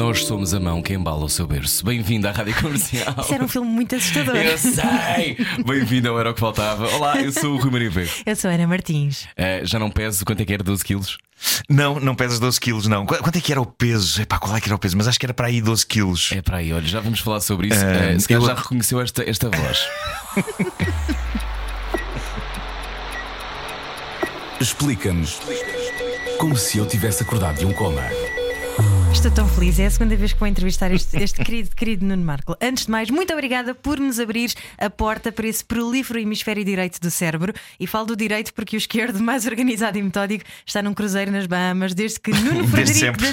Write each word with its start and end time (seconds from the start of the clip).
Nós 0.00 0.24
somos 0.24 0.54
a 0.54 0.58
mão 0.58 0.80
que 0.80 0.94
embala 0.94 1.26
o 1.26 1.28
seu 1.28 1.46
berço. 1.46 1.84
Bem-vindo 1.84 2.26
à 2.26 2.30
Rádio 2.32 2.54
Comercial. 2.58 3.14
Isso 3.20 3.34
era 3.34 3.44
um 3.44 3.48
filme 3.48 3.68
muito 3.68 3.94
assustador. 3.96 4.34
Eu 4.34 4.56
sei! 4.56 5.36
Bem-vindo 5.62 6.08
ao 6.08 6.18
Era 6.18 6.30
o 6.30 6.34
que 6.34 6.40
Faltava. 6.40 6.88
Olá, 6.94 7.20
eu 7.20 7.30
sou 7.30 7.52
o 7.52 7.58
Rui 7.60 7.70
Maria 7.70 7.90
Pego. 7.90 8.10
Eu 8.24 8.34
sou 8.34 8.50
Ana 8.50 8.66
Martins. 8.66 9.28
Eh, 9.36 9.60
já 9.64 9.78
não 9.78 9.90
peso 9.90 10.24
quanto 10.24 10.40
é 10.40 10.46
que 10.46 10.54
era 10.54 10.62
12 10.64 10.82
quilos? 10.82 11.18
Não, 11.68 12.00
não 12.00 12.14
pesas 12.14 12.40
12 12.40 12.58
quilos, 12.58 12.86
não. 12.86 13.04
Qu- 13.04 13.18
Quanto 13.18 13.36
é 13.36 13.40
que 13.42 13.52
era 13.52 13.60
o 13.60 13.66
peso? 13.66 14.22
Epá, 14.22 14.38
qual 14.38 14.56
é 14.56 14.60
que 14.62 14.68
era 14.68 14.74
o 14.74 14.78
peso? 14.78 14.96
Mas 14.96 15.06
acho 15.06 15.20
que 15.20 15.26
era 15.26 15.34
para 15.34 15.48
aí 15.48 15.60
12 15.60 15.84
quilos. 15.84 16.30
É 16.32 16.40
para 16.40 16.56
aí, 16.56 16.72
olha, 16.72 16.86
já 16.86 17.00
vamos 17.00 17.20
falar 17.20 17.40
sobre 17.40 17.66
isso. 17.68 17.84
Eh, 17.84 18.14
Eh, 18.14 18.18
se 18.18 18.26
calhar 18.26 18.42
eu- 18.42 18.46
já 18.48 18.54
reconheceu 18.54 19.00
esta, 19.02 19.22
esta 19.28 19.50
voz. 19.50 19.86
Explica-nos 24.58 25.40
como 26.38 26.56
se 26.56 26.78
eu 26.78 26.86
tivesse 26.86 27.22
acordado 27.22 27.58
de 27.58 27.66
um 27.66 27.72
coma. 27.74 28.02
Estou 29.12 29.30
tão 29.30 29.46
feliz. 29.48 29.78
É 29.78 29.86
a 29.86 29.90
segunda 29.90 30.16
vez 30.16 30.32
que 30.32 30.38
vou 30.40 30.48
entrevistar 30.48 30.90
este, 30.92 31.16
este 31.22 31.40
querido, 31.44 31.74
querido 31.76 32.06
Nuno 32.06 32.24
Marco. 32.24 32.56
Antes 32.60 32.86
de 32.86 32.90
mais, 32.90 33.10
muito 33.10 33.32
obrigada 33.34 33.74
por 33.74 33.98
nos 34.00 34.18
abrir 34.18 34.52
a 34.78 34.88
porta 34.88 35.30
para 35.30 35.46
esse 35.46 35.62
prolífero 35.64 36.18
hemisfério 36.18 36.64
direito 36.64 36.98
do 37.00 37.10
cérebro. 37.10 37.52
E 37.78 37.86
falo 37.86 38.06
do 38.06 38.16
direito 38.16 38.54
porque 38.54 38.76
o 38.76 38.78
esquerdo, 38.78 39.20
mais 39.22 39.44
organizado 39.46 39.98
e 39.98 40.02
metódico, 40.02 40.44
está 40.64 40.80
num 40.82 40.94
cruzeiro 40.94 41.30
nas 41.30 41.46
Bahamas 41.46 41.92
desde 41.92 42.18
que 42.20 42.30
Nuno 42.30 42.64
Desde 42.70 42.94
Frederico 42.94 43.20
sempre. 43.20 43.26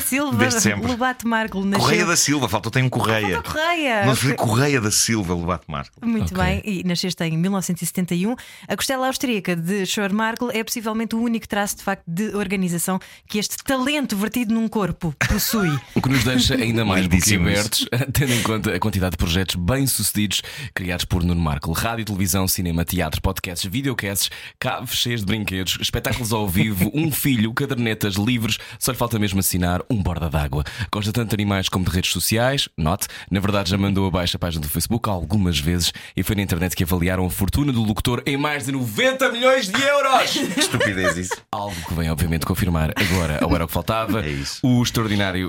da 0.49 0.59
Silva. 0.59 0.87
Lobato 0.87 1.27
Marco 1.27 1.63
nasceu. 1.63 1.79
Correia 1.79 2.05
da 2.05 2.17
Silva, 2.17 2.49
faltou 2.49 2.71
tem 2.71 2.83
um 2.83 2.89
Correia. 2.89 3.35
Falta 3.35 3.51
Correia. 3.53 4.05
Não 4.05 4.15
foi 4.15 4.33
Correia 4.33 4.81
da 4.81 4.91
Silva, 4.91 5.33
Lobato 5.33 5.71
Marco. 5.71 5.91
Muito 6.05 6.33
Ok. 6.33 6.43
bem, 6.43 6.61
e 6.65 6.83
nasceste 6.83 7.23
em 7.23 7.37
1971. 7.37 8.35
A 8.67 8.75
costela 8.75 9.07
austríaca 9.07 9.55
de 9.55 9.85
Schormarkel 9.85 10.49
é 10.51 10.63
possivelmente 10.63 11.15
o 11.15 11.21
único 11.21 11.47
traço 11.47 11.77
de 11.77 11.83
facto 11.83 12.03
de 12.05 12.35
organização 12.35 12.99
que 13.27 13.37
este 13.39 13.55
talento 13.63 14.17
vertido 14.17 14.53
num 14.53 14.67
corpo 14.67 15.13
possui. 15.29 15.66
O 15.95 16.01
que 16.01 16.09
nos 16.09 16.23
deixa 16.23 16.55
ainda 16.55 16.83
mais 16.85 17.07
boquiabertos, 17.07 17.87
tendo 18.13 18.33
em 18.33 18.41
conta 18.41 18.75
a 18.75 18.79
quantidade 18.79 19.11
de 19.11 19.17
projetos 19.17 19.55
bem-sucedidos 19.55 20.41
criados 20.73 21.05
por 21.05 21.23
Nuno 21.23 21.41
Marco: 21.41 21.71
rádio, 21.71 22.05
televisão, 22.05 22.47
cinema, 22.47 22.85
teatro, 22.85 23.21
podcasts, 23.21 23.69
videocasts, 23.69 24.29
caves 24.59 24.95
cheios 24.97 25.21
de 25.21 25.27
brinquedos, 25.27 25.77
espetáculos 25.81 26.33
ao 26.33 26.47
vivo, 26.47 26.91
um 26.93 27.11
filho, 27.11 27.53
cadernetas, 27.53 28.15
livros, 28.15 28.57
só 28.79 28.91
lhe 28.91 28.97
falta 28.97 29.17
mesmo 29.19 29.39
assinar 29.39 29.81
um 29.89 30.01
borda 30.01 30.29
d'água. 30.29 30.63
Gosta 30.91 31.11
tanto 31.11 31.29
de 31.29 31.35
animais 31.35 31.69
como 31.69 31.85
de 31.85 31.91
redes 31.91 32.11
sociais, 32.11 32.69
note, 32.77 33.07
na 33.29 33.39
verdade 33.39 33.69
já 33.69 33.77
mandou 33.77 34.07
abaixo 34.07 34.37
a 34.37 34.39
página 34.39 34.61
do 34.61 34.69
Facebook 34.69 35.09
algumas 35.09 35.59
vezes 35.59 35.91
e 36.15 36.23
foi 36.23 36.35
na 36.35 36.41
internet 36.41 36.75
que 36.75 36.83
avaliaram 36.83 37.25
a 37.25 37.29
fortuna 37.29 37.71
do 37.71 37.83
locutor 37.83 38.21
em 38.25 38.37
mais 38.37 38.65
de 38.65 38.71
90 38.71 39.31
milhões 39.31 39.67
de 39.67 39.81
euros. 39.81 40.31
Que 40.31 40.59
estupidez 40.59 41.17
isso. 41.17 41.35
Algo 41.51 41.75
que 41.87 41.93
vem, 41.93 42.09
obviamente, 42.09 42.45
confirmar 42.45 42.93
agora 42.95 43.39
ao 43.41 43.53
Era 43.53 43.65
o 43.65 43.67
que 43.67 43.73
Faltava. 43.73 44.25
É 44.25 44.29
isso. 44.29 44.59
O 44.65 44.81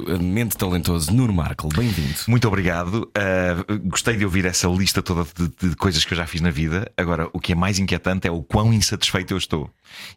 extraordinariamente 0.08 0.56
talentoso 0.56 1.12
Nuno 1.12 1.32
Marco. 1.32 1.68
Bem-vindo. 1.68 2.18
Muito 2.26 2.48
obrigado. 2.48 3.10
Uh, 3.16 3.78
gostei 3.88 4.16
de 4.16 4.24
ouvir 4.24 4.46
essa 4.46 4.66
lista 4.68 5.02
toda 5.02 5.24
de, 5.24 5.68
de 5.68 5.76
coisas 5.76 6.04
que 6.04 6.12
eu 6.12 6.16
já 6.16 6.26
fiz 6.26 6.40
na 6.40 6.50
vida. 6.50 6.90
Agora, 6.96 7.28
o 7.32 7.40
que 7.40 7.52
é 7.52 7.54
mais 7.54 7.78
inquietante 7.78 8.26
é 8.26 8.30
o 8.30 8.42
quão 8.42 8.72
insatisfeito 8.72 9.34
eu 9.34 9.38
estou 9.38 9.70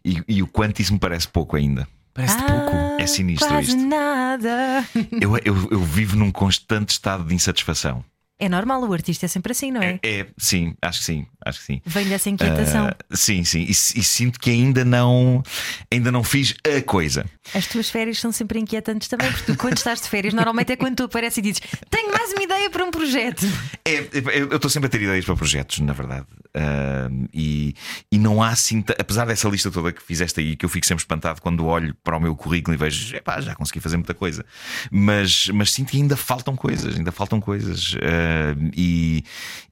e, 0.04 0.22
e 0.26 0.42
o 0.42 0.46
quanto 0.46 0.80
isso 0.80 0.92
me 0.92 0.98
parece 0.98 1.28
pouco 1.28 1.56
ainda. 1.56 1.86
Parece-te 2.14 2.42
pouco. 2.44 2.76
É 3.00 3.06
sinistro 3.06 3.48
Quase 3.48 3.68
isto. 3.68 3.80
nada. 3.80 4.86
Eu, 5.20 5.36
eu, 5.44 5.68
eu 5.70 5.80
vivo 5.82 6.16
num 6.16 6.30
constante 6.30 6.90
estado 6.90 7.24
de 7.24 7.34
insatisfação. 7.34 8.04
É 8.42 8.48
normal, 8.48 8.82
o 8.82 8.92
artista 8.92 9.26
é 9.26 9.28
sempre 9.28 9.52
assim, 9.52 9.70
não 9.70 9.80
é? 9.80 10.00
É, 10.02 10.26
sim, 10.36 10.74
acho 10.82 10.98
que 10.98 11.04
sim, 11.04 11.26
acho 11.46 11.60
que 11.60 11.64
sim. 11.64 11.82
Vem 11.86 12.08
dessa 12.08 12.28
inquietação. 12.28 12.88
Ah, 12.88 12.96
sim, 13.12 13.44
sim. 13.44 13.60
E, 13.60 13.70
e 13.70 13.74
sinto 14.02 14.40
que 14.40 14.50
ainda 14.50 14.84
não, 14.84 15.44
ainda 15.92 16.10
não 16.10 16.24
fiz 16.24 16.52
a 16.66 16.82
coisa. 16.82 17.24
As 17.54 17.68
tuas 17.68 17.88
férias 17.88 18.18
são 18.18 18.32
sempre 18.32 18.58
inquietantes 18.58 19.06
também, 19.06 19.30
porque 19.30 19.52
tu, 19.52 19.56
quando 19.56 19.76
estás 19.76 20.00
de 20.00 20.08
férias, 20.08 20.34
normalmente 20.34 20.72
é 20.72 20.76
quando 20.76 20.96
tu 20.96 21.04
apareces 21.04 21.38
e 21.38 21.42
dizes: 21.42 21.62
Tenho 21.88 22.12
mais 22.12 22.32
uma 22.32 22.42
ideia 22.42 22.68
para 22.68 22.84
um 22.84 22.90
projeto. 22.90 23.46
É, 23.84 24.08
eu 24.12 24.50
eu 24.50 24.56
estou 24.56 24.68
sempre 24.68 24.88
a 24.88 24.90
ter 24.90 25.00
ideias 25.00 25.24
para 25.24 25.36
projetos, 25.36 25.78
na 25.78 25.92
verdade. 25.92 26.26
Ah, 26.54 27.08
e, 27.32 27.74
e 28.10 28.18
não 28.18 28.42
há 28.42 28.48
assim, 28.48 28.84
apesar 28.98 29.24
dessa 29.24 29.48
lista 29.48 29.70
toda 29.70 29.92
que 29.92 30.02
fizeste 30.02 30.40
aí, 30.40 30.56
que 30.56 30.64
eu 30.64 30.68
fico 30.68 30.84
sempre 30.84 31.02
espantado 31.02 31.40
quando 31.40 31.64
olho 31.64 31.94
para 32.02 32.16
o 32.16 32.20
meu 32.20 32.34
currículo 32.34 32.74
e 32.74 32.76
vejo, 32.76 33.14
epá, 33.14 33.40
já 33.40 33.54
consegui 33.54 33.78
fazer 33.78 33.96
muita 33.96 34.14
coisa. 34.14 34.44
Mas, 34.90 35.48
mas 35.48 35.70
sinto 35.70 35.90
que 35.90 35.96
ainda 35.96 36.16
faltam 36.16 36.56
coisas, 36.56 36.96
ainda 36.96 37.12
faltam 37.12 37.40
coisas. 37.40 37.94
Ah, 38.32 38.54
e, 38.76 39.24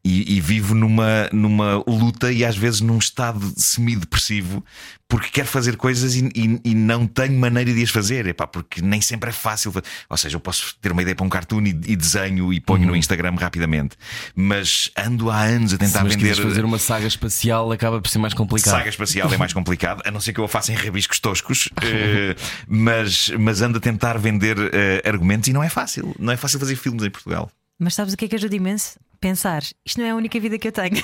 e, 0.04 0.36
e 0.36 0.40
vivo 0.40 0.74
numa, 0.74 1.28
numa 1.32 1.82
luta 1.86 2.30
e 2.32 2.44
às 2.44 2.56
vezes 2.56 2.80
num 2.80 2.98
estado 2.98 3.52
semi-depressivo 3.56 4.64
porque 5.08 5.28
quero 5.28 5.48
fazer 5.48 5.76
coisas 5.76 6.14
e, 6.14 6.28
e- 6.36 6.60
e 6.64 6.74
não 6.74 7.04
tenho 7.04 7.36
maneira 7.38 7.72
de 7.74 7.82
as 7.82 7.90
fazer, 7.90 8.26
epá, 8.28 8.46
porque 8.46 8.80
nem 8.80 9.00
sempre 9.00 9.30
é 9.30 9.32
fácil. 9.32 9.72
Ou 10.08 10.16
seja, 10.16 10.36
eu 10.36 10.40
posso 10.40 10.76
ter 10.80 10.92
uma 10.92 11.02
ideia 11.02 11.16
para 11.16 11.26
um 11.26 11.28
cartoon 11.28 11.62
e, 11.66 11.96
desenho 11.96 12.52
e 12.52 12.60
ponho 12.60 12.86
no 12.86 12.94
Instagram 12.94 13.34
rapidamente, 13.34 13.96
mas 14.36 14.90
ando 14.96 15.28
há 15.28 15.40
anos 15.42 15.74
a 15.74 15.78
tentar 15.78 16.04
Mas 16.04 16.14
vender. 16.14 16.36
fazer 16.36 16.64
uma 16.64 16.78
saga 16.78 17.08
espacial 17.08 17.72
acaba 17.72 18.00
por 18.00 18.08
ser 18.08 18.18
mais 18.18 18.34
complicado. 18.34 18.70
Saga 18.76 18.88
espacial 18.88 19.32
é 19.32 19.36
mais 19.36 19.52
complicado, 19.52 20.00
a 20.06 20.10
não 20.12 20.20
ser 20.20 20.32
que 20.32 20.38
eu 20.38 20.44
a 20.44 20.48
faça 20.48 20.72
em 20.72 20.76
rabiscos 20.76 21.18
toscos, 21.18 21.68
eh, 21.82 22.36
mas, 22.68 23.30
mas 23.38 23.62
ando 23.62 23.78
a 23.78 23.80
tentar 23.80 24.16
vender 24.16 24.56
eh, 24.72 25.02
argumentos 25.04 25.48
e 25.48 25.52
não 25.52 25.62
é 25.62 25.68
fácil. 25.68 26.14
Não 26.20 26.32
é 26.32 26.36
fácil 26.36 26.60
fazer 26.60 26.76
filmes 26.76 27.02
em 27.02 27.10
Portugal. 27.10 27.50
Mas 27.82 27.94
sabes 27.94 28.12
o 28.12 28.16
que 28.16 28.26
é 28.26 28.28
que 28.28 28.36
ajuda 28.36 28.54
imenso? 28.54 28.98
Pensar, 29.20 29.62
isto 29.84 29.98
não 29.98 30.06
é 30.06 30.10
a 30.10 30.14
única 30.14 30.38
vida 30.40 30.58
que 30.58 30.68
eu 30.68 30.72
tenho. 30.72 30.96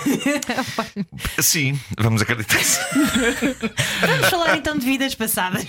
Sim, 1.41 1.79
vamos 1.99 2.23
acreditar. 2.23 2.59
Vamos 4.07 4.29
falar 4.31 4.57
então 4.57 4.79
de 4.79 4.87
vidas 4.87 5.15
passadas. 5.15 5.65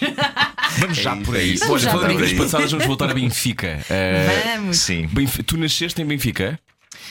Vamos 0.79 0.97
já 0.97 1.15
por 1.17 1.35
aí. 1.35 1.57
Vamos 1.57 1.73
Olha, 1.73 1.83
já 1.83 1.91
falando 1.91 2.11
por 2.13 2.21
aí. 2.23 2.27
vidas 2.29 2.45
passadas, 2.45 2.71
vamos 2.71 2.85
voltar 2.87 3.09
a 3.09 3.13
Benfica. 3.13 3.83
Eh, 3.89 4.53
Vamos. 4.57 4.77
Sim, 4.77 5.07
Benf- 5.07 5.39
Tu 5.45 5.57
nasceste 5.57 6.01
em 6.01 6.05
Benfica? 6.05 6.57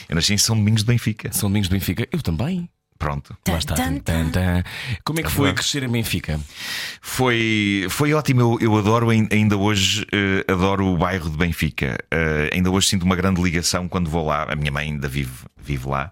eu 0.09 0.15
nasci 0.15 0.33
em 0.33 0.37
São 0.37 0.55
Domingos 0.55 0.81
de 0.81 0.87
Benfica. 0.87 1.31
São 1.33 1.49
Domingos 1.49 1.69
de 1.69 1.75
Benfica? 1.75 2.07
Eu 2.11 2.21
também. 2.21 2.67
Pronto. 2.97 3.35
Lá 3.47 3.57
está. 3.57 3.75
Tan, 3.75 3.97
Tan, 3.99 4.29
tan. 4.29 4.63
Como 5.03 5.19
é 5.19 5.23
que 5.23 5.29
foi 5.31 5.45
verdade. 5.47 5.61
crescer 5.61 5.83
em 5.83 5.89
Benfica? 5.89 6.39
Foi, 7.01 7.85
foi 7.89 8.13
ótimo. 8.13 8.41
Eu, 8.41 8.57
eu 8.61 8.77
adoro, 8.77 9.09
ain- 9.09 9.27
ainda 9.31 9.55
hoje, 9.57 10.05
eh, 10.11 10.43
adoro 10.51 10.85
o 10.87 10.97
bairro 10.97 11.29
de 11.29 11.37
Benfica. 11.37 11.97
Eh, 12.11 12.49
ainda 12.53 12.69
hoje 12.71 12.87
sinto 12.87 13.03
uma 13.03 13.15
grande 13.15 13.41
ligação 13.41 13.87
quando 13.87 14.09
vou 14.09 14.25
lá. 14.25 14.43
A 14.49 14.55
minha 14.55 14.71
mãe 14.71 14.87
ainda 14.89 15.07
vive, 15.07 15.31
vive 15.57 15.87
lá. 15.87 16.11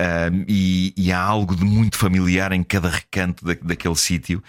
Ahm, 0.00 0.44
e, 0.48 0.92
e 0.96 1.12
há 1.12 1.20
algo 1.20 1.54
de 1.54 1.64
muito 1.64 1.96
familiar 1.98 2.52
em 2.52 2.62
cada 2.62 2.88
recanto 2.88 3.44
da- 3.44 3.56
daquele 3.62 3.96
sítio. 3.96 4.42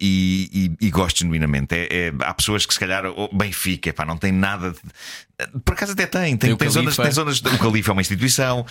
E, 0.00 0.76
e- 0.80 0.86
e 0.86 0.90
gosto 0.90 1.18
genuinamente. 1.20 1.74
É- 1.74 2.08
é- 2.08 2.12
há 2.20 2.34
pessoas 2.34 2.66
que, 2.66 2.72
se 2.74 2.80
calhar, 2.80 3.04
oh, 3.06 3.28
Benfica, 3.34 3.92
pá, 3.92 4.04
não 4.04 4.16
tem 4.16 4.32
nada. 4.32 4.70
de- 4.72 4.78
Por 5.66 5.74
acaso 5.74 5.92
até 5.92 6.06
tem. 6.06 6.34
Tem 6.36 6.50
Tem, 6.50 6.56
tem, 6.56 6.68
zonas, 6.70 6.96
tem 6.96 7.10
zonas. 7.10 7.40
O 7.40 7.58
Califa 7.58 7.90
é 7.90 7.92
uma 7.92 8.00
instituição. 8.00 8.64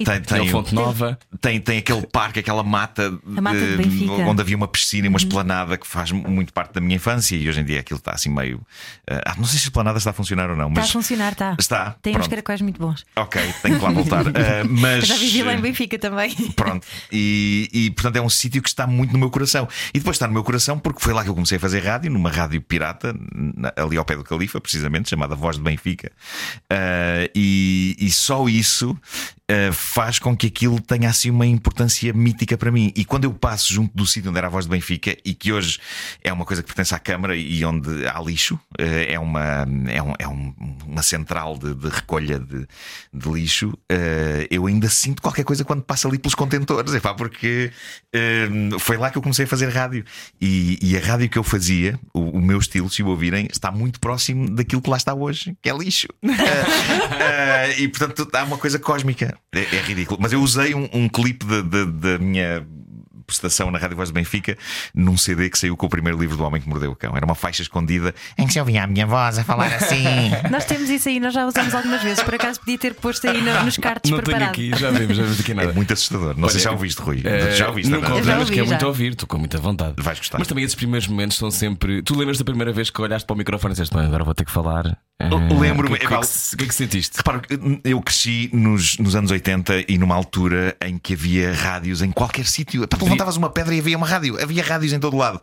E 0.00 0.04
tem, 0.04 0.20
Tem 0.20 0.40
tem, 0.40 0.48
Fonte 0.48 0.74
Nova. 0.74 1.16
tem, 1.40 1.60
tem 1.60 1.78
aquele 1.78 2.04
parque, 2.08 2.40
aquela 2.40 2.64
mata, 2.64 3.16
A 3.36 3.40
mata 3.40 3.56
de 3.58 3.76
de- 3.76 3.76
Benfica. 3.76 4.12
onde 4.12 4.40
havia 4.40 4.56
uma 4.56 4.66
piscina 4.66 5.06
e 5.06 5.08
uma 5.08 5.18
esplanada 5.18 5.76
que 5.78 5.86
faz 5.86 6.10
muito 6.10 6.52
parte 6.52 6.72
da 6.74 6.80
minha 6.80 6.96
infância 6.96 7.36
e 7.36 7.48
hoje 7.48 7.60
em 7.60 7.64
dia 7.64 7.78
aquilo 7.80 7.98
está 7.98 8.10
assim 8.12 8.28
meio. 8.30 8.60
ah, 9.08 9.34
não 9.38 9.44
sei 9.44 9.60
se 9.60 9.66
a 9.66 9.68
esplanada 9.68 9.98
está 9.98 10.10
a 10.10 10.12
funcionar 10.12 10.50
ou 10.50 10.56
não, 10.56 10.68
Está 10.70 10.80
a 10.80 10.82
mas. 10.82 10.90
funcionar, 10.90 11.32
está. 11.32 11.56
Está, 11.58 11.90
Tem 12.02 12.12
uns 12.14 12.16
pronto. 12.16 12.30
caracóis 12.30 12.60
muito 12.62 12.80
bons. 12.80 13.04
Ok, 13.14 13.40
tenho 13.62 13.78
que 13.78 13.84
lá 13.84 13.90
voltar. 13.92 14.26
Ah, 14.26 14.64
mas. 14.68 15.02
Eu 15.02 15.06
já 15.06 15.16
vivi 15.16 15.42
lá 15.44 15.54
em 15.54 15.60
Benfica 15.60 15.96
também. 16.00 16.34
Pronto, 16.56 16.84
e, 17.12 17.68
e, 17.72 17.90
portanto 17.92 18.16
é 18.16 18.20
um 18.22 18.28
sítio 18.28 18.60
que 18.60 18.68
está 18.68 18.88
muito 18.88 19.12
no 19.12 19.20
meu 19.20 19.30
coração. 19.30 19.68
E 19.94 19.98
depois 20.00 20.16
está 20.16 20.26
no 20.26 20.32
meu 20.32 20.42
coração 20.42 20.80
porque 20.80 21.00
foi 21.00 21.12
lá 21.14 21.22
que 21.22 21.30
eu 21.30 21.34
comecei 21.34 21.58
a 21.58 21.60
fazer 21.60 21.78
rádio, 21.84 22.10
numa 22.10 22.30
rádio 22.30 22.60
pirata, 22.60 23.14
ali 23.76 23.96
ao 23.96 24.04
pé 24.04 24.16
do 24.16 24.24
Califa, 24.24 24.60
precisamente, 24.60 25.08
chamada 25.10 25.36
Voz 25.36 25.54
de 25.56 25.62
Benfica. 25.62 25.75
Ah, 26.70 27.28
e, 27.34 27.96
e 27.98 28.10
só 28.10 28.48
isso 28.48 28.96
ah, 29.48 29.72
faz 29.72 30.18
com 30.18 30.36
que 30.36 30.46
aquilo 30.48 30.80
tenha 30.80 31.08
assim 31.08 31.30
uma 31.30 31.46
importância 31.46 32.12
mítica 32.12 32.56
para 32.58 32.70
mim. 32.70 32.92
E 32.96 33.04
quando 33.04 33.24
eu 33.24 33.32
passo 33.34 33.72
junto 33.72 33.94
do 33.96 34.06
sítio 34.06 34.30
onde 34.30 34.38
era 34.38 34.46
a 34.48 34.50
Voz 34.50 34.64
de 34.66 34.70
Benfica 34.70 35.16
e 35.24 35.34
que 35.34 35.52
hoje 35.52 35.78
é 36.22 36.32
uma 36.32 36.44
coisa 36.44 36.62
que 36.62 36.66
pertence 36.68 36.94
à 36.94 36.98
Câmara 36.98 37.36
e 37.36 37.64
onde 37.64 38.06
há 38.06 38.20
lixo, 38.20 38.58
ah, 38.78 38.82
é, 38.82 39.18
uma, 39.18 39.66
é, 39.88 40.02
um- 40.02 40.14
é 40.18 40.28
um- 40.28 40.54
uma 40.86 41.02
central 41.02 41.56
de, 41.58 41.74
de 41.74 41.88
recolha 41.88 42.38
de, 42.38 42.66
de 43.12 43.28
lixo, 43.28 43.72
ah, 43.90 44.46
eu 44.50 44.66
ainda 44.66 44.88
sinto 44.88 45.22
qualquer 45.22 45.44
coisa 45.44 45.64
quando 45.64 45.82
passo 45.82 46.08
ali 46.08 46.18
pelos 46.18 46.34
contentores, 46.34 46.92
epá, 46.94 47.14
porque 47.14 47.70
foi 48.80 48.96
lá 48.96 49.10
que 49.10 49.18
eu 49.18 49.22
comecei 49.22 49.44
a 49.44 49.48
fazer 49.48 49.68
rádio. 49.68 50.04
E, 50.40 50.78
e 50.82 50.96
a 50.96 51.00
rádio 51.00 51.28
que 51.28 51.38
eu 51.38 51.42
fazia, 51.44 51.98
o, 52.14 52.38
o 52.38 52.40
meu 52.40 52.58
estilo, 52.58 52.88
se 52.90 53.02
o 53.02 53.06
ouvirem, 53.08 53.46
está 53.50 53.70
muito 53.70 54.00
próximo 54.00 54.48
daquilo 54.50 54.80
que 54.82 54.90
lá 54.90 54.96
está 54.96 55.14
hoje, 55.14 55.56
que 55.62 55.68
é 55.70 55.76
lixo. 55.76 56.08
E 57.78 57.88
portanto 57.88 58.28
há 58.32 58.44
uma 58.44 58.56
coisa 58.58 58.78
cósmica. 58.78 59.35
É, 59.54 59.76
é 59.76 59.80
ridículo. 59.80 60.18
Mas 60.20 60.32
eu 60.32 60.40
usei 60.40 60.74
um, 60.74 60.88
um 60.92 61.08
clipe 61.08 61.44
da- 61.46 61.62
minha 62.18 62.66
estação 63.32 63.70
na 63.70 63.78
Rádio 63.78 63.96
Voz 63.96 64.08
de 64.08 64.14
Benfica 64.14 64.56
num 64.94 65.16
CD 65.16 65.50
que 65.50 65.58
saiu 65.58 65.76
com 65.76 65.86
o 65.86 65.88
primeiro 65.88 66.18
livro 66.18 66.36
do 66.36 66.44
Homem 66.44 66.60
que 66.60 66.68
Mordeu 66.68 66.90
o 66.92 66.96
Cão. 66.96 67.16
Era 67.16 67.24
uma 67.24 67.34
faixa 67.34 67.62
escondida 67.62 68.14
em 68.38 68.46
que 68.46 68.52
se 68.52 68.60
ouvia 68.60 68.84
a 68.84 68.86
minha 68.86 69.06
voz 69.06 69.38
a 69.38 69.44
falar 69.44 69.72
assim. 69.76 70.04
Nós 70.50 70.64
temos 70.64 70.88
isso 70.90 71.08
aí, 71.08 71.18
nós 71.20 71.34
já 71.34 71.46
usamos 71.46 71.74
algumas 71.74 72.02
vezes. 72.02 72.22
Por 72.22 72.34
acaso 72.34 72.60
podia 72.60 72.78
ter 72.78 72.94
posto 72.94 73.28
aí 73.28 73.40
no- 73.42 73.64
nos 73.64 73.76
cartos 73.76 74.10
Não 74.10 74.18
tenho 74.18 74.24
preparado. 74.24 74.50
aqui, 74.50 74.70
já 74.76 74.90
vimos, 74.90 75.16
já 75.16 75.22
vimos 75.22 75.40
aqui 75.40 75.52
É 75.52 75.54
nada. 75.54 75.72
muito 75.72 75.92
assustador. 75.92 76.34
Não 76.38 76.48
sei 76.48 76.58
se 76.60 76.64
já 76.64 76.72
ouviste, 76.72 77.00
Rui. 77.00 77.22
Eh, 77.24 77.54
já 77.56 77.68
ouviste, 77.68 77.90
Nunca 77.90 78.08
não 78.08 78.14
é? 78.14 78.18
ouvi, 78.18 78.26
Já 78.26 78.32
mas 78.34 78.42
ouvi, 78.42 78.54
quero 78.54 78.66
muito 78.66 78.80
já. 78.80 78.86
ouvir, 78.86 79.12
estou 79.12 79.26
com 79.28 79.38
muita 79.38 79.58
vontade. 79.58 79.94
Vais 79.98 80.18
gostar. 80.18 80.38
Mas 80.38 80.46
também 80.48 80.64
esses 80.64 80.74
primeiros 80.74 81.08
momentos 81.08 81.36
são 81.36 81.50
sempre. 81.50 82.02
Tu 82.02 82.16
lembras 82.16 82.38
da 82.38 82.44
primeira 82.44 82.72
vez 82.72 82.90
que 82.90 83.00
olhaste 83.00 83.26
para 83.26 83.34
o 83.34 83.36
microfone 83.36 83.72
e 83.72 83.74
disseste, 83.74 83.94
"Bem, 83.94 84.06
agora 84.06 84.24
vou 84.24 84.34
ter 84.34 84.44
que 84.44 84.52
falar. 84.52 84.98
Ah, 85.18 85.28
Lembro-me, 85.58 85.94
O 85.94 85.98
que, 85.98 86.04
é 86.04 86.08
que, 86.20 86.56
que 86.58 86.64
é 86.64 86.66
que 86.68 86.74
sentiste? 86.74 87.16
Repara, 87.16 87.40
eu 87.84 88.02
cresci 88.02 88.50
nos, 88.52 88.98
nos 88.98 89.16
anos 89.16 89.30
80 89.30 89.84
e 89.90 89.96
numa 89.96 90.14
altura 90.14 90.76
em 90.84 90.98
que 90.98 91.14
havia 91.14 91.54
rádios 91.54 92.02
em 92.02 92.10
qualquer 92.12 92.44
sítio. 92.44 92.84
Epá, 92.84 92.98
Tu 93.16 93.18
levantavas 93.18 93.36
uma 93.36 93.50
pedra 93.50 93.74
e 93.74 93.78
havia 93.80 93.96
uma 93.96 94.06
rádio. 94.06 94.40
Havia 94.42 94.62
rádios 94.62 94.92
em 94.92 94.98
todo 95.00 95.16
lado. 95.16 95.40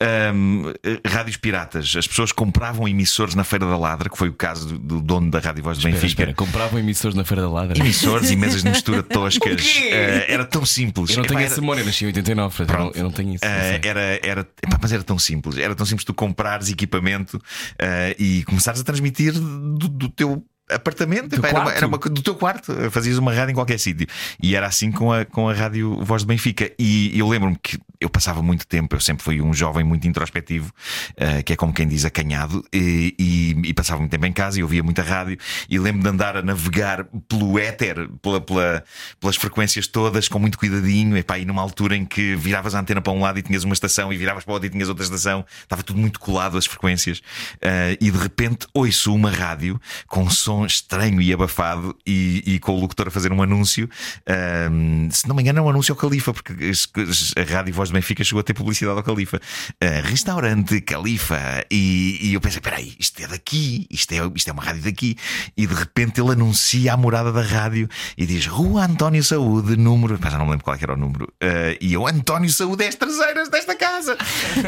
Ahm, 0.00 0.72
eh, 0.82 1.00
rádios 1.06 1.36
piratas. 1.36 1.94
As 1.96 2.06
pessoas 2.06 2.32
compravam 2.32 2.88
emissores 2.88 3.34
na 3.34 3.44
Feira 3.44 3.66
da 3.66 3.76
Ladra, 3.76 4.08
que 4.08 4.16
foi 4.18 4.28
o 4.28 4.32
caso 4.32 4.66
do, 4.68 4.78
do 4.78 5.00
dono 5.00 5.30
da 5.30 5.38
Rádio 5.38 5.62
Voz 5.62 5.78
de 5.78 5.82
Espera, 5.82 5.94
Benfica. 6.02 6.22
espera, 6.22 6.34
compravam 6.34 6.78
emissores 6.78 7.14
na 7.16 7.24
Feira 7.24 7.42
da 7.42 7.50
Ladra. 7.50 7.78
Emissores 7.78 8.30
e 8.30 8.36
mesas 8.36 8.62
de 8.62 8.70
mistura 8.70 9.02
toscas. 9.04 9.62
Eh, 9.82 10.26
era 10.28 10.44
tão 10.44 10.64
simples. 10.66 11.10
Eu 11.10 11.18
não 11.18 11.24
tenho 11.24 11.38
Epá, 11.40 11.44
essa 11.46 11.54
era- 11.54 11.60
memória, 11.60 11.84
nasci 11.84 12.04
em 12.04 12.08
89, 12.08 12.56
portanto, 12.56 12.78
eu 12.78 12.84
não, 12.84 12.92
eu 12.94 13.02
não 13.04 13.10
tenho 13.12 13.34
isso. 13.34 13.44
não 13.44 13.50
Eh, 13.50 13.80
era, 13.84 14.00
era, 14.22 14.40
epá, 14.40 14.78
mas 14.80 14.92
era 14.92 15.02
tão 15.02 15.18
simples. 15.18 15.56
Era 15.58 15.74
tão 15.74 15.86
simples 15.86 16.04
tu 16.04 16.14
comprares 16.14 16.68
equipamento 16.70 17.40
eh, 17.78 18.16
e 18.18 18.44
começares 18.44 18.80
a 18.80 18.84
transmitir 18.84 19.32
do, 19.32 19.88
do 19.88 20.08
teu 20.08 20.44
apartamento, 20.74 21.36
Do 21.40 21.46
era 21.46 21.60
uma- 21.60 21.72
era 21.72 21.86
uma 21.86 21.98
do 21.98 22.22
teu 22.22 22.34
quarto. 22.34 22.72
Fazias 22.90 23.18
uma 23.18 23.32
rádio 23.32 23.52
em 23.52 23.54
qualquer 23.54 23.78
sítio. 23.78 24.06
E 24.42 24.54
era 24.54 24.66
assim 24.66 24.90
com 24.90 25.12
a, 25.12 25.24
com 25.24 25.48
a 25.48 25.52
rádio 25.54 26.02
Voz 26.04 26.22
de 26.22 26.28
Benfica. 26.28 26.70
E 26.78 27.18
eu 27.18 27.28
lembro-me 27.28 27.56
que 27.62 27.78
eu 28.00 28.10
passava 28.10 28.42
muito 28.42 28.66
tempo, 28.66 28.96
eu 28.96 29.00
sempre 29.00 29.22
fui 29.22 29.40
um 29.40 29.54
jovem 29.54 29.84
muito 29.84 30.08
introspectivo, 30.08 30.72
eh, 31.16 31.40
que 31.42 31.52
é 31.52 31.56
como 31.56 31.72
quem 31.72 31.86
diz 31.86 32.04
acanhado, 32.04 32.64
e, 32.72 33.14
e, 33.16 33.68
e 33.68 33.72
passava 33.74 34.00
muito 34.00 34.10
tempo 34.10 34.26
em 34.26 34.32
casa 34.32 34.58
e 34.58 34.62
ouvia 34.62 34.82
muita 34.82 35.02
rádio. 35.02 35.38
E 35.68 35.78
lembro 35.78 36.02
de 36.02 36.08
andar 36.08 36.36
a 36.36 36.42
navegar 36.42 37.04
pelo 37.28 37.58
éter, 37.58 38.08
pela, 38.20 38.40
pela- 38.40 38.82
pelas 39.20 39.36
frequências 39.36 39.86
todas, 39.86 40.26
com 40.28 40.38
muito 40.38 40.58
cuidadinho. 40.58 41.16
Epá, 41.16 41.38
e 41.38 41.44
numa 41.44 41.62
altura 41.62 41.94
em 41.96 42.04
que 42.04 42.34
viravas 42.34 42.74
a 42.74 42.80
antena 42.80 43.00
para 43.00 43.12
um 43.12 43.20
lado 43.20 43.38
e 43.38 43.42
tinhas 43.42 43.62
uma 43.64 43.72
estação, 43.74 44.12
e 44.12 44.16
viravas 44.16 44.42
para 44.44 44.50
o 44.50 44.54
outro 44.54 44.66
e 44.66 44.70
tinhas 44.70 44.88
outra 44.88 45.04
estação, 45.04 45.44
estava 45.62 45.82
tudo 45.84 46.00
muito 46.00 46.18
colado 46.18 46.58
as 46.58 46.66
frequências. 46.66 47.22
Eh, 47.60 47.96
e 48.00 48.10
de 48.10 48.18
repente 48.18 48.66
ouço 48.74 49.14
uma 49.14 49.30
rádio 49.30 49.80
com 50.08 50.24
um 50.24 50.30
estranho 50.66 51.20
e 51.20 51.32
abafado 51.32 51.96
e, 52.06 52.42
e 52.46 52.58
com 52.58 52.72
o 52.72 52.80
locutor 52.80 53.08
a 53.08 53.10
fazer 53.10 53.32
um 53.32 53.42
anúncio. 53.42 53.88
Ahm, 54.26 55.08
se 55.10 55.26
não 55.28 55.34
me 55.34 55.42
engano, 55.42 55.58
é 55.58 55.62
um 55.62 55.68
anúncio 55.68 55.92
ao 55.92 55.96
Califa, 55.96 56.32
porque 56.32 56.52
a 56.52 57.52
Rádio 57.54 57.74
Voz 57.74 57.88
de 57.88 57.94
Benfica 57.94 58.24
chegou 58.24 58.40
a 58.40 58.42
ter 58.42 58.54
publicidade 58.54 58.96
ao 58.96 59.04
Califa. 59.04 59.40
Ah, 59.80 60.00
restaurante 60.04 60.80
Califa. 60.80 61.64
E, 61.70 62.18
e 62.20 62.34
eu 62.34 62.40
pensei: 62.40 62.60
peraí, 62.60 62.94
isto 62.98 63.22
é 63.22 63.26
daqui, 63.26 63.86
isto 63.90 64.12
é, 64.12 64.18
isto 64.34 64.48
é 64.48 64.52
uma 64.52 64.62
rádio 64.62 64.82
daqui. 64.82 65.16
E 65.56 65.66
de 65.66 65.74
repente 65.74 66.20
ele 66.20 66.32
anuncia 66.32 66.92
a 66.92 66.96
morada 66.96 67.32
da 67.32 67.42
rádio 67.42 67.88
e 68.16 68.26
diz: 68.26 68.46
Rua 68.46 68.84
António 68.84 69.22
Saúde, 69.22 69.76
número. 69.76 70.18
Pá, 70.18 70.30
já 70.30 70.38
não 70.38 70.46
me 70.46 70.52
lembro 70.52 70.64
qual 70.64 70.76
é 70.76 70.82
era 70.82 70.94
o 70.94 70.96
número. 70.96 71.32
Ah, 71.40 71.76
e 71.80 71.92
eu, 71.92 72.06
António 72.06 72.50
Saúde, 72.50 72.84
é 72.84 72.88
as 72.88 72.94
traseiras 72.94 73.48
desta 73.48 73.74
casa. 73.74 74.16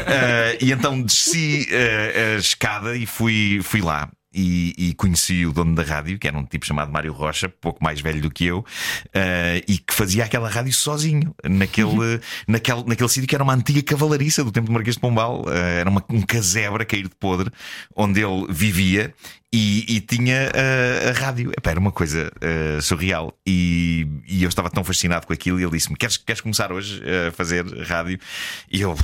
Ah, 0.07 0.57
e 0.61 0.71
então 0.71 1.01
desci 1.01 1.67
a 2.35 2.37
escada 2.37 2.95
e 2.95 3.05
fui, 3.05 3.59
fui 3.63 3.81
lá. 3.81 4.09
E, 4.37 4.73
e 4.77 4.93
conheci 4.95 5.45
o 5.45 5.53
dono 5.53 5.73
da 5.73 5.81
rádio, 5.81 6.19
que 6.19 6.27
era 6.27 6.37
um 6.37 6.43
tipo 6.43 6.65
chamado 6.65 6.91
Mário 6.91 7.13
Rocha, 7.13 7.47
pouco 7.47 7.81
mais 7.81 8.01
velho 8.01 8.21
do 8.21 8.29
que 8.29 8.45
eu, 8.45 8.65
ah, 9.13 9.61
e 9.65 9.77
que 9.77 9.93
fazia 9.93 10.25
aquela 10.25 10.49
rádio 10.49 10.73
sozinho, 10.73 11.33
naquele, 11.43 12.19
naquele, 12.45 12.83
naquele 12.85 13.09
sítio 13.09 13.29
que 13.29 13.35
era 13.35 13.43
uma 13.43 13.53
antiga 13.53 13.81
cavalariça 13.81 14.43
do 14.43 14.51
tempo 14.51 14.67
do 14.67 14.73
Marquês 14.73 14.95
de 14.95 14.99
Pombal. 14.99 15.45
Ah, 15.47 15.55
era 15.55 15.89
uma, 15.89 16.03
um 16.09 16.21
casebre 16.21 16.83
a 16.83 16.85
cair 16.85 17.03
de 17.03 17.15
podre, 17.15 17.49
onde 17.95 18.21
ele 18.21 18.45
vivia 18.49 19.13
e, 19.55 19.95
e 19.95 20.01
tinha 20.01 20.51
ah, 20.53 21.09
a 21.09 21.13
rádio. 21.13 21.51
Epá, 21.57 21.71
era 21.71 21.79
uma 21.79 21.91
coisa 21.91 22.31
ah, 22.41 22.81
surreal. 22.81 23.37
E, 23.45 24.07
e 24.27 24.43
eu 24.43 24.49
estava 24.49 24.69
tão 24.69 24.83
fascinado 24.83 25.25
com 25.25 25.33
aquilo. 25.33 25.59
E 25.59 25.63
ele 25.63 25.71
disse-me: 25.71 25.95
Queres, 25.95 26.17
queres 26.17 26.41
começar 26.41 26.71
hoje 26.71 27.01
a 27.27 27.31
fazer 27.31 27.65
rádio? 27.87 28.19
E 28.71 28.81
eu, 28.81 28.95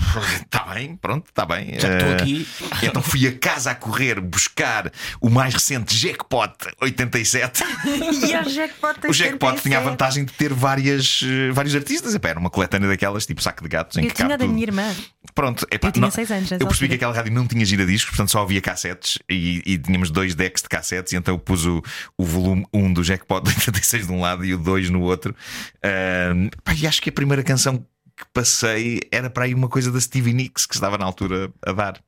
está 0.42 0.64
bem, 0.74 0.96
pronto, 0.96 1.28
está 1.30 1.46
bem. 1.46 1.80
Já 1.80 1.94
estou 1.98 2.10
Ah, 2.10 2.16
aqui. 2.16 2.48
Então 2.84 3.02
fui 3.02 3.28
a 3.28 3.32
casa 3.38 3.72
a 3.72 3.76
correr 3.76 4.20
buscar 4.20 4.92
o 5.22 5.30
mais 5.30 5.54
recente 5.54 5.96
Jackpot 5.96 6.54
87. 6.82 7.64
E 7.94 8.36
o 8.36 8.44
jackpot, 8.50 9.08
O 9.08 9.14
Jackpot 9.14 9.62
tinha 9.62 9.78
a 9.78 9.82
87. 9.82 9.84
vantagem 9.84 10.26
de 10.26 10.34
ter 10.34 10.54
várias, 10.54 11.22
eh, 11.24 11.52
vários 11.52 11.76
artistas. 11.76 12.14
Epá, 12.16 12.30
era 12.30 12.40
uma 12.40 12.50
coletânea 12.50 12.90
daquelas, 12.90 13.26
tipo 13.26 13.42
saco 13.42 13.64
de 13.64 13.70
gatos, 13.70 13.98
em 13.98 14.04
Eu 14.04 14.10
que 14.10 14.16
tinha 14.16 14.30
da 14.30 14.38
tudo. 14.38 14.52
minha 14.52 14.64
irmã. 14.66 14.94
Pronto, 15.34 15.66
epá, 15.72 15.88
Eu 15.88 15.92
tinha 15.92 16.02
não- 16.02 16.12
seis 16.12 16.30
anos 16.32 16.52
Eu 16.52 16.60
percebi 16.68 16.90
que 16.90 16.96
aquela 16.96 17.14
rádio 17.14 17.32
não 17.32 17.48
tinha 17.48 17.64
giradiscos, 17.64 18.10
portanto 18.12 18.32
só 18.32 18.42
havia 18.42 18.60
cassetes 18.62 19.20
e, 19.30 19.62
e 19.66 19.78
tínhamos 19.78 20.10
dois 20.12 20.34
decks 20.42 20.64
de 20.64 20.70
cassetes. 20.70 21.14
E 21.14 21.16
então 21.16 21.38
pus 21.38 21.66
o, 21.66 21.84
o 22.18 22.26
volume 22.26 22.66
1 22.74 22.94
do 22.94 23.04
Jackpot 23.04 23.42
86 23.48 24.08
de 24.08 24.14
um 24.14 24.22
lado 24.22 24.44
e 24.44 24.54
o 24.54 24.58
2 24.58 24.90
no 24.90 25.02
outro. 25.02 25.36
Ahm, 25.84 26.50
pá, 26.64 26.74
e 26.74 26.88
acho 26.88 27.02
que 27.02 27.10
a 27.10 27.14
primeira 27.14 27.44
canção 27.44 27.86
que 28.22 28.28
passei 28.34 29.00
era 29.12 29.30
para 29.30 29.46
aí 29.46 29.54
uma 29.54 29.68
coisa 29.68 29.92
da 29.92 30.00
Stevie 30.00 30.34
Nicks 30.34 30.66
que 30.66 30.76
estava 30.76 30.98
na 30.98 31.06
altura 31.06 31.52
a 31.66 31.72
dar. 31.72 32.00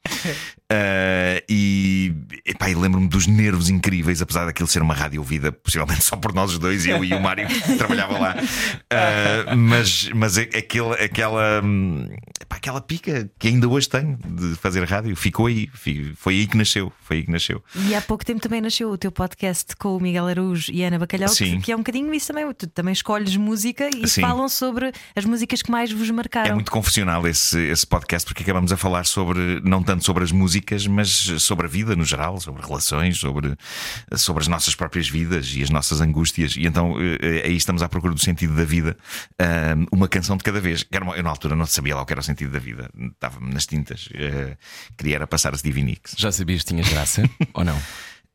Ah, 0.70 1.42
e 1.50 2.14
epá, 2.46 2.68
lembro-me 2.68 3.08
dos 3.08 3.28
nervos 3.28 3.70
incríveis, 3.70 4.22
apesar 4.22 4.46
daquilo 4.46 4.68
ser 4.68 4.82
uma 4.82 4.94
rádio 4.94 5.20
ouvida 5.22 5.52
possivelmente 5.52 6.04
só 6.06 6.16
por 6.16 6.34
nós 6.34 6.52
os 6.54 6.60
dois, 6.60 6.86
eu 6.86 7.04
e 7.04 7.14
o 7.14 7.20
Mário 7.20 7.48
que 7.48 7.76
trabalhava 7.76 8.18
lá. 8.20 8.36
Ah, 8.92 9.56
mas 9.56 10.10
mas 10.14 10.38
a- 10.38 10.42
aquele, 10.42 10.94
aquela, 11.04 11.62
hum, 11.64 12.08
epá, 12.42 12.58
aquela 12.58 12.80
pica 12.82 13.30
que 13.40 13.48
ainda 13.48 13.68
hoje 13.68 13.90
tenho 13.90 14.18
de 14.24 14.56
fazer 14.56 14.84
rádio 14.84 15.16
ficou 15.16 15.48
aí. 15.48 15.70
Foi 16.16 16.34
aí 16.36 16.48
que 16.48 16.58
nasceu. 16.58 16.92
Foi 17.02 17.18
aí 17.18 17.24
que 17.24 17.32
nasceu. 17.32 17.64
E 17.76 17.96
há 17.96 18.02
pouco 18.02 18.24
tempo 18.26 18.40
também 18.42 18.62
nasceu 18.62 18.90
o 18.92 18.98
teu 18.98 19.12
podcast 19.12 19.76
com 19.76 19.98
o 19.98 20.00
Miguel 20.00 20.28
Araújo 20.28 20.72
e 20.72 20.84
Ana 20.84 21.00
Bacalhau, 21.00 21.30
Sim. 21.30 21.60
que 21.60 21.72
é 21.72 21.76
um 21.76 21.80
bocadinho 21.80 22.14
isso 22.14 22.28
também. 22.28 22.52
Tu 22.54 22.68
também 22.68 22.94
escolhes 22.94 23.36
música 23.36 23.90
e 23.96 24.08
Sim. 24.08 24.22
falam 24.22 24.48
sobre 24.50 24.92
as 25.16 25.26
músicas 25.26 25.62
que 25.62 25.72
mais 25.72 25.92
vos 25.92 26.03
É 26.10 26.12
marcaram. 26.14 26.56
muito 26.56 26.72
confessional 26.72 27.28
esse, 27.28 27.60
esse 27.68 27.86
podcast 27.86 28.26
porque 28.28 28.44
acabamos 28.44 28.72
a 28.72 28.78
falar 28.78 29.06
sobre, 29.06 29.60
não 29.64 29.82
tanto 29.84 30.04
sobre 30.04 30.24
as 30.24 30.32
músicas, 30.32 30.86
mas 30.88 31.10
sobre 31.40 31.66
a 31.66 31.70
vida 31.70 31.96
no 31.96 32.04
geral, 32.06 32.40
sobre 32.40 32.62
relações, 32.66 33.18
sobre, 33.20 33.56
sobre 34.16 34.42
as 34.42 34.48
nossas 34.48 34.76
próprias 34.76 35.08
vidas 35.10 35.52
e 35.56 35.64
as 35.64 35.70
nossas 35.70 36.02
angústias. 36.02 36.56
E 36.58 36.66
então 36.66 36.96
eh, 37.00 37.44
aí 37.46 37.56
estamos 37.56 37.82
à 37.82 37.90
procura 37.90 38.14
do 38.14 38.20
sentido 38.20 38.56
da 38.56 38.64
vida, 38.66 38.98
uma 39.92 40.08
canção 40.08 40.38
de 40.38 40.44
cada 40.44 40.60
vez. 40.60 40.84
Que 40.84 40.96
era 40.96 41.04
uma- 41.06 41.16
eu 41.16 41.24
na 41.24 41.30
altura 41.30 41.56
não 41.56 41.66
sabia 41.66 41.96
lá 41.96 42.02
o 42.02 42.06
que 42.06 42.14
era 42.14 42.20
o 42.22 42.24
sentido 42.24 42.52
da 42.52 42.60
vida, 42.60 42.90
estava-me 43.14 43.54
nas 43.54 43.66
tintas. 43.66 44.10
eh, 44.14 44.58
queria 44.98 45.16
era 45.16 45.28
passar 45.28 45.54
a 45.54 45.58
Stevie 45.58 45.84
Nicks. 45.84 46.16
Já 46.18 46.32
sabias 46.32 46.62
que 46.64 46.70
tinhas 46.70 46.88
graça 46.90 47.24
ou 47.54 47.64
não? 47.64 47.80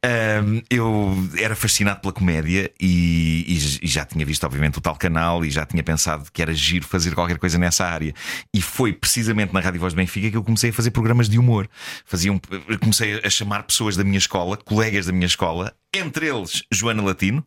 Um, 0.07 0.63
eu 0.71 1.13
era 1.37 1.57
fascinado 1.57 2.01
pela 2.01 2.13
comédia 2.13 2.71
e, 2.81 3.45
e- 3.49 3.85
e 3.85 3.89
já 3.89 4.05
tinha 4.05 4.25
visto, 4.25 4.45
obviamente, 4.45 4.79
o 4.79 4.81
tal 4.81 4.95
canal 4.95 5.45
e 5.45 5.51
já 5.51 5.67
tinha 5.67 5.83
pensado 5.83 6.31
que 6.33 6.41
era 6.41 6.55
giro 6.55 6.87
fazer 6.87 7.15
qualquer 7.17 7.37
coisa 7.37 7.59
nessa 7.59 7.85
área. 7.85 8.15
E 8.55 8.61
foi 8.63 8.93
precisamente 8.93 9.53
na 9.53 9.59
Rádio 9.59 9.81
Voz 9.81 9.93
de 9.93 9.97
Benfica 9.97 10.31
que 10.31 10.37
eu 10.37 10.45
comecei 10.45 10.71
a 10.71 10.73
fazer 10.73 10.93
programas 10.93 11.29
de 11.29 11.37
humor. 11.37 11.69
Fazia 12.05 12.33
um- 12.33 12.39
comecei 12.81 13.21
a 13.25 13.29
chamar 13.29 13.65
pessoas 13.65 13.97
da 13.97 14.05
minha 14.05 14.19
escola, 14.19 14.57
colegas 14.57 15.07
da 15.07 15.13
minha 15.13 15.27
escola, 15.27 15.75
entre 15.95 16.27
eles 16.29 16.63
Joana 16.73 17.03
Latino, 17.03 17.45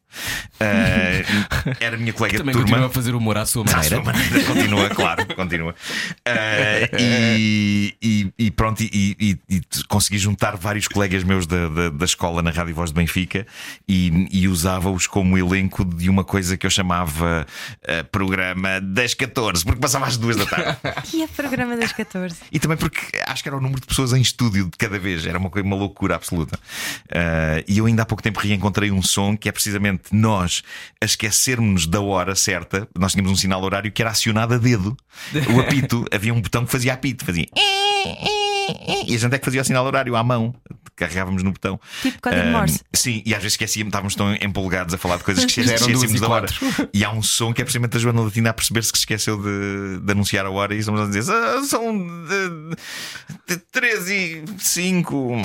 Uh, 0.61 1.75
era 1.79 1.97
minha 1.97 2.13
colega 2.13 2.37
Também 2.37 2.53
de 2.53 2.59
turma. 2.59 2.67
continua 2.69 2.87
a 2.87 2.89
fazer 2.93 3.15
humor 3.15 3.35
à 3.37 3.45
sua 3.47 3.63
À 3.63 3.71
maneira. 3.77 3.95
sua 3.95 4.03
maneira, 4.03 4.43
continua, 4.45 4.89
claro, 4.89 5.25
continua. 5.35 5.71
Uh, 5.71 6.95
e, 6.99 7.95
e- 8.01 8.33
e 8.37 8.51
pronto, 8.51 8.83
e, 8.83 9.15
e- 9.19 9.39
e 9.49 9.61
consegui 9.87 10.19
juntar 10.19 10.55
vários 10.57 10.87
colegas 10.87 11.23
meus 11.23 11.47
da, 11.47 11.67
da, 11.67 11.89
da 11.89 12.05
escola 12.05 12.41
na 12.43 12.51
Rádio 12.51 12.75
Voz 12.75 12.91
de 12.91 12.95
Benfica 12.95 13.47
e, 13.87 14.27
e 14.31 14.47
usava-os 14.47 15.07
como 15.07 15.35
elenco 15.37 15.83
de 15.83 16.09
uma 16.09 16.23
coisa 16.23 16.55
que 16.55 16.65
eu 16.65 16.69
chamava 16.69 17.47
uh, 17.83 18.05
programa 18.11 18.79
das 18.81 19.13
14, 19.15 19.63
porque 19.65 19.79
passava 19.79 20.05
às 20.05 20.17
duas 20.17 20.35
da 20.35 20.45
tarde. 20.45 20.77
E 21.13 21.23
é 21.23 21.27
programa 21.27 21.75
das 21.75 21.91
14. 21.91 22.35
E 22.51 22.59
também 22.59 22.77
porque 22.77 22.99
acho 23.27 23.41
que 23.41 23.49
era 23.49 23.57
o 23.57 23.61
número 23.61 23.81
de 23.81 23.87
pessoas 23.87 24.13
em 24.13 24.21
estúdio 24.21 24.65
de 24.65 24.77
cada 24.77 24.99
vez, 24.99 25.25
era 25.25 25.39
uma, 25.39 25.49
uma 25.49 25.75
loucura 25.75 26.15
absoluta. 26.15 26.57
Uh, 27.07 27.63
e 27.67 27.79
eu 27.79 27.85
ainda 27.87 28.03
há 28.03 28.05
pouco 28.05 28.21
tempo 28.21 28.30
reencontrei 28.39 28.91
um 28.91 29.01
som 29.01 29.35
que 29.35 29.49
é 29.49 29.51
precisamente 29.51 30.13
nós 30.13 30.63
a 30.99 31.05
esquecermos 31.05 31.85
da 31.85 32.01
hora 32.01 32.35
certa. 32.35 32.87
Nós 32.97 33.11
tínhamos 33.13 33.31
um 33.31 33.35
sinal 33.35 33.63
horário 33.63 33.91
que 33.91 34.01
era 34.01 34.11
acionado 34.11 34.53
a 34.53 34.57
dedo. 34.57 34.95
O 35.53 35.59
apito, 35.59 36.05
havia 36.11 36.33
um 36.33 36.41
botão 36.41 36.65
que 36.65 36.71
fazia 36.71 36.93
apito, 36.93 37.25
fazia. 37.25 37.47
E 39.07 39.15
a 39.15 39.17
gente 39.17 39.33
é 39.33 39.39
que 39.39 39.45
fazia 39.45 39.61
o 39.61 39.65
sinal 39.65 39.85
horário 39.85 40.15
à 40.15 40.23
mão, 40.23 40.53
carregávamos 40.95 41.43
no 41.43 41.51
botão. 41.51 41.79
Tipo 42.01 42.21
código 42.21 42.41
Ah, 42.43 42.51
Morse. 42.51 42.79
Sim, 42.93 43.21
e 43.25 43.33
às 43.33 43.41
vezes 43.41 43.53
esquecíamos, 43.53 43.89
estávamos 43.89 44.15
tão 44.15 44.33
empolgados 44.35 44.93
a 44.93 44.97
falar 44.97 45.17
de 45.17 45.23
coisas 45.23 45.43
que 45.45 45.61
esquecíamos 45.61 45.99
duas 45.99 46.13
e 46.13 46.19
da 46.19 46.27
hora. 46.29 46.47
E 46.93 47.03
há 47.03 47.11
um 47.11 47.21
som 47.23 47.53
que 47.53 47.61
é 47.61 47.65
precisamente 47.65 47.97
a 47.97 47.99
Joana 47.99 48.21
Latina 48.21 48.49
a 48.51 48.53
perceber-se 48.53 48.91
que 48.91 48.97
se 48.97 49.03
esqueceu 49.03 49.37
de, 49.41 49.99
de 50.05 50.11
anunciar 50.11 50.45
a 50.45 50.49
hora 50.51 50.75
e 50.75 50.79
estamos 50.79 51.01
a 51.01 51.05
dizer 51.05 51.31
"Ah, 51.33 51.61
são 51.63 51.97
de, 51.97 53.55
de 53.55 53.57
3 53.71 54.09
e 54.09 54.43
5 54.59 55.37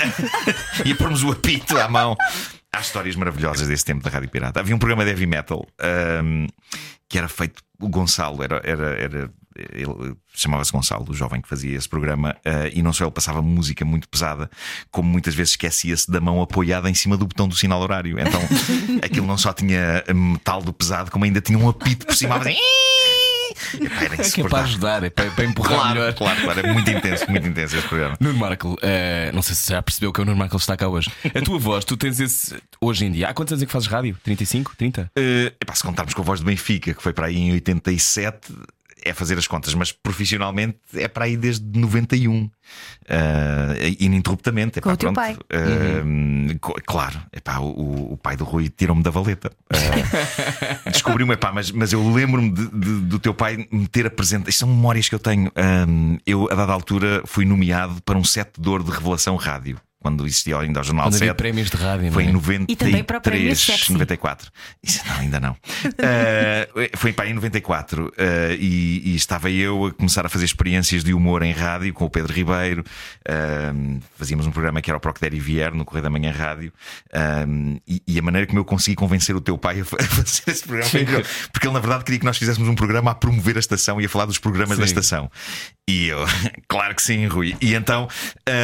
e 0.84 0.92
a 0.92 0.96
pormos 0.96 1.22
o 1.22 1.30
apito 1.32 1.76
à 1.78 1.88
mão. 1.88 2.16
Há 2.72 2.80
histórias 2.80 3.16
maravilhosas 3.16 3.68
desse 3.68 3.84
tempo 3.84 4.02
da 4.04 4.10
Rádio 4.10 4.28
Pirata. 4.30 4.60
Havia 4.60 4.74
um 4.74 4.78
programa 4.78 5.04
de 5.04 5.10
heavy 5.10 5.26
metal 5.26 5.66
ahm, 5.80 6.46
que 7.08 7.16
era 7.18 7.28
feito. 7.28 7.62
O 7.80 7.88
Gonçalo 7.88 8.42
era, 8.42 8.60
era, 8.64 8.88
era 8.98 9.30
ele 9.72 10.16
chamava-se 10.34 10.72
Gonçalo, 10.72 11.06
o 11.08 11.14
jovem 11.14 11.40
que 11.40 11.48
fazia 11.48 11.76
esse 11.76 11.88
programa, 11.88 12.36
uh, 12.44 12.70
e 12.72 12.82
não 12.82 12.92
só 12.92 13.04
ele 13.04 13.10
passava 13.10 13.40
música 13.40 13.84
muito 13.84 14.08
pesada, 14.08 14.50
como 14.90 15.08
muitas 15.08 15.34
vezes 15.34 15.52
esquecia-se 15.52 16.10
da 16.10 16.20
mão 16.20 16.42
apoiada 16.42 16.90
em 16.90 16.94
cima 16.94 17.16
do 17.16 17.26
botão 17.26 17.48
do 17.48 17.54
sinal 17.54 17.80
horário. 17.80 18.18
Então 18.18 18.40
aquilo 19.02 19.26
não 19.26 19.38
só 19.38 19.52
tinha 19.52 20.04
metal 20.14 20.62
do 20.62 20.72
pesado, 20.72 21.10
como 21.10 21.24
ainda 21.24 21.40
tinha 21.40 21.58
um 21.58 21.68
apito 21.68 22.06
por 22.06 22.14
cima. 22.14 22.36
Assim, 22.36 22.56
é 23.74 24.30
que 24.30 24.40
é 24.40 24.48
para 24.48 24.62
ajudar, 24.62 25.02
é 25.02 25.10
para, 25.10 25.30
para 25.30 25.44
empurrar 25.44 25.78
claro, 25.78 25.94
melhor. 25.94 26.14
Claro, 26.14 26.40
claro, 26.42 26.60
é 26.60 26.72
muito 26.72 26.90
intenso, 26.90 27.30
muito 27.30 27.46
intenso 27.46 27.76
esse 27.76 27.88
programa. 27.88 28.16
Nuno 28.20 28.38
Marco, 28.38 28.74
uh, 28.74 29.34
não 29.34 29.42
sei 29.42 29.54
se 29.54 29.70
já 29.70 29.82
percebeu 29.82 30.12
que 30.12 30.20
o 30.20 30.24
Nuno 30.24 30.36
Marco 30.36 30.56
está 30.56 30.76
cá 30.76 30.88
hoje. 30.88 31.10
A 31.34 31.40
tua 31.42 31.58
voz, 31.58 31.84
tu 31.84 31.96
tens 31.96 32.20
esse. 32.20 32.56
Hoje 32.80 33.06
em 33.06 33.12
dia, 33.12 33.28
há 33.28 33.34
quantos 33.34 33.52
anos 33.52 33.62
é 33.62 33.66
que 33.66 33.72
fazes 33.72 33.88
rádio? 33.88 34.16
35? 34.22 34.76
30? 34.76 35.10
Uh, 35.16 35.46
epá, 35.60 35.74
se 35.74 35.82
contarmos 35.82 36.14
com 36.14 36.22
a 36.22 36.24
voz 36.24 36.40
de 36.40 36.46
Benfica, 36.46 36.94
que 36.94 37.02
foi 37.02 37.12
para 37.12 37.26
aí 37.26 37.36
em 37.36 37.52
87, 37.52 38.52
é 39.06 39.14
fazer 39.14 39.38
as 39.38 39.46
contas, 39.46 39.74
mas 39.74 39.92
profissionalmente 39.92 40.78
é 40.94 41.08
para 41.08 41.24
aí 41.24 41.36
desde 41.36 41.64
91, 41.78 42.44
uh, 42.44 42.50
ininterruptamente. 43.98 44.80
Com 44.80 44.90
o 44.90 44.96
teu 44.96 45.12
pai. 45.12 45.34
Uh, 45.34 46.58
claro, 46.84 47.20
epá, 47.32 47.58
o, 47.58 48.12
o 48.12 48.16
pai 48.16 48.36
do 48.36 48.44
Rui 48.44 48.68
tirou-me 48.68 49.02
da 49.02 49.10
valeta. 49.10 49.50
Uh, 49.72 50.90
Descobriu-me, 50.90 51.36
mas, 51.54 51.70
mas 51.70 51.92
eu 51.92 52.12
lembro-me 52.12 52.50
do 52.50 53.18
teu 53.18 53.32
pai 53.32 53.66
me 53.70 53.86
ter 53.86 54.06
apresentado. 54.06 54.48
Isto 54.48 54.60
são 54.60 54.68
memórias 54.68 55.08
que 55.08 55.14
eu 55.14 55.20
tenho. 55.20 55.50
Um, 55.88 56.18
eu, 56.26 56.48
a 56.50 56.54
dada 56.54 56.72
altura, 56.72 57.22
fui 57.24 57.44
nomeado 57.44 58.02
para 58.02 58.18
um 58.18 58.24
set 58.24 58.50
de 58.56 58.60
dor 58.60 58.82
de 58.82 58.90
revelação 58.90 59.36
rádio 59.36 59.80
quando 60.00 60.24
existia 60.24 60.58
ainda 60.58 60.80
o 60.80 60.84
Jornal 60.84 61.06
quando 61.06 61.18
7. 61.18 61.34
prémios 61.34 61.70
de 61.70 61.76
rádio, 61.76 62.12
Foi 62.12 62.24
é? 62.24 62.26
em 62.28 62.32
93, 62.32 62.66
e 62.68 62.76
também 62.76 63.02
para 63.02 63.18
o 63.18 63.20
prémio 63.20 63.56
sexy. 63.56 63.92
94. 63.92 64.50
Isso 64.82 65.02
não, 65.06 65.16
ainda 65.16 65.40
não. 65.40 65.52
uh, 65.52 65.56
foi 66.96 67.12
para 67.12 67.28
em 67.28 67.34
94 67.34 68.06
uh, 68.06 68.12
e, 68.58 69.12
e, 69.12 69.16
estava 69.16 69.50
eu 69.50 69.86
a 69.86 69.92
começar 69.92 70.24
a 70.24 70.28
fazer 70.28 70.44
experiências 70.44 71.02
de 71.02 71.12
humor 71.12 71.42
em 71.42 71.52
rádio 71.52 71.92
com 71.92 72.04
o 72.04 72.10
Pedro 72.10 72.32
Ribeiro. 72.32 72.84
Uh, 73.28 74.00
fazíamos 74.16 74.46
um 74.46 74.50
programa 74.50 74.80
que 74.80 74.90
era 74.90 74.96
o 74.96 75.00
Procter 75.00 75.34
e 75.34 75.40
Vier 75.40 75.74
no 75.74 75.84
Correio 75.84 76.04
da 76.04 76.10
Manhã 76.10 76.30
Rádio. 76.30 76.72
E, 77.86 78.02
e, 78.06 78.18
a 78.18 78.22
maneira 78.22 78.46
como 78.46 78.58
eu 78.58 78.64
consegui 78.64 78.94
convencer 78.94 79.34
o 79.34 79.40
teu 79.40 79.56
pai 79.58 79.80
a 79.80 79.84
fazer 79.84 80.42
esse 80.46 80.62
programa 80.62 80.90
foi. 80.90 81.06
Porque 81.52 81.66
ele, 81.66 81.74
na 81.74 81.80
verdade, 81.80 82.04
queria 82.04 82.18
que 82.18 82.26
nós 82.26 82.38
fizéssemos 82.38 82.68
um 82.68 82.74
programa 82.74 83.10
a 83.10 83.14
promover 83.14 83.56
a 83.56 83.60
estação 83.60 84.00
e 84.00 84.04
a 84.04 84.08
falar 84.08 84.26
dos 84.26 84.38
programas 84.38 84.76
Sim. 84.76 84.82
da 84.82 84.86
estação. 84.86 85.30
E 85.88 86.08
eu, 86.08 86.18
claro 86.66 86.94
que 86.96 87.02
sim, 87.02 87.26
Rui. 87.26 87.56
E 87.60 87.74
então, 87.74 88.08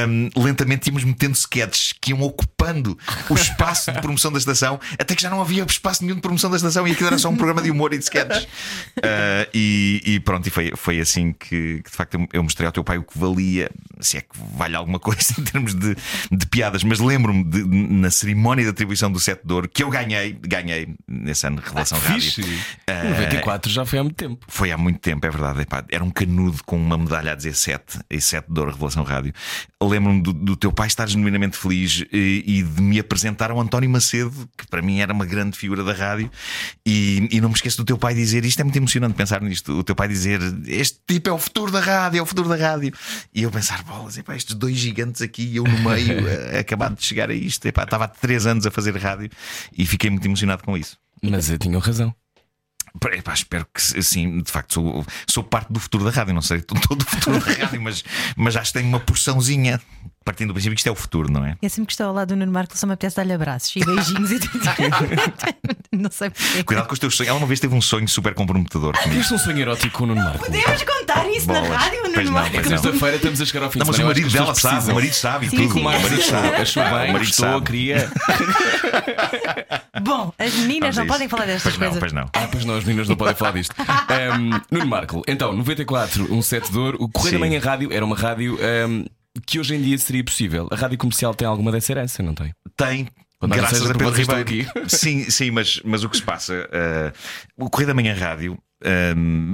um, 0.08 0.42
lentamente 0.42 0.88
íamos 0.88 1.04
metendo 1.23 1.37
sketches 1.37 1.95
que 2.00 2.11
iam 2.11 2.23
ocupando 2.23 2.99
o 3.31 3.35
espaço 3.35 3.93
de 3.93 4.00
promoção 4.00 4.33
da 4.33 4.38
estação, 4.38 4.81
até 4.99 5.14
que 5.14 5.23
já 5.23 5.31
não 5.31 5.41
havia 5.41 5.64
espaço 5.64 6.02
nenhum 6.02 6.17
de 6.17 6.21
promoção 6.21 6.50
da 6.50 6.57
estação 6.57 6.87
e 6.87 6.93
aquilo 6.93 7.07
era 7.07 7.19
só 7.19 7.29
um 7.29 7.37
programa 7.37 7.62
de 7.62 7.71
humor 7.71 7.93
e 7.93 7.99
de 7.99 8.05
sketches. 8.05 8.45
Uh, 8.45 9.49
e, 9.55 10.02
e, 10.05 10.21
pronto, 10.21 10.47
e 10.47 10.50
foi, 10.50 10.73
foi 10.75 11.00
assim 11.00 11.33
que, 11.33 11.83
que, 11.83 11.91
de 11.91 11.97
facto 11.97 12.19
eu, 12.33 12.43
mostrei 12.43 12.67
ao 12.67 12.73
teu 12.73 12.83
pai 12.83 12.99
o 12.99 13.05
que 13.05 13.17
valia, 13.17 13.71
se 14.00 14.19
é 14.19 14.21
que 14.21 14.29
vale 14.57 14.75
alguma 14.75 14.99
coisa 14.99 15.35
em 15.38 15.45
termos 15.45 15.75
de, 15.75 15.97
de 16.31 16.47
piadas. 16.47 16.83
Mas 16.83 16.99
lembro-me 16.99 17.45
na 18.00 18.11
cerimónia 18.11 18.64
de 18.64 18.71
atribuição 18.71 19.11
do 19.11 19.21
Sete 19.21 19.43
de 19.45 19.52
Ouro 19.52 19.69
que 19.69 19.83
eu 19.83 19.91
ganhei, 19.91 20.33
ganhei 20.33 20.88
nesse 21.07 21.47
ano 21.47 21.57
de 21.57 21.62
Revelação 21.62 21.99
ah, 22.05 22.09
Rádio. 22.09 22.45
Uh, 22.45 23.11
94 23.11 23.71
já 23.71 23.87
foi 23.87 23.99
há 23.99 24.02
muito 24.02 24.17
tempo. 24.17 24.45
Foi 24.49 24.73
há 24.73 24.79
muito 24.79 24.99
tempo, 24.99 25.25
é 25.26 25.31
verdade. 25.31 25.61
Epá, 25.61 25.85
era 25.88 26.02
um 26.02 26.11
canudo 26.11 26.59
com 26.64 26.76
uma 26.76 26.99
medalha 26.99 27.33
a 27.33 27.35
dizer 27.35 27.55
7 27.55 28.00
e 28.11 28.21
7 28.21 28.47
de 28.50 28.59
Ouro 28.59 28.73
Revelação 28.73 29.05
Rádio. 29.05 29.33
Lembro-me 29.81 30.23
do, 30.23 30.33
do, 30.33 30.57
teu 30.57 30.73
pai 30.73 30.87
estar 30.87 31.09
genuinamente 31.12 31.57
feliz 31.57 32.04
e, 32.12 32.45
e, 32.47 32.62
de 32.62 32.83
me 32.83 32.99
apresentar 32.99 33.50
ao 33.50 33.61
António 33.61 33.88
Macedo, 33.88 34.49
que 34.57 34.66
para 34.66 34.83
mim 34.83 35.00
era 35.00 35.12
uma 35.12 35.25
grande 35.25 35.57
figura 35.57 35.83
da 35.85 35.92
rádio. 35.92 36.31
E, 36.85 37.28
e, 37.31 37.40
não 37.40 37.49
me 37.49 37.54
esqueço 37.54 37.76
do 37.78 37.85
teu 37.85 37.97
pai 37.97 38.14
dizer: 38.14 38.45
Isto 38.45 38.61
é 38.61 38.64
muito 38.64 38.76
emocionante 38.76 39.14
pensar 39.14 39.40
nisto. 39.40 39.73
O 39.78 39.85
teu 39.85 39.95
pai 39.95 40.09
dizer: 40.09 40.40
Este 40.66 40.99
tipo 41.07 41.28
é 41.28 41.33
o 41.33 41.38
futuro 41.38 41.71
da 41.71 41.81
rádio, 41.81 42.19
é 42.19 42.23
o 42.23 42.26
futuro 42.26 42.49
da 42.49 42.57
rádio. 42.57 42.92
E 43.35 43.42
eu 43.42 43.50
pensar: 43.50 43.83
Bolas, 43.85 44.19
epá, 44.19 44.37
estes 44.37 44.54
dois 44.54 44.76
gigantes 44.76 45.23
aqui 45.23 45.57
eu 45.57 45.64
no 45.64 45.90
meio, 45.90 46.19
acabado 46.59 46.97
de 46.97 47.04
chegar 47.04 47.31
a 47.31 47.35
isto. 47.35 47.64
Epá, 47.66 47.85
estava 47.85 48.04
há 48.04 48.09
3 48.09 48.47
anos 48.47 48.66
a 48.66 48.71
fazer 48.71 48.97
rádio 48.97 49.31
e 49.76 49.87
fiquei 49.87 50.11
muito 50.11 50.26
emocionado 50.26 50.62
com 50.62 50.76
isso. 50.76 50.97
Mas 51.23 51.50
eu 51.50 51.59
tinha 51.59 51.78
razão. 51.78 52.14
Epá, 53.12 53.32
espero 53.32 53.66
que 53.72 54.02
sim, 54.02 54.42
de 54.42 54.50
facto 54.50 54.75
sou, 54.75 55.06
sou 55.26 55.42
parte 55.42 55.72
do 55.72 55.80
futuro 55.80 56.04
da 56.04 56.11
rádio, 56.11 56.34
não 56.34 56.42
sei 56.42 56.61
todo 56.62 57.02
o 57.02 57.04
futuro 57.06 57.40
da 57.40 57.52
rádio, 57.52 57.80
mas, 57.80 58.04
mas 58.37 58.56
acho 58.56 58.72
que 58.72 58.78
tenho 58.78 58.88
uma 58.88 59.00
porçãozinha. 59.00 59.80
Partindo 60.25 60.49
do 60.50 60.54
princípio 60.54 60.76
que 60.76 60.80
isto 60.80 60.87
é 60.87 60.92
o 60.92 60.94
futuro, 60.94 61.28
não 61.32 61.44
é? 61.44 61.56
É 61.61 61.68
sempre 61.68 61.87
que 61.87 61.94
estou 61.94 62.06
ao 62.06 62.12
lado 62.14 62.28
do 62.28 62.37
Nuno 62.37 62.52
Marco, 62.52 62.78
só 62.78 62.87
me 62.87 62.92
apetece 62.92 63.16
dar-lhe 63.16 63.32
abraços 63.32 63.75
e 63.75 63.80
beijinhos 63.84 64.30
e 64.30 64.38
tudo. 64.38 64.61
não 65.90 66.08
sei 66.12 66.30
porquê. 66.30 66.62
Cuidado 66.62 66.87
com 66.87 66.92
os 66.94 67.00
teus 67.00 67.16
sonhos. 67.16 67.28
Ela 67.28 67.38
uma 67.38 67.46
vez 67.49 67.58
teve 67.58 67.75
um 67.75 67.80
sonho 67.82 68.06
super 68.08 68.32
comprometedor. 68.32 68.96
Tiveste 69.02 69.34
um 69.34 69.38
sonho 69.38 69.58
erótico 69.58 69.99
com 69.99 70.04
o 70.04 70.06
Nuno 70.06 70.22
Marco? 70.22 70.44
Podemos 70.46 70.80
contar 70.84 71.28
isso 71.28 71.46
Bolas. 71.49 71.68
na 71.68 71.76
rádio, 71.76 71.99
Pois 72.02 72.12
Nuno 72.14 72.25
não, 72.25 72.32
Marco? 72.34 72.56
não. 72.56 72.62
Sexta-feira 72.64 73.16
estamos 73.16 73.40
a 73.40 73.44
chegar 73.46 73.64
ao 73.64 73.70
fim 73.72 73.78
Não, 73.80 73.84
de 73.84 73.88
mas 73.90 73.94
o 73.96 73.99
semana. 73.99 74.14
marido 74.14 74.32
dela 74.32 74.54
sabe, 74.54 74.90
o 74.92 74.94
marido 74.94 75.12
sabe 75.14 75.49
Sim, 75.50 75.56
tudo. 75.56 75.72
sim. 75.72 75.80
O 75.80 75.82
marido 75.82 76.22
sabe. 76.22 76.49
achou 76.54 76.82
bem, 76.84 76.92
o 76.92 76.96
marido 76.99 77.18
gostou, 77.18 77.49
sabe. 77.49 77.66
queria. 77.66 78.11
Bom, 80.02 80.32
as 80.38 80.54
meninas 80.54 80.96
não 80.96 81.04
a 81.04 81.06
podem 81.06 81.28
falar 81.28 81.46
destas 81.46 81.76
Pois 81.76 81.78
não, 81.78 81.87
coisas. 81.87 81.99
pois 82.00 82.12
não. 82.12 82.30
Ah, 82.32 82.49
pois 82.50 82.64
não, 82.64 82.76
os 82.82 82.86
meninos 82.88 83.08
não 83.08 83.16
podem 83.16 83.34
falar 83.34 83.52
disto. 83.52 83.74
Um, 84.12 84.50
Nuno 84.70 84.86
Marco, 84.86 85.22
então, 85.26 85.52
94, 85.54 86.32
um 86.34 86.42
set 86.42 86.70
de 86.70 86.78
ouro. 86.78 86.98
O 87.00 87.08
Correio 87.08 87.38
da 87.38 87.44
Sim. 87.44 87.50
Manhã 87.50 87.60
Rádio 87.60 87.92
era 87.92 88.04
uma 88.04 88.14
rádio 88.16 88.58
um, 88.88 89.04
que 89.46 89.58
hoje 89.58 89.74
em 89.74 89.80
dia 89.80 89.96
seria 89.98 90.22
possível. 90.22 90.68
A 90.70 90.76
rádio 90.76 90.98
comercial 90.98 91.34
tem 91.34 91.48
alguma 91.48 91.72
dessa 91.72 91.92
herança, 91.92 92.22
não 92.22 92.34
tem? 92.34 92.52
Tem. 92.76 93.08
Quando 93.38 93.54
Graças 93.54 93.90
a 93.90 93.94
Pedro 93.94 94.10
Ribeiro. 94.10 94.40
aqui. 94.42 94.66
Sim, 94.88 95.28
sim, 95.30 95.50
mas, 95.50 95.80
mas 95.84 96.04
o 96.04 96.08
que 96.10 96.16
se 96.18 96.22
passa? 96.22 96.68
eh, 96.70 97.12
o 97.56 97.68
Correio 97.70 97.88
da 97.88 97.94
Manhã 97.94 98.14
Rádio. 98.14 98.56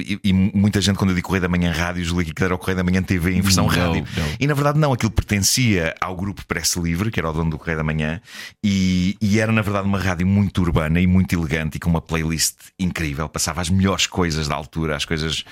E, 0.01 0.21
e 0.25 0.33
muita 0.33 0.81
gente, 0.81 0.97
quando 0.97 1.11
eu 1.11 1.17
digo 1.17 1.27
Correio 1.29 1.43
da 1.43 1.49
Manhã 1.49 1.71
Rádio, 1.73 2.05
julga 2.05 2.25
que 2.25 2.43
era 2.43 2.55
o 2.55 2.59
Correio 2.59 2.77
da 2.77 2.83
Manhã 2.85 3.03
TV 3.03 3.33
em 3.33 3.41
versão 3.41 3.67
Não, 3.67 3.71
rádio. 3.71 4.07
não. 4.17 4.27
E 4.41 4.47
na 4.47 4.55
verdade, 4.55 4.79
não, 4.79 4.93
aquilo 4.93 5.11
pertencia 5.11 5.95
ao 6.01 6.17
grupo 6.17 6.45
Press 6.47 6.77
Livre, 6.77 7.11
que 7.11 7.21
era 7.21 7.29
o 7.31 7.33
dono 7.33 7.51
do 7.51 7.59
Correio 7.59 7.79
da 7.79 7.85
Manhã, 7.85 8.21
e, 8.65 9.17
e 9.21 9.39
era 9.39 9.53
na 9.53 9.63
verdade 9.63 9.87
uma 9.87 9.99
rádio 9.99 10.27
muito 10.27 10.61
urbana 10.63 11.01
e 11.01 11.07
muito 11.07 11.35
elegante 11.35 11.77
e 11.77 11.81
com 11.81 11.91
uma 11.91 12.01
playlist 12.01 12.55
incrível. 12.79 13.29
Passava 13.29 13.61
as 13.61 13.69
melhores 13.71 14.07
coisas 14.07 14.49
da 14.49 14.55
altura, 14.55 14.97
as 14.97 15.05
coisas. 15.05 15.45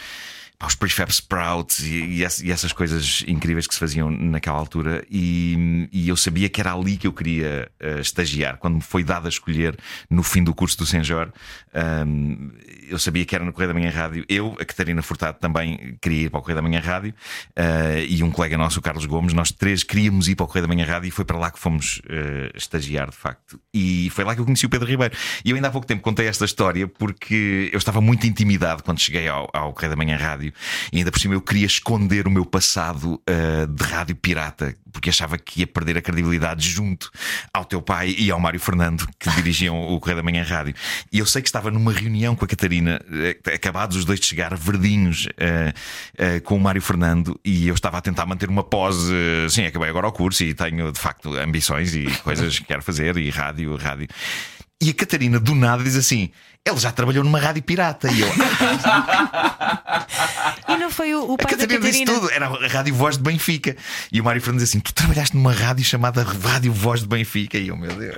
pá, 0.58 0.66
Os 0.66 0.74
prefab 0.74 1.10
sprouts 1.10 1.80
e, 1.80 1.92
e 2.18 2.24
ess- 2.24 2.42
essas 2.48 2.72
coisas 2.72 3.22
incríveis 3.28 3.66
que 3.66 3.74
se 3.74 3.80
faziam 3.80 4.10
naquela 4.10 4.56
altura, 4.58 5.04
e, 5.10 5.88
eu 5.92 6.16
sabia 6.16 6.48
que 6.48 6.60
era 6.60 6.72
ali 6.72 6.96
que 6.96 7.06
eu 7.06 7.12
queria 7.12 7.68
eh, 7.80 8.00
estagiar. 8.00 8.56
Quando 8.58 8.76
me 8.76 8.80
foi 8.80 9.04
dado 9.04 9.26
a 9.26 9.28
escolher 9.28 9.76
no 10.08 10.22
fim 10.22 10.42
do 10.42 10.54
curso 10.54 10.78
do 10.78 10.86
Senjor, 10.86 11.30
ahm, 11.74 12.50
eu 12.88 12.98
sabia 12.98 13.24
que 13.24 13.34
era 13.34 13.44
no 13.44 13.52
Correio 13.52 13.72
da 13.72 13.78
Manhã 13.78 13.90
Rádio. 13.90 14.24
Eu, 14.28 14.56
a 14.60 14.64
Catarina 14.64 15.02
Furtado, 15.02 15.38
também 15.38 15.96
queria 16.00 16.26
ir 16.26 16.30
para 16.30 16.38
o 16.38 16.42
Correio 16.42 16.56
da 16.56 16.62
Manhã 16.62 16.80
Rádio, 16.80 17.14
eh, 17.54 18.06
e 18.08 18.22
um 18.22 18.30
colega 18.30 18.56
nosso, 18.56 18.78
o 18.78 18.82
Carlos 18.82 19.06
Gomes, 19.06 19.32
nós 19.32 19.50
três 19.50 19.82
queríamos 19.82 20.28
ir 20.28 20.34
para 20.34 20.44
o 20.44 20.46
Correio 20.46 20.66
da 20.66 20.74
Manhã 20.74 20.86
Rádio, 20.86 21.08
e 21.08 21.10
foi 21.10 21.24
para 21.24 21.38
lá 21.38 21.50
que 21.50 21.58
fomos 21.58 22.00
eh, 22.08 22.50
estagiar, 22.54 23.10
de 23.10 23.16
facto. 23.16 23.60
E 23.72 24.10
foi 24.10 24.24
lá 24.24 24.34
que 24.34 24.40
eu 24.40 24.44
conheci 24.44 24.66
o 24.66 24.68
Pedro 24.68 24.88
Ribeiro. 24.88 25.14
E 25.44 25.50
eu 25.50 25.56
ainda 25.56 25.68
há 25.68 25.70
pouco 25.70 25.86
tempo 25.86 26.02
contei 26.02 26.26
esta 26.26 26.44
história 26.44 26.86
porque 26.86 27.70
eu 27.72 27.78
estava 27.78 28.00
muito 28.00 28.26
intimidado 28.26 28.82
quando 28.82 29.00
cheguei 29.00 29.28
ao, 29.28 29.48
ao 29.52 29.72
Correio 29.72 29.90
da 29.90 29.96
Manhã 29.96 30.16
Rádio, 30.16 30.52
e 30.92 30.98
ainda 30.98 31.10
por 31.10 31.20
cima 31.20 31.34
eu 31.34 31.40
queria 31.40 31.66
esconder 31.66 32.26
o 32.26 32.30
meu 32.30 32.44
passado 32.44 33.20
eh, 33.26 33.66
de 33.66 33.84
rádio 33.84 34.16
pirata, 34.16 34.74
porque 34.96 35.10
achava 35.10 35.36
que 35.36 35.60
ia 35.60 35.66
perder 35.66 35.98
a 35.98 36.00
credibilidade 36.00 36.66
junto 36.66 37.10
ao 37.52 37.66
teu 37.66 37.82
pai 37.82 38.14
e 38.16 38.30
ao 38.30 38.40
Mário 38.40 38.58
Fernando, 38.58 39.06
que 39.20 39.30
dirigiam 39.32 39.78
o 39.78 40.00
Correio 40.00 40.16
da 40.16 40.22
Manhã 40.22 40.42
Rádio. 40.42 40.74
E 41.12 41.18
eu 41.18 41.26
sei 41.26 41.42
que 41.42 41.48
estava 41.48 41.70
numa 41.70 41.92
reunião 41.92 42.34
com 42.34 42.46
a 42.46 42.48
Catarina, 42.48 42.98
eh, 43.12 43.36
acabados 43.54 43.98
os 43.98 44.06
dois 44.06 44.18
de 44.18 44.24
chegar, 44.24 44.56
verdinhos, 44.56 45.28
eh, 45.36 45.74
eh, 46.16 46.40
com 46.40 46.56
o 46.56 46.60
Mário 46.60 46.80
Fernando, 46.80 47.38
e 47.44 47.68
eu 47.68 47.74
estava 47.74 47.98
a 47.98 48.00
tentar 48.00 48.24
manter 48.24 48.48
uma 48.48 48.64
pose. 48.64 49.12
Sim, 49.50 49.66
acabei 49.66 49.90
agora 49.90 50.08
o 50.08 50.12
curso 50.12 50.42
e 50.42 50.54
tenho 50.54 50.90
de 50.90 50.98
facto 50.98 51.34
ambições 51.34 51.94
e 51.94 52.06
coisas 52.24 52.58
que 52.58 52.64
quero 52.64 52.80
fazer, 52.80 53.18
e 53.18 53.28
rádio, 53.28 53.76
rádio. 53.76 54.08
E 54.80 54.88
a 54.88 54.94
Catarina, 54.94 55.38
do 55.38 55.54
nada, 55.54 55.84
diz 55.84 55.96
assim: 55.96 56.30
ele 56.66 56.78
já 56.78 56.90
trabalhou 56.90 57.22
numa 57.22 57.38
rádio 57.38 57.62
pirata. 57.62 58.10
E 58.10 58.20
eu, 58.20 58.28
E 60.68 60.76
não 60.76 60.90
foi 60.90 61.14
o, 61.14 61.30
o 61.30 61.34
a 61.34 61.36
pai 61.38 61.56
da 61.56 61.66
Catarina 61.66 61.86
disse 61.90 62.04
Catarina. 62.04 62.20
tudo, 62.28 62.32
era 62.32 62.46
a 62.46 62.68
Rádio 62.68 62.94
Voz 62.94 63.16
de 63.16 63.22
Benfica. 63.22 63.76
E 64.12 64.20
o 64.20 64.24
Mário 64.24 64.40
Fernandes 64.40 64.64
disse 64.68 64.76
assim: 64.76 64.82
Tu 64.82 64.92
trabalhaste 64.94 65.36
numa 65.36 65.52
rádio 65.52 65.84
chamada 65.84 66.22
Rádio 66.22 66.72
Voz 66.72 67.00
de 67.00 67.06
Benfica. 67.08 67.58
E 67.58 67.68
eu, 67.68 67.76
meu 67.76 67.94
Deus. 67.94 68.16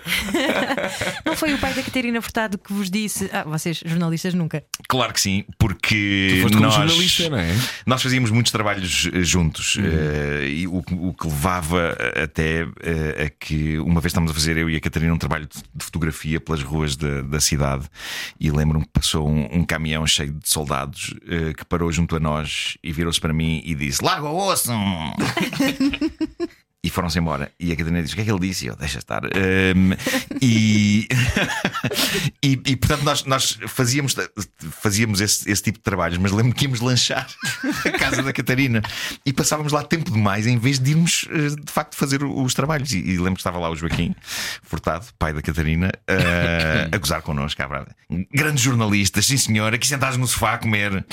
Não 1.25 1.37
foi 1.37 1.54
o 1.54 1.58
pai 1.58 1.73
da 1.75 1.82
Catarina 1.82 2.20
Furtado 2.20 2.58
que 2.58 2.73
vos 2.73 2.90
disse. 2.90 3.28
Ah, 3.32 3.44
vocês, 3.44 3.82
jornalistas, 3.85 4.35
nunca. 4.35 4.62
Claro 4.88 5.12
que 5.12 5.20
sim, 5.20 5.44
porque 5.58 6.42
nós, 6.61 6.75
jornalista, 6.75 7.28
não 7.30 7.38
é? 7.38 7.54
nós 7.87 8.02
fazíamos 8.02 8.30
muitos 8.30 8.52
trabalhos 8.52 9.08
eh, 9.12 9.23
juntos 9.23 9.76
Uhum. 9.76 9.85
eh, 9.85 10.49
e 10.49 10.66
o, 10.66 10.82
que- 10.82 10.94
o 10.94 11.12
que 11.12 11.26
levava 11.26 11.97
até 12.23 12.62
eh, 12.82 13.26
a 13.26 13.30
que 13.30 13.78
uma 13.78 14.00
vez 14.00 14.11
estamos 14.11 14.30
a 14.30 14.35
fazer 14.35 14.56
eu 14.56 14.68
e 14.70 14.76
a 14.76 14.80
Catarina 14.80 15.12
um 15.12 15.18
trabalho 15.18 15.47
de, 15.47 15.85
fotografia 15.85 16.40
pelas 16.40 16.62
ruas 16.62 16.97
da, 16.97 17.23
da 17.23 17.40
cidade 17.40 17.87
e 18.40 18.50
lembro-me 18.50 18.85
que 18.85 18.90
passou 18.92 19.28
um, 19.28 19.49
um 19.58 19.64
caminhão 19.64 20.06
cheio 20.06 20.32
de 20.32 20.49
soldados 20.49 21.14
eh, 21.28 21.52
que 21.56 21.64
parou 21.64 21.90
junto 21.92 22.16
a 22.16 22.17
nós 22.20 22.76
e 22.82 22.92
virou-se 22.92 23.20
para 23.20 23.32
mim 23.32 23.62
e 23.64 23.75
disse: 23.75 24.04
Larga 24.04 24.28
o 24.28 24.37
osso! 24.37 24.72
e 26.82 26.90
foram-se 26.90 27.18
embora. 27.18 27.50
E 27.58 27.73
a 27.73 27.76
Catarina 27.76 28.02
disse: 28.02 28.14
O 28.14 28.16
que 28.16 28.23
é 28.23 28.25
que 28.25 28.30
ele 28.30 28.40
disse? 28.40 28.66
E 28.66 28.68
eu, 28.68 28.76
deixa 28.76 28.99
estar. 28.99 29.25
Um, 29.25 29.90
e, 30.40 31.08
e, 32.42 32.52
e, 32.52 32.76
portanto, 32.76 33.02
nós, 33.02 33.25
nós 33.25 33.58
fazíamos, 33.66 34.14
fazíamos 34.70 35.20
esse, 35.20 35.50
esse 35.50 35.62
tipo 35.62 35.78
de 35.78 35.82
trabalhos, 35.82 36.18
mas 36.18 36.30
lembro 36.30 36.54
que 36.54 36.66
íamos 36.66 36.80
lanchar 36.80 37.26
a 37.85 37.90
casa 37.99 38.23
da 38.23 38.32
Catarina 38.32 38.80
e 39.26 39.32
passávamos 39.32 39.73
lá 39.73 39.82
tempo 39.82 40.11
demais 40.11 40.47
em 40.47 40.56
vez 40.56 40.78
de 40.78 40.92
irmos 40.92 41.26
eh, 41.30 41.61
de 41.61 41.73
facto 41.73 41.97
fazer 41.97 42.23
os 42.23 42.54
trabalhos. 42.54 42.92
E, 42.92 42.99
e 42.99 43.18
lembro 43.18 43.35
que 43.35 43.40
estava 43.40 43.58
lá 43.58 43.68
o 43.70 43.75
Joaquim 43.76 44.14
Furtado, 44.62 45.06
pai 45.18 45.32
da 45.32 45.42
Catarina, 45.42 45.90
uh, 46.08 46.94
a 46.94 46.99
gozar 46.99 47.23
connosco. 47.23 47.58
Grandes 48.32 48.62
jornalistas, 48.62 49.26
sim 49.26 49.37
senhor, 49.37 49.75
aqui 49.75 49.87
sentados 49.87 50.16
no 50.16 50.28
sofá 50.28 50.54
a 50.54 50.58
comer. 50.58 50.92
Uh, 50.92 51.04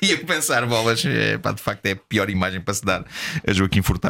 e 0.02 0.12
a 0.12 0.18
pensar, 0.18 0.66
bolas, 0.66 1.04
é, 1.06 1.38
pá, 1.38 1.52
de 1.52 1.62
facto 1.62 1.86
é 1.86 1.92
a 1.92 1.96
pior 1.96 2.28
imagem 2.28 2.60
para 2.60 2.74
se 2.74 2.84
dar 2.84 3.04
a 3.46 3.52
Joaquim 3.52 3.80
Furtado. 3.80 4.09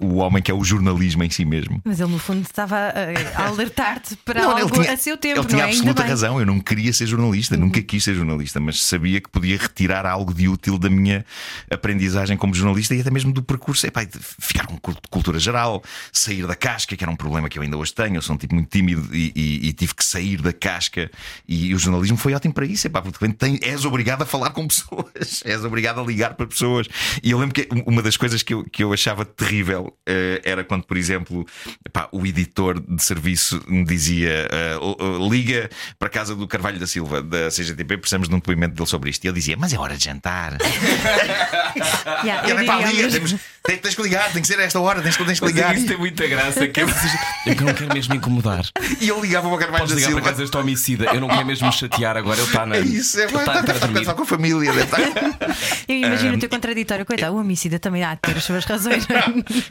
O, 0.00 0.06
o, 0.06 0.16
homem 0.16 0.42
que 0.42 0.50
é 0.50 0.54
o 0.54 0.62
jornalismo 0.62 1.22
em 1.24 1.30
si 1.30 1.44
mesmo. 1.44 1.80
Mas 1.84 2.00
ele, 2.00 2.10
no 2.10 2.18
fundo, 2.18 2.42
estava 2.42 2.76
a, 2.76 3.42
a 3.42 3.48
alertar-te 3.48 4.16
para 4.16 4.42
não, 4.42 4.56
algo 4.56 4.70
tinha, 4.70 4.92
a 4.92 4.96
seu 4.96 5.16
tempo. 5.16 5.40
Ele 5.40 5.46
tinha 5.48 5.62
é? 5.62 5.66
absoluta 5.66 6.02
razão. 6.02 6.38
Eu 6.38 6.46
não 6.46 6.60
queria 6.60 6.92
ser 6.92 7.06
jornalista, 7.06 7.54
uhum. 7.54 7.62
nunca 7.62 7.82
quis 7.82 8.04
ser 8.04 8.14
jornalista, 8.14 8.60
mas 8.60 8.82
sabia 8.82 9.20
que 9.20 9.28
podia 9.28 9.56
retirar 9.56 10.06
algo 10.06 10.32
de 10.32 10.48
útil 10.48 10.78
da 10.78 10.90
minha 10.90 11.24
aprendizagem 11.70 12.36
como 12.36 12.54
jornalista 12.54 12.94
e 12.94 13.00
até 13.00 13.10
mesmo 13.10 13.32
do 13.32 13.42
percurso. 13.42 13.86
Epá, 13.86 14.06
ficar 14.38 14.66
com 14.66 14.78
cultura 15.10 15.38
geral, 15.38 15.82
sair 16.12 16.46
da 16.46 16.54
casca, 16.54 16.96
que 16.96 17.04
era 17.04 17.10
um 17.10 17.16
problema 17.16 17.48
que 17.48 17.58
eu 17.58 17.62
ainda 17.62 17.76
hoje 17.76 17.92
tenho. 17.92 18.16
Eu 18.16 18.22
sou 18.22 18.34
um 18.34 18.38
tipo 18.38 18.54
muito 18.54 18.68
tímido 18.68 19.14
e, 19.14 19.32
e, 19.34 19.68
e 19.68 19.72
tive 19.72 19.94
que 19.94 20.04
sair 20.04 20.40
da 20.40 20.52
casca. 20.52 21.10
E, 21.48 21.68
e, 21.68 21.74
o 21.74 21.78
jornalismo 21.78 22.16
foi 22.16 22.34
ótimo 22.34 22.54
para 22.54 22.66
isso. 22.66 22.86
Epá, 22.86 23.02
porque 23.02 23.28
tem, 23.34 23.58
és 23.62 23.84
obrigado 23.84 24.22
a 24.22 24.26
falar 24.26 24.50
com 24.50 24.66
pessoas, 24.66 25.42
és 25.44 25.64
obrigado 25.64 26.00
a 26.00 26.04
ligar 26.04 26.34
para 26.34 26.46
pessoas. 26.46 26.86
E 27.22 27.30
eu 27.30 27.38
lembro 27.38 27.54
que 27.54 27.68
uma 27.86 28.02
das 28.02 28.16
coisas 28.16 28.42
que 28.42 28.54
eu, 28.54 28.64
que 28.64 28.82
eu 28.82 28.92
achava 28.92 29.23
terrível 29.24 29.86
uh, 30.08 30.40
era 30.44 30.64
quando, 30.64 30.84
por 30.84 30.96
exemplo, 30.96 31.46
pá, 31.92 32.08
o 32.12 32.26
editor 32.26 32.80
de 32.80 33.02
serviço 33.02 33.62
me 33.68 33.84
dizia: 33.84 34.48
uh, 34.80 35.28
liga 35.28 35.70
para 35.98 36.08
a 36.08 36.10
casa 36.10 36.34
do 36.34 36.46
Carvalho 36.46 36.78
da 36.78 36.86
Silva, 36.86 37.22
da 37.22 37.48
CGTP, 37.48 37.98
precisamos 37.98 38.28
de 38.28 38.34
um 38.34 38.38
depoimento 38.38 38.74
dele 38.74 38.88
sobre 38.88 39.10
isto. 39.10 39.24
E 39.24 39.28
ele 39.28 39.34
dizia: 39.34 39.56
Mas 39.56 39.72
é 39.72 39.78
hora 39.78 39.96
de 39.96 40.04
jantar. 40.04 40.58
yeah, 42.24 42.46
e 42.46 42.50
ele, 42.50 42.64
pá, 42.64 42.78
liga, 42.78 43.10
temos, 43.10 43.34
tens, 43.62 43.80
tens 43.80 43.94
que 43.94 44.02
ligar, 44.02 44.32
tem 44.32 44.42
que 44.42 44.48
ser 44.48 44.58
a 44.58 44.62
esta 44.62 44.80
hora, 44.80 45.02
tens, 45.02 45.16
tens 45.16 45.40
que 45.40 45.46
ligar. 45.46 45.74
Isto 45.76 45.88
tem 45.88 45.98
muita 45.98 46.26
graça. 46.26 46.66
Que 46.68 46.80
é, 46.80 46.84
eu 47.46 47.62
não 47.62 47.74
quero 47.74 47.94
mesmo 47.94 48.14
incomodar. 48.14 48.64
E 49.00 49.08
eu 49.08 49.20
ligava 49.20 49.48
para 49.48 49.56
o 49.56 49.58
Carvalho 49.58 49.82
Podes 49.84 49.94
da 49.94 50.00
Silva. 50.00 50.20
para 50.20 50.30
casa 50.30 50.42
deste 50.42 50.56
homicida. 50.56 51.04
Eu 51.06 51.20
não 51.20 51.28
quero 51.28 51.46
mesmo 51.46 51.66
me 51.66 51.72
chatear 51.72 52.16
agora. 52.16 52.38
Ele 52.38 52.46
está 52.46 52.66
na. 52.66 52.76
É 52.76 52.80
isso, 52.80 53.20
é, 53.20 53.26
está, 53.26 53.60
está, 53.60 53.72
está, 53.72 54.00
está 54.00 54.14
com 54.14 54.22
a 54.22 54.26
família. 54.26 54.72
Eu 55.88 55.96
imagino 55.96 56.32
um, 56.32 56.36
o 56.36 56.40
teu 56.40 56.48
contraditório. 56.48 57.04
Coitado, 57.04 57.34
o 57.34 57.40
homicida 57.40 57.78
também 57.78 58.02
há 58.02 58.14
de 58.14 58.20
ter 58.20 58.36
as 58.36 58.44
suas 58.44 58.64
razões. 58.64 59.06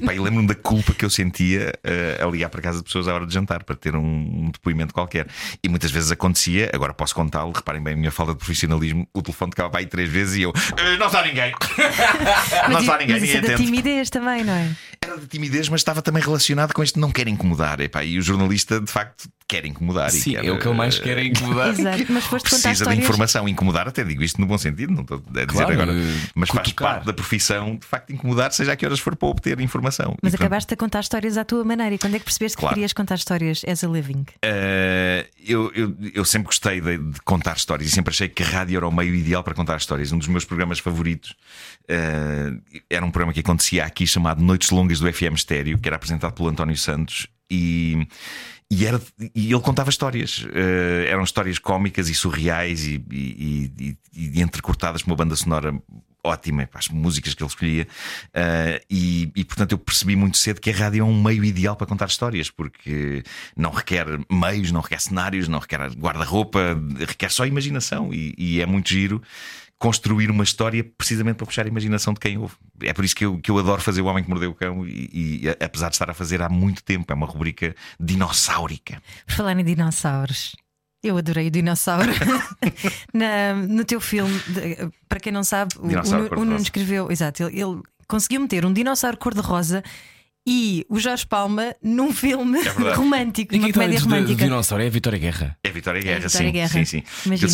Pá, 0.05 0.11
lembro-me 0.11 0.47
da 0.47 0.55
culpa 0.55 0.93
que 0.93 1.05
eu 1.05 1.09
sentia 1.09 1.73
uh, 1.85 2.27
a 2.27 2.31
ligar 2.31 2.49
para 2.49 2.61
casa 2.61 2.79
de 2.79 2.83
pessoas 2.83 3.07
à 3.07 3.13
hora 3.13 3.25
de 3.25 3.33
jantar 3.33 3.63
para 3.63 3.75
ter 3.75 3.95
um, 3.95 4.45
um 4.45 4.51
depoimento 4.51 4.93
qualquer. 4.93 5.27
E 5.63 5.69
muitas 5.69 5.91
vezes 5.91 6.11
acontecia, 6.11 6.69
agora 6.73 6.93
posso 6.93 7.13
contá-lo, 7.13 7.51
reparem 7.51 7.83
bem 7.83 7.93
a 7.93 7.97
minha 7.97 8.11
falta 8.11 8.33
de 8.33 8.37
profissionalismo. 8.37 9.07
O 9.13 9.21
telefone 9.21 9.51
tocava 9.51 9.69
para 9.69 9.79
aí 9.79 9.85
três 9.85 10.09
vezes 10.09 10.37
e 10.37 10.41
eu, 10.43 10.49
uh, 10.49 10.97
não 10.99 11.07
está 11.07 11.23
ninguém. 11.23 11.53
não 12.69 12.79
está 12.79 12.97
ninguém, 12.97 13.15
mas 13.15 13.21
ninguém 13.21 13.23
isso 13.23 13.37
é 13.37 13.41
da 13.41 13.55
timidez 13.55 14.09
também, 14.09 14.43
não 14.43 14.53
é? 14.53 14.71
Era 15.01 15.17
de 15.17 15.27
timidez, 15.27 15.69
mas 15.69 15.81
estava 15.81 16.01
também 16.01 16.23
relacionado 16.23 16.73
com 16.73 16.81
este 16.81 16.99
não 16.99 17.11
quer 17.11 17.27
incomodar. 17.27 17.79
Epá, 17.81 18.03
e 18.03 18.17
o 18.17 18.21
jornalista, 18.21 18.79
de 18.79 18.91
facto, 18.91 19.27
quer 19.53 19.65
incomodar. 19.65 20.09
Sim, 20.09 20.31
quer, 20.31 20.45
é 20.45 20.51
o 20.51 20.57
que 20.57 20.65
eu 20.65 20.73
mais 20.73 20.97
quero 20.97 21.19
é 21.19 21.25
incomodar. 21.25 21.69
Exato, 21.77 22.05
mas 22.09 22.23
foste 22.25 22.43
Precisa 22.45 22.57
contar 22.61 22.71
histórias... 22.73 22.97
de 22.97 23.03
informação. 23.03 23.47
Incomodar, 23.47 23.87
até 23.87 24.03
digo 24.03 24.23
isto 24.23 24.41
no 24.41 24.47
bom 24.47 24.57
sentido, 24.57 24.91
não 24.91 25.01
estou 25.01 25.17
a 25.25 25.31
dizer 25.31 25.47
Claro, 25.47 25.73
agora. 25.73 25.91
eh, 25.93 26.15
Mas 26.33 26.49
faz 26.49 26.61
cutucar. 26.67 26.93
parte 26.95 27.05
da 27.05 27.13
profissão, 27.13 27.75
de 27.75 27.85
facto, 27.85 28.11
incomodar, 28.11 28.51
seja 28.51 28.71
a 28.73 28.75
que 28.75 28.85
horas 28.85 28.99
for 28.99 29.15
para 29.15 29.29
obter 29.29 29.59
informação. 29.59 30.15
Mas 30.21 30.33
E, 30.33 30.37
portanto, 30.37 30.41
acabaste 30.41 30.73
a 30.73 30.77
contar 30.77 30.99
histórias 31.01 31.37
à 31.37 31.45
tua 31.45 31.63
maneira. 31.63 31.93
E 31.93 31.97
quando 31.99 32.15
é 32.15 32.19
que 32.19 32.25
percebeste 32.25 32.57
Claro. 32.57 32.73
que 32.73 32.75
querias 32.79 32.93
contar 32.93 33.15
histórias 33.15 33.61
as 33.67 33.83
a 33.83 33.87
living? 33.87 34.21
Uh, 34.43 35.27
eu, 35.45 35.71
eu, 35.75 35.95
eu 36.15 36.25
sempre 36.25 36.47
gostei 36.47 36.81
de, 36.81 36.97
de 36.97 37.21
contar 37.21 37.55
histórias 37.55 37.89
e 37.89 37.91
sempre 37.93 38.11
achei 38.11 38.27
que 38.29 38.41
a 38.41 38.45
rádio 38.47 38.77
era 38.77 38.87
o 38.87 38.91
meio 38.91 39.13
ideal 39.13 39.43
para 39.43 39.53
contar 39.53 39.77
histórias. 39.77 40.11
Um 40.11 40.17
dos 40.17 40.27
meus 40.27 40.45
programas 40.45 40.79
favoritos 40.79 41.35
uh, 41.83 42.61
era 42.89 43.05
um 43.05 43.11
programa 43.11 43.33
que 43.33 43.39
acontecia 43.41 43.85
aqui 43.85 44.07
chamado 44.07 44.41
Noites 44.41 44.69
Longas 44.71 44.99
do 44.99 45.11
FM 45.13 45.35
Estéreo, 45.35 45.77
que 45.77 45.87
era 45.87 45.95
apresentado 45.95 46.33
pelo 46.33 46.49
António 46.49 46.77
Santos 46.77 47.27
e. 47.51 48.07
E, 48.71 48.85
era, 48.85 48.99
e 49.35 49.51
ele 49.51 49.61
contava 49.61 49.89
histórias, 49.89 50.39
Uh, 50.43 51.07
eram 51.07 51.23
histórias 51.23 51.59
cómicas 51.59 52.09
e 52.09 52.15
surreais 52.15 52.85
e, 52.85 53.03
e- 53.11 53.71
e- 53.79 53.97
e 54.37 54.41
entrecortadas 54.41 55.03
com 55.03 55.11
uma 55.11 55.15
banda 55.15 55.35
sonora 55.35 55.73
ótima, 56.25 56.69
as 56.73 56.87
músicas 56.87 57.33
que 57.33 57.43
ele 57.43 57.49
escolhia. 57.49 57.87
Uh, 58.29 58.79
e, 58.89 59.31
e, 59.35 59.43
portanto 59.43 59.73
eu 59.73 59.77
percebi 59.77 60.15
muito 60.15 60.37
cedo 60.37 60.61
que 60.61 60.69
a 60.69 60.73
rádio 60.73 61.01
é 61.01 61.03
um 61.03 61.21
meio 61.21 61.43
ideal 61.43 61.75
para 61.75 61.85
contar 61.85 62.05
histórias, 62.07 62.49
porque 62.49 63.23
não 63.57 63.71
requer 63.71 64.05
meios, 64.31 64.71
não 64.71 64.79
requer 64.81 65.01
cenários, 65.01 65.47
não 65.49 65.59
requer 65.59 65.79
guarda-roupa, 65.91 66.81
requer 67.07 67.29
só 67.29 67.45
imaginação 67.45 68.13
e, 68.13 68.33
e 68.37 68.61
é 68.61 68.65
muito 68.65 68.89
giro. 68.89 69.21
Construir 69.83 70.31
uma 70.31 70.45
história 70.45 70.81
precisamente 70.97 71.35
para 71.35 71.45
puxar 71.45 71.65
a 71.65 71.67
imaginação 71.67 72.13
de 72.13 72.19
quem 72.21 72.37
ouve. 72.37 72.55
É 72.81 72.93
por 72.93 73.03
isso 73.03 73.13
que 73.13 73.25
eu, 73.25 73.37
que 73.39 73.51
eu 73.51 73.57
adoro 73.59 73.81
fazer 73.81 74.01
O 74.01 74.05
Homem 74.05 74.23
que 74.23 74.29
Mordeu 74.29 74.51
o 74.51 74.55
Cão, 74.55 74.87
e, 74.87 75.41
e 75.43 75.49
apesar 75.61 75.89
de 75.89 75.95
estar 75.95 76.09
a 76.09 76.13
fazer 76.13 76.41
há 76.41 76.47
muito 76.47 76.81
tempo, 76.83 77.11
é 77.11 77.15
uma 77.15 77.27
rubrica 77.27 77.75
dinossáurica. 77.99 79.01
Por 79.27 79.35
falar 79.35 79.59
em 79.59 79.63
dinossauros. 79.65 80.55
Eu 81.03 81.17
adorei 81.17 81.47
o 81.47 81.51
dinossauro. 81.51 82.09
Na- 83.13 83.55
no 83.55 83.83
teu 83.83 83.99
filme, 83.99 84.33
de- 84.47 84.89
para 85.09 85.19
quem 85.19 85.33
não 85.33 85.43
sabe, 85.43 85.73
o, 85.77 85.81
o, 85.81 86.41
o. 86.41 86.45
Nuno 86.45 86.55
escreveu, 86.55 87.11
exato, 87.11 87.43
ele, 87.43 87.61
ele 87.61 87.81
conseguiu 88.07 88.39
meter 88.39 88.65
um 88.65 88.71
dinossauro 88.71 89.17
cor-de-rosa 89.17 89.83
e 90.45 90.85
o 90.89 90.99
Jorge 90.99 91.25
Palma 91.25 91.73
num 91.81 92.11
filme 92.11 92.59
É 92.59 92.93
romântico, 92.93 93.55
E 93.55 93.59
uma 93.59 93.71
comédia 93.71 93.99
romântica. 94.01 94.43
dinossauro 94.43 94.83
é 94.83 94.87
a 94.87 94.89
Vitória 94.89 95.17
Guerra. 95.17 95.57
É 95.63 95.69
Vitória 95.71 96.01
Guerra, 96.01 96.19
Vitória 96.27 96.47
sim, 96.47 96.51
Guerra. 96.51 96.67
sim, 96.69 96.85
sim. 96.85 97.03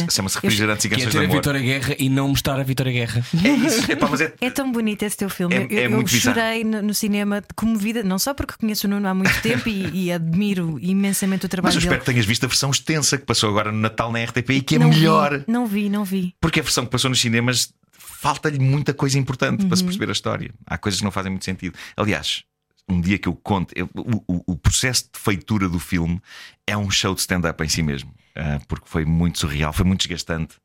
Chama-se 0.10 0.38
Eu- 0.38 0.41
Refrigerantes 0.41 0.86
e 0.86 0.89
Que 0.89 0.95
é 0.95 0.97
Canções 0.97 1.12
de 1.12 1.17
ter 1.17 1.23
a 1.23 1.25
Amor. 1.25 1.36
Vitória 1.36 1.62
Guerra 1.62 1.95
e 1.99 2.10
não 2.10 2.28
mostrar 2.30 2.60
a 2.60 2.63
Vitória 2.63 2.91
Guerra. 2.91 3.23
É 3.43 3.47
isso. 3.49 3.91
Epá, 3.91 4.08
mas 4.10 4.21
é, 4.21 4.34
É 4.41 4.49
tão 4.49 4.71
bonito 4.71 5.04
esse 5.04 5.15
teu 5.17 5.30
filme. 5.30 5.56
É- 5.56 5.67
eu 5.69 5.78
é 5.78 5.86
eu 5.86 5.91
muito 5.91 6.10
chorei 6.10 6.63
no, 6.63 6.82
no 6.82 6.93
cinema 6.93 7.43
comovida, 7.56 8.02
não 8.04 8.17
só 8.17 8.34
porque 8.34 8.54
conheço 8.60 8.88
o 8.88 8.89
Nuno 8.89 9.08
há 9.08 9.13
muito 9.13 9.39
tempo 9.41 9.69
e, 9.69 10.06
e 10.06 10.12
admiro 10.12 10.78
imensamente 10.82 11.41
o 11.41 11.45
Mas 11.45 11.52
trabalho 11.52 11.73
eu 11.75 11.80
espero 11.80 11.91
dele. 11.95 11.99
que 12.06 12.12
tenhas 12.12 12.25
visto 12.25 12.43
a 12.45 12.47
versão 12.47 12.71
extensa 12.71 13.17
que 13.17 13.25
passou 13.25 13.49
agora 13.49 13.71
no 13.71 13.80
Natal 13.80 14.12
na 14.12 14.23
RTP 14.23 14.49
e 14.54 14.62
que 14.62 14.75
é 14.75 14.80
não 14.80 14.89
melhor. 14.89 15.39
Vi, 15.39 15.45
não 15.47 15.65
vi, 15.67 15.89
não 15.89 16.04
vi. 16.04 16.34
Porque 16.41 16.60
a 16.60 16.63
versão 16.63 16.86
que 16.86 16.91
passou 16.91 17.10
nos 17.10 17.19
cinemas 17.21 17.71
falta-lhe 17.97 18.60
muita 18.60 18.93
coisa 18.93 19.17
importante 19.17 19.65
para 19.65 19.75
se 19.78 19.84
Uhum. 19.84 19.88
perceber 19.89 20.10
a 20.10 20.12
história. 20.12 20.52
Há 20.65 20.78
coisas 20.78 20.99
que 20.99 21.04
não 21.06 21.12
fazem 21.12 21.32
muito 21.32 21.45
sentido. 21.45 21.78
Aliás, 21.95 22.43
um 22.89 22.99
dia 23.02 23.17
que 23.17 23.28
eu 23.28 23.36
conto, 23.36 23.73
eu- 23.75 23.89
o, 23.95 24.43
o- 24.54 24.56
processo 24.58 25.10
de 25.13 25.19
feitura 25.19 25.69
do 25.69 25.80
filme 25.80 26.21
é 26.67 26.75
um 26.78 26.89
show 26.89 27.13
de 27.13 27.21
stand-up 27.21 27.63
em 27.63 27.69
si 27.69 27.82
mesmo. 27.84 28.13
ah, 28.36 28.60
porque 28.67 28.88
foi 28.88 29.04
muito 29.06 29.39
surreal, 29.39 29.73
foi 29.73 29.86
muito 29.86 30.02
desgastante, 30.02 30.56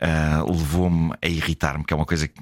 ah, 0.00 0.44
levou-me 0.46 1.12
a 1.20 1.26
irritar-me, 1.26 1.82
que 1.84 1.92
é 1.92 1.96
uma 1.96 2.06
coisa 2.06 2.28
que 2.28 2.40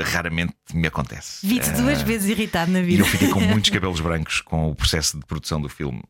raramente 0.00 0.54
me 0.72 0.88
acontece. 0.88 1.46
Vi-te 1.46 1.68
Ah, 1.70 1.72
duas 1.74 2.02
vezes 2.02 2.28
irritado 2.30 2.72
na 2.72 2.80
E 2.80 2.84
vida. 2.84 3.02
eu 3.02 3.06
fiquei 3.06 3.28
com 3.28 3.38
muitos 3.40 3.70
cabelos 3.70 4.00
brancos 4.00 4.40
com 4.40 4.70
o 4.70 4.74
processo 4.74 5.18
de 5.18 5.24
produção 5.26 5.60
do 5.60 5.68
filme, 5.68 6.02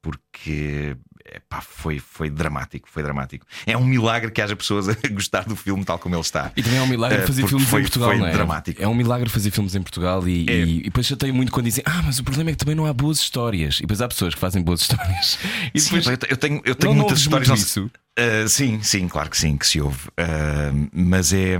porque 0.00 0.96
epá, 1.34 1.60
foi, 1.60 1.98
foi 1.98 2.30
dramático, 2.30 2.88
foi 2.90 3.02
dramático. 3.02 3.46
É 3.66 3.76
um 3.76 3.84
milagre 3.84 4.30
que 4.30 4.40
haja 4.40 4.56
pessoas 4.56 4.88
a 4.88 4.94
gostar 5.10 5.44
do 5.44 5.54
filme 5.56 5.84
tal 5.84 5.98
como 5.98 6.14
ele 6.14 6.22
está. 6.22 6.50
E 6.56 6.62
também 6.62 6.78
é 6.78 6.82
um 6.82 6.86
milagre 6.86 7.18
Eh, 7.18 7.26
fazer 7.26 7.46
filmes 7.46 7.68
foi- 7.68 7.80
em 7.80 7.84
Portugal, 7.84 8.08
foi 8.10 8.18
não 8.18 8.26
é? 8.26 8.32
dramático. 8.32 8.82
É 8.82 8.88
um 8.88 8.94
milagre 8.94 9.28
fazer 9.28 9.50
filmes 9.50 9.74
em 9.74 9.82
Portugal 9.82 10.26
e, 10.28 10.46
É. 10.48 10.52
e, 10.64 10.78
e 10.78 10.82
depois 10.84 11.06
chatei 11.06 11.30
muito 11.32 11.52
quando 11.52 11.66
dizem 11.66 11.82
Ah, 11.86 12.02
mas 12.04 12.18
o 12.18 12.24
problema 12.24 12.50
é 12.50 12.52
que 12.52 12.58
também 12.58 12.74
não 12.74 12.86
há 12.86 12.92
boas 12.92 13.18
histórias. 13.18 13.78
E 13.78 13.82
depois 13.82 14.00
há 14.00 14.08
pessoas 14.08 14.34
que 14.34 14.40
fazem 14.40 14.62
boas 14.62 14.80
histórias. 14.82 15.38
E 15.74 15.80
Sim, 15.80 15.96
depois 15.98 16.18
eu 16.28 16.36
tenho, 16.36 16.60
eu 16.64 16.74
tenho 16.74 16.92
não, 16.92 16.98
não 17.00 17.06
muitas 17.08 17.26
ouves 17.26 17.46
histórias. 17.46 17.48
muito 17.48 17.58
não- 17.80 17.86
isso. 17.86 17.90
Uh, 18.18 18.46
sim, 18.46 18.82
sim, 18.82 19.08
claro 19.08 19.30
que 19.30 19.38
sim, 19.38 19.56
que 19.56 19.66
se 19.66 19.80
ouve. 19.80 20.08
Uh, 20.08 20.88
mas 20.92 21.32
é, 21.32 21.56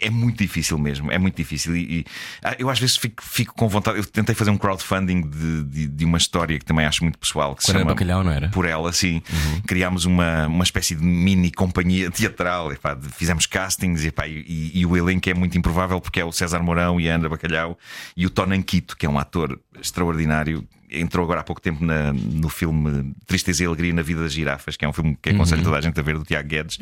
é 0.00 0.08
muito 0.08 0.38
difícil 0.38 0.78
mesmo. 0.78 1.10
É 1.10 1.18
muito 1.18 1.34
difícil. 1.36 1.74
E, 1.74 1.80
e, 2.00 2.04
ah, 2.44 2.54
eu 2.60 2.70
às 2.70 2.78
vezes 2.78 2.96
fico, 2.96 3.20
fico 3.24 3.54
com 3.56 3.68
vontade. 3.68 3.98
Eu 3.98 4.04
tentei 4.04 4.32
fazer 4.34 4.50
um 4.52 4.56
crowdfunding 4.56 5.22
de, 5.28 5.64
de, 5.64 5.86
de 5.88 6.04
uma 6.04 6.16
história 6.16 6.56
que 6.60 6.64
também 6.64 6.86
acho 6.86 7.02
muito 7.02 7.18
pessoal. 7.18 7.56
Que 7.56 7.62
se 7.64 7.72
Quando 7.72 7.78
chama 7.78 7.90
bacalhau, 7.90 8.22
não 8.22 8.30
era? 8.30 8.48
Por 8.50 8.66
ela, 8.66 8.92
sim. 8.92 9.20
Criámos 9.66 10.04
uma, 10.04 10.46
uma 10.46 10.62
espécie 10.62 10.94
de 10.94 11.02
mini 11.02 11.50
companhia 11.50 12.08
teatral. 12.08 12.72
Epá, 12.72 12.94
de- 12.94 13.08
fizemos 13.08 13.46
castings 13.46 14.04
e, 14.04 14.12
e- 14.26 14.70
e 14.80 14.86
o 14.86 14.96
elenco 14.96 15.28
é 15.28 15.34
muito 15.34 15.58
improvável 15.58 16.00
porque 16.00 16.20
é 16.20 16.24
o 16.24 16.30
César 16.30 16.60
Mourão 16.62 17.00
e 17.00 17.10
a 17.10 17.16
Ana 17.16 17.28
Bacalhau 17.28 17.76
e 18.16 18.24
o 18.26 18.30
Tonan 18.30 18.62
Quito, 18.62 18.96
que 18.96 19.06
é 19.06 19.10
um 19.10 19.18
ator 19.18 19.58
extraordinário. 19.80 20.64
Entrou 20.90 21.24
agora 21.24 21.40
há 21.40 21.44
pouco 21.44 21.60
tempo 21.60 21.84
na- 21.84 22.12
no 22.12 22.48
filme 22.48 23.14
Tristeza 23.26 23.62
e 23.62 23.66
Alegria 23.66 23.92
na 23.92 24.02
Vida 24.02 24.22
das 24.22 24.32
Girafas, 24.32 24.76
que 24.76 24.84
é 24.84 24.88
um 24.88 24.92
filme 24.92 25.16
que 25.22 25.30
aconselho 25.30 25.62
toda 25.62 25.76
a 25.78 25.80
gente 25.80 25.98
a 25.98 26.02
ver, 26.02 26.18
do 26.18 26.24
Tiago 26.24 26.48
Guedes. 26.48 26.78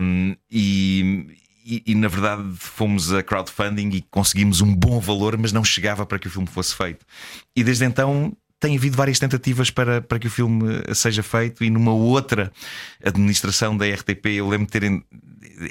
Um, 0.00 0.34
e, 0.50 1.26
e- 1.64 1.82
e, 1.86 1.94
na 1.94 2.08
verdade 2.08 2.42
fomos 2.56 3.12
a 3.12 3.22
crowdfunding 3.22 3.88
e 3.94 4.02
conseguimos 4.10 4.60
um 4.60 4.74
bom 4.74 5.00
valor, 5.00 5.36
mas 5.38 5.52
não 5.52 5.64
chegava 5.64 6.04
para 6.04 6.18
que 6.18 6.26
o 6.26 6.30
filme 6.30 6.46
fosse 6.46 6.74
feito. 6.74 7.04
E 7.56 7.64
desde 7.64 7.84
então 7.84 8.36
tem 8.64 8.78
havido 8.78 8.96
várias 8.96 9.18
tentativas 9.18 9.70
para, 9.70 10.00
para 10.00 10.18
que 10.18 10.26
o 10.26 10.30
filme 10.30 10.82
seja 10.94 11.22
feito, 11.22 11.62
e 11.62 11.68
numa 11.68 11.92
outra 11.92 12.50
administração 13.04 13.76
da 13.76 13.86
RTP, 13.86 14.26
eu 14.36 14.48
lembro 14.48 14.66
de 14.66 14.72
ter 14.72 15.04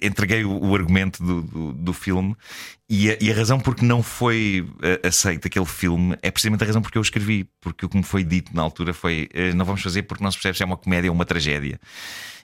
entreguei 0.02 0.46
o, 0.46 0.76
argumento 0.76 1.22
do, 1.24 1.42
do, 1.42 1.74
do 1.74 1.94
filme 1.94 2.36
e 2.88 3.12
a, 3.12 3.18
e 3.20 3.32
a, 3.32 3.36
razão 3.36 3.60
por 3.60 3.76
que 3.76 3.84
não 3.84 4.02
foi 4.02 4.66
uh, 4.76 5.08
aceito 5.08 5.48
aquele 5.48 5.66
filme 5.66 6.16
é 6.22 6.32
precisamente 6.32 6.64
a 6.64 6.68
razão 6.68 6.82
porque 6.82 6.98
eu 6.98 7.02
escrevi, 7.02 7.50
porque 7.60 7.86
o 7.86 7.90
que 7.90 7.98
me 7.98 8.04
foi 8.04 8.24
dito 8.24 8.56
na 8.56 8.62
altura 8.62 8.94
foi 8.94 9.28
uh, 9.34 9.56
não 9.56 9.66
vamos 9.66 9.82
fazer 9.82 10.04
porque 10.04 10.24
não 10.24 10.32
se 10.32 10.38
percebe 10.38 10.58
se 10.58 10.64
é 10.64 10.66
uma 10.66 10.78
comédia 10.78 11.10
ou 11.10 11.16
uma 11.16 11.26
tragédia. 11.26 11.80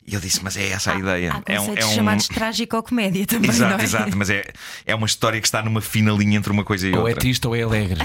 E 0.10 0.16
eu 0.16 0.20
disse, 0.20 0.40
mas 0.44 0.58
é 0.58 0.70
essa 0.70 0.92
a 0.92 0.96
há, 0.96 1.00
ideia. 1.00 1.34
Há 1.34 1.54
é 1.54 1.60
um, 1.60 1.74
é 1.76 1.86
um... 1.86 1.94
chamados 1.94 2.28
trágico-comédia 2.28 3.26
também. 3.28 3.50
Exato, 3.52 3.72
não 3.74 3.80
é? 3.80 3.84
exato, 3.84 4.18
mas 4.18 4.30
é, 4.30 4.44
é 4.86 4.96
uma 4.96 5.06
história 5.06 5.40
que 5.40 5.48
está 5.48 5.62
numa 5.62 5.82
fina 5.82 6.12
linha 6.12 6.38
entre 6.38 6.52
uma 6.52 6.64
coisa 6.64 6.88
e 6.88 6.92
ou 6.92 6.98
outra. 6.98 7.14
Ou 7.14 7.18
é 7.18 7.20
triste 7.20 7.48
ou 7.48 7.56
é 7.56 7.62
alegre. 7.62 8.00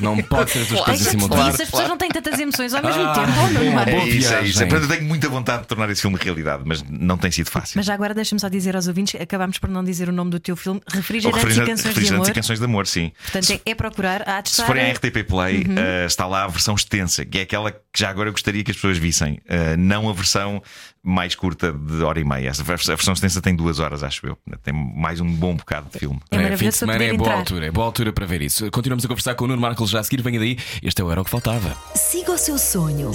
Não, 0.00 0.16
não 0.16 0.22
pode 0.22 0.50
ser 0.50 0.60
as 0.60 0.68
duas 0.68 0.80
coisas 0.82 1.06
assim 1.06 1.18
simultâneas. 1.18 1.60
As 1.60 1.70
pessoas 1.70 1.88
não 1.88 1.98
têm 1.98 2.08
tantas 2.10 2.38
emoções 2.40 2.72
ao 2.74 2.82
mesmo 2.82 3.02
Ah, 3.02 3.12
tempo, 3.14 3.38
ou 3.40 3.50
não, 3.50 3.60
bom, 3.74 3.84
bom. 3.84 3.90
É 3.90 4.08
isso, 4.08 4.32
é 4.34 4.42
isso. 4.44 4.58
Portanto, 4.60 4.82
eu 4.82 4.88
tenho 4.88 5.04
muita 5.04 5.28
vontade 5.28 5.62
de 5.62 5.68
tornar 5.68 5.90
esse 5.90 6.00
filme 6.00 6.16
realidade, 6.18 6.62
mas 6.64 6.82
não 6.88 7.18
tem 7.18 7.30
sido 7.30 7.50
fácil. 7.50 7.76
Mas 7.76 7.86
já 7.86 7.94
agora 7.94 8.14
deixa-me 8.14 8.40
só 8.40 8.48
dizer 8.48 8.74
aos 8.74 8.88
ouvintes 8.88 9.12
que 9.16 9.22
acabámos 9.22 9.58
por 9.58 9.68
não 9.68 9.84
dizer 9.84 10.08
o 10.08 10.12
nome 10.12 10.30
do 10.30 10.40
teu 10.40 10.56
filme, 10.56 10.80
Ou 10.86 10.96
Refrigerantes 10.96 11.42
e 11.42 11.44
refrigerantes- 11.44 11.82
Canções 11.82 11.82
de 11.82 11.88
refrigerantes 11.88 12.12
Amor. 12.14 12.28
e 12.30 12.34
canções 12.34 12.58
de 12.58 12.64
amor, 12.64 12.86
sim. 12.86 13.12
Portanto, 13.30 13.60
é, 13.66 13.70
é 13.70 13.74
procurar. 13.74 14.28
Há 14.28 14.40
de 14.40 14.48
Se 14.48 14.54
estar- 14.54 14.66
forem 14.66 14.84
à 14.90 14.92
RTP 14.92 15.22
Play, 15.24 15.64
Uhum. 15.66 15.74
eh, 15.78 16.06
está 16.06 16.26
lá 16.26 16.44
a 16.44 16.48
versão 16.48 16.74
extensa, 16.74 17.24
que 17.24 17.38
é 17.38 17.42
aquela 17.42 17.72
que 17.92 18.00
já 18.00 18.08
agora 18.10 18.28
eu 18.28 18.32
gostaria 18.32 18.64
que 18.64 18.70
as 18.70 18.76
pessoas 18.76 18.98
vissem, 18.98 19.38
Eh, 19.46 19.76
não 19.76 20.08
a 20.08 20.12
versão 20.12 20.62
mais 21.02 21.34
curta 21.34 21.72
de 21.72 22.02
hora 22.02 22.18
e 22.20 22.24
meia. 22.24 22.48
Essa 22.48 22.62
A 22.62 22.64
versão 22.64 23.12
extensa 23.12 23.40
tem 23.42 23.54
duas 23.54 23.78
horas, 23.80 24.02
acho 24.02 24.26
eu. 24.26 24.38
Tem 24.62 24.72
mais 24.72 25.20
um 25.20 25.30
bom 25.30 25.54
bocado 25.56 25.88
de 25.92 25.98
filme. 25.98 26.18
É 26.30 26.56
fim 26.56 26.68
de 26.68 26.76
semana 26.76 27.02
é 27.02 27.12
boa 27.12 27.26
entrar. 27.28 27.38
altura, 27.40 27.66
é 27.66 27.70
boa 27.70 27.86
altura 27.86 28.12
para 28.12 28.24
ver 28.24 28.40
isso. 28.40 28.70
Continuamos 28.70 29.04
a 29.04 29.08
conversar 29.08 29.34
com 29.34 29.44
o 29.44 29.48
Nuno 29.48 29.60
Marcos 29.60 29.90
já 29.90 30.00
a 30.00 30.04
seguir. 30.04 30.22
Venha 30.22 30.38
daí, 30.38 30.56
este 30.82 31.02
é 31.02 31.04
o 31.04 31.10
Era 31.10 31.20
o 31.20 31.24
que 31.24 31.30
Faltava. 31.30 31.76
Siga 31.94 32.32
o 32.32 32.38
seu 32.38 32.56
sonho. 32.58 33.10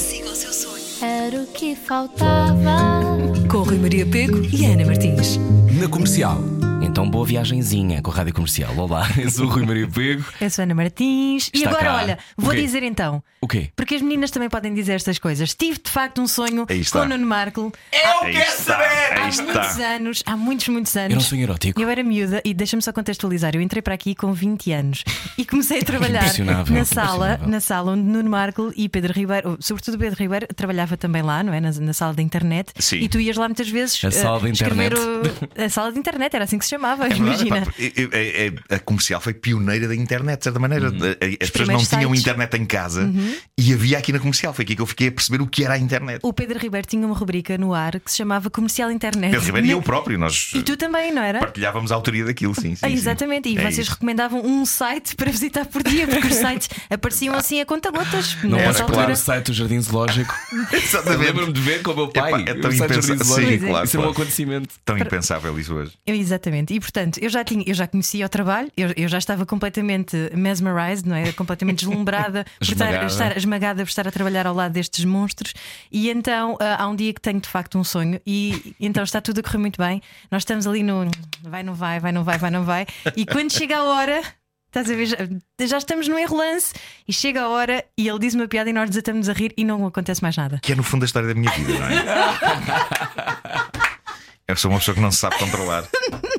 Era 1.02 1.42
o 1.42 1.48
que 1.48 1.76
faltava. 1.76 2.78
Com 3.50 3.60
Rui 3.60 3.78
Maria 3.78 4.06
Pego 4.06 4.42
e 4.52 4.66
Ana 4.66 4.86
Martins. 4.86 5.38
Na 5.80 5.88
comercial. 5.88 6.42
Então, 6.88 7.08
boa 7.10 7.26
viagenzinha 7.26 8.02
com 8.02 8.10
a 8.10 8.14
Rádio 8.14 8.34
Comercial. 8.34 8.76
Olá, 8.76 9.08
eu 9.22 9.30
sou 9.30 9.46
o 9.46 9.50
Rui 9.50 9.66
Maria 9.66 9.88
Pego. 9.88 10.24
Eu 10.42 10.50
sou 10.50 10.62
a 10.62 10.66
Ana 10.66 10.74
Martins. 10.74 11.50
e 11.54 11.58
Está 11.58 11.70
agora, 11.70 11.86
cá. 11.86 11.96
olha, 11.96 12.20
vou 12.36 12.56
dizer 12.56 12.82
então. 12.82 13.22
O 13.42 13.48
quê? 13.48 13.70
Porque 13.76 13.96
as 13.96 14.02
meninas 14.02 14.32
também 14.32 14.50
podem 14.50 14.74
dizer 14.74 14.94
estas 14.94 15.20
coisas. 15.20 15.54
Tive 15.54 15.80
de 15.84 15.92
facto 15.92 16.22
um 16.22 16.28
sonho 16.28 16.66
com 16.92 17.00
o 17.00 17.06
Nuno 17.06 17.28
Marco 17.28 17.72
Aí 18.24 18.36
está, 18.38 18.78
aí 18.80 19.22
há 19.22 19.30
está. 19.30 19.44
muitos 19.44 19.80
anos, 19.80 20.24
há 20.26 20.36
muitos, 20.38 20.68
muitos 20.70 20.96
anos. 20.96 21.12
Era 21.12 21.20
um 21.20 21.24
sonho 21.24 21.44
erótico. 21.44 21.80
Eu 21.80 21.88
era 21.90 22.02
miúda 22.02 22.42
e 22.44 22.54
deixa-me 22.54 22.82
só 22.82 22.92
contextualizar. 22.92 23.56
Eu 23.56 23.62
entrei 23.62 23.82
para 23.82 23.94
aqui 23.94 24.16
com 24.16 24.34
20 24.34 24.72
anos 24.72 25.04
e 25.38 25.46
comecei 25.46 25.82
a 25.82 25.84
trabalhar 25.84 26.26
na 26.72 26.84
sala, 26.86 27.38
na 27.46 27.60
sala 27.60 27.92
onde 27.92 28.04
Nuno 28.04 28.30
Marco 28.30 28.72
e 28.76 28.90
Pedro 28.90 29.14
Ribeiro, 29.14 29.58
sobretudo 29.60 30.00
Pedro 30.00 30.18
Ribeiro, 30.20 30.48
trabalhava 30.56 30.98
também 30.98 31.22
lá, 31.22 31.44
não 31.44 31.54
é? 31.54 31.60
Na, 31.60 31.72
na 31.72 31.94
sala 31.94 32.14
da 32.16 32.22
internet. 32.24 32.72
Sim. 32.80 32.98
E 33.00 33.10
tu 33.10 33.20
ias 33.20 33.36
lá 33.38 33.48
muitas 33.48 33.70
vezes. 33.70 34.04
A 34.04 34.08
eh, 34.08 34.12
sala 34.12 34.40
da 34.40 34.50
escrever 34.50 34.94
internet. 34.94 35.46
o- 35.60 35.64
a 35.64 35.70
sala 35.70 35.92
de 35.92 36.00
internet, 36.00 36.34
era 36.34 36.46
assim 36.46 36.58
que 36.58 36.66
se 36.66 36.70
chamava, 36.72 36.77
É 36.78 36.96
verdade, 36.96 37.20
imagina. 37.22 37.58
epá, 37.58 37.74
é- 37.80 38.46
é- 38.48 38.54
é- 38.70 38.76
a 38.76 38.80
comercial 38.80 39.20
foi 39.22 39.34
pioneira 39.34 39.88
da 39.88 39.96
internet, 39.96 40.38
de 40.40 40.44
certa 40.46 40.60
maneira. 40.60 40.90
Uhum. 40.90 40.98
As 41.42 41.50
pessoas 41.50 41.68
não 41.70 41.78
tinham 41.84 42.10
sites. 42.10 42.20
internet 42.22 42.54
em 42.58 42.66
casa 42.66 43.10
e 43.58 43.74
havia 43.74 43.98
aqui 43.98 44.12
na 44.14 44.20
comercial. 44.20 44.54
Foi 44.54 44.64
aqui 44.64 44.76
que 44.76 44.82
eu 44.82 44.86
fiquei 44.86 45.08
a 45.08 45.12
perceber 45.12 45.42
o 45.42 45.48
que 45.48 45.64
era 45.64 45.74
a 45.74 45.78
internet. 45.78 46.20
O 46.24 46.32
Pedro 46.34 46.60
Ribeiro 46.60 46.88
tinha 46.88 47.06
uma 47.06 47.16
rubrica 47.16 47.58
no 47.58 47.74
ar 47.74 48.00
que 48.00 48.12
se 48.12 48.18
chamava 48.18 48.50
Comercial 48.50 48.92
Internet. 48.92 49.32
Pedro 49.32 49.46
Ribeiro 49.46 49.68
e 49.68 49.72
eu 49.72 49.82
próprio, 49.88 50.18
nós 50.18 50.52
E 50.54 50.62
tu 50.62 50.76
também, 50.78 51.12
não 51.14 51.22
era? 51.22 51.40
partilhávamos 51.40 51.92
a 51.92 51.96
autoria 51.96 52.26
daquilo, 52.26 52.54
sim. 52.56 52.76
sim, 52.76 52.82
Ah, 52.86 52.88
sim. 52.88 52.94
exatamente, 52.94 53.50
e 53.50 53.58
É 53.58 53.62
vocês 53.62 53.80
isso. 53.80 53.92
recomendavam 53.92 54.46
um 54.46 54.66
site 54.66 55.16
para 55.16 55.32
visitar 55.32 55.66
por 55.66 55.84
dia, 55.84 56.08
porque 56.08 56.28
os 56.28 56.36
sites 56.36 56.70
apareciam 56.90 57.36
assim 57.36 57.60
a 57.62 57.66
conta-gotas. 57.66 58.36
Não 58.44 58.58
nessa 58.58 58.84
podes 58.84 58.96
colar 58.96 59.10
o 59.12 59.16
site 59.16 59.46
do 59.48 59.54
Jardim 59.54 59.80
Zoológico. 59.80 60.34
Lembro-me 61.20 61.54
de 61.54 61.62
ver 61.62 61.82
com 61.82 61.92
o 61.92 61.96
meu 61.96 62.08
pai. 62.10 62.42
Epá, 62.42 62.52
é 62.52 62.54
tão 62.56 62.72
Zoológico. 62.72 63.24
sim, 63.24 63.58
claro, 63.60 63.86
Isso 63.86 63.98
é 63.98 64.00
um 64.00 64.10
acontecimento. 64.10 64.70
Tão 64.86 64.98
impensável 64.98 65.58
isso 65.60 65.74
hoje. 65.74 65.92
Eu, 66.06 66.16
Exatamente, 66.16 66.67
e 66.74 66.80
portanto 66.80 67.20
eu 67.22 67.30
já 67.30 67.44
tinha, 67.44 67.64
eu 67.68 67.74
já 67.74 67.88
conhecia 67.88 68.26
o 68.26 68.30
trabalho, 68.30 68.72
eu, 68.76 68.94
eu 68.96 69.08
já 69.08 69.18
estava 69.18 69.46
completamente 69.46 70.16
mesmerized, 70.34 71.08
não 71.08 71.16
é? 71.16 71.32
Completamente 71.32 71.86
deslumbrada 71.86 72.46
por 72.60 72.64
estar, 72.64 72.86
Esmagada. 72.86 73.06
estar 73.06 73.38
esmagada 73.38 73.84
por 73.84 73.90
estar 73.90 74.08
a 74.08 74.12
trabalhar 74.12 74.48
ao 74.48 74.54
lado 74.54 74.74
destes 74.74 75.06
monstros. 75.06 75.54
E 75.92 76.10
então 76.10 76.58
ah, 76.60 76.84
há 76.84 76.88
um 76.88 76.96
dia 76.96 77.14
que 77.14 77.22
tenho 77.22 77.40
de 77.40 77.50
facto 77.50 77.78
um 77.78 77.84
sonho, 77.84 78.20
e 78.26 78.76
então 78.80 79.04
está 79.04 79.22
tudo 79.22 79.40
a 79.40 79.44
correr 79.44 79.60
muito 79.60 79.78
bem. 79.78 80.02
Nós 80.32 80.42
estamos 80.42 80.68
ali 80.68 80.84
no 80.84 81.10
vai, 81.42 81.64
não 81.64 81.74
vai, 81.74 82.00
vai, 82.00 82.12
não 82.12 82.24
vai, 82.24 82.38
vai, 82.38 82.52
não 82.52 82.64
vai, 82.64 82.86
e 83.16 83.26
quando 83.26 83.52
chega 83.52 83.78
a 83.78 83.84
hora. 83.84 84.22
Estás 84.68 84.92
a 84.92 84.96
ver? 84.96 85.06
Já, 85.06 85.18
já 85.66 85.78
estamos 85.78 86.08
no 86.10 86.20
enrolance 86.20 86.74
e 87.08 87.14
chega 87.14 87.42
a 87.42 87.48
hora 87.48 87.84
e 87.98 88.08
ele 88.08 88.20
diz 88.20 88.36
uma 88.36 88.48
piada 88.50 88.70
e 88.70 88.74
nós 88.74 88.90
desatamos 88.90 89.30
a 89.30 89.34
rir 89.34 89.54
e 89.58 89.64
não 89.64 89.88
acontece 89.88 90.22
mais 90.22 90.36
nada. 90.36 90.60
Que 90.62 90.74
é 90.74 90.76
no 90.76 90.84
fundo 90.84 91.04
a 91.04 91.06
história 91.06 91.28
da 91.28 91.34
minha 91.34 91.50
vida, 91.52 91.74
não 91.80 91.88
é? 91.88 92.04
Eu 94.48 94.56
sou 94.56 94.70
uma 94.70 94.78
pessoa 94.80 94.94
que 94.96 95.02
não 95.02 95.10
se 95.10 95.18
sabe 95.20 95.38
controlar. 95.40 95.86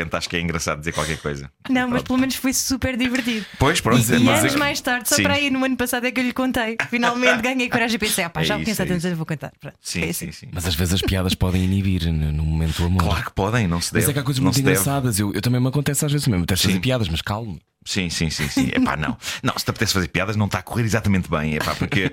Repente 0.00 0.16
acho 0.16 0.28
que 0.30 0.36
é 0.36 0.40
engraçado 0.40 0.78
dizer 0.78 0.92
qualquer 0.92 1.18
coisa. 1.18 1.50
Não, 1.68 1.88
mas 1.88 2.02
pelo 2.02 2.18
menos 2.18 2.34
foi 2.36 2.52
super 2.54 2.96
divertido. 2.96 3.44
Pois, 3.58 3.80
pronto. 3.80 4.00
E, 4.00 4.16
e 4.16 4.20
mas 4.20 4.38
é 4.38 4.40
anos 4.40 4.52
que- 4.54 4.58
mais 4.58 4.80
tarde, 4.80 5.08
só 5.08 5.16
Sim. 5.16 5.22
para 5.24 5.34
aí 5.34 5.50
no 5.50 5.62
ano 5.64 5.76
passado 5.76 6.06
é 6.06 6.10
que 6.10 6.18
eu 6.20 6.24
lhe 6.24 6.32
contei. 6.32 6.76
Finalmente 6.88 7.42
ganhei 7.42 7.68
coragem 7.68 7.96
e 7.96 7.98
pensei, 7.98 8.24
ah, 8.24 8.30
pá, 8.30 8.40
É 8.40 8.44
já 8.44 8.56
o 8.56 8.60
isso, 8.62 8.70
é 8.70 8.74
tantos 8.76 8.96
isso. 8.96 9.06
anos, 9.08 9.16
vou 9.18 9.26
contar. 9.26 9.52
Pronto, 9.60 9.76
foi 9.80 10.02
Sim, 10.02 10.08
assim. 10.08 10.26
sim, 10.26 10.32
sim. 10.32 10.48
Mas 10.52 10.64
às 10.66 10.74
vezes 10.74 10.94
as 10.94 11.02
piadas 11.02 11.34
podem 11.34 11.62
inibir 11.64 12.06
no, 12.12 12.32
no 12.32 12.42
momento 12.44 12.76
do 12.78 12.86
amor. 12.86 13.02
Claro 13.02 13.24
que 13.24 13.32
podem, 13.32 13.66
não 13.68 13.80
se 13.80 13.92
deve. 13.92 14.04
Mas 14.06 14.10
é 14.10 14.12
que 14.14 14.18
há 14.18 14.22
coisas 14.22 14.40
não 14.40 14.46
muito 14.50 14.60
engraçadas. 14.60 15.18
Eu, 15.18 15.32
eu 15.34 15.42
também 15.42 15.60
me 15.60 15.68
acontece 15.68 16.04
às 16.04 16.12
vezes 16.12 16.26
mesmo. 16.26 16.44
Até 16.44 16.56
fazer 16.56 16.72
Sim. 16.74 16.80
piadas, 16.80 17.08
mas 17.08 17.20
calmo. 17.20 17.58
Sim, 17.82 18.10
sim, 18.10 18.28
sim, 18.28 18.46
sim. 18.46 18.68
Epá, 18.76 18.94
não. 18.94 19.16
Não, 19.42 19.54
se 19.56 19.64
te 19.64 19.70
apetece 19.70 19.94
fazer 19.94 20.08
piadas, 20.08 20.36
não 20.36 20.44
está 20.46 20.58
a 20.58 20.62
correr 20.62 20.84
exatamente 20.84 21.30
bem. 21.30 21.54
Epá, 21.56 21.74
porque 21.74 22.12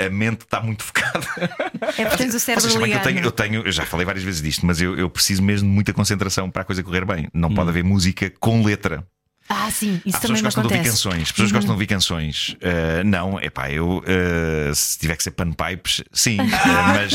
a, 0.00 0.06
a 0.06 0.10
mente 0.10 0.40
está 0.42 0.60
muito 0.62 0.82
focada. 0.82 1.26
É 1.98 2.04
porque 2.06 2.16
tens 2.16 2.34
o 2.34 2.40
cérebro 2.40 2.66
que 2.68 2.76
eu 2.76 2.82
ligado. 2.84 3.02
tenho, 3.02 3.18
eu 3.20 3.30
tenho, 3.30 3.60
eu 3.62 3.70
já 3.72 3.84
falei 3.84 4.06
várias 4.06 4.24
vezes 4.24 4.40
disto, 4.40 4.64
mas 4.64 4.80
eu, 4.80 4.96
eu 4.98 5.10
preciso 5.10 5.42
mesmo 5.42 5.68
de 5.68 5.74
muita 5.74 5.92
concentração 5.92 6.50
para 6.50 6.62
a 6.62 6.64
coisa 6.64 6.82
correr 6.82 7.04
bem. 7.04 7.21
Não 7.32 7.48
Hum. 7.48 7.54
pode 7.54 7.70
haver 7.70 7.84
música 7.84 8.30
com 8.40 8.62
letra. 8.62 9.06
Ah, 9.48 9.70
sim, 9.70 10.00
isso 10.06 10.16
Há 10.16 10.20
pessoas 10.20 10.22
também 10.22 10.36
que 10.36 10.42
gostam 10.42 10.62
de 10.62 10.66
ouvir 10.66 10.74
acontece. 10.76 10.90
canções. 10.90 11.22
As 11.22 11.32
pessoas 11.32 11.52
gostam 11.52 11.66
de 11.66 11.72
ouvir 11.72 11.86
canções. 11.86 12.56
Uh, 12.60 13.04
não, 13.04 13.38
é 13.38 13.50
pá, 13.50 13.70
eu 13.70 13.98
uh, 13.98 14.74
se 14.74 14.98
tiver 14.98 15.16
que 15.16 15.22
ser 15.22 15.32
panpipes, 15.32 16.02
sim, 16.12 16.38
uh, 16.40 16.44
mas, 16.94 17.12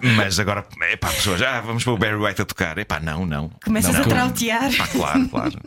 mas 0.16 0.38
agora, 0.38 0.64
é 0.82 0.96
pá, 0.96 1.08
pessoas, 1.08 1.42
ah, 1.42 1.60
vamos 1.60 1.82
para 1.84 1.92
o 1.92 1.98
Barry 1.98 2.16
White 2.16 2.42
a 2.42 2.44
tocar. 2.44 2.78
É 2.78 2.84
pá, 2.84 3.00
não, 3.00 3.26
não. 3.26 3.50
Começas 3.64 3.94
não, 3.94 4.02
a 4.02 4.04
trautear. 4.04 4.70
Ah, 4.78 4.86
claro, 4.88 5.28
claro. 5.28 5.58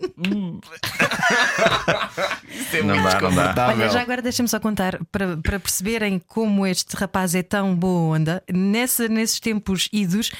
é 2.74 2.84
não 2.84 3.04
dá, 3.04 3.22
não 3.22 3.36
dá. 3.54 3.68
Olha, 3.70 3.90
já 3.90 4.02
agora 4.02 4.22
deixa-me 4.22 4.48
só 4.48 4.60
contar 4.60 5.00
para, 5.12 5.38
para 5.38 5.60
perceberem 5.60 6.22
como 6.28 6.66
este 6.66 6.96
rapaz 6.96 7.36
é 7.36 7.44
tão 7.44 7.76
boa 7.76 8.16
onda. 8.16 8.44
Nessa, 8.52 9.08
nesses 9.08 9.40
tempos 9.40 9.90
idos, 9.92 10.32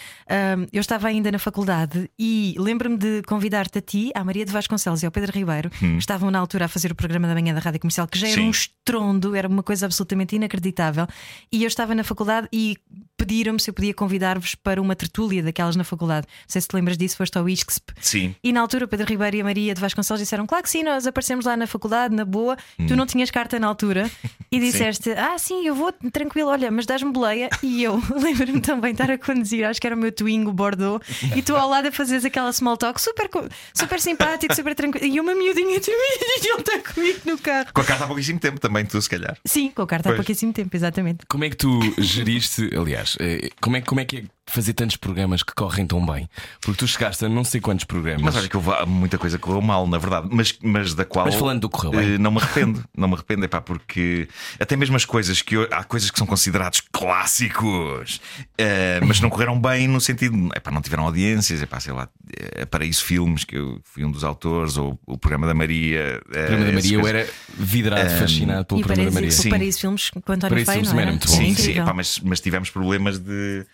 eu 0.72 0.80
estava 0.80 1.08
ainda 1.08 1.32
na 1.32 1.40
faculdade 1.40 2.10
e 2.18 2.56
lembro-me 2.58 2.98
de 2.98 3.22
convidar-te 3.24 3.80
a 3.80 3.82
ti, 3.82 4.12
à 4.14 4.24
Maria 4.24 4.46
de 4.46 4.52
Vasconcelos 4.68 5.02
e 5.02 5.06
ao 5.06 5.12
Pedro 5.12 5.32
Ribeiro, 5.32 5.70
que 5.70 5.86
estavam 5.98 6.30
na 6.30 6.40
altura 6.40 6.66
a 6.66 6.68
fazer 6.68 6.92
o 6.92 6.96
programa 6.96 7.28
da 7.28 7.34
manhã 7.34 7.54
da 7.54 7.60
Rádio 7.62 7.80
Comercial, 7.80 8.08
que 8.08 8.20
já 8.20 8.28
era 8.28 8.36
Hum. 8.38 8.44
Sim. 8.44 8.48
um 8.48 8.52
estrondo, 8.52 9.34
era 9.36 9.48
uma 9.48 9.64
coisa 9.64 9.86
absolutamente 9.86 10.36
inacreditável. 10.36 11.08
E 11.52 11.64
eu 11.64 11.68
estava 11.68 11.96
na 11.96 12.04
faculdade 12.04 12.48
e 12.52 12.78
pediram-me 13.18 13.60
se 13.60 13.70
eu 13.70 13.74
podia 13.74 13.94
convidar-vos 13.94 14.54
para 14.56 14.82
uma 14.82 14.96
tertúlia 14.96 15.42
daquelas 15.42 15.76
na 15.76 15.84
faculdade. 15.84 16.28
Não 16.28 16.46
sei 16.48 16.62
se 16.62 16.68
te 16.68 16.76
lembras 16.76 16.98
disso, 16.98 17.18
foste 17.18 17.38
ao 17.38 17.50
ISCSP. 17.50 17.94
Sim. 18.00 18.36
E 18.44 18.54
na 18.54 18.62
altura 18.62 18.86
o 18.86 18.88
Pedro 18.88 19.08
Ribeiro 19.08 19.38
e 19.38 19.42
a 19.42 19.44
Maria 19.44 19.74
de 19.74 19.82
Vasconcelos 19.82 20.22
disseram: 20.22 20.46
Claro 20.46 20.64
que 20.64 20.70
sim, 20.70 20.84
nós 20.84 21.08
aparecemos 21.08 21.46
lá 21.46 21.58
na 21.58 21.66
faculdade, 21.68 22.16
na 22.16 22.24
boa. 22.24 22.56
Tu 22.88 22.96
não 22.96 23.06
tinhas 23.06 23.32
carta 23.32 23.60
na 23.60 23.68
altura 23.68 24.10
e 24.52 24.60
disseste: 24.60 25.12
Ah, 25.12 25.38
sim, 25.38 25.66
eu 25.66 25.74
vou 25.76 25.92
tranquilo, 26.12 26.50
olha, 26.50 26.70
mas 26.70 26.86
dás-me 26.86 27.12
boleia. 27.12 27.50
E 27.64 27.84
eu 27.84 28.02
lembro-me 28.16 28.62
também 28.62 28.94
de 28.94 29.02
estar 29.02 29.12
a 29.12 29.18
conduzir, 29.18 29.66
acho 29.66 29.82
que 29.82 29.88
era 29.88 29.96
o 29.96 30.00
meu 30.00 30.12
Twingo 30.12 30.52
Bordeaux, 30.54 31.04
e 31.36 31.42
tu 31.42 31.56
ao 31.56 31.68
lado 31.70 31.88
a 31.88 31.92
fazeres 31.92 32.24
aquela 32.24 32.52
small 32.54 32.78
talk 32.78 33.02
super, 33.02 33.30
super 33.74 34.00
simpático, 34.00 34.54
super 34.56 34.76
tranquilo. 34.76 35.06
E 35.06 35.20
uma 35.20 35.34
miudinha 35.34 35.80
timida 35.80 36.26
e 36.44 36.48
ele 36.52 36.60
está 36.60 36.94
comigo 36.94 37.20
no 37.26 37.38
carro. 37.38 37.68
Com 37.74 37.82
a 37.82 37.86
carta 37.86 38.04
há 38.04 38.08
pouquíssimo 38.08 38.40
tempo 38.40 38.60
também, 38.60 38.86
tu, 38.86 39.02
se 39.02 39.10
calhar. 39.10 39.38
Sim, 39.46 39.72
com 39.72 39.82
a 39.82 39.88
carta 39.88 40.10
há 40.10 40.12
Pois. 40.12 40.18
pouquíssimo 40.18 40.54
tempo, 40.54 40.76
exatamente. 40.76 41.26
Como 41.28 41.44
é 41.44 41.50
que 41.50 41.56
tu 41.58 41.80
geriste, 41.98 42.70
aliás, 42.76 43.07
eh, 43.20 43.50
como 43.62 43.78
é, 43.78 43.82
como 43.82 44.02
é 44.02 44.06
que 44.06 44.18
é 44.18 44.24
fazer 44.50 44.74
tantos 44.74 44.96
programas 44.98 45.44
que 45.44 45.54
correm 45.54 45.86
tão 45.86 46.06
bem? 46.06 46.28
Porque 46.62 46.80
tu 46.80 46.88
chegaste 46.88 47.26
a 47.26 47.30
não 47.30 47.44
sei 47.44 47.60
quantos 47.62 47.86
programas. 47.86 48.22
Mas 48.24 48.36
olha 48.36 48.48
que 48.48 48.56
houve 48.58 48.70
muita 48.88 49.18
coisa 49.18 49.38
que 49.38 49.44
correu 49.44 49.62
mal, 49.62 49.86
na 49.88 49.98
verdade, 49.98 50.28
mas, 50.32 50.58
mas 50.64 50.94
da 50.94 51.04
qual. 51.06 51.26
Mas 51.26 51.36
falando 51.36 51.62
do 51.62 51.70
que 51.70 51.76
correu 51.78 51.92
bem. 51.92 52.16
eh, 52.16 52.18
Não 52.18 52.32
me 52.32 52.40
arrependo, 52.40 52.84
não 52.98 53.08
me 53.08 53.14
arrependo, 53.16 53.46
epá, 53.46 53.60
porque 53.62 54.28
até 54.60 54.76
mesmo 54.76 54.96
as 54.96 55.06
coisas 55.06 55.42
que 55.42 55.56
eu- 55.56 55.68
há 55.72 55.84
coisas 55.84 56.10
que 56.10 56.18
são 56.18 56.26
considerados 56.26 56.82
clássicos, 56.92 58.20
eh, 58.58 59.00
mas 59.06 59.20
não 59.20 59.30
correram 59.30 59.60
bem 59.60 59.88
no 59.88 60.00
sentido, 60.02 60.50
epá, 60.56 60.72
não 60.72 60.82
tiveram 60.82 61.04
audiências, 61.06 61.62
epá, 61.62 61.80
sei 61.80 61.94
lá, 61.94 62.08
eh, 62.36 62.66
Paraíso 62.66 63.04
Filmes, 63.04 63.44
que 63.44 63.58
eu 63.58 63.80
fui 63.84 64.04
um 64.06 64.12
dos 64.12 64.24
autores, 64.24 64.78
ou 64.78 65.00
o 65.06 65.18
programa 65.18 65.46
da 65.48 65.54
Maria. 65.54 66.22
O 66.26 66.30
programa 66.30 66.66
da 66.66 66.72
Maria, 66.72 66.94
eu 66.98 67.08
era 67.08 67.30
vidrado, 67.58 68.10
fascinado 68.20 68.66
pelo 68.66 68.80
e 68.80 68.84
programa 68.84 69.10
da 69.10 69.14
Maria. 69.14 69.32
Sim. 69.32 69.48
o 69.48 69.52
Paraíso 69.52 69.80
Filmes 69.82 70.10
com 70.10 70.20
António 70.32 70.50
Paraíso 70.50 70.72
Feio, 70.72 70.86
não 70.86 70.92
era 70.94 71.02
era? 71.02 71.12
muito 71.12 71.28
bom. 71.28 71.34
Sim, 71.34 71.44
sim, 71.44 71.52
incrível. 71.52 71.84
epá, 71.84 71.94
mas, 71.94 72.20
mas 72.24 72.40
tivemos 72.40 72.70
problemas 72.70 73.20
de. 73.20 73.66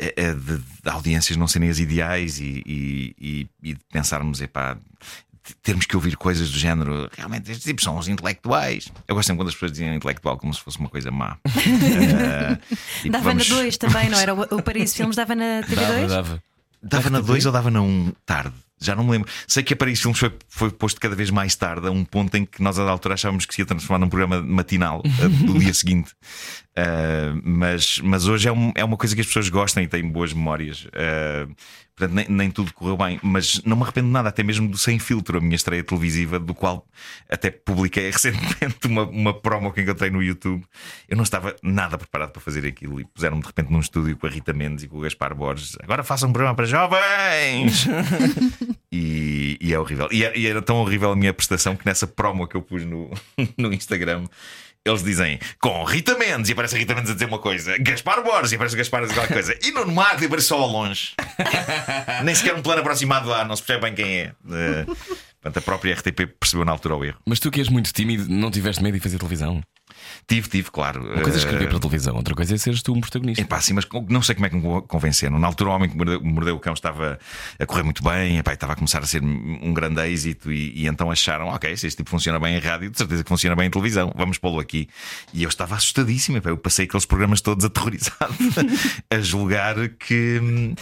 Eh, 0.00 0.14
eh, 0.16 0.34
De, 0.34 0.56
de 0.58 0.88
audiências 0.90 1.36
não 1.36 1.46
serem 1.46 1.68
as 1.70 1.78
ideais 1.78 2.40
e, 2.40 2.62
e, 2.66 3.14
e- 3.20 3.48
e 3.70 3.74
de 3.74 3.80
pensarmos, 3.92 4.40
epá, 4.40 4.76
termos 5.62 5.84
que 5.86 5.96
ouvir 5.96 6.16
coisas 6.16 6.50
do 6.50 6.58
género. 6.58 7.08
Realmente, 7.16 7.50
estes 7.50 7.64
tipos 7.64 7.82
são 7.84 7.96
os 7.98 8.08
intelectuais. 8.08 8.90
Eu 9.08 9.14
gosto 9.14 9.26
sempre 9.28 9.40
quando 9.40 9.48
as 9.48 9.54
pessoas 9.54 9.72
dizem 9.72 9.94
intelectual 9.94 10.36
como 10.38 10.52
se 10.54 10.60
fosse 10.60 10.78
uma 10.78 10.88
coisa 10.88 11.10
má. 11.10 11.36
Tipo, 11.42 13.10
Dava 13.10 13.24
vamos- 13.24 13.48
na 13.48 13.56
2 13.56 13.76
também, 13.78 14.08
não 14.08 14.18
era? 14.18 14.34
O 14.34 14.62
Paraíso 14.62 14.94
Filmes 14.96 15.16
dava 15.16 15.34
na 15.34 15.60
TV2? 15.62 15.76
Dava, 15.76 16.06
dava. 16.08 16.42
Dava 16.82 17.10
na 17.10 17.20
2 17.20 17.46
ou 17.46 17.52
dava 17.52 17.70
na 17.70 17.82
1 17.82 17.84
um, 17.84 18.12
tarde? 18.24 18.54
Já 18.82 18.94
não 18.96 19.04
me 19.04 19.10
lembro. 19.10 19.28
Sei 19.46 19.62
que 19.62 19.74
a 19.74 19.76
Paris 19.76 20.00
Filmes 20.00 20.18
foi, 20.18 20.32
foi 20.48 20.70
posto 20.70 20.98
cada 20.98 21.14
vez 21.14 21.28
mais 21.28 21.54
tarde, 21.54 21.86
a 21.86 21.90
um 21.90 22.02
ponto 22.02 22.34
em 22.38 22.46
que 22.46 22.62
nós, 22.62 22.78
a 22.78 22.84
da 22.86 22.90
altura, 22.90 23.12
achávamos 23.12 23.44
que 23.44 23.54
se 23.54 23.60
ia 23.60 23.66
transformar 23.66 23.98
num 23.98 24.08
programa 24.08 24.40
matinal 24.40 25.02
eh, 25.04 25.28
do 25.28 25.58
dia 25.58 25.74
seguinte. 25.74 26.12
Uh, 26.78 27.40
mas, 27.44 27.98
mas 27.98 28.26
hoje 28.26 28.48
é, 28.48 28.52
um- 28.52 28.72
é 28.74 28.84
uma 28.84 28.96
coisa 28.96 29.14
que 29.14 29.20
as 29.20 29.26
pessoas 29.26 29.48
gostam 29.48 29.82
e 29.82 29.88
têm 29.88 30.08
boas 30.08 30.32
memórias. 30.32 30.84
Uh, 30.86 31.52
portanto, 31.96 32.14
nem, 32.14 32.26
nem 32.28 32.50
tudo 32.50 32.72
correu 32.72 32.96
bem. 32.96 33.18
Mas 33.22 33.60
não 33.64 33.76
me 33.76 33.82
arrependo 33.82 34.06
de 34.06 34.12
nada, 34.12 34.28
até 34.28 34.42
mesmo 34.42 34.68
do 34.68 34.78
Sem 34.78 34.98
Filtro, 34.98 35.38
a 35.38 35.40
minha 35.40 35.56
estreia 35.56 35.82
televisiva, 35.84 36.38
do 36.38 36.54
qual 36.54 36.86
até 37.28 37.50
publiquei 37.50 38.08
recentemente 38.10 38.86
uma, 38.86 39.02
uma 39.02 39.34
promo 39.34 39.72
que 39.72 39.80
encontrei 39.82 40.10
no 40.10 40.22
YouTube. 40.22 40.64
Eu 41.08 41.16
não 41.16 41.24
estava 41.24 41.54
nada 41.62 41.98
preparado 41.98 42.30
para 42.30 42.40
fazer 42.40 42.64
aquilo 42.66 43.00
e 43.00 43.04
puseram-me 43.04 43.42
de 43.42 43.48
repente 43.48 43.70
num 43.70 43.80
estúdio 43.80 44.16
com 44.16 44.26
a 44.26 44.30
Rita 44.30 44.52
Mendes 44.52 44.84
e 44.84 44.88
com 44.88 44.96
o 44.98 45.00
Gaspar 45.00 45.34
Borges. 45.34 45.76
Agora 45.82 46.02
façam 46.04 46.28
um 46.30 46.32
programa 46.32 46.54
para 46.56 46.66
jovens! 46.66 47.86
E, 48.92 49.56
e 49.60 49.72
é 49.72 49.78
horrível. 49.78 50.08
E, 50.10 50.24
é- 50.24 50.36
e 50.36 50.46
era 50.48 50.60
tão 50.60 50.78
horrível 50.78 51.12
a 51.12 51.16
minha 51.16 51.32
prestação 51.32 51.76
que 51.76 51.86
nessa 51.86 52.08
promo 52.08 52.48
que 52.48 52.56
eu 52.56 52.62
pus 52.62 52.84
no, 52.84 53.08
no 53.56 53.72
Instagram. 53.72 54.24
Eles 54.86 55.04
dizem 55.04 55.38
com 55.60 55.84
Rita 55.84 56.16
Mendes 56.16 56.48
e 56.48 56.52
aparece 56.52 56.78
Rita 56.78 56.94
Mendes 56.94 57.10
a 57.10 57.14
dizer 57.14 57.26
uma 57.26 57.38
coisa, 57.38 57.76
Gaspar 57.76 58.22
Borges 58.22 58.52
e 58.52 58.54
aparece 58.54 58.74
Gaspar 58.74 59.00
a 59.00 59.02
dizer 59.02 59.14
qualquer 59.14 59.34
coisa, 59.34 59.58
e 59.62 59.70
Nuno 59.72 59.92
Marco 59.92 60.22
e 60.22 60.26
aparece 60.26 60.48
só 60.48 60.58
ao 60.58 60.68
longe. 60.68 61.12
Nem 62.24 62.34
sequer 62.34 62.54
um 62.54 62.62
plano 62.62 62.80
aproximado 62.80 63.28
lá, 63.28 63.44
não 63.44 63.54
se 63.54 63.62
percebe 63.62 63.90
bem 63.90 63.94
quem 63.94 64.20
é. 64.20 64.32
Eh, 64.50 64.84
portanto, 65.42 65.58
a 65.58 65.60
própria 65.60 65.94
RTP 65.94 66.26
percebeu 66.40 66.64
na 66.64 66.72
altura 66.72 66.96
o 66.96 67.04
erro. 67.04 67.18
Mas 67.26 67.38
tu 67.38 67.50
que 67.50 67.60
és 67.60 67.68
muito 67.68 67.92
tímido, 67.92 68.26
não 68.30 68.50
tiveste 68.50 68.82
medo 68.82 68.94
de 68.94 69.00
fazer 69.00 69.18
televisão? 69.18 69.62
Tive, 70.26 70.48
tive, 70.48 70.70
claro. 70.70 71.02
Uma 71.02 71.22
coisa 71.22 71.38
é 71.38 71.38
escrever 71.38 71.64
Eh, 71.64 71.68
para 71.68 71.78
televisão, 71.78 72.16
outra 72.16 72.34
coisa 72.34 72.54
é 72.54 72.58
seres 72.58 72.82
tu 72.82 72.92
um 72.92 73.00
protagonista. 73.00 73.42
Epá, 73.42 73.60
sim, 73.60 73.74
mas 73.74 73.86
não 74.08 74.22
sei 74.22 74.34
como 74.34 74.46
é 74.46 74.50
que 74.50 74.56
me 74.56 74.82
convenceram. 74.82 75.38
Na 75.38 75.46
altura, 75.46 75.70
o 75.70 75.72
homem 75.72 75.88
que 75.88 75.96
mordeu, 75.96 76.56
o 76.56 76.60
cão 76.60 76.72
estava 76.72 77.18
a 77.58 77.66
correr 77.66 77.82
muito 77.82 78.02
bem, 78.02 78.38
epá, 78.38 78.52
estava 78.52 78.72
a 78.74 78.76
começar 78.76 79.00
a 79.00 79.06
ser 79.06 79.22
um 79.22 79.72
grande 79.72 80.00
êxito, 80.02 80.52
e, 80.52 80.72
e 80.82 80.86
então 80.86 81.10
acharam: 81.10 81.48
ok, 81.48 81.76
se 81.76 81.86
este 81.86 81.98
tipo 81.98 82.10
funciona 82.10 82.38
bem 82.38 82.56
em 82.56 82.60
rádio, 82.60 82.90
de 82.90 82.98
certeza 82.98 83.22
que 83.22 83.28
funciona 83.28 83.56
bem 83.56 83.66
em 83.66 83.70
televisão, 83.70 84.12
vamos 84.16 84.38
pô-lo 84.38 84.60
aqui. 84.60 84.88
E 85.32 85.42
eu 85.42 85.48
estava 85.48 85.74
assustadíssimo, 85.74 86.38
epá, 86.38 86.50
eu 86.50 86.56
passei 86.56 86.84
aqueles 86.84 87.06
programas 87.06 87.40
todos 87.40 87.64
aterrorizado 87.66 88.34
a 89.10 89.18
julgar 89.20 89.76
que. 89.88 90.74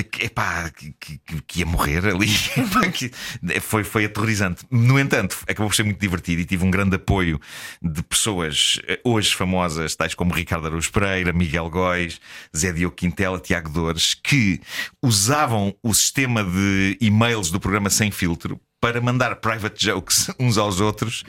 Que, 0.00 0.24
epá, 0.26 0.70
que, 0.70 0.94
que- 1.00 1.42
que 1.46 1.58
ia 1.60 1.66
morrer 1.66 2.06
ali. 2.06 2.28
Foi, 3.60 3.84
foi 3.84 4.04
aterrorizante. 4.04 4.64
No 4.70 4.98
entanto, 4.98 5.36
acabou 5.42 5.68
por 5.68 5.74
ser 5.74 5.82
muito 5.82 6.00
divertido 6.00 6.40
e 6.40 6.44
tive 6.44 6.64
um 6.64 6.70
grande 6.70 6.96
apoio 6.96 7.40
de 7.82 8.02
pessoas 8.02 8.80
eh, 8.86 9.00
hoje 9.04 9.34
famosas, 9.34 9.94
tais 9.96 10.14
como 10.14 10.32
Ricardo 10.32 10.66
Araújo 10.66 10.90
Pereira, 10.92 11.32
Miguel 11.32 11.68
Góis, 11.68 12.20
Zé 12.56 12.72
Diogo 12.72 12.94
Quintela, 12.96 13.38
Tiago 13.40 13.68
Dores, 13.70 14.14
que 14.14 14.60
usavam 15.02 15.74
o 15.82 15.92
sistema 15.92 16.42
de 16.44 16.96
e-mails 17.00 17.50
do 17.50 17.60
programa 17.60 17.90
Sem 17.90 18.10
Filtro 18.10 18.60
para 18.80 19.00
mandar 19.00 19.36
private 19.36 19.84
jokes 19.84 20.30
uns 20.40 20.56
aos 20.58 20.80
outros. 20.80 21.24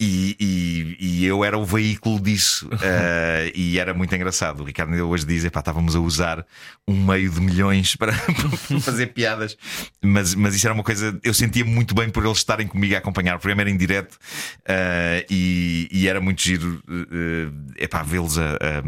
E, 0.00 0.36
e- 0.40 0.96
e 0.98 1.26
eu 1.26 1.44
era 1.44 1.56
o 1.56 1.64
veículo 1.64 2.20
disso 2.20 2.68
Eh, 2.82 3.52
e 3.54 3.78
era 3.78 3.94
muito 3.94 4.14
engraçado. 4.14 4.60
O 4.60 4.64
Ricardo 4.64 4.90
ainda 4.92 5.04
hoje 5.04 5.24
diz: 5.26 5.44
epá, 5.44 5.60
estávamos 5.60 5.94
a 5.94 6.00
usar 6.00 6.44
um 6.88 7.04
meio 7.06 7.30
de 7.30 7.40
milhões 7.40 7.94
para, 7.96 8.12
para 8.12 8.80
fazer 8.80 9.08
piadas, 9.08 9.56
mas, 10.02 10.34
mas 10.34 10.54
isso 10.54 10.66
era 10.66 10.74
uma 10.74 10.82
coisa. 10.82 11.18
Eu 11.22 11.32
sentia 11.34 11.64
muito 11.64 11.94
bem 11.94 12.08
por 12.10 12.24
eles 12.24 12.38
estarem 12.38 12.66
comigo 12.66 12.94
a 12.94 12.98
acompanhar. 12.98 13.36
O 13.36 13.38
programa 13.38 13.62
era 13.62 13.70
em 13.70 13.76
direto 13.76 14.18
eh, 14.66 15.26
e, 15.30 15.88
e 15.92 16.08
era 16.08 16.20
muito 16.20 16.42
giro 16.42 16.82
é 17.78 17.84
epá, 17.84 18.02
vê-los 18.02 18.38
a. 18.38 18.52
a 18.54 18.82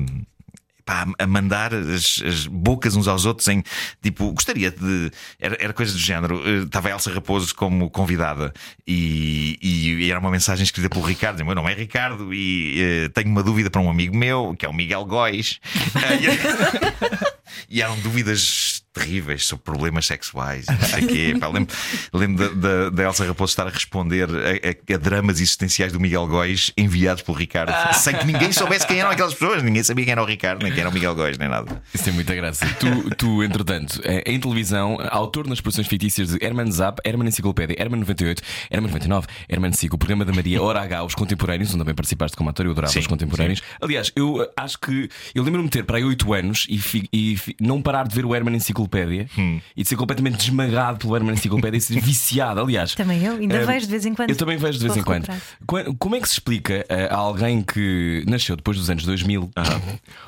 pá, 0.84 1.06
a 1.18 1.26
mandar 1.26 1.72
as, 1.74 2.22
as 2.24 2.46
bocas 2.46 2.94
uns 2.96 3.08
aos 3.08 3.24
outros 3.24 3.48
em 3.48 3.62
tipo, 4.02 4.32
gostaria 4.32 4.70
de. 4.70 5.10
Era, 5.38 5.56
era 5.60 5.72
coisa 5.72 5.92
do 5.92 5.98
género. 5.98 6.42
eh, 6.46 6.64
Estava 6.64 6.90
Elsa 6.90 7.12
Raposo 7.12 7.54
como 7.54 7.90
convidada 7.90 8.52
e, 8.86 9.58
e 9.62 10.10
era 10.10 10.20
uma 10.20 10.30
mensagem 10.30 10.64
escrita 10.64 10.88
pelo 10.88 11.04
Ricardo: 11.04 11.36
dizendo, 11.36 11.46
Meu 11.46 11.54
nome 11.54 11.72
é 11.72 11.74
Ricardo 11.74 12.32
e 12.32 12.80
eh, 12.80 13.08
tenho 13.10 13.28
uma 13.28 13.42
dúvida 13.42 13.70
para 13.70 13.80
um 13.80 13.90
amigo 13.90 14.16
meu, 14.16 14.54
que 14.58 14.66
é 14.66 14.68
o 14.68 14.74
Miguel 14.74 15.04
Góis. 15.04 15.60
E 17.68 17.80
eram 17.80 17.98
dúvidas 18.00 18.73
terríveis 18.94 19.44
sobre 19.46 19.64
problemas 19.64 20.06
sexuais 20.06 20.66
e 20.68 20.72
não 20.72 20.80
sei 20.88 21.04
o 21.04 21.08
quê. 21.08 21.36
Pá, 21.38 21.48
lembro 21.48 21.74
lembro 22.12 22.48
da, 22.54 22.68
da, 22.84 22.90
da 22.90 23.02
Elsa 23.02 23.26
Raposo 23.26 23.50
estar 23.50 23.66
a 23.66 23.70
responder 23.70 24.28
a, 24.30 24.92
a- 24.92 24.94
a 24.94 24.98
dramas 24.98 25.40
existenciais 25.40 25.92
do 25.92 26.00
Miguel 26.00 26.26
Góis 26.26 26.70
enviados 26.76 27.22
pelo 27.22 27.36
Ricardo, 27.36 27.72
sem 27.94 28.16
que 28.16 28.24
ninguém 28.26 28.52
soubesse 28.52 28.86
quem 28.86 29.00
eram 29.00 29.10
aquelas 29.10 29.34
pessoas. 29.34 29.62
Ninguém 29.62 29.82
sabia 29.82 30.04
quem 30.04 30.12
era 30.12 30.22
o 30.22 30.26
Ricardo, 30.26 30.62
nem 30.62 30.72
quem 30.72 30.80
era 30.80 30.88
o 30.88 30.92
Miguel 30.92 31.14
Góis, 31.14 31.36
nem 31.38 31.48
nada. 31.48 31.82
Isso 31.92 32.04
tem 32.04 32.12
muita 32.12 32.34
graça. 32.34 32.66
Tu, 32.78 33.10
tu 33.16 33.42
entretanto, 33.42 34.00
eh, 34.04 34.22
em 34.26 34.38
televisão, 34.38 34.96
autor 35.10 35.46
nas 35.46 35.60
produções 35.60 35.86
fictícias 35.86 36.28
de 36.30 36.44
Herman 36.44 36.70
Zap, 36.70 37.00
Herman 37.04 37.28
Enciclopédia, 37.28 37.76
Herman 37.78 38.00
98, 38.00 38.42
Herman 38.70 38.88
99, 38.90 39.26
Herman 39.48 39.72
5, 39.72 39.96
o 39.96 39.98
programa 39.98 40.24
da 40.24 40.32
Maria, 40.32 40.62
Hora 40.62 40.80
H, 40.82 41.04
os 41.04 41.14
contemporâneos, 41.14 41.70
onde 41.70 41.78
também 41.80 41.94
participaste 41.94 42.36
como 42.36 42.50
ator, 42.50 42.64
eu 42.66 42.72
adorava 42.72 42.92
Sim, 42.92 43.00
os 43.00 43.06
contemporâneos. 43.06 43.60
Aliás, 43.80 44.12
eu 44.14 44.42
eh, 44.42 44.50
acho 44.56 44.78
que 44.78 45.08
eu 45.34 45.42
lembro-me 45.42 45.66
de 45.68 45.72
ter 45.72 45.84
para 45.84 45.96
aí 45.98 46.04
8 46.04 46.32
anos 46.32 46.66
e, 46.68 46.78
fi- 46.78 47.08
e 47.12 47.36
fi- 47.36 47.56
não 47.60 47.82
parar 47.82 48.06
de 48.06 48.14
ver 48.14 48.24
o 48.24 48.34
Herman 48.34 48.54
Enciclopédia 48.54 48.83
Hum. 49.38 49.60
e 49.76 49.82
de 49.82 49.88
ser 49.88 49.96
completamente 49.96 50.36
desmagado 50.36 50.98
pelo 50.98 51.16
Herman 51.16 51.34
Enciclopédia 51.34 51.78
e 51.78 51.80
ser 51.80 52.00
viciado. 52.02 52.60
Aliás, 52.60 52.94
Também 52.94 53.22
eu, 53.22 53.34
ainda 53.34 53.56
eh, 53.56 53.64
vejo 53.64 53.86
de 53.86 53.92
vez 53.92 54.06
em 54.06 54.14
quando. 54.14 54.30
Eu 54.30 54.36
também 54.36 54.56
vejo 54.56 54.78
de 54.78 54.84
vez 54.84 54.96
em 54.96 55.02
quando. 55.02 55.28
Como 55.98 56.16
é 56.16 56.20
que 56.20 56.28
se 56.28 56.34
explica 56.34 56.84
a 57.10 57.16
alguém 57.16 57.62
que 57.62 58.24
nasceu 58.26 58.56
depois 58.56 58.76
dos 58.76 58.90
anos 58.90 59.04
2000 59.04 59.50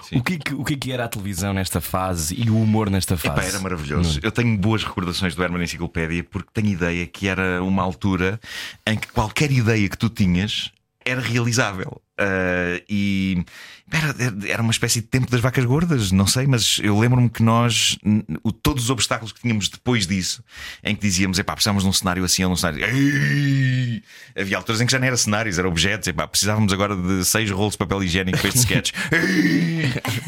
sim. 0.02 0.18
o, 0.18 0.22
que, 0.22 0.34
é 0.34 0.54
o 0.54 0.64
que 0.64 0.74
é 0.74 0.76
que 0.76 0.92
era 0.92 1.04
a 1.04 1.08
televisão 1.08 1.52
nesta 1.52 1.80
fase 1.80 2.34
e 2.38 2.50
o 2.50 2.60
humor 2.60 2.90
nesta 2.90 3.16
fase? 3.16 3.40
Epá, 3.40 3.48
era 3.48 3.60
maravilhoso. 3.60 4.20
Eu 4.22 4.32
tenho 4.32 4.56
boas 4.56 4.84
recordações 4.84 5.34
do 5.34 5.42
Herman 5.42 5.62
Enciclopédia 5.62 6.24
porque 6.24 6.48
tenho 6.52 6.68
ideia 6.68 7.06
que 7.06 7.28
era 7.28 7.62
uma 7.62 7.82
altura 7.82 8.40
em 8.86 8.96
que 8.96 9.08
qualquer 9.08 9.50
ideia 9.50 9.88
que 9.88 9.98
tu 9.98 10.08
tinhas 10.08 10.70
era 11.04 11.20
realizável. 11.20 12.00
Ah, 12.18 12.80
e 12.88 13.44
era, 13.90 14.14
era 14.48 14.62
uma 14.62 14.70
espécie 14.72 15.00
de 15.00 15.06
tempo 15.06 15.30
das 15.30 15.40
vacas 15.40 15.64
gordas, 15.64 16.10
não 16.10 16.26
sei, 16.26 16.46
mas 16.46 16.78
eu 16.82 16.98
lembro-me 16.98 17.28
que 17.28 17.42
nós, 17.42 17.98
o- 18.42 18.50
todos 18.52 18.84
os 18.84 18.90
obstáculos 18.90 19.32
que 19.32 19.40
tínhamos 19.40 19.68
depois 19.68 20.06
disso, 20.06 20.42
em 20.82 20.94
que 20.96 21.02
dizíamos, 21.02 21.38
epá, 21.38 21.52
precisávamos 21.52 21.84
de 21.84 21.88
um 21.90 21.92
cenário 21.92 22.24
assim 22.24 22.42
ou 22.42 22.48
de 22.48 22.54
um 22.54 22.56
cenário. 22.56 22.84
Ei! 22.84 24.02
Havia 24.36 24.56
alturas 24.56 24.80
em 24.80 24.86
que 24.86 24.92
já 24.92 24.98
não 24.98 25.06
era 25.06 25.16
cenários, 25.16 25.58
era 25.58 25.68
objetos, 25.68 26.08
epá, 26.08 26.26
precisávamos 26.26 26.72
agora 26.72 26.96
de 26.96 27.24
seis 27.24 27.50
rolos 27.50 27.72
de 27.72 27.78
papel 27.78 28.02
higiênico 28.02 28.38
para 28.38 28.48
este 28.48 28.60
sketch. 28.60 28.92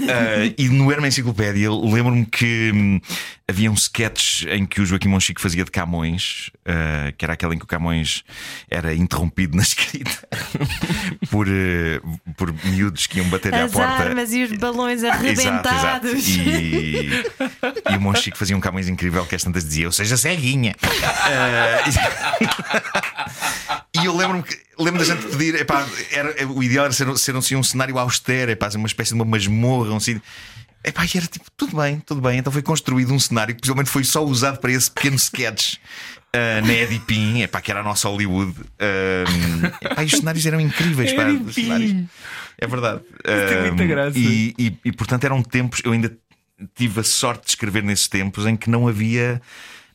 Ah, 0.09 0.53
e 0.57 0.69
no 0.69 0.91
Herman 0.91 1.09
Enciclopédia, 1.09 1.71
lembro-me 1.71 2.25
que 2.25 2.71
hum, 2.75 3.01
havia 3.47 3.71
um 3.71 3.75
sketch 3.75 4.45
em 4.47 4.65
que 4.65 4.81
o 4.81 4.87
Joaquim 4.87 5.09
Monchique 5.09 5.41
fazia 5.41 5.65
de 5.65 5.71
Camões, 5.71 6.51
ah, 6.65 7.13
que 7.17 7.25
era 7.25 7.35
aquele 7.35 7.55
em 7.55 7.59
que 7.59 7.65
o 7.65 7.69
Camões 7.69 8.23
era 8.71 8.95
interrompido 8.95 9.57
na 9.57 9.63
escrita 9.65 10.11
por, 11.31 11.47
eh, 11.79 12.01
por 12.37 12.53
miúdos 12.65 13.07
que 13.07 13.19
iam 13.19 13.29
bater 13.29 13.55
à 13.55 13.65
As 13.65 13.73
porta. 13.73 14.03
armas 14.05 14.33
e 14.33 14.43
os 14.43 14.53
balões 14.59 15.03
Exato, 15.03 15.19
arrebentados. 15.19 16.13
exato. 16.13 16.51
E, 16.51 17.25
e 17.91 17.97
o 17.97 18.01
Monchique 18.01 18.37
fazia 18.37 18.57
um 18.57 18.61
Camões 18.61 18.89
incrível 18.89 19.25
que 19.25 19.35
às 19.35 19.43
tantas 19.43 19.65
dizia: 19.65 19.85
Eu 19.85 19.93
seja 19.93 20.17
ceguinha. 20.17 20.75
Ah, 20.83 21.85
e 24.01 24.05
eu 24.05 24.17
lembro-me 24.17 24.43
que 24.43 24.59
lembro 24.79 24.99
da 24.99 25.05
gente 25.05 25.27
pedir, 25.29 25.55
epá, 25.57 25.87
era, 26.11 26.47
o 26.49 26.63
ideal 26.63 26.85
era 26.87 26.95
ser, 26.95 27.17
ser 27.17 27.37
assim, 27.37 27.57
um 27.57 27.63
cenário 27.63 27.99
austero, 27.99 28.51
epá, 28.51 28.69
uma 28.75 28.87
espécie 28.87 29.11
de 29.11 29.15
uma 29.15 29.25
masmorra, 29.25 29.93
um 29.93 30.01
sítio. 30.01 30.23
Epá, 30.85 31.05
e 31.05 31.11
era 31.17 31.27
tipo, 31.27 31.47
tudo 31.57 31.77
bem, 31.77 32.01
tudo 32.01 32.21
bem. 32.21 32.39
Então 32.39 32.53
foi 32.53 32.63
construído 32.63 33.13
um 33.13 33.19
cenário 33.19 33.55
que 33.55 33.61
possivelmente 33.61 33.91
foi 33.91 34.05
só 34.05 34.25
usado 34.25 34.59
para 34.59 34.71
esse 34.73 34.91
pequeno 34.91 35.17
sketch. 35.17 35.77
Ah, 36.35 36.61
na 36.61 36.73
Edipim, 36.73 37.43
epá, 37.43 37.61
que 37.61 37.71
era 37.71 37.81
a 37.81 37.83
nossa 37.83 38.09
Hollywood. 38.09 38.55
Ah, 38.79 39.25
epá, 39.81 40.03
os 40.05 40.11
cenários 40.13 40.45
eram 40.47 40.61
incríveis. 40.61 41.13
Pá, 41.13 41.27
os 41.29 41.55
cenários. 41.55 41.95
É 42.59 42.67
verdade. 42.67 43.01
tem 43.25 43.69
muita 43.69 43.83
Ah, 43.83 43.87
graça. 43.87 44.19
E, 44.19 44.55
e, 44.59 44.79
e, 44.85 44.93
portanto 44.93 45.25
eram 45.25 45.43
tempos, 45.43 45.81
eu 45.85 45.93
ainda 45.93 46.17
tive 46.75 47.01
a 47.01 47.05
sorte 47.05 47.45
de 47.45 47.51
escrever 47.51 47.83
nesses 47.83 48.09
tempos 48.09 48.47
em 48.47 48.57
que 48.57 48.69
não 48.69 48.89
havia. 48.89 49.41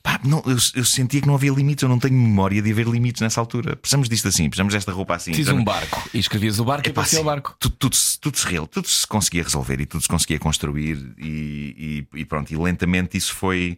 Pá, 0.03 0.19
não, 0.23 0.43
eu, 0.45 0.57
eu 0.75 0.83
sentia 0.85 1.21
que 1.21 1.25
não 1.27 1.33
havia 1.35 1.51
limites, 1.51 1.81
eu 1.81 1.87
não 1.89 1.97
tenho 1.97 2.13
memória 2.13 2.61
de 2.61 2.69
haver 2.71 2.85
limites 2.87 3.21
nessa 3.21 3.39
altura. 3.39 3.75
Precisamos 3.77 4.09
disto 4.09 4.27
assim, 4.27 4.49
precisamos 4.49 4.73
desta 4.73 4.91
roupa 4.91 5.15
assim. 5.15 5.31
Fiz 5.31 5.37
precisamos- 5.37 5.61
um 5.61 5.65
barco 5.65 6.09
e 6.13 6.19
escrevias 6.19 6.59
o 6.59 6.65
barco 6.65 6.87
e 6.87 6.91
Epá, 6.91 7.01
aparecia 7.01 7.21
o 7.21 7.23
barco. 7.23 7.55
Tudo, 7.57 7.75
tudo, 7.79 7.95
se- 7.95 8.19
tudo, 8.19 8.37
se 8.37 8.45
real- 8.47 8.67
tudo 8.67 8.87
se 8.87 9.07
conseguia 9.07 9.41
resolver 9.43 9.79
e 9.79 9.85
tudo 9.85 10.01
se 10.01 10.07
conseguia 10.09 10.37
construir 10.39 10.97
e, 11.17 12.05
e- 12.13 12.19
e 12.19 12.25
pronto, 12.25 12.51
e 12.53 12.57
lentamente 12.57 13.15
isso 13.17 13.33
foi, 13.33 13.77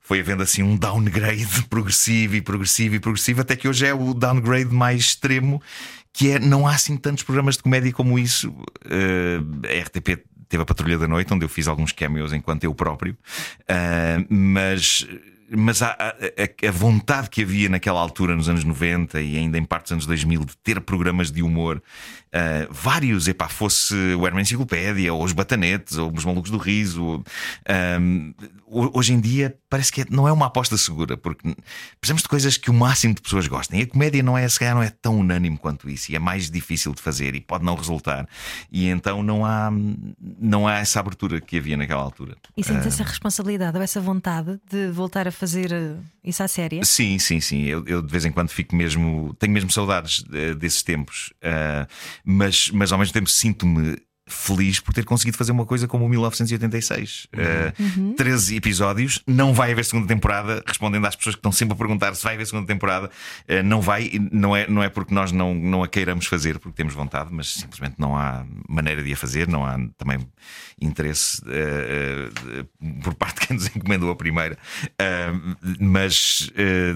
foi 0.00 0.20
havendo 0.20 0.42
assim 0.42 0.62
um 0.62 0.74
downgrade 0.74 1.46
progressivo 1.68 2.34
e 2.36 2.40
progressivo 2.40 2.94
e 2.94 2.98
progressivo, 3.00 3.42
até 3.42 3.54
que 3.54 3.68
hoje 3.68 3.84
é 3.86 3.92
o 3.92 4.14
downgrade 4.14 4.74
mais 4.74 5.00
extremo, 5.02 5.60
que 6.14 6.30
é 6.30 6.38
não 6.38 6.66
há 6.66 6.72
assim 6.74 6.96
tantos 6.96 7.22
programas 7.22 7.58
de 7.58 7.62
comédia 7.62 7.92
como 7.92 8.18
isso. 8.18 8.54
Eh, 8.86 9.38
a 9.78 9.82
RTP 9.84 10.24
teve 10.48 10.62
a 10.62 10.66
Patrulha 10.66 10.96
da 10.96 11.06
Noite, 11.06 11.32
onde 11.34 11.44
eu 11.44 11.48
fiz 11.48 11.68
alguns 11.68 11.92
cameos 11.92 12.32
enquanto 12.32 12.64
eu 12.64 12.74
próprio, 12.74 13.14
Ah, 13.68 14.16
mas 14.30 15.06
mas 15.50 15.82
a, 15.82 15.96
a, 15.98 16.68
a, 16.68 16.70
vontade 16.70 17.30
que 17.30 17.42
havia 17.42 17.68
naquela 17.68 18.00
altura, 18.00 18.36
nos 18.36 18.48
anos 18.48 18.64
90 18.64 19.20
e 19.20 19.36
ainda 19.38 19.56
em 19.56 19.64
parte 19.64 19.84
dos 19.84 19.92
anos 19.92 20.06
2000, 20.06 20.44
de 20.44 20.56
ter 20.58 20.80
programas 20.80 21.30
de 21.30 21.42
humor, 21.42 21.82
uh, 22.28 22.72
vários, 22.72 23.28
epá, 23.28 23.48
fosse 23.48 23.94
o 23.94 24.26
Herman 24.26 24.42
Enciclopédia, 24.42 25.12
ou 25.12 25.24
os 25.24 25.32
Batanetes, 25.32 25.96
ou 25.96 26.12
os 26.12 26.24
Malucos 26.24 26.50
do 26.50 26.58
Riso. 26.58 27.22
Um, 28.00 28.34
hoje 28.66 29.12
em 29.12 29.20
dia 29.20 29.56
parece 29.68 29.92
que 29.92 30.02
é, 30.02 30.06
não 30.10 30.26
é 30.26 30.32
uma 30.32 30.46
aposta 30.46 30.76
segura, 30.76 31.16
porque 31.16 31.54
precisamos 32.00 32.22
de 32.22 32.28
coisas 32.28 32.56
que 32.56 32.70
o 32.70 32.74
máximo 32.74 33.14
de 33.14 33.20
pessoas 33.20 33.46
gostem. 33.46 33.80
E 33.80 33.82
a 33.82 33.86
comédia 33.86 34.22
não 34.22 34.36
é, 34.36 34.48
se 34.48 34.58
calhar, 34.58 34.74
não 34.74 34.82
é 34.82 34.90
tão 34.90 35.18
unânime 35.18 35.56
quanto 35.58 35.88
isso, 35.88 36.12
e 36.12 36.16
é 36.16 36.18
mais 36.18 36.50
difícil 36.50 36.94
de 36.94 37.02
fazer 37.02 37.34
e 37.34 37.40
pode 37.40 37.64
não 37.64 37.74
resultar. 37.74 38.26
E 38.70 38.88
então 38.88 39.22
não 39.22 39.44
há, 39.44 39.70
não 40.38 40.66
há 40.66 40.78
essa 40.78 41.00
abertura 41.00 41.40
que 41.40 41.58
havia 41.58 41.76
naquela 41.76 42.02
altura. 42.02 42.36
E 42.56 42.64
sentes 42.64 42.86
uh, 42.86 42.88
essa 42.88 43.04
responsabilidade 43.04 43.76
ou 43.76 43.82
essa 43.82 44.00
vontade 44.00 44.58
de 44.70 44.88
voltar 44.90 45.28
a 45.28 45.32
fazer 45.32 45.72
eh, 45.72 45.96
isso 46.24 46.42
à 46.42 46.48
séria? 46.48 46.84
Sim, 46.84 47.18
sim, 47.18 47.40
sim. 47.40 47.64
Eu, 47.64 47.84
eu 47.86 48.02
de 48.02 48.10
vez 48.10 48.24
em 48.24 48.32
quando 48.32 48.48
fico 48.48 48.74
mesmo, 48.74 49.34
tenho 49.38 49.52
mesmo 49.52 49.70
saudades 49.70 50.22
desses 50.58 50.82
tempos, 50.82 51.32
uh, 51.42 51.86
mas, 52.30 52.70
mas 52.70 52.92
ao 52.92 52.98
mesmo 52.98 53.14
tempo 53.14 53.30
sinto-me 53.30 53.96
feliz 54.28 54.80
por 54.80 54.92
ter 54.92 55.04
conseguido 55.04 55.36
fazer 55.36 55.52
uma 55.52 55.64
coisa 55.64 55.88
como 55.88 56.04
o 56.04 56.08
1986. 56.08 57.28
Uhum. 57.34 58.10
Uh, 58.10 58.14
13 58.14 58.56
episódios, 58.56 59.22
não 59.26 59.52
vai 59.52 59.72
haver 59.72 59.84
segunda 59.84 60.06
temporada. 60.06 60.62
Respondendo 60.66 61.06
às 61.06 61.16
pessoas 61.16 61.34
que 61.34 61.40
estão 61.40 61.52
sempre 61.52 61.74
a 61.74 61.76
perguntar 61.76 62.14
se 62.14 62.22
vai 62.22 62.34
haver 62.34 62.46
segunda 62.46 62.66
temporada, 62.66 63.06
uh, 63.06 63.62
não 63.64 63.80
vai. 63.80 64.10
Não 64.32 64.56
é, 64.56 64.68
não 64.68 64.82
é 64.82 64.88
porque 64.88 65.14
nós 65.14 65.32
não, 65.32 65.54
não 65.54 65.82
a 65.82 65.88
queiramos 65.88 66.26
fazer, 66.26 66.58
porque 66.58 66.76
temos 66.76 66.94
vontade, 66.94 67.30
mas 67.32 67.54
simplesmente 67.54 67.94
não 67.98 68.16
há 68.16 68.44
maneira 68.68 69.02
de 69.02 69.12
a 69.12 69.16
fazer, 69.16 69.48
não 69.48 69.64
há 69.64 69.78
também 69.96 70.18
interesse 70.80 71.42
uh, 71.42 72.64
por 73.02 73.14
parte 73.14 73.40
de 73.40 73.46
quem 73.46 73.56
nos 73.56 73.66
encomendou 73.74 74.10
a 74.10 74.16
primeira. 74.16 74.58
mas, 75.80 76.50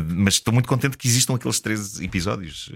mas 0.09 0.35
estou 0.35 0.53
muito 0.53 0.69
contente 0.69 0.97
que 0.97 1.09
existam 1.09 1.35
aqueles 1.35 1.59
13 1.59 2.05
episódios. 2.05 2.71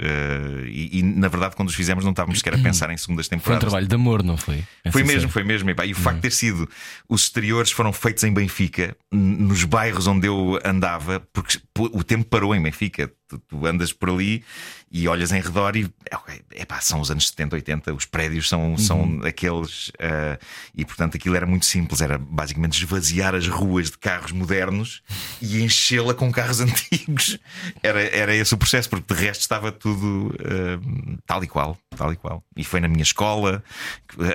E, 0.66 0.98
e, 0.98 1.02
na 1.02 1.28
verdade, 1.28 1.54
quando 1.54 1.68
os 1.68 1.74
fizemos, 1.74 2.04
não 2.04 2.12
estávamos 2.12 2.38
sequer 2.38 2.54
a 2.54 2.58
pensar 2.58 2.90
em 2.90 2.96
segundas 2.96 3.28
temporadas. 3.28 3.60
Foi 3.60 3.66
um 3.66 3.70
trabalho 3.70 3.86
de 3.86 3.94
amor, 3.94 4.22
não 4.22 4.36
foi? 4.36 4.45
Foi? 4.46 4.64
foi 4.92 5.02
mesmo, 5.02 5.28
foi 5.28 5.42
mesmo. 5.42 5.68
E, 5.70 5.92
o 5.92 5.96
facto 5.96 6.16
de 6.16 6.22
ter 6.22 6.32
sido 6.32 6.68
os 7.08 7.22
exteriores 7.22 7.72
foram 7.72 7.92
feitos 7.92 8.22
em 8.22 8.32
Benfica, 8.32 8.96
nos 9.12 9.64
bairros 9.64 10.06
onde 10.06 10.28
eu 10.28 10.58
andava, 10.64 11.20
porque 11.32 11.58
o 11.76 12.04
tempo 12.04 12.24
parou 12.24 12.54
em 12.54 12.62
Benfica. 12.62 13.12
Tu, 13.28 13.38
tu, 13.38 13.66
andas 13.66 13.92
por 13.92 14.10
ali 14.10 14.44
e 14.90 15.08
olhas 15.08 15.32
em 15.32 15.40
redor 15.40 15.74
e 15.76 15.92
okay, 16.14 16.42
epá, 16.54 16.80
são 16.80 17.00
os 17.00 17.10
anos 17.10 17.28
70, 17.28 17.56
80, 17.56 17.94
os 17.94 18.04
prédios 18.04 18.48
são, 18.48 18.70
uhum. 18.70 18.78
são 18.78 19.20
aqueles 19.24 19.88
uh, 19.88 20.38
e 20.74 20.84
portanto 20.84 21.16
aquilo 21.16 21.34
era 21.34 21.44
muito 21.44 21.66
simples, 21.66 22.00
era 22.00 22.18
basicamente 22.18 22.78
esvaziar 22.78 23.34
as 23.34 23.48
ruas 23.48 23.90
de 23.90 23.98
carros 23.98 24.30
modernos 24.30 25.02
e 25.42 25.60
enchê-la 25.62 26.14
com 26.14 26.30
carros 26.30 26.60
antigos. 26.62 27.38
Era, 27.82 28.00
era 28.16 28.34
esse 28.34 28.54
o 28.54 28.58
processo, 28.58 28.88
porque 28.88 29.12
de 29.12 29.20
resto 29.20 29.40
estava 29.40 29.72
tudo 29.72 30.28
uh, 30.28 31.18
tal 31.26 31.42
e 31.42 31.48
qual, 31.48 31.76
tal 31.96 32.12
e 32.12 32.16
qual. 32.16 32.44
E 32.56 32.62
foi 32.62 32.78
na 32.78 32.88
minha 32.88 33.02
escola, 33.02 33.62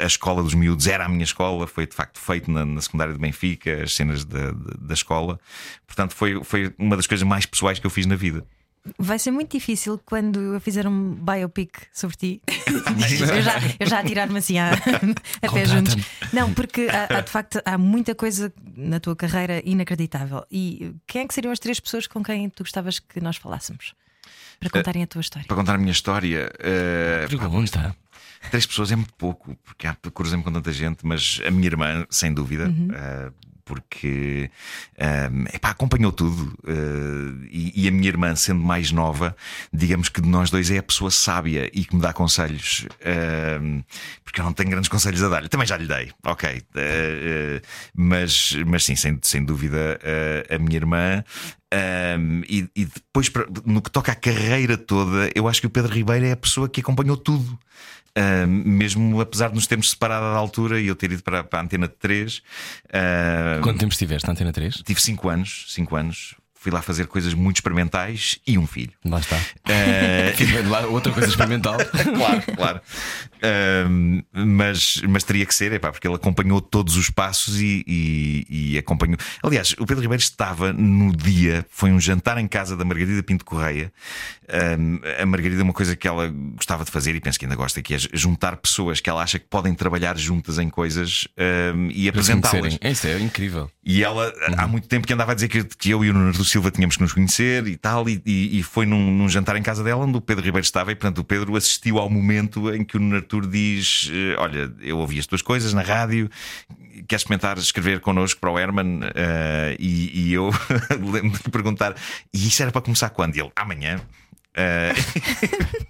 a 0.02 0.06
escola 0.06 0.44
dos 0.44 0.54
miúdos 0.54 0.88
era 0.88 1.06
a 1.06 1.10
minha 1.10 1.24
escola, 1.24 1.66
foi 1.66 1.88
de 1.88 1.96
facto 1.96 2.20
feito 2.20 2.52
na, 2.52 2.66
na 2.66 2.82
secundária 2.82 3.14
de 3.14 3.20
Benfica, 3.20 3.84
as 3.84 3.94
cenas 3.94 4.26
da, 4.26 4.52
da 4.80 4.94
escola. 4.94 5.40
Portanto, 5.88 6.14
foi, 6.14 6.44
foi 6.44 6.74
uma 6.78 6.96
das 6.96 7.08
coisas 7.08 7.26
mais 7.28 7.46
pessoais 7.46 7.80
que 7.80 7.86
eu 7.86 7.92
fiz 7.92 8.06
na 8.06 8.16
vida. 8.16 8.46
Vai 8.98 9.20
ser 9.20 9.30
muito 9.30 9.52
difícil 9.52 10.02
quando 10.04 10.40
eu 10.40 10.60
fizer 10.60 10.88
um 10.88 11.14
biopic 11.14 11.72
sobre 11.94 12.18
ti. 12.18 12.42
eu, 12.68 13.42
já, 13.42 13.54
eu 13.80 13.88
já 13.88 14.00
a 14.00 14.04
tirar-me 14.04 14.40
assim 14.40 14.58
a, 14.58 14.72
a 15.42 15.52
pé 15.52 15.66
juntos. 15.66 15.96
Não, 16.34 16.52
porque 16.54 16.88
há, 16.90 17.18
há, 17.18 17.22
de 17.22 17.30
facto 17.30 17.62
há 17.64 17.78
muita 17.78 18.16
coisa 18.16 18.52
na 18.76 19.00
tua 19.00 19.16
carreira 19.16 19.62
inacreditável. 19.64 20.44
E 20.52 20.96
quem 21.06 21.22
é 21.22 21.28
que 21.28 21.34
seriam 21.34 21.52
as 21.52 21.60
três 21.60 21.80
pessoas 21.80 22.08
com 22.08 22.24
quem 22.24 22.50
tu 22.50 22.64
gostavas 22.64 23.00
que 23.00 23.22
nós 23.22 23.38
falássemos? 23.38 23.94
Para 24.60 24.68
eh, 24.68 24.72
contarem 24.72 25.04
a 25.04 25.08
tua 25.08 25.22
história. 25.22 25.48
Para 25.48 25.58
contar 25.58 25.76
a 25.76 25.78
minha 25.78 25.92
história. 25.92 26.52
Uh, 26.60 27.30
Pergunta. 27.30 27.96
Três 28.50 28.66
pessoas 28.66 28.92
é 28.92 28.96
muito 28.96 29.14
pouco, 29.14 29.56
porque 29.64 29.86
há 29.86 29.96
cruzei-me 30.12 30.44
com 30.44 30.52
tanta 30.52 30.74
gente, 30.74 31.06
mas 31.06 31.40
a 31.46 31.52
minha 31.52 31.68
irmã, 31.68 32.06
sem 32.10 32.34
dúvida. 32.34 32.66
Uhum. 32.66 32.88
Uh, 32.88 33.51
porque 33.72 34.52
um, 35.00 35.44
epá, 35.44 35.70
acompanhou 35.70 36.12
tudo. 36.12 36.54
Uh, 36.66 37.48
e, 37.50 37.86
e, 37.86 37.88
a 37.88 37.92
minha 37.92 38.10
irmã, 38.10 38.36
sendo 38.36 38.60
mais 38.60 38.92
nova, 38.92 39.34
digamos 39.72 40.10
que 40.10 40.20
de 40.20 40.28
nós 40.28 40.50
dois 40.50 40.70
é 40.70 40.80
a 40.80 40.84
pessoa 40.84 41.10
sábia 41.10 41.72
e 41.74 41.86
que 41.86 41.96
me 41.96 42.02
dá 42.02 42.12
conselhos, 42.12 42.86
uh, 43.00 43.84
porque 44.26 44.42
eu 44.42 44.44
não 44.44 44.52
tenho 44.52 44.72
grandes 44.72 44.90
conselhos 44.90 45.24
a 45.24 45.30
dar-lhe. 45.30 45.48
Também 45.48 45.66
já 45.66 45.78
lhe 45.78 45.88
dei, 45.88 46.12
ok. 46.26 46.50
Uh, 46.76 47.66
mas, 47.96 48.58
mas 48.68 48.84
sim, 48.84 48.98
sem, 48.98 49.18
sem 49.22 49.46
dúvida, 49.46 49.98
a 50.54 50.58
minha 50.58 50.76
irmã. 50.76 51.24
Um, 51.74 52.42
e, 52.50 52.70
e, 52.76 52.86
depois, 52.86 53.32
no 53.66 53.82
que 53.82 53.90
toca 53.90 54.12
à 54.12 54.16
carreira 54.16 54.78
toda, 54.78 55.32
eu 55.34 55.48
acho 55.48 55.62
que 55.62 55.68
o 55.68 55.70
Pedro 55.70 55.94
Ribeiro 55.94 56.26
é 56.26 56.34
a 56.34 56.38
pessoa 56.38 56.68
que 56.68 56.82
acompanhou 56.82 57.16
tudo. 57.16 57.58
Uh, 58.18 58.46
mesmo 58.46 59.22
apesar 59.22 59.50
de 59.50 59.56
nos 59.56 59.68
termos 59.68 59.92
separado 59.92 60.26
da 60.26 60.38
altura 60.38 60.82
e 60.82 60.88
eu 60.88 60.96
ter 60.96 61.12
ido 61.12 61.24
para, 61.24 61.44
para 61.44 61.60
a 61.60 61.64
Antena 61.64 61.88
3. 61.88 62.38
Uh, 62.38 63.62
Quanto 63.62 63.80
tempo 63.80 63.94
estiveste 63.94 64.28
na 64.28 64.34
Antena 64.34 64.52
3? 64.52 64.84
Tive 64.86 65.00
5 65.00 65.30
anos, 65.30 65.66
5 65.70 65.96
anos 65.96 66.36
fui 66.62 66.72
lá 66.72 66.80
fazer 66.80 67.08
coisas 67.08 67.34
muito 67.34 67.56
experimentais 67.56 68.40
e 68.46 68.56
um 68.56 68.68
filho. 68.68 68.92
Lá 69.04 69.20
está. 69.20 69.38
Uh... 69.72 70.70
lá 70.70 70.86
outra 70.88 71.14
coisa 71.14 71.30
experimental. 71.30 71.78
claro, 72.18 72.44
claro. 72.56 72.82
Uh, 73.38 74.24
mas, 74.34 75.02
mas 75.08 75.24
teria 75.24 75.46
que 75.46 75.56
ser, 75.56 75.72
epá, 75.72 75.92
porque 75.92 76.06
ele 76.06 76.16
acompanhou 76.16 76.60
todos 76.60 76.98
os 76.98 77.10
passos 77.10 77.62
e, 77.62 77.84
e, 77.88 78.74
e, 78.74 78.78
acompanhou. 78.78 79.18
Aliás, 79.42 79.74
o 79.80 79.86
Pedro 79.86 80.02
Ribeiro 80.02 80.22
estava 80.22 80.74
no 80.74 81.16
dia, 81.16 81.66
foi 81.70 81.92
um 81.92 82.00
jantar 82.00 82.38
em 82.38 82.48
casa 82.48 82.76
da 82.76 82.84
Margarida 82.84 83.24
Pinto 83.24 83.46
Correia. 83.46 83.94
Uh, 84.44 85.22
a 85.22 85.26
Margarida, 85.26 85.64
uma 85.64 85.74
coisa 85.74 85.96
que 85.96 86.08
ela 86.08 86.28
gostava 86.56 86.84
de 86.84 86.92
fazer 86.92 87.16
e 87.16 87.22
penso 87.22 87.40
que 87.40 87.46
ainda 87.46 87.56
gosta, 87.56 87.82
que 87.82 87.96
é 87.96 87.98
juntar 88.12 88.58
pessoas 88.58 89.00
que 89.00 89.10
ela 89.10 89.24
acha 89.24 89.40
que 89.40 89.46
podem 89.46 89.74
trabalhar 89.74 90.18
juntas 90.18 90.60
em 90.60 90.70
coisas 90.70 91.28
e 91.94 92.10
apresentá-las. 92.10 92.78
Isso 92.84 93.08
é 93.08 93.20
incrível. 93.20 93.72
E 93.84 94.04
ela, 94.04 94.28
uhum. 94.28 94.56
há 94.58 94.68
muito 94.68 94.88
tempo 94.88 95.08
que 95.08 95.14
andava 95.14 95.32
a 95.32 95.36
dizer 95.36 95.48
que, 95.48 95.64
que 95.64 95.90
eu 95.90 96.04
e 96.04 96.10
o 96.10 96.14
Nuno 96.14 96.34
Silva 96.52 96.72
tínhamos 96.72 96.98
que 96.98 97.02
nos 97.02 97.14
conhecer 97.14 97.66
e 97.68 97.78
tal, 97.78 98.10
e, 98.10 98.22
e, 98.26 98.60
e 98.60 98.64
foi 98.64 98.86
num, 98.86 99.12
num, 99.12 99.30
jantar 99.30 99.56
em 99.56 99.64
casa 99.64 99.84
dela 99.84 100.04
onde 100.06 100.18
o 100.18 100.22
Pedro 100.22 100.44
Ribeiro 100.44 100.66
estava, 100.66 100.92
e 100.92 100.96
portanto 100.96 101.20
o 101.20 101.24
Pedro 101.24 101.56
assistiu 101.56 101.98
ao 101.98 102.10
momento 102.10 102.74
em 102.74 102.84
que 102.84 102.98
o 102.98 103.00
Nuno 103.00 103.24
diz: 103.50 104.10
eh, 104.14 104.36
Olha, 104.38 104.72
eu 104.82 104.98
ouvi 104.98 105.20
as 105.20 105.26
tuas 105.26 105.42
coisas 105.42 105.74
na 105.74 105.82
rádio, 105.82 106.30
queres 107.08 107.22
experimentar 107.22 107.58
escrever 107.58 108.00
connosco 108.00 108.40
para 108.40 108.52
o 108.52 108.60
Herman? 108.60 109.00
Uh, 109.00 109.76
e, 109.80 110.28
e, 110.30 110.34
eu 110.34 110.52
lembro 111.00 111.40
de 111.42 111.50
perguntar: 111.50 111.96
E 112.34 112.48
isso 112.48 112.62
era 112.62 112.72
para 112.72 112.82
começar 112.82 113.10
quando? 113.10 113.36
E 113.36 113.40
ele, 113.40 113.52
amanhã. 113.56 114.02
Uh... 114.52 115.72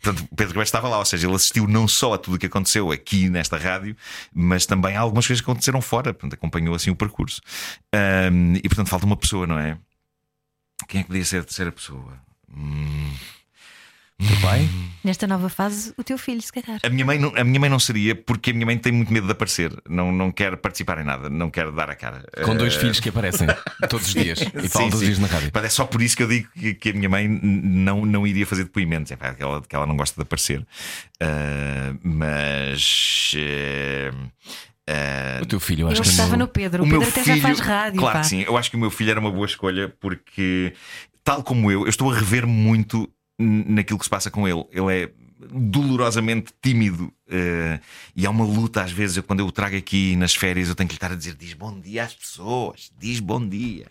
Portanto, 0.00 0.28
Pedro 0.30 0.52
Ribeiro 0.52 0.62
estava 0.62 0.88
lá, 0.88 0.98
ou 0.98 1.04
seja, 1.04 1.26
ele 1.26 1.34
assistiu 1.34 1.66
não 1.66 1.88
só 1.88 2.14
a 2.14 2.18
tudo 2.18 2.34
o 2.34 2.38
que 2.38 2.46
aconteceu 2.46 2.92
aqui 2.92 3.28
nesta 3.28 3.56
rádio, 3.56 3.96
mas 4.32 4.66
também 4.66 4.96
a 4.96 5.00
algumas 5.00 5.26
coisas 5.26 5.44
que 5.44 5.50
aconteceram 5.50 5.80
fora, 5.80 6.12
portanto, 6.12 6.34
acompanhou 6.34 6.74
assim 6.74 6.90
o 6.90 6.96
percurso. 6.96 7.40
Um, 8.32 8.54
e 8.54 8.62
portanto, 8.62 8.88
falta 8.88 9.06
uma 9.06 9.16
pessoa, 9.16 9.46
não 9.46 9.58
é? 9.58 9.76
Quem 10.88 11.00
é 11.00 11.02
que 11.02 11.08
podia 11.08 11.24
ser 11.24 11.40
a 11.40 11.44
terceira 11.44 11.70
pessoa? 11.70 12.18
Hum. 12.50 13.12
Teu 14.26 14.40
pai? 14.40 14.68
Nesta 15.04 15.28
nova 15.28 15.48
fase, 15.48 15.92
o 15.96 16.02
teu 16.02 16.18
filho, 16.18 16.42
se 16.42 16.52
calhar. 16.52 16.80
A 16.82 16.88
minha 16.88 17.04
mãe 17.04 17.18
não, 17.18 17.32
a 17.36 17.44
minha 17.44 17.60
mãe 17.60 17.70
não 17.70 17.78
seria, 17.78 18.16
porque 18.16 18.50
a 18.50 18.52
minha 18.52 18.66
mãe 18.66 18.76
tem 18.76 18.90
muito 18.90 19.12
medo 19.12 19.26
de 19.26 19.32
aparecer. 19.32 19.70
Não, 19.88 20.10
não 20.10 20.32
quer 20.32 20.56
participar 20.56 20.98
em 20.98 21.04
nada, 21.04 21.28
não 21.28 21.50
quer 21.50 21.70
dar 21.70 21.88
a 21.88 21.94
cara. 21.94 22.24
Com 22.42 22.56
dois 22.56 22.74
uh... 22.74 22.80
filhos 22.80 22.98
que 22.98 23.10
aparecem 23.10 23.46
todos 23.88 24.08
os 24.08 24.14
dias 24.14 24.40
e 24.40 24.68
falam 24.68 24.88
todos 24.88 25.02
os 25.02 25.06
dias 25.06 25.18
na 25.20 25.28
rádio. 25.28 25.50
Mas 25.54 25.64
é 25.64 25.68
só 25.68 25.84
por 25.84 26.02
isso 26.02 26.16
que 26.16 26.22
eu 26.24 26.28
digo 26.28 26.48
que, 26.52 26.74
que 26.74 26.90
a 26.90 26.92
minha 26.94 27.08
mãe 27.08 27.28
não, 27.28 28.04
não 28.04 28.26
iria 28.26 28.46
fazer 28.46 28.64
depoimentos. 28.64 29.12
É 29.12 29.16
que 29.16 29.42
ela, 29.42 29.62
que 29.62 29.76
ela 29.76 29.86
não 29.86 29.96
gosta 29.96 30.16
de 30.16 30.22
aparecer. 30.22 30.66
Uh, 31.22 31.98
mas. 32.02 33.34
Uh... 33.36 34.30
Uh, 34.88 35.42
o 35.42 35.46
teu 35.46 35.60
filho, 35.60 35.82
eu 35.82 35.88
acho 35.88 36.00
eu 36.00 36.02
que 36.02 36.08
estava 36.08 36.34
no 36.34 36.48
Pedro. 36.48 36.82
O, 36.82 36.86
o 36.86 36.90
Pedro 36.90 37.06
até 37.06 37.22
filho, 37.22 37.36
já 37.36 37.42
faz 37.42 37.60
rádio. 37.60 38.00
Claro 38.00 38.16
pá. 38.16 38.20
que 38.22 38.26
sim. 38.26 38.40
Eu 38.40 38.56
acho 38.56 38.70
que 38.70 38.76
o 38.76 38.80
meu 38.80 38.90
filho 38.90 39.10
era 39.10 39.20
uma 39.20 39.30
boa 39.30 39.44
escolha 39.44 39.94
porque, 40.00 40.72
tal 41.22 41.42
como 41.42 41.70
eu, 41.70 41.82
eu 41.82 41.88
estou 41.88 42.10
a 42.10 42.14
rever 42.14 42.46
muito 42.46 43.06
naquilo 43.38 43.98
que 43.98 44.06
se 44.06 44.10
passa 44.10 44.30
com 44.30 44.48
ele. 44.48 44.64
Ele 44.72 45.02
é 45.02 45.10
dolorosamente 45.52 46.52
tímido 46.62 47.12
uh, 47.28 47.80
e 48.16 48.26
é 48.26 48.30
uma 48.30 48.44
luta 48.44 48.82
às 48.82 48.92
vezes. 48.92 49.16
Eu, 49.16 49.22
quando 49.22 49.40
eu 49.40 49.46
o 49.46 49.52
trago 49.52 49.76
aqui 49.76 50.16
nas 50.16 50.34
férias, 50.34 50.68
eu 50.68 50.74
tenho 50.74 50.88
que 50.88 50.94
lhe 50.94 50.96
estar 50.96 51.12
a 51.12 51.14
dizer: 51.14 51.34
diz 51.34 51.52
bom 51.54 51.78
dia 51.78 52.04
às 52.04 52.14
pessoas, 52.14 52.90
diz 52.98 53.20
bom 53.20 53.46
dia. 53.46 53.86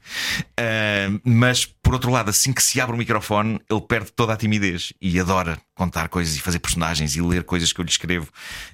Uh, 0.60 1.20
mas 1.24 1.66
por 1.66 1.94
outro 1.94 2.12
lado, 2.12 2.30
assim 2.30 2.52
que 2.52 2.62
se 2.62 2.82
abre 2.82 2.94
o 2.96 2.98
microfone, 2.98 3.62
ele 3.70 3.82
perde 3.82 4.12
toda 4.12 4.34
a 4.34 4.38
timidez 4.38 4.92
e 5.02 5.20
adora 5.20 5.58
contar 5.74 6.10
coisas 6.10 6.36
e 6.36 6.42
fazer 6.42 6.60
personagens 6.60 7.16
e 7.16 7.22
ler 7.22 7.44
coisas 7.44 7.72
que 7.72 7.80
eu 7.80 7.84
lhe 7.84 7.90
escrevo. 7.90 8.28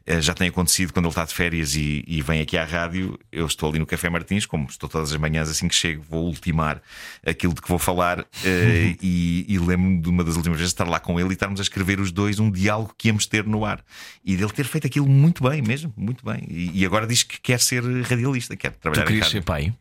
Uh, 0.08 0.22
já 0.22 0.34
tem 0.34 0.48
acontecido 0.48 0.92
quando 0.92 1.06
ele 1.06 1.12
está 1.12 1.26
de 1.26 1.34
férias 1.34 1.76
e, 1.76 2.04
e, 2.08 2.22
vem 2.22 2.42
aqui 2.42 2.58
à 2.58 2.66
rádio. 2.66 3.20
Eu 3.32 3.46
estou 3.46 3.70
ali 3.70 3.78
no 3.78 3.86
Café 3.86 4.10
Martins, 4.10 4.46
como 4.46 4.68
estou 4.68 4.90
todas 4.90 5.12
as 5.12 5.18
manhãs, 5.18 5.50
assim 5.50 5.68
que 5.68 5.76
chego, 5.76 6.04
vou 6.10 6.26
ultimar 6.26 6.82
aquilo 7.26 7.54
de 7.54 7.62
que 7.62 7.70
vou 7.70 7.80
falar. 7.80 8.26
E, 9.04 9.46
e 9.48 9.60
lembro-me 9.60 10.02
de 10.02 10.10
uma 10.10 10.24
das 10.24 10.36
últimas 10.36 10.58
vezes 10.58 10.72
estar 10.72 10.88
lá 10.88 11.00
com 11.00 11.20
ele 11.20 11.30
e 11.30 11.34
estarmos 11.34 11.60
a 11.60 11.64
escrever 11.64 12.00
os 12.00 12.12
dois 12.12 12.40
um 12.40 12.50
diálogo 12.50 12.94
que 12.98 13.10
íamos 13.10 13.26
ter 13.26 13.46
no 13.46 13.66
ar. 13.66 13.84
E 14.24 14.38
dele 14.38 14.53
ter 14.54 14.66
feito 14.66 14.88
aquilo 14.88 15.08
muito 15.08 15.44
bem, 15.44 15.62
mesmo, 15.62 15.94
muito 15.96 16.26
bem. 16.26 16.44
E, 16.50 16.82
e 16.82 16.86
agora 16.86 17.06
diz 17.06 17.24
que 17.24 17.40
quer 17.40 17.60
ser 17.60 17.84
radialista, 18.04 18.56
quer 18.56 18.72
trabalhar 18.72 19.04
tu 19.04 19.08
querias 19.08 19.30
ser 19.30 19.44
pai? 19.44 19.74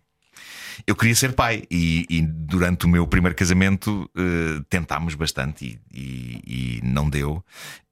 Eu 0.87 0.97
queria 0.97 1.15
ser 1.15 1.33
pai 1.33 1.65
e, 1.71 2.07
e 2.09 2.23
durante 2.23 2.87
o 2.87 2.89
meu 2.89 3.07
primeiro 3.07 3.37
casamento 3.37 4.11
uh, 4.17 4.63
tentámos 4.69 5.15
bastante 5.15 5.81
e, 5.93 6.41
e, 6.47 6.81
não 6.83 7.09
deu. 7.09 7.45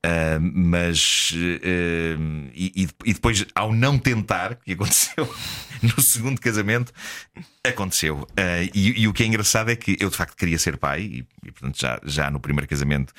Uh, 0.04 0.40
mas 0.40 1.30
uh, 1.34 2.50
e, 2.54 2.88
e, 3.04 3.12
depois, 3.12 3.44
ao 3.54 3.74
não 3.74 3.98
tentar, 3.98 4.54
que 4.54 4.72
aconteceu 4.72 5.28
no 5.82 6.00
segundo 6.00 6.40
casamento, 6.40 6.90
aconteceu. 7.66 8.20
Uh, 8.30 8.70
e, 8.74 9.02
e, 9.02 9.08
o 9.08 9.12
que 9.12 9.22
é 9.22 9.26
engraçado 9.26 9.70
é 9.70 9.76
que 9.76 9.98
eu 10.00 10.08
de 10.08 10.16
facto 10.16 10.34
queria 10.36 10.58
ser 10.58 10.78
pai, 10.78 11.02
e, 11.02 11.26
e 11.44 11.52
portanto, 11.52 11.78
já, 11.78 12.00
já 12.04 12.30
no 12.30 12.40
primeiro 12.40 12.66
casamento 12.66 13.12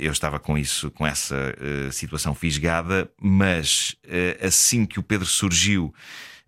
eu 0.00 0.10
estava 0.10 0.40
com 0.40 0.58
isso, 0.58 0.90
com 0.90 1.06
essa 1.06 1.54
situação 1.92 2.34
fisgada, 2.34 3.08
mas 3.20 3.94
assim 4.44 4.84
que 4.84 4.98
o 4.98 5.02
Pedro 5.02 5.26
surgiu 5.26 5.94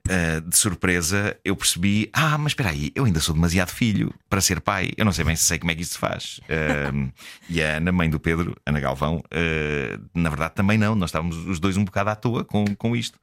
uh, 0.07 0.41
de 0.41 0.57
surpresa, 0.57 1.37
eu 1.45 1.57
percebi: 1.57 2.09
ah, 2.13 2.39
mas 2.39 2.53
espera 2.53 2.71
aí, 2.71 2.93
eu 2.95 3.05
ainda 3.05 3.21
sou 3.21 3.35
demasiado 3.35 3.71
filho 3.71 4.13
para 4.29 4.41
ser 4.41 4.61
pai. 4.61 4.91
Eu 4.97 5.05
não 5.05 5.13
sei 5.13 5.25
bem 5.25 5.37
se 5.37 5.45
sei 5.45 5.59
como 5.59 5.71
é 5.71 5.75
que 5.75 5.83
isso 5.83 5.95
se 5.95 5.99
faz. 5.99 6.41
Uh, 6.45 7.13
e 7.49 7.63
a 7.63 7.77
Ana, 7.77 7.93
mãe 7.93 8.09
do 8.09 8.19
Pedro, 8.19 8.57
Ana 8.65 8.81
Galvão, 8.81 9.17
uh, 9.19 10.03
na 10.15 10.29
verdade 10.29 10.55
também 10.55 10.79
não. 10.79 10.95
Nós 10.95 11.11
estávamos 11.11 11.37
os 11.47 11.59
dois 11.59 11.77
um 11.77 11.85
bocado 11.85 12.11
à 12.11 12.15
toa 12.15 12.45
com, 12.45 12.65
com 12.77 12.97
isto. 12.97 13.19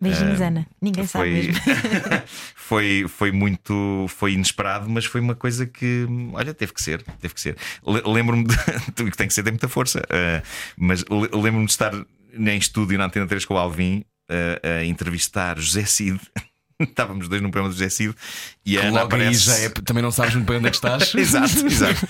Beijinhos, 0.00 0.40
Ana. 0.40 0.66
Ninguém 0.80 1.06
foi... 1.06 1.20
sabe 1.20 1.46
mesmo. 1.46 2.22
foi, 2.54 3.06
foi 3.08 3.32
muito. 3.32 4.06
Foi 4.08 4.32
inesperado, 4.32 4.88
mas 4.88 5.04
foi 5.04 5.20
uma 5.20 5.34
coisa 5.34 5.66
que, 5.66 6.06
olha, 6.32 6.52
teve 6.52 6.72
que 6.72 6.82
ser. 6.82 7.02
Teve 7.20 7.34
que 7.34 7.40
ser. 7.40 7.56
Lembro-me 7.84 8.44
de. 8.44 8.56
que 9.10 9.16
tem 9.16 9.28
que 9.28 9.34
ser, 9.34 9.42
tem 9.42 9.52
muita 9.52 9.68
força. 9.68 10.02
mas 10.76 11.04
lembro-me 11.08 11.66
de 11.66 11.72
estar 11.72 11.92
em 12.36 12.58
estúdio 12.58 12.98
na 12.98 13.06
Antena 13.06 13.26
3 13.26 13.44
com 13.44 13.54
o 13.54 13.58
Alvin 13.58 14.04
a, 14.28 14.78
a 14.80 14.84
entrevistar 14.84 15.58
José 15.58 15.84
Cid. 15.84 16.20
Estávamos 16.80 17.28
dois 17.28 17.40
num 17.40 17.50
programa 17.50 17.72
do 17.72 17.78
José 17.78 17.88
Cid 17.88 18.14
e 18.66 18.76
a 18.76 18.82
Ana 18.88 19.02
aparece. 19.02 19.64
é, 19.64 19.68
também 19.68 20.02
não 20.02 20.10
sabes 20.10 20.34
muito 20.34 20.48
bem 20.48 20.58
onde 20.58 20.66
é 20.66 20.70
que 20.70 20.76
estás. 20.76 21.14
exato, 21.14 21.54
exato. 21.66 22.08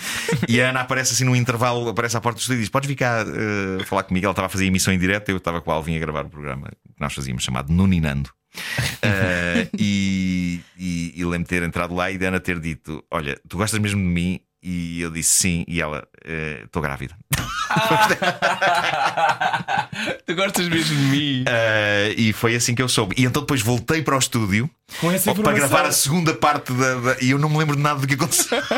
E 0.48 0.60
a 0.60 0.70
Ana 0.70 0.80
aparece 0.80 1.12
assim 1.12 1.24
num 1.24 1.36
intervalo, 1.36 1.88
aparece 1.88 2.16
à 2.16 2.20
porta 2.20 2.38
do 2.38 2.40
estúdio 2.40 2.60
e 2.60 2.62
diz: 2.62 2.70
Podes 2.70 2.88
vir 2.88 2.96
cá 2.96 3.24
uh, 3.24 3.84
falar 3.84 4.04
comigo? 4.04 4.24
Ela 4.24 4.32
estava 4.32 4.46
a 4.46 4.48
fazer 4.48 4.64
emissão 4.64 4.92
em 4.92 4.98
direto, 4.98 5.28
eu 5.28 5.36
estava 5.36 5.60
com 5.60 5.70
a 5.70 5.74
Alvin 5.74 5.96
a 5.96 6.00
gravar 6.00 6.24
o 6.24 6.30
programa 6.30 6.68
que 6.68 7.00
nós 7.00 7.12
fazíamos, 7.12 7.44
chamado 7.44 7.70
Nuninando. 7.72 8.30
Uh, 8.56 9.68
e, 9.78 10.60
e, 10.78 11.12
e 11.14 11.24
lembro-me 11.24 11.44
ter 11.44 11.62
entrado 11.62 11.94
lá 11.94 12.10
e 12.10 12.24
a 12.24 12.28
Ana 12.28 12.40
ter 12.40 12.58
dito: 12.58 13.04
Olha, 13.10 13.38
tu 13.48 13.58
gostas 13.58 13.78
mesmo 13.78 14.00
de 14.00 14.06
mim? 14.06 14.40
E 14.66 15.02
eu 15.02 15.10
disse 15.10 15.30
sim, 15.30 15.62
e 15.68 15.82
ela, 15.82 16.08
estou 16.64 16.80
uh, 16.80 16.82
grávida. 16.82 17.14
tu 20.26 20.34
gostas 20.34 20.66
mesmo 20.68 20.96
de 20.96 21.02
mim? 21.02 21.42
Uh, 21.42 22.14
e 22.16 22.32
foi 22.32 22.54
assim 22.54 22.74
que 22.74 22.80
eu 22.80 22.88
soube. 22.88 23.14
E 23.18 23.26
então 23.26 23.42
depois 23.42 23.60
voltei 23.60 24.00
para 24.00 24.16
o 24.16 24.18
estúdio 24.18 24.70
para 25.42 25.52
gravar 25.52 25.84
a 25.84 25.92
segunda 25.92 26.34
parte 26.34 26.72
da, 26.72 26.94
da, 26.94 27.16
E 27.20 27.30
eu 27.30 27.38
não 27.38 27.48
me 27.48 27.58
lembro 27.58 27.76
de 27.76 27.82
nada 27.82 28.00
do 28.00 28.06
que 28.06 28.14
aconteceu. 28.14 28.62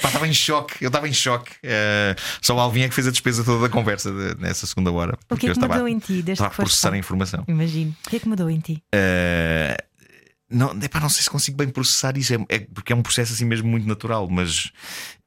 Pá, 0.00 0.06
estava 0.06 0.26
em 0.26 0.34
choque, 0.34 0.82
eu 0.82 0.88
estava 0.88 1.08
em 1.08 1.12
choque. 1.12 1.52
Uh, 1.64 2.20
só 2.40 2.56
o 2.56 2.60
Alvin 2.60 2.82
é 2.82 2.88
que 2.88 2.94
fez 2.94 3.06
a 3.06 3.10
despesa 3.10 3.44
toda 3.44 3.62
da 3.62 3.68
conversa 3.68 4.10
de, 4.10 4.40
nessa 4.40 4.66
segunda 4.66 4.90
hora. 4.90 5.16
O 5.30 5.36
que 5.36 5.46
é 5.46 5.52
que 5.52 5.60
mudou 5.60 5.74
estava, 5.74 5.90
em 5.90 5.98
ti? 5.98 6.14
Desde 6.14 6.32
estava 6.32 6.50
que 6.50 6.60
a 6.60 6.64
processar 6.64 6.92
a 6.92 6.98
informação. 6.98 7.44
Imagino. 7.46 7.94
O 8.06 8.10
que 8.10 8.16
é 8.16 8.18
que 8.18 8.28
mudou 8.28 8.50
em 8.50 8.60
ti? 8.60 8.82
Uh, 8.94 9.76
não, 10.50 10.72
epá, 10.82 11.00
não 11.00 11.08
sei 11.08 11.22
se 11.22 11.30
consigo 11.30 11.56
bem 11.56 11.68
processar 11.68 12.16
isso, 12.16 12.34
é, 12.34 12.38
é, 12.48 12.58
porque 12.60 12.92
é 12.92 12.96
um 12.96 13.02
processo 13.02 13.32
assim 13.32 13.44
mesmo 13.44 13.68
muito 13.68 13.86
natural, 13.86 14.28
mas 14.28 14.70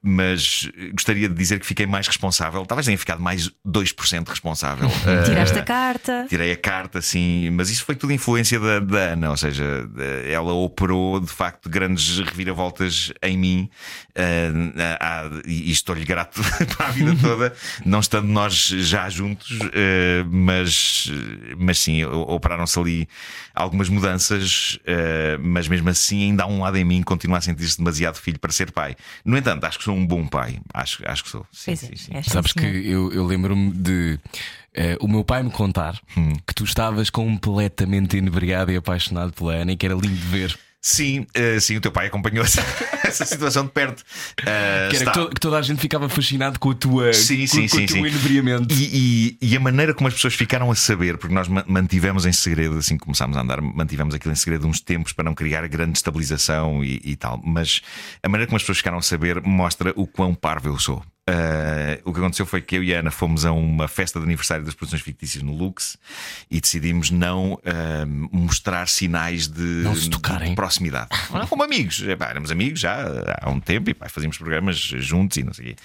mas 0.08 0.68
gostaria 0.92 1.28
de 1.28 1.34
dizer 1.34 1.60
que 1.60 1.66
fiquei 1.66 1.86
mais 1.86 2.06
responsável. 2.06 2.64
Talvez 2.64 2.86
tenha 2.86 2.96
ficado 2.96 3.20
mais 3.20 3.50
2% 3.66 4.26
responsável. 4.26 4.88
Tiraste 5.26 5.58
uh, 5.58 5.60
a 5.60 5.64
carta. 5.64 6.26
Tirei 6.28 6.52
a 6.52 6.56
carta, 6.56 7.02
sim, 7.02 7.50
mas 7.50 7.68
isso 7.68 7.84
foi 7.84 7.94
tudo 7.94 8.12
influência 8.12 8.58
da, 8.58 8.80
da 8.80 8.98
Ana, 8.98 9.30
ou 9.30 9.36
seja, 9.36 9.88
ela 10.26 10.54
operou 10.54 11.20
de 11.20 11.30
facto 11.30 11.68
grandes 11.68 12.20
reviravoltas 12.20 13.12
em 13.22 13.36
mim 13.36 13.70
uh, 14.16 15.42
e 15.46 15.70
estou-lhe 15.70 16.04
grato 16.04 16.40
para 16.76 16.86
a 16.86 16.90
vida 16.90 17.14
toda, 17.20 17.52
não 17.84 18.00
estando 18.00 18.28
nós 18.28 18.54
já 18.54 19.08
juntos, 19.10 19.50
uh, 19.60 20.24
mas, 20.30 21.12
mas 21.58 21.78
sim, 21.78 22.04
operaram-se 22.04 22.78
ali 22.78 23.08
algumas 23.54 23.88
mudanças, 23.88 24.78
mas 25.40 25.66
mesmo 25.66 25.88
assim 25.88 26.22
ainda 26.22 26.44
há 26.44 26.46
um 26.46 26.60
lado 26.60 26.76
em 26.76 26.84
mim 26.84 26.98
que 27.00 27.06
continua 27.06 27.38
a 27.38 27.40
sentir-se 27.40 27.76
demasiado 27.76 28.16
filho 28.16 28.38
para 28.38 28.52
ser 28.52 28.70
pai. 28.70 28.94
No 29.24 29.36
entanto, 29.36 29.64
acho 29.64 29.78
que 29.78 29.84
sou 29.84 29.97
um 29.98 30.06
bom 30.06 30.26
pai. 30.26 30.58
Acho, 30.72 31.02
acho 31.06 31.24
que 31.24 31.30
sou. 31.30 31.46
Sim, 31.52 31.76
sim, 31.76 31.94
sim. 31.96 32.12
É, 32.14 32.22
Sabes 32.22 32.52
que 32.52 32.64
eu, 32.64 33.12
eu 33.12 33.26
lembro-me 33.26 33.72
de 33.72 34.18
uh, 34.76 35.04
o 35.04 35.08
meu 35.08 35.24
pai 35.24 35.42
me 35.42 35.50
contar 35.50 36.00
hum. 36.16 36.32
que 36.46 36.54
tu 36.54 36.64
estavas 36.64 37.10
completamente 37.10 38.16
inebriado 38.16 38.72
e 38.72 38.76
apaixonado 38.76 39.32
pela 39.32 39.54
Ana 39.54 39.72
e 39.72 39.76
que 39.76 39.86
era 39.86 39.94
lindo 39.94 40.08
de 40.08 40.26
ver. 40.26 40.58
Sim, 40.80 41.26
uh, 41.36 41.60
sim, 41.60 41.76
o 41.76 41.80
teu 41.80 41.90
pai 41.90 42.06
acompanhou 42.06 42.44
essa, 42.44 42.62
essa 43.04 43.24
situação 43.24 43.66
de 43.66 43.72
perto. 43.72 44.00
Uh, 44.40 44.90
que 44.90 44.96
era 44.96 45.04
que, 45.06 45.12
to, 45.12 45.28
que, 45.30 45.40
toda 45.40 45.58
a 45.58 45.62
gente 45.62 45.80
ficava 45.80 46.08
fascinado 46.08 46.58
com 46.60 46.70
a 46.70 46.74
tua 46.74 47.12
sim, 47.12 47.40
com, 47.40 47.46
sim, 47.46 47.62
com 47.62 47.76
sim, 47.76 47.84
o 47.84 47.86
teu 47.86 47.96
sim. 47.96 48.06
inebriamento. 48.06 48.72
E, 48.72 49.36
e, 49.40 49.48
e, 49.50 49.56
a 49.56 49.60
maneira 49.60 49.92
como 49.92 50.06
as 50.06 50.14
pessoas 50.14 50.34
ficaram 50.34 50.70
a 50.70 50.74
saber, 50.76 51.18
porque 51.18 51.34
nós 51.34 51.48
mantivemos 51.48 52.26
em 52.26 52.32
segredo, 52.32 52.78
assim 52.78 52.96
que 52.96 53.04
começámos 53.04 53.36
a 53.36 53.40
andar, 53.40 53.60
mantivemos 53.60 54.14
aquilo 54.14 54.32
em 54.32 54.36
segredo 54.36 54.68
uns 54.68 54.80
tempos 54.80 55.12
para 55.12 55.24
não 55.24 55.34
criar 55.34 55.66
grande 55.66 55.98
estabilização 55.98 56.84
e, 56.84 57.00
e 57.04 57.16
tal. 57.16 57.40
Mas 57.44 57.82
a 58.22 58.28
maneira 58.28 58.46
como 58.46 58.56
as 58.56 58.62
pessoas 58.62 58.78
ficaram 58.78 58.98
a 58.98 59.02
saber 59.02 59.42
mostra 59.42 59.92
o 59.96 60.06
quão 60.06 60.32
parvo 60.32 60.68
eu 60.68 60.78
sou. 60.78 61.02
Uh, 61.28 62.00
o 62.08 62.12
que 62.12 62.20
aconteceu 62.20 62.46
foi 62.46 62.62
que 62.62 62.76
eu 62.76 62.82
e 62.82 62.94
a 62.94 63.00
Ana 63.00 63.10
fomos 63.10 63.44
a 63.44 63.52
uma 63.52 63.86
festa 63.86 64.18
de 64.18 64.24
aniversário 64.24 64.64
das 64.64 64.72
produções 64.72 65.02
fictícias 65.02 65.42
no 65.42 65.52
Lux 65.52 65.98
e 66.50 66.58
decidimos 66.58 67.10
não 67.10 67.54
uh, 67.54 67.60
mostrar 68.32 68.88
sinais 68.88 69.46
de, 69.46 69.60
não 69.60 69.94
se 69.94 70.08
tocarem. 70.08 70.50
de 70.50 70.54
proximidade. 70.54 71.08
Como 71.50 71.62
amigos, 71.62 72.00
Epá, 72.00 72.28
éramos 72.30 72.50
amigos 72.50 72.80
já 72.80 73.04
há 73.42 73.50
um 73.50 73.60
tempo 73.60 73.90
e 73.90 74.08
fazíamos 74.08 74.38
programas 74.38 74.76
juntos 74.76 75.36
e 75.36 75.42
não 75.42 75.52
sei 75.52 75.64
o 75.64 75.68
quê. 75.68 75.76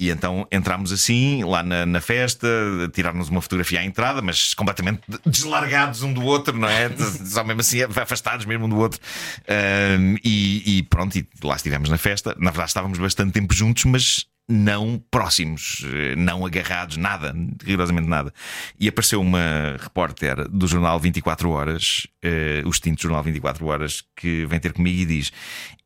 E 0.00 0.10
então 0.10 0.44
entramos 0.50 0.90
assim 0.92 1.44
lá 1.44 1.62
na, 1.62 1.86
na 1.86 2.00
festa, 2.00 2.48
tirar-nos 2.92 3.28
uma 3.28 3.40
fotografia 3.40 3.80
à 3.80 3.84
entrada, 3.84 4.20
mas 4.20 4.54
completamente 4.54 5.02
deslargados 5.24 6.02
um 6.02 6.12
do 6.12 6.24
outro, 6.24 6.58
não 6.58 6.68
é? 6.68 6.90
Só 6.96 7.44
mesmo 7.44 7.60
assim, 7.60 7.82
afastados 7.82 8.44
mesmo 8.44 8.66
um 8.66 8.68
do 8.68 8.76
outro. 8.76 9.00
Uh, 9.42 10.18
e, 10.24 10.78
e 10.78 10.82
pronto, 10.82 11.16
e 11.16 11.26
lá 11.44 11.54
estivemos 11.54 11.88
na 11.88 11.98
festa. 11.98 12.34
Na 12.38 12.50
verdade, 12.50 12.70
estávamos 12.70 12.98
bastante 12.98 13.32
tempo 13.32 13.54
juntos, 13.54 13.84
mas 13.84 14.29
não 14.50 15.02
próximos, 15.10 15.84
não 16.16 16.44
agarrados, 16.44 16.96
nada, 16.96 17.34
rigorosamente 17.62 18.08
nada. 18.08 18.32
E 18.78 18.88
apareceu 18.88 19.20
uma 19.20 19.76
repórter 19.78 20.48
do 20.48 20.66
jornal 20.66 20.98
24 20.98 21.50
Horas, 21.50 22.06
uh, 22.24 22.66
o 22.66 22.70
extinto 22.70 23.02
jornal 23.02 23.22
24 23.22 23.64
Horas, 23.64 24.02
que 24.16 24.44
vem 24.46 24.58
ter 24.58 24.72
comigo 24.72 25.00
e 25.00 25.06
diz: 25.06 25.32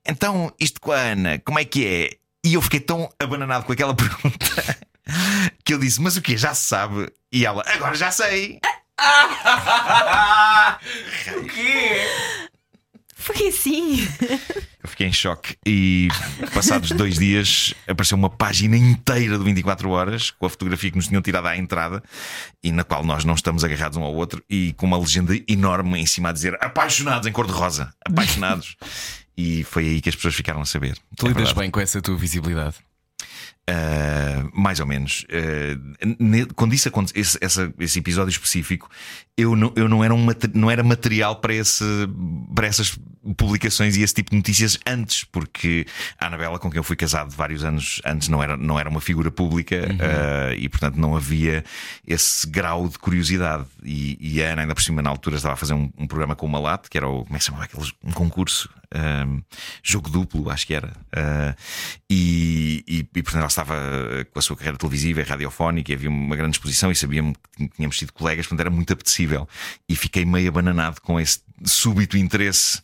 Então, 0.07 0.53
isto 0.59 0.81
com 0.81 0.93
a 0.93 0.99
Ana, 0.99 1.39
como 1.41 1.59
é 1.59 1.65
que 1.65 1.87
é? 1.87 2.11
E 2.45 2.55
eu 2.55 2.63
fiquei 2.63 2.81
tão 2.81 3.09
abananado 3.19 3.65
com 3.65 3.73
aquela 3.73 3.95
pergunta 3.95 4.79
que 5.65 5.75
eu 5.75 5.79
disse: 5.79 6.01
Mas 6.01 6.17
o 6.17 6.23
que? 6.23 6.37
Já 6.37 6.55
se 6.55 6.69
sabe? 6.69 7.13
E 7.31 7.45
ela: 7.45 7.63
Agora 7.67 7.95
já 7.95 8.11
sei. 8.11 8.61
o 11.37 11.45
quê? 11.45 12.07
Foi 13.17 13.49
assim. 13.49 14.07
Eu 14.83 14.89
fiquei 14.89 15.07
em 15.07 15.13
choque 15.13 15.57
e, 15.67 16.09
passados 16.53 16.91
dois 16.91 17.19
dias, 17.19 17.73
apareceu 17.89 18.19
uma 18.19 18.29
página 18.29 18.77
inteira 18.77 19.39
do 19.39 19.45
24 19.45 19.89
Horas 19.89 20.31
com 20.31 20.47
a 20.47 20.51
fotografia 20.51 20.91
que 20.91 20.97
nos 20.97 21.09
tinham 21.09 21.23
tirado 21.23 21.47
à 21.47 21.57
entrada 21.57 22.03
e 22.63 22.71
na 22.73 22.85
qual 22.85 23.05
nós 23.05 23.25
não 23.25 23.35
estamos 23.35 23.65
agarrados 23.65 23.97
um 23.97 24.03
ao 24.03 24.15
outro 24.15 24.43
e 24.51 24.73
com 24.75 24.87
uma 24.87 24.99
legenda 24.99 25.33
enorme 25.49 25.99
em 26.01 26.07
cima 26.07 26.29
a 26.31 26.33
dizer 26.33 26.59
apaixonados 26.61 27.27
em 27.27 27.33
cor-de-rosa. 27.33 27.93
Apaixonados. 28.05 28.77
e 29.37 29.65
foi 29.65 29.85
aí 29.85 30.01
que 30.01 30.09
as 30.09 30.17
pessoas 30.17 30.35
ficaram 30.35 30.61
a 30.61 30.67
saber. 30.67 30.97
Tu 31.17 31.27
É 31.27 31.29
lidas 31.29 31.45
verdade. 31.45 31.61
bem 31.61 31.71
com 31.71 31.81
essa 31.81 32.03
tua 32.03 32.17
visibilidade. 32.17 32.77
Uh, 33.69 34.51
mais 34.53 34.79
ou 34.79 34.87
menos. 34.87 35.25
Uh, 35.31 36.55
quando 36.55 36.75
isso 36.75 36.89
aconte- 36.89 37.19
esse, 37.19 37.39
essa- 37.41 37.73
esse 37.79 37.99
episódio 37.99 38.31
específico, 38.31 38.91
eu 39.39 39.57
não, 39.57 39.73
eu 39.75 39.89
não, 39.89 40.05
era 40.05 40.15
um 40.15 40.27
não 40.53 40.71
era 40.71 40.83
material 40.83 41.37
para, 41.37 41.55
esse, 41.55 41.83
para 42.55 42.67
essas 42.67 42.99
publicações 43.33 43.97
e 43.97 44.03
esse 44.03 44.15
tipo 44.15 44.31
de 44.31 44.37
notícias 44.37 44.79
antes, 44.87 45.25
porque 45.25 45.87
a 46.19 46.27
Anabela, 46.27 46.59
com 46.59 46.71
quem 46.71 46.79
eu 46.79 46.85
fui 46.85 46.97
casado 46.97 47.31
vários 47.31 47.65
anos 47.65 48.01
antes, 48.05 48.29
não 48.29 48.43
era, 48.43 48.57
não 48.57 48.79
era 48.79 48.89
uma 48.89 49.01
figura 49.01 49.31
pública 49.31 49.77
uh, 49.77 50.55
e, 50.55 50.69
portanto, 50.69 50.97
não 50.97 51.17
havia 51.17 51.65
esse 52.07 52.47
grau 52.47 52.89
de 52.89 52.99
curiosidade. 52.99 53.65
E, 53.83 54.19
e 54.21 54.43
a 54.43 54.53
Ana, 54.53 54.63
ainda 54.63 54.75
por 54.75 54.83
cima, 54.83 55.01
na 55.01 55.11
altura, 55.11 55.37
estava 55.37 55.55
a 55.55 55.57
fazer 55.57 55.75
um, 55.75 55.91
um 55.97 56.07
programa 56.07 56.37
com 56.37 56.47
o 56.47 56.49
Malato, 56.49 56.91
que 56.91 56.99
era 56.99 57.09
o. 57.09 57.25
Como 57.25 57.37
é 57.37 57.39
que 57.39 57.45
se 57.45 57.47
chamava 57.47 57.65
aquele? 57.65 57.91
Um 58.03 58.13
concurso. 58.13 58.69
um, 58.95 59.43
jogo 59.83 60.11
duplo, 60.11 60.51
acho 60.51 60.67
que 60.67 60.75
era. 60.75 60.89
Uh, 60.89 61.55
e, 62.11 62.85
e, 62.87 62.99
e, 62.99 63.23
portanto, 63.23 63.39
ela 63.39 63.47
estava 63.47 63.75
com 64.33 64.39
a 64.39 64.43
sua 64.43 64.57
carreira 64.57 64.79
televisiva 64.79 65.21
e 65.21 65.25
radiofónica 65.25 65.93
e 65.93 65.95
havia 65.95 66.11
uma 66.11 66.37
grande 66.37 66.57
exposição 66.57 66.91
e 66.91 66.97
sabíamos 66.97 67.37
que 67.57 67.69
tínhamos 67.69 67.99
sido 67.99 68.13
colegas, 68.13 68.47
portanto 68.47 68.61
era 68.61 68.71
muito 68.71 68.93
apetecível. 68.93 69.49
E 69.89 69.97
fiquei 69.97 70.25
meio 70.25 70.49
abananado 70.49 71.01
com 71.01 71.19
esse 71.19 71.41
súbito 71.63 72.17
interesse. 72.17 72.79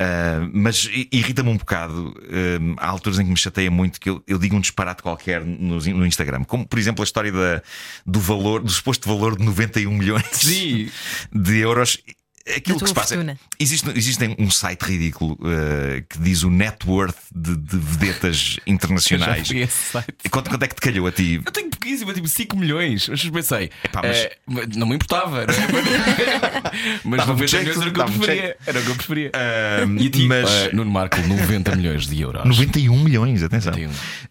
Uh, 0.00 0.48
mas 0.52 0.88
irrita-me 1.12 1.50
um 1.50 1.56
bocado. 1.56 2.08
Uh, 2.10 2.74
há 2.78 2.88
alturas 2.88 3.18
em 3.18 3.24
que 3.24 3.30
me 3.30 3.36
chateia 3.36 3.70
muito 3.70 4.00
que 4.00 4.08
eu, 4.08 4.22
eu 4.26 4.38
digo 4.38 4.56
um 4.56 4.60
disparate 4.60 5.02
qualquer 5.02 5.44
no, 5.44 5.78
no 5.78 6.06
Instagram, 6.06 6.44
como 6.44 6.66
por 6.66 6.78
exemplo 6.78 7.02
a 7.02 7.04
história 7.04 7.30
da, 7.30 7.62
do 8.06 8.18
valor, 8.18 8.62
do 8.62 8.70
suposto 8.70 9.06
valor 9.08 9.36
de 9.36 9.44
91 9.44 9.92
milhões 9.92 10.24
Sim. 10.32 10.88
de 11.32 11.58
euros. 11.58 11.98
Aquilo 12.56 12.78
que 12.80 12.88
se 12.88 12.94
passa. 12.94 13.14
fortuna. 13.14 13.38
Existe, 13.58 13.90
existe 13.94 14.36
um 14.38 14.50
site 14.50 14.82
ridículo 14.82 15.38
eh, 15.44 16.04
que 16.08 16.18
diz 16.18 16.42
o 16.42 16.50
net 16.50 16.86
worth 16.86 17.16
de, 17.34 17.56
de 17.56 17.76
vedetas 17.76 18.56
Eu 18.66 18.72
internacionais. 18.74 19.46
fui 19.48 19.60
a 19.62 19.64
esse 19.64 19.92
site. 19.92 20.14
E 20.24 20.28
Quanto, 20.28 20.50
quanto 20.50 20.62
é 20.62 20.68
que 20.68 20.74
te 20.74 20.80
calhou 20.80 21.06
a 21.06 21.12
ti? 21.12 21.40
Eu 21.44 21.52
tenho 21.52 21.70
pouquíssimo, 21.70 22.12
tipo 22.12 22.28
5 22.28 22.56
milhões. 22.56 23.08
Mas 23.08 23.28
pensei, 23.28 23.70
Epá, 23.84 24.02
mas- 24.02 24.16
eh, 24.16 24.36
não 24.76 24.86
me 24.86 24.94
importava, 24.96 25.46
não 25.46 25.54
é? 25.54 25.56
mas 27.04 27.18
Dava-me 27.20 27.40
90 27.42 27.46
jeito, 27.46 27.62
milhões 27.64 27.80
era 27.80 27.88
o 27.88 27.92
que 27.92 28.00
eu 28.00 28.04
preferia. 28.06 28.56
Era 28.66 28.78
o 28.78 28.82
que 28.84 28.90
eu 28.90 28.94
preferia. 28.96 29.30
Ah, 29.34 29.86
e 30.00 30.06
a 30.06 30.10
ti, 30.10 30.26
mas- 30.26 30.50
eh, 30.50 30.70
Nuno 30.72 30.90
Marco, 30.90 31.16
90 31.20 31.76
milhões 31.76 32.06
de 32.06 32.20
euros. 32.20 32.44
91 32.44 32.98
milhões, 33.02 33.42
atenção. 33.42 33.72
91. 33.72 33.90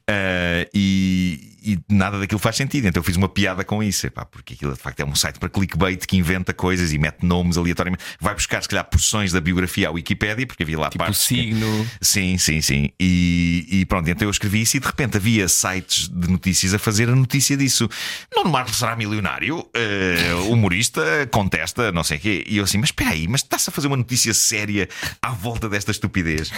Ah, 0.10 0.68
e, 0.74 1.58
e 1.64 1.80
nada 1.90 2.20
daquilo 2.20 2.40
faz 2.40 2.56
sentido. 2.56 2.88
Então 2.88 3.00
eu 3.00 3.04
fiz 3.04 3.16
uma 3.16 3.30
piada 3.30 3.64
com 3.64 3.82
isso, 3.84 4.08
epá, 4.08 4.26
porque 4.26 4.54
aquilo 4.54 4.74
de 4.74 4.80
facto 4.80 5.00
é 5.00 5.06
um 5.06 5.16
site 5.16 5.40
para 5.40 5.50
clickbait 5.50 6.06
que 6.06 6.18
inventa 6.18 6.54
coisas 6.54 6.92
e 6.94 6.98
mete 6.98 7.24
nomes 7.26 7.58
aleatoriamente. 7.58 8.04
Vai 8.20 8.34
buscar, 8.34 8.62
se 8.62 8.70
calhar, 8.70 8.86
porções 8.86 9.32
da 9.32 9.42
biografia 9.42 9.88
à 9.88 9.92
Wikipédia, 9.92 10.46
porque 10.48 10.64
havia 10.64 10.80
lá 10.80 10.90
Tipo 10.90 11.04
o 11.04 11.06
partes. 11.08 11.28
que- 11.28 11.36
signo. 11.36 11.88
Sim, 12.02 12.38
sim, 12.38 12.62
sim. 12.62 12.90
E, 13.00 13.66
e 13.70 13.86
pronto, 13.86 14.10
então 14.10 14.28
eu 14.28 14.32
escrevi 14.32 14.62
isso 14.62 14.78
e 14.78 14.80
de 14.80 14.86
repente 14.88 15.18
havia 15.18 15.48
sites 15.48 16.08
de 16.08 16.30
notícias 16.30 16.74
a 16.74 16.80
fazer 16.80 17.10
a 17.10 17.16
notícia 17.16 17.56
disso. 17.58 17.90
Nuno 18.36 18.50
Marco 18.50 18.74
será 18.74 18.96
milionário, 18.96 19.68
eh, 19.74 20.34
humorista, 20.50 21.02
contesta, 21.32 21.92
não 21.92 22.04
sei 22.04 22.18
o 22.18 22.20
quê. 22.22 22.44
E 22.48 22.58
eu 22.58 22.64
assim, 22.64 22.78
mas 22.78 22.90
espera 22.90 23.12
aí, 23.12 23.28
mas 23.28 23.42
está-se 23.42 23.70
a 23.70 23.74
fazer 23.74 23.88
uma 23.88 23.98
notícia 23.98 24.34
séria 24.34 24.88
à 25.22 25.32
volta 25.32 25.68
desta 25.70 25.92
estupidez. 25.92 26.52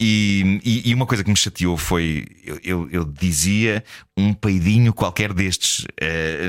E, 0.00 0.60
e- 0.64 0.90
e 0.90 0.94
uma 0.94 1.06
coisa 1.06 1.22
que 1.22 1.30
me 1.30 1.36
chateou 1.36 1.76
foi: 1.76 2.26
eu, 2.44 2.58
eu- 2.64 2.88
eu 2.90 3.04
dizia 3.04 3.84
um 4.16 4.32
peidinho 4.44 4.92
qualquer 4.92 5.32
destes 5.32 5.86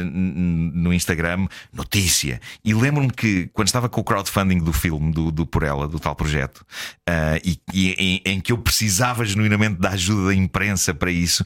n- 0.04 0.72
no 0.74 0.94
Instagram, 0.94 1.48
notícia. 1.72 2.42
E 2.64 2.74
lembro-me 2.74 3.10
que 3.10 3.50
quando 3.54 3.68
estava 3.70 3.88
com 3.88 4.02
o 4.02 4.04
crowdfunding 4.04 4.60
do 4.60 4.74
filme, 4.74 5.14
do, 5.14 5.32
do 5.32 5.46
Por 5.46 5.64
Ela, 5.64 5.88
do 5.88 5.98
tal 5.98 6.14
projeto, 6.14 6.66
ah, 7.08 7.40
e, 7.42 7.58
e 7.74 7.92
em, 7.98 8.22
em 8.34 8.42
que 8.42 8.52
eu 8.52 8.58
precisava 8.58 9.24
genuinamente 9.24 9.80
da 9.80 9.92
ajuda 9.92 10.28
da 10.28 10.36
imprensa 10.36 10.94
para 10.94 11.10
isso. 11.10 11.46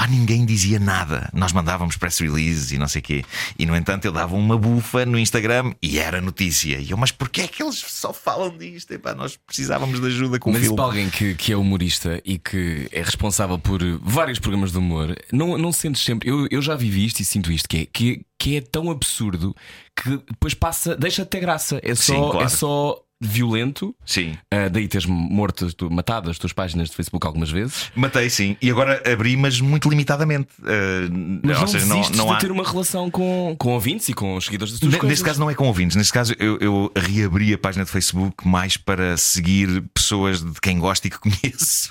Pá, 0.00 0.06
ninguém 0.06 0.46
dizia 0.46 0.78
nada. 0.80 1.28
Nós 1.30 1.52
mandávamos 1.52 1.94
press 1.94 2.20
releases 2.20 2.72
e 2.72 2.78
não 2.78 2.88
sei 2.88 3.00
o 3.00 3.02
quê. 3.02 3.24
E 3.58 3.66
no 3.66 3.76
entanto 3.76 4.06
eu 4.06 4.12
dava 4.12 4.34
uma 4.34 4.56
bufa 4.56 5.04
no 5.04 5.18
Instagram 5.18 5.74
e 5.82 5.98
era 5.98 6.22
notícia. 6.22 6.78
E 6.78 6.90
eu, 6.90 6.96
mas 6.96 7.12
porquê 7.12 7.42
é 7.42 7.46
que 7.46 7.62
eles 7.62 7.76
só 7.86 8.10
falam 8.10 8.56
disto? 8.56 8.90
Epá, 8.92 9.14
nós 9.14 9.36
precisávamos 9.36 10.00
de 10.00 10.06
ajuda 10.06 10.38
com 10.38 10.48
o 10.48 10.52
Mas 10.54 10.62
isso 10.62 10.70
filme. 10.70 10.76
para 10.76 10.84
alguém 10.86 11.10
que, 11.10 11.34
que 11.34 11.52
é 11.52 11.56
humorista 11.56 12.18
e 12.24 12.38
que 12.38 12.88
é 12.92 13.02
responsável 13.02 13.58
por 13.58 13.78
vários 14.00 14.38
programas 14.38 14.72
de 14.72 14.78
humor, 14.78 15.14
não, 15.30 15.58
não 15.58 15.70
sentes 15.70 16.02
sempre. 16.02 16.30
Eu, 16.30 16.48
eu 16.50 16.62
já 16.62 16.74
vivi 16.74 17.04
isto 17.04 17.20
e 17.20 17.24
sinto 17.26 17.52
isto, 17.52 17.68
que 17.68 17.76
é, 17.76 17.84
que, 17.84 18.24
que 18.38 18.56
é 18.56 18.62
tão 18.62 18.90
absurdo 18.90 19.54
que 19.94 20.16
depois 20.30 20.54
passa, 20.54 20.96
deixa 20.96 21.24
até 21.24 21.38
graça. 21.38 21.78
É 21.82 21.94
só, 21.94 22.14
Sim, 22.14 22.30
claro. 22.30 22.46
é 22.46 22.48
só 22.48 22.96
violento. 23.20 23.94
Sim. 24.04 24.36
Ah, 24.50 24.68
daí 24.68 24.88
teres 24.88 25.06
morto, 25.06 25.72
tu- 25.74 25.90
matado 25.90 26.30
as 26.30 26.38
tuas 26.38 26.52
páginas 26.52 26.88
de 26.90 26.96
Facebook 26.96 27.26
algumas 27.26 27.50
vezes. 27.50 27.90
Matei, 27.94 28.30
sim. 28.30 28.56
E 28.62 28.70
agora 28.70 29.02
abri, 29.10 29.36
mas 29.36 29.60
muito 29.60 29.88
limitadamente. 29.90 30.48
Ah, 30.64 31.08
Mas 31.42 31.56
ou 31.56 31.60
não 31.62 31.66
seja, 31.68 31.86
não, 31.86 32.10
não 32.10 32.26
de 32.28 32.32
há. 32.32 32.36
ter 32.36 32.50
uma 32.50 32.64
relação 32.64 33.10
com, 33.10 33.54
com 33.58 33.70
ouvintes 33.72 34.08
e 34.08 34.14
com 34.14 34.36
os 34.36 34.44
seguidores 34.46 34.72
das 34.72 34.80
tuas 34.80 34.92
coisas. 34.94 35.08
Neste 35.10 35.24
caso 35.24 35.38
não 35.40 35.50
é 35.50 35.54
com 35.54 35.66
ouvintes, 35.66 35.96
neste 35.96 36.12
caso 36.12 36.34
eu, 36.38 36.58
eu 36.60 36.92
reabri 36.96 37.52
a 37.52 37.58
página 37.58 37.84
de 37.84 37.90
Facebook 37.90 38.46
mais 38.48 38.76
para 38.76 39.16
seguir 39.16 39.82
pessoas 39.92 40.42
de 40.42 40.60
quem 40.60 40.78
gosto 40.78 41.04
e 41.06 41.10
que 41.10 41.18
conheço 41.20 41.90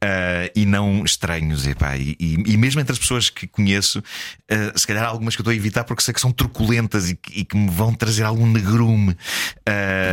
Ah, 0.00 0.50
e 0.54 0.66
não 0.66 1.04
estranhos. 1.04 1.66
Epá, 1.66 1.96
e, 1.96 2.16
e, 2.20 2.34
e 2.46 2.56
mesmo 2.56 2.80
entre 2.80 2.92
as 2.92 2.98
pessoas 2.98 3.30
que 3.30 3.46
conheço, 3.46 4.02
ah, 4.50 4.72
se 4.76 4.86
calhar 4.86 5.04
há 5.04 5.06
algumas 5.08 5.34
que 5.34 5.40
eu 5.40 5.42
estou 5.44 5.52
a 5.52 5.56
evitar 5.56 5.84
porque 5.84 6.02
sei 6.02 6.12
que 6.12 6.20
são 6.20 6.30
truculentas 6.32 7.10
e, 7.10 7.16
que- 7.16 7.40
e 7.40 7.44
que 7.44 7.56
me 7.56 7.70
vão 7.70 7.94
trazer 7.94 8.24
algum 8.24 8.46
negrume. 8.46 9.16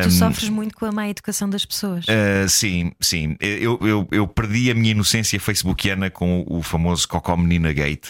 Tu 0.03 0.11
sofres 0.11 0.49
muito 0.53 0.75
com 0.75 0.85
a 0.85 0.91
má 0.91 1.09
educação 1.09 1.49
das 1.49 1.65
pessoas. 1.65 2.05
Uh, 2.05 2.47
sim, 2.47 2.91
sim. 3.01 3.35
Eu, 3.39 3.77
eu, 3.81 4.07
eu 4.11 4.27
perdi 4.27 4.69
a 4.71 4.73
minha 4.75 4.91
inocência 4.91 5.39
facebookiana 5.39 6.09
com 6.09 6.45
o 6.47 6.61
famoso 6.61 7.07
Cocó 7.07 7.35
Menina 7.35 7.73
Gate. 7.73 8.09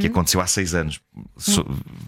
Que 0.00 0.06
aconteceu 0.06 0.40
há 0.40 0.46
seis 0.46 0.74
anos. 0.74 0.98
So- 1.36 1.66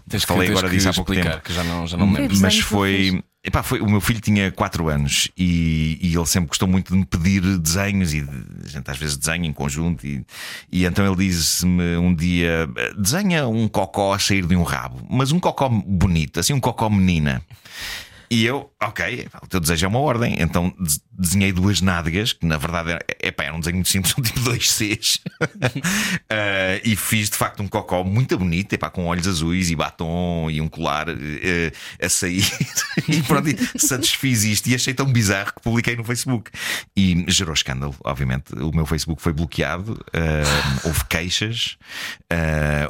Tens 0.09 0.25
que- 0.25 0.33
falei 0.33 0.49
agora 0.49 0.67
disso 0.67 0.89
há 0.89 0.93
pouco 0.93 1.13
explicar, 1.13 1.33
tempo. 1.35 1.45
que 1.45 1.53
já 1.53 1.63
não, 1.63 1.85
já 1.85 1.95
não 1.95 2.07
me 2.07 2.17
lembro. 2.17 2.37
Mas 2.39 2.59
foi. 2.59 3.23
Epá, 3.43 3.61
foi. 3.61 3.79
O 3.81 3.87
meu 3.87 4.01
filho 4.01 4.19
tinha 4.19 4.51
4 4.51 4.89
anos 4.89 5.29
e, 5.37 5.99
e 6.01 6.15
ele 6.15 6.25
sempre 6.25 6.47
gostou 6.47 6.67
muito 6.67 6.91
de 6.91 6.97
me 6.97 7.05
pedir 7.05 7.41
desenhos 7.59 8.15
e 8.15 8.21
de- 8.21 8.45
a 8.65 8.67
gente 8.67 8.89
às 8.89 8.97
vezes 8.97 9.15
desenha 9.15 9.47
em 9.47 9.53
conjunto. 9.53 10.07
E, 10.07 10.25
e 10.71 10.85
então 10.85 11.05
ele 11.05 11.27
disse-me 11.27 11.95
um 11.97 12.15
dia: 12.15 12.67
desenha 12.97 13.47
um 13.47 13.67
cocó 13.67 14.13
a 14.13 14.17
sair 14.17 14.47
de 14.47 14.55
um 14.55 14.63
rabo, 14.63 15.05
mas 15.07 15.31
um 15.31 15.39
cocó 15.39 15.69
bonito, 15.69 16.39
assim 16.39 16.53
um 16.53 16.59
cocó 16.59 16.89
menina. 16.89 17.43
E 18.29 18.45
eu, 18.45 18.71
ok, 18.81 19.27
o 19.41 19.47
teu 19.47 19.59
desejo 19.59 19.85
é 19.85 19.89
uma 19.89 19.99
ordem. 19.99 20.35
Então 20.39 20.73
de- 20.79 20.99
desenhei 21.17 21.51
duas 21.51 21.81
nádegas, 21.81 22.33
que 22.33 22.45
na 22.45 22.57
verdade 22.57 22.91
era, 22.91 23.05
epá, 23.21 23.45
era 23.45 23.53
um 23.55 23.59
desenho 23.59 23.77
muito 23.77 23.89
simples, 23.89 24.13
um 24.17 24.21
tipo 24.23 24.39
dois 24.41 24.69
Cs. 24.71 25.19
Ah, 26.29 26.79
e 26.83 26.95
fiz 26.95 27.29
de 27.29 27.37
facto 27.37 27.63
um 27.63 27.67
cocó 27.67 28.03
muito 28.03 28.37
bonito, 28.37 28.73
epá, 28.73 28.89
com 28.89 29.05
olhos 29.05 29.27
azuis 29.27 29.69
e 29.69 29.75
batom 29.75 30.49
e 30.49 30.59
um 30.61 30.67
colar 30.67 31.07
eh, 31.09 31.71
a 32.01 32.09
sair. 32.09 32.45
e 33.07 33.21
pronto, 33.23 33.47
satisfiz 33.77 34.43
isto 34.43 34.67
e 34.67 34.75
achei 34.75 34.93
tão 34.93 35.05
bizarro 35.05 35.53
que 35.53 35.61
publiquei 35.61 35.95
no 35.95 36.03
Facebook. 36.03 36.51
E 36.95 37.25
gerou 37.27 37.53
escândalo, 37.53 37.95
obviamente. 38.03 38.53
O 38.55 38.71
meu 38.75 38.85
Facebook 38.85 39.21
foi 39.21 39.33
bloqueado, 39.33 40.03
ah, 40.13 40.81
houve 40.83 41.05
queixas, 41.05 41.77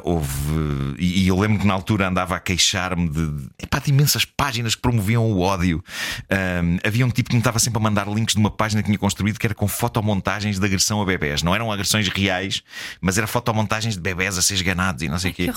houve. 0.02 0.96
E, 0.98 1.24
e 1.24 1.28
eu 1.28 1.38
lembro 1.38 1.60
que 1.60 1.66
na 1.66 1.74
altura 1.74 2.08
andava 2.08 2.36
a 2.36 2.40
queixar-me 2.40 3.08
de, 3.08 3.48
epá, 3.62 3.78
de 3.78 3.90
imensas 3.90 4.24
páginas 4.24 4.74
que 4.74 4.82
promoviam 4.82 5.25
o 5.32 5.40
ódio. 5.40 5.82
Ah, 6.30 6.86
havia 6.86 7.06
um 7.06 7.10
tipo 7.10 7.30
que 7.30 7.36
me 7.36 7.40
estava 7.40 7.58
sempre 7.58 7.78
a 7.78 7.82
mandar 7.82 8.08
links 8.08 8.34
de 8.34 8.40
uma 8.40 8.50
página 8.50 8.82
que 8.82 8.86
tinha 8.86 8.98
construído 8.98 9.38
que 9.38 9.46
era 9.46 9.54
com 9.54 9.68
fotomontagens 9.68 10.58
de 10.58 10.64
agressão 10.64 11.00
a 11.00 11.04
bebés. 11.04 11.42
Não 11.42 11.54
eram 11.54 11.70
agressões 11.70 12.08
reais, 12.08 12.62
mas 13.00 13.18
era 13.18 13.26
fotomontagens 13.26 13.94
de 13.94 14.00
bebés 14.00 14.38
a 14.38 14.42
ser 14.42 14.54
esganados 14.54 15.02
e 15.02 15.08
não 15.08 15.18
sei 15.18 15.30
o 15.30 15.34
quê. 15.34 15.52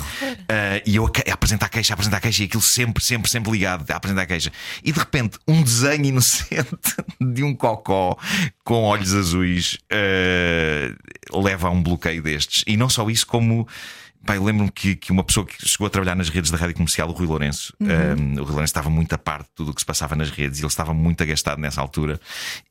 Ah, 0.49 0.81
e 0.85 0.95
eu 0.95 1.05
a, 1.05 1.29
a 1.29 1.33
apresentar 1.33 1.69
queixa, 1.69 1.93
a 1.93 1.95
apresentar 1.95 2.19
queixa 2.19 2.43
e 2.43 2.45
aquilo 2.45 2.61
sempre, 2.61 3.03
sempre, 3.03 3.29
sempre 3.29 3.51
ligado 3.51 3.89
a 3.89 3.95
apresentar 3.95 4.25
queixa. 4.25 4.51
E 4.83 4.91
de 4.91 4.99
repente, 4.99 5.37
um 5.47 5.61
desenho 5.61 6.05
inocente 6.05 6.95
de 7.19 7.43
um 7.43 7.55
cocó 7.55 8.17
com 8.63 8.83
olhos 8.83 9.13
azuis 9.13 9.77
ah, 9.91 10.95
leva 11.33 11.67
a 11.67 11.71
um 11.71 11.81
bloqueio 11.81 12.21
destes. 12.21 12.63
E 12.67 12.77
não 12.77 12.89
só 12.89 13.09
isso, 13.09 13.25
como. 13.25 13.67
Pá, 14.25 14.35
eu 14.35 14.43
lembro-me 14.43 14.69
que, 14.69 14.95
que 14.95 15.11
uma 15.11 15.23
pessoa 15.23 15.45
que 15.45 15.55
chegou 15.67 15.87
a 15.87 15.89
trabalhar 15.89 16.13
nas 16.15 16.29
redes 16.29 16.51
da 16.51 16.57
rádio 16.57 16.75
comercial, 16.75 17.07
o 17.09 17.13
Rui 17.13 17.25
Lourenço, 17.25 17.73
um, 17.79 17.85
o 18.33 18.43
Rui 18.43 18.51
Lourenço 18.51 18.63
estava 18.71 18.89
muito 18.89 19.13
a 19.13 19.17
par 19.17 19.43
de 19.43 19.49
tudo 19.55 19.71
o 19.71 19.73
que 19.73 19.79
se 19.81 19.85
passava 19.85 20.13
nas 20.15 20.29
redes 20.29 20.59
e 20.59 20.61
ele 20.61 20.67
estava 20.67 20.93
muito 20.93 21.23
agastado 21.23 21.59
nessa 21.59 21.79
altura 21.81 22.19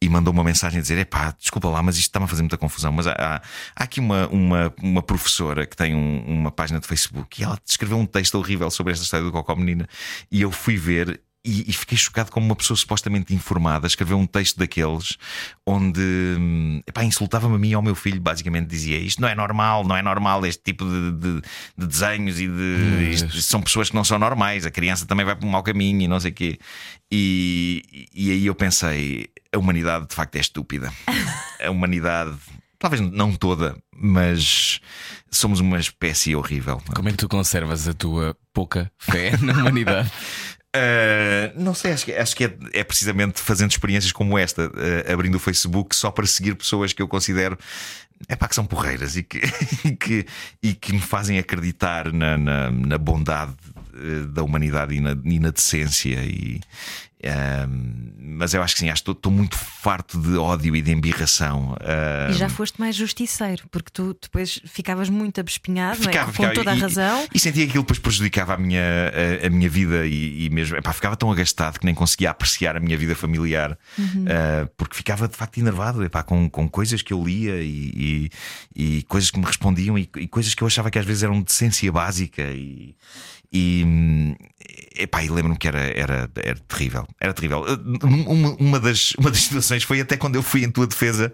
e 0.00 0.08
mandou 0.08 0.32
uma 0.32 0.44
mensagem 0.44 0.78
a 0.78 0.82
dizer: 0.82 0.98
Epá, 0.98 1.34
desculpa 1.38 1.68
lá, 1.68 1.82
mas 1.82 1.96
isto 1.96 2.08
está-me 2.08 2.24
a 2.24 2.28
fazer 2.28 2.42
muita 2.42 2.58
confusão. 2.58 2.92
Mas 2.92 3.06
há, 3.06 3.12
há- 3.12 3.42
há 3.74 3.82
aqui 3.84 3.98
uma, 3.98 4.28
uma, 4.28 4.72
uma 4.82 5.02
professora 5.02 5.66
que 5.66 5.74
tem 5.76 5.94
um- 5.94 6.22
uma 6.26 6.50
página 6.52 6.78
de 6.80 6.86
Facebook 6.86 7.40
e 7.40 7.44
ela 7.44 7.58
escreveu 7.66 7.98
um 7.98 8.06
texto 8.06 8.34
horrível 8.36 8.70
sobre 8.70 8.92
esta 8.92 9.04
história 9.04 9.24
do 9.24 9.32
Cocó 9.32 9.56
Menina 9.56 9.88
e 10.30 10.42
eu 10.42 10.50
fui 10.52 10.76
ver. 10.76 11.20
E, 11.44 11.70
e 11.70 11.72
fiquei 11.72 11.96
chocado 11.96 12.30
como 12.32 12.44
uma 12.46 12.56
pessoa 12.56 12.76
supostamente 12.76 13.32
informada 13.32 13.86
escreveu 13.86 14.18
um 14.18 14.26
texto 14.26 14.58
daqueles 14.58 15.16
onde 15.64 16.00
hum, 16.38 16.82
insultava-me 17.02 17.54
a 17.54 17.58
mim 17.58 17.70
e 17.70 17.74
ao 17.74 17.80
meu 17.82 17.94
filho. 17.94 18.20
Basicamente 18.20 18.66
dizia: 18.68 18.98
Isto 18.98 19.22
não 19.22 19.28
é 19.28 19.34
normal, 19.34 19.84
não 19.84 19.96
é 19.96 20.02
normal 20.02 20.44
este 20.44 20.62
tipo 20.64 20.84
de, 20.84 21.12
de- 21.12 21.40
de 21.78 21.86
desenhos 21.86 22.40
e 22.40 22.48
de. 22.48 23.10
Isto, 23.12 23.26
isto 23.28 23.42
são 23.50 23.62
pessoas 23.62 23.88
que 23.88 23.94
não 23.94 24.02
são 24.04 24.18
normais, 24.18 24.66
a 24.66 24.70
criança 24.70 25.06
também 25.06 25.24
vai 25.24 25.36
para 25.36 25.46
um 25.46 25.50
mau 25.50 25.62
caminho 25.62 26.02
e 26.02 26.08
não 26.08 26.18
sei 26.18 26.32
o 26.32 26.34
quê. 26.34 26.58
E, 27.10 28.08
e 28.12 28.30
aí 28.32 28.46
eu 28.46 28.54
pensei: 28.54 29.28
a 29.54 29.58
humanidade 29.58 30.08
de 30.08 30.14
facto 30.14 30.36
é 30.36 30.40
estúpida. 30.40 30.92
A 31.64 31.70
humanidade. 31.70 32.36
Talvez 32.78 33.00
não 33.00 33.34
toda, 33.34 33.76
mas 33.92 34.80
somos 35.28 35.58
uma 35.58 35.80
espécie 35.80 36.36
horrível. 36.36 36.80
Como 36.94 37.08
é 37.08 37.10
que 37.10 37.18
tu 37.18 37.28
conservas 37.28 37.88
a 37.88 37.92
tua 37.92 38.36
pouca 38.52 38.92
fé 38.96 39.36
na 39.42 39.52
humanidade? 39.54 40.08
Uh, 40.76 41.60
não 41.60 41.74
sei, 41.74 41.92
acho 41.92 42.04
que, 42.04 42.12
acho 42.12 42.36
que 42.36 42.44
é, 42.44 42.54
é 42.74 42.84
precisamente 42.84 43.40
fazendo 43.40 43.70
experiências 43.70 44.12
como 44.12 44.38
esta, 44.38 44.66
uh, 44.66 45.12
abrindo 45.12 45.36
o 45.36 45.38
Facebook 45.38 45.96
só 45.96 46.10
para 46.10 46.26
seguir 46.26 46.54
pessoas 46.54 46.92
que 46.92 47.00
eu 47.00 47.08
considero 47.08 47.58
é 48.28 48.34
pá, 48.34 48.48
que 48.48 48.54
são 48.54 48.66
porreiras 48.66 49.16
e 49.16 49.22
que, 49.22 49.40
e 49.84 49.96
que, 49.96 50.26
e 50.62 50.74
que 50.74 50.92
me 50.92 51.00
fazem 51.00 51.38
acreditar 51.38 52.12
na, 52.12 52.36
na, 52.36 52.70
na 52.70 52.98
bondade 52.98 53.54
uh, 53.94 54.26
da 54.26 54.42
humanidade 54.42 54.94
e 54.94 55.00
na, 55.00 55.16
e 55.24 55.38
na 55.38 55.50
decência. 55.50 56.22
E, 56.24 56.60
um, 57.24 58.12
mas 58.38 58.54
eu 58.54 58.62
acho 58.62 58.74
que 58.74 58.80
sim, 58.80 58.88
acho 58.90 59.02
que 59.02 59.10
estou 59.10 59.32
muito 59.32 59.56
farto 59.56 60.20
de 60.20 60.36
ódio 60.36 60.76
e 60.76 60.80
de 60.82 60.92
embirração. 60.92 61.74
E 62.28 62.32
Um, 62.32 62.34
já 62.34 62.48
foste 62.48 62.78
mais 62.78 62.94
justiceiro, 62.94 63.64
porque 63.70 63.90
tu 63.92 64.16
depois 64.20 64.60
ficavas 64.64 65.08
muito 65.08 65.40
abespinhado, 65.40 65.98
não 66.00 66.04
é? 66.08 66.12
Ficava, 66.12 66.26
com 66.26 66.32
ficava. 66.34 66.54
toda 66.54 66.70
a 66.70 66.76
E- 66.76 66.78
razão. 66.80 67.26
E, 67.34 67.38
sentia 67.40 67.64
que 67.64 67.70
aquilo 67.70 67.82
depois 67.82 67.98
prejudicava 67.98 68.54
a 68.54 68.56
minha, 68.56 68.82
a, 69.42 69.46
a 69.46 69.50
minha 69.50 69.68
vida 69.68 70.06
e, 70.06 70.44
e 70.46 70.50
mesmo 70.50 70.76
epá, 70.76 70.92
ficava 70.92 71.16
tão 71.16 71.32
agastado 71.32 71.80
que 71.80 71.84
nem 71.86 71.94
conseguia 71.94 72.30
apreciar 72.30 72.76
a 72.76 72.80
minha 72.80 72.96
vida 72.96 73.16
familiar 73.16 73.76
Uhum. 73.98 74.24
ah, 74.28 74.68
porque 74.76 74.96
ficava 74.96 75.26
de 75.26 75.36
facto 75.36 75.58
enervado 75.58 76.04
epá, 76.04 76.22
com, 76.22 76.48
com 76.48 76.68
coisas 76.68 77.02
que 77.02 77.12
eu 77.12 77.22
lia 77.24 77.60
e, 77.60 78.30
e, 78.76 78.90
e 78.98 79.02
coisas 79.04 79.30
que 79.30 79.38
me 79.40 79.44
respondiam 79.46 79.98
e, 79.98 80.08
e 80.18 80.28
coisas 80.28 80.54
que 80.54 80.62
eu 80.62 80.66
achava 80.66 80.90
que 80.90 80.98
às 80.98 81.04
vezes 81.04 81.22
eram 81.24 81.38
de 81.38 81.44
decência 81.46 81.90
básica 81.90 82.42
e. 82.42 82.94
E, 83.50 84.36
Epá, 84.94 85.24
e 85.24 85.30
lembro-me 85.30 85.56
que 85.56 85.66
era, 85.66 85.80
era, 85.80 86.30
era 86.36 86.58
terrível. 86.68 87.07
Era 87.20 87.32
terrível. 87.32 87.60
Uh, 87.62 88.06
Uma, 88.06 88.50
uma, 88.58 88.80
das, 88.80 89.12
uma 89.18 89.30
das 89.30 89.40
situações 89.40 89.82
foi 89.82 90.00
até 90.00 90.16
quando 90.16 90.36
eu 90.36 90.42
fui 90.42 90.64
em 90.64 90.70
tua 90.70 90.86
defesa, 90.86 91.32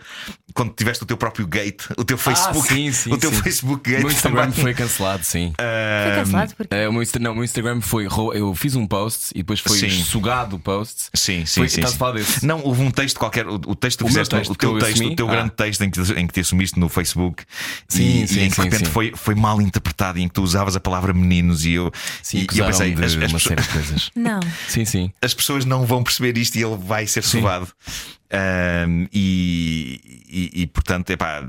quando 0.55 0.73
tiveste 0.73 1.03
o 1.03 1.07
teu 1.07 1.17
próprio 1.17 1.47
gate, 1.47 1.83
o 1.97 2.05
teu 2.05 2.17
Facebook. 2.17 2.67
Ah, 2.73 2.75
sim, 2.75 2.93
sim, 2.93 3.13
o 3.13 3.19
teu 3.19 3.31
sim. 3.33 3.43
Facebook 3.43 3.89
O 3.89 3.93
gate 3.93 4.03
meu 4.05 4.11
Instagram 4.13 4.43
também. 4.51 4.63
foi 4.63 4.75
cancelado, 4.75 5.25
sim. 5.25 5.53
Foi 6.05 6.15
cancelado 6.17 6.55
porque. 6.57 6.75
Eh, 6.75 6.89
o, 6.89 6.93
meu, 6.93 7.03
não, 7.21 7.33
o 7.33 7.35
meu 7.35 7.45
Instagram 7.45 7.81
foi. 7.81 8.07
Eu 8.35 8.55
fiz 8.55 8.75
um 8.75 8.87
post 8.87 9.31
e 9.35 9.39
depois 9.39 9.61
foi 9.61 9.79
Sim. 9.79 9.91
sugado 9.91 10.57
o 10.57 10.59
post. 10.59 11.05
Sim, 11.15 11.45
sim, 11.47 11.61
Foi- 11.61 11.69
sim. 11.69 11.81
estás 11.81 11.91
sim. 11.91 11.97
a 11.97 11.99
falar 11.99 12.13
desse? 12.13 12.45
Não, 12.47 12.61
houve 12.63 12.83
um 12.83 12.91
texto 12.91 13.19
qualquer. 13.19 13.47
O, 13.47 13.55
o 13.55 13.75
texto 13.75 13.99
que 13.99 14.05
tu 14.05 14.09
O 14.09 14.13
meu 14.13 14.25
fizeste, 14.25 14.35
texto 14.37 14.51
o 14.51 14.55
teu 14.55 14.79
texto, 14.79 14.95
assumi? 14.95 15.13
o 15.13 15.17
teu 15.17 15.29
Ah. 15.29 15.33
grande 15.33 15.51
texto 15.53 15.83
em 15.83 15.91
que, 15.91 16.01
em 16.01 16.27
que 16.27 16.33
te 16.33 16.41
assumiste 16.41 16.79
no 16.79 16.89
Facebook 16.89 17.45
Sim, 17.89 18.23
e, 18.25 18.29
sim, 18.29 18.41
e 18.41 18.45
em 18.45 18.49
que 18.51 18.57
sim, 18.57 18.63
de 18.63 18.69
repente 18.71 18.91
foi, 18.91 19.13
foi 19.17 19.35
mal 19.35 19.61
interpretado 19.61 20.19
e 20.19 20.23
em 20.23 20.29
que 20.29 20.35
tu 20.35 20.43
usavas 20.43 20.77
a 20.77 20.81
palavra 20.81 21.13
meninos 21.13 21.65
e 21.65 21.73
eu, 21.73 21.93
Sim, 22.23 22.39
e, 22.39 22.47
e 22.55 22.59
eu 22.59 22.67
pensei, 22.67 22.95
de 22.95 23.05
as, 23.05 23.15
as 23.17 23.31
uma 23.33 23.39
série 23.39 23.63
de 23.63 23.69
coisas. 23.69 24.11
Não. 24.15 24.41
Sim, 24.69 24.85
sim. 24.85 25.11
as 25.23 25.35
pessoas 25.35 25.64
não 25.65 25.85
vão 25.87 26.03
perceber 26.03 26.37
isto 26.39 26.57
e 26.57 26.63
ele 26.63 26.77
vai 26.77 27.07
ser 27.07 27.23
sovado. 27.23 27.69
Ahm, 28.37 29.07
e, 29.13 30.23
e, 30.29 30.63
e, 30.63 30.67
portanto, 30.67 31.11
epá, 31.11 31.49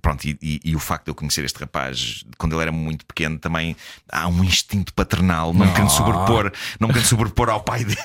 pronto, 0.00 0.24
e, 0.24 0.38
e- 0.64 0.76
o 0.76 0.78
facto 0.78 1.06
de 1.06 1.10
eu 1.10 1.14
conhecer 1.14 1.44
este 1.44 1.58
rapaz 1.58 2.24
quando 2.38 2.52
ele 2.54 2.62
era 2.62 2.70
muito 2.70 3.04
pequeno 3.04 3.36
também 3.36 3.74
há 4.08 4.28
um 4.28 4.44
instinto 4.44 4.94
paternal, 4.94 5.52
não 5.52 5.66
me 5.66 5.72
quero 5.72 5.90
sobrepor, 5.90 6.52
não 6.78 6.88
me 6.88 7.00
sobrepor 7.00 7.48
ao 7.48 7.62
pai 7.62 7.84
dele, 7.84 7.98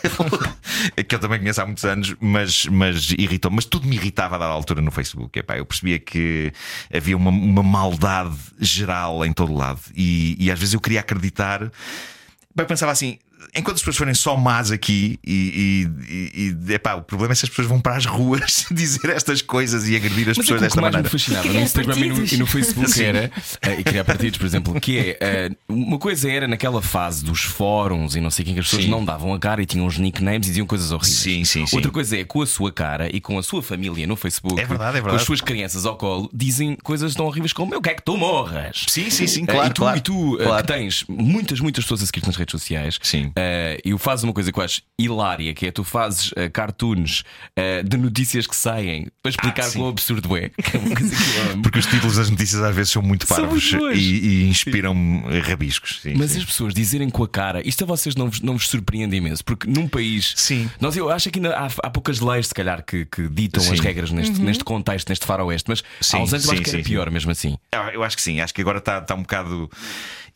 que 1.08 1.14
eu 1.14 1.20
também 1.20 1.38
conheço 1.38 1.62
há 1.62 1.66
muitos 1.68 1.86
anos, 1.86 2.16
mas, 2.20 2.66
mas 2.66 3.12
irritou, 3.12 3.52
mas 3.52 3.66
tudo 3.66 3.88
me 3.88 3.96
irritava 3.96 4.36
a 4.36 4.40
dada 4.40 4.52
altura 4.54 4.82
no 4.82 4.90
Facebook. 4.90 5.38
Epá, 5.38 5.58
eu 5.58 5.66
percebia 5.66 6.00
que 6.00 6.52
havia 6.92 7.16
uma, 7.16 7.30
uma 7.30 7.62
maldade 7.62 8.36
geral 8.60 9.24
em 9.24 9.34
todo 9.34 9.52
o 9.52 9.56
lado, 9.56 9.82
e, 9.94 10.36
e 10.40 10.50
às 10.52 10.58
vezes 10.58 10.74
eu 10.74 10.80
queria 10.80 11.02
acreditar. 11.02 11.60
Bem, 11.60 12.64
eu 12.64 12.66
pensava 12.66 12.92
assim. 12.92 13.20
Enquanto 13.58 13.76
as 13.76 13.82
pessoas 13.82 13.98
forem 13.98 14.14
só 14.14 14.36
más 14.36 14.70
aqui 14.72 15.18
e, 15.26 15.88
e, 16.10 16.56
e, 16.70 16.74
epá, 16.74 16.96
o 16.96 17.02
problema 17.02 17.32
é 17.32 17.36
se 17.36 17.46
as 17.46 17.50
pessoas 17.50 17.68
vão 17.68 17.80
para 17.80 17.96
as 17.96 18.06
ruas 18.06 18.66
dizer 18.72 19.10
estas 19.10 19.42
coisas 19.42 19.88
e 19.88 19.96
agredir 19.96 20.30
as 20.30 20.38
Mas 20.38 20.46
pessoas 20.46 20.62
é 20.64 20.68
que 20.70 20.78
o 20.78 20.78
desta 20.78 20.78
que 20.78 20.82
mais 20.82 20.92
me 20.94 20.98
maneira. 20.98 21.10
fascinava 21.10 21.48
no 21.54 21.60
Instagram 21.62 21.96
e 21.98 22.10
no, 22.10 22.26
e 22.34 22.38
no 22.38 22.46
Facebook 22.48 23.00
era 23.04 23.32
eh, 23.62 23.80
e 23.80 23.84
criar 23.84 24.04
partidos, 24.04 24.38
por 24.38 24.46
exemplo, 24.46 24.80
que 24.82 24.98
é 25.00 25.18
eh, 25.22 25.52
uma 25.70 25.98
coisa 25.98 26.30
era 26.30 26.48
naquela 26.50 26.82
fase 26.82 27.24
dos 27.24 27.44
fóruns 27.44 28.16
e 28.16 28.20
não 28.22 28.30
sei 28.30 28.44
quem 28.44 28.54
que 28.56 28.60
as 28.60 28.66
pessoas 28.66 28.84
Sim. 28.84 28.90
não 28.90 29.06
davam 29.06 29.34
a 29.34 29.40
cara 29.40 29.62
e 29.62 29.66
tinham 29.66 29.86
os 29.86 29.98
nicknames 29.98 30.48
e 30.48 30.50
diziam 30.50 30.68
coisas 30.68 30.92
horríveis. 30.92 31.16
Sim, 31.18 31.46
sim, 31.46 31.66
sim. 31.66 31.76
Outra 31.78 31.92
coisa 31.92 32.18
é 32.18 32.26
com 32.26 32.42
a 32.42 32.48
sua 32.48 32.72
cara 32.74 33.10
e 33.16 33.22
com 33.22 33.38
a 33.40 33.44
sua 33.44 33.62
família 33.64 34.06
no 34.06 34.16
Facebook, 34.18 34.60
É 34.60 34.66
verdade, 34.66 34.98
é 34.98 35.02
com 35.02 35.08
as 35.08 35.12
verdade. 35.14 35.26
suas 35.26 35.40
crianças 35.42 35.86
ao 35.86 35.96
colo, 35.96 36.30
dizem 36.34 36.76
coisas 36.84 37.14
tão 37.14 37.26
horríveis 37.26 37.54
como 37.54 37.74
eu 37.74 37.82
quero 37.82 37.96
que 37.98 38.04
tu 38.04 38.18
morras. 38.18 38.84
Sim, 38.90 39.10
sim, 39.10 39.28
sim, 39.28 39.44
Eh, 39.44 39.46
claro. 39.54 39.68
e 39.68 39.72
tu, 39.72 39.82
claro, 39.82 39.98
e 39.98 40.02
tu, 40.02 40.38
claro. 40.44 40.66
que 40.66 40.74
tens 40.74 41.06
muitas, 41.08 41.60
muitas 41.62 41.86
pessoas 41.86 42.04
a 42.04 42.06
seguir 42.06 42.26
nas 42.26 42.36
redes 42.36 42.52
sociais, 42.52 43.00
Sim. 43.02 43.25
Eh, 43.36 43.80
e 43.84 43.94
o 43.94 43.98
fazes 43.98 44.24
uma 44.24 44.34
coisa 44.34 44.52
que 44.52 44.60
eu 44.60 44.64
acho 44.64 44.82
hilária, 45.00 45.54
que 45.54 45.68
é 45.68 45.72
tu 45.72 45.84
fazes 45.84 46.32
eh, 46.36 46.50
cartoons 46.50 47.24
eh, 47.56 47.84
de 47.84 47.98
notícias 47.98 48.48
que 48.48 48.56
saem 48.56 49.08
para 49.22 49.30
explicar 49.30 49.66
Ah, 49.68 49.72
quão 49.72 49.90
absurdo 49.90 50.36
é. 50.38 50.50
Que 50.62 50.78
é 50.78 50.80
uma 50.80 50.96
coisa 50.96 51.16
que 51.16 51.38
eu 51.38 51.52
amo. 51.52 51.62
Porque 51.64 51.80
os 51.80 51.86
títulos 51.86 52.16
das 52.16 52.30
notícias 52.30 52.62
às 52.62 52.76
vezes 52.76 52.92
são 52.92 53.02
muito 53.02 53.26
São 53.28 53.38
parvos 53.38 53.72
muito 53.74 53.96
e, 53.96 54.44
e 54.46 54.50
inspiram 54.50 55.24
rabiscos. 55.44 56.00
Sim, 56.02 56.16
Mas 56.18 56.32
sim. 56.32 56.40
as 56.40 56.46
pessoas 56.46 56.74
dizerem 56.74 57.10
com 57.10 57.24
a 57.24 57.28
cara, 57.28 57.68
isto 57.68 57.84
a 57.84 57.88
vocês 57.88 58.16
não 58.16 58.30
vos, 58.30 58.42
não 58.42 58.54
vos 58.58 58.68
surpreende 58.68 59.16
imenso, 59.16 59.44
porque 59.44 59.70
num 59.70 59.88
país. 59.88 60.34
Sim. 60.36 60.70
Nós, 60.80 60.96
eu 60.96 61.10
acho 61.10 61.30
que 61.30 61.40
ainda 61.40 61.56
há, 61.56 61.68
há 61.84 61.90
poucas 61.90 62.20
leis, 62.20 62.48
se 62.48 62.54
calhar, 62.54 62.84
que, 62.84 63.06
que 63.06 63.28
ditam 63.30 63.62
Sim. 63.62 63.74
as 63.74 63.80
regras 63.80 64.12
neste, 64.12 64.42
neste 64.42 64.64
contexto, 64.64 65.10
neste 65.10 65.26
faroeste, 65.26 65.70
mas 65.70 65.84
Sim, 66.02 66.18
há 66.18 66.20
uns 66.22 66.34
anos 66.34 66.46
eu 66.46 66.52
sim, 66.52 66.56
acho 66.56 66.64
que 66.64 66.70
era 66.76 66.84
pior 66.84 67.12
mesmo 67.12 67.32
assim. 67.32 67.58
Eu 67.94 68.04
acho 68.04 68.16
que 68.16 68.22
sim, 68.22 68.40
acho 68.40 68.54
que 68.54 68.62
agora 68.62 68.80
está 68.80 69.00
está 69.00 69.16
um 69.16 69.22
bocado. 69.22 69.70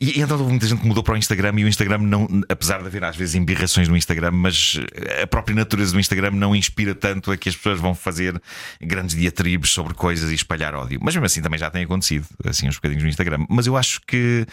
E, 0.00 0.18
e 0.18 0.22
então 0.22 0.38
houve 0.38 0.50
muita 0.50 0.66
gente 0.66 0.80
que 0.80 0.86
mudou 0.88 1.02
para 1.02 1.14
o 1.14 1.16
Instagram 1.16 1.52
e 1.58 1.64
o 1.64 1.68
Instagram 1.68 1.98
não, 1.98 2.26
apesar 2.48 2.80
de 2.80 2.86
haver 2.86 3.04
às 3.04 3.16
vezes 3.16 3.34
embirrações 3.34 3.86
no 3.86 3.96
Instagram, 3.96 4.30
mas 4.30 4.80
a 5.22 5.26
própria 5.26 5.54
natureza 5.54 5.92
do 5.92 6.00
Instagram 6.00 6.30
não 6.30 6.56
inspira 6.56 6.94
tanto 6.94 7.30
a 7.30 7.36
que 7.36 7.50
as 7.50 7.56
pessoas 7.56 7.78
vão 7.78 7.94
fazer 7.94 8.40
grandes 8.80 9.14
diatribes 9.14 9.70
sobre 9.70 9.92
coisas 9.92 10.30
e 10.30 10.34
espalhar 10.34 10.74
ódio. 10.74 10.98
Mas 11.02 11.14
mesmo 11.14 11.26
assim 11.26 11.42
também 11.42 11.58
já 11.58 11.70
tem 11.70 11.84
acontecido, 11.84 12.26
assim, 12.46 12.66
uns 12.66 12.76
bocadinhos 12.76 13.02
no 13.02 13.10
Instagram. 13.10 13.44
Mas 13.50 13.66
eu 13.66 13.76
acho 13.76 14.00
que, 14.06 14.46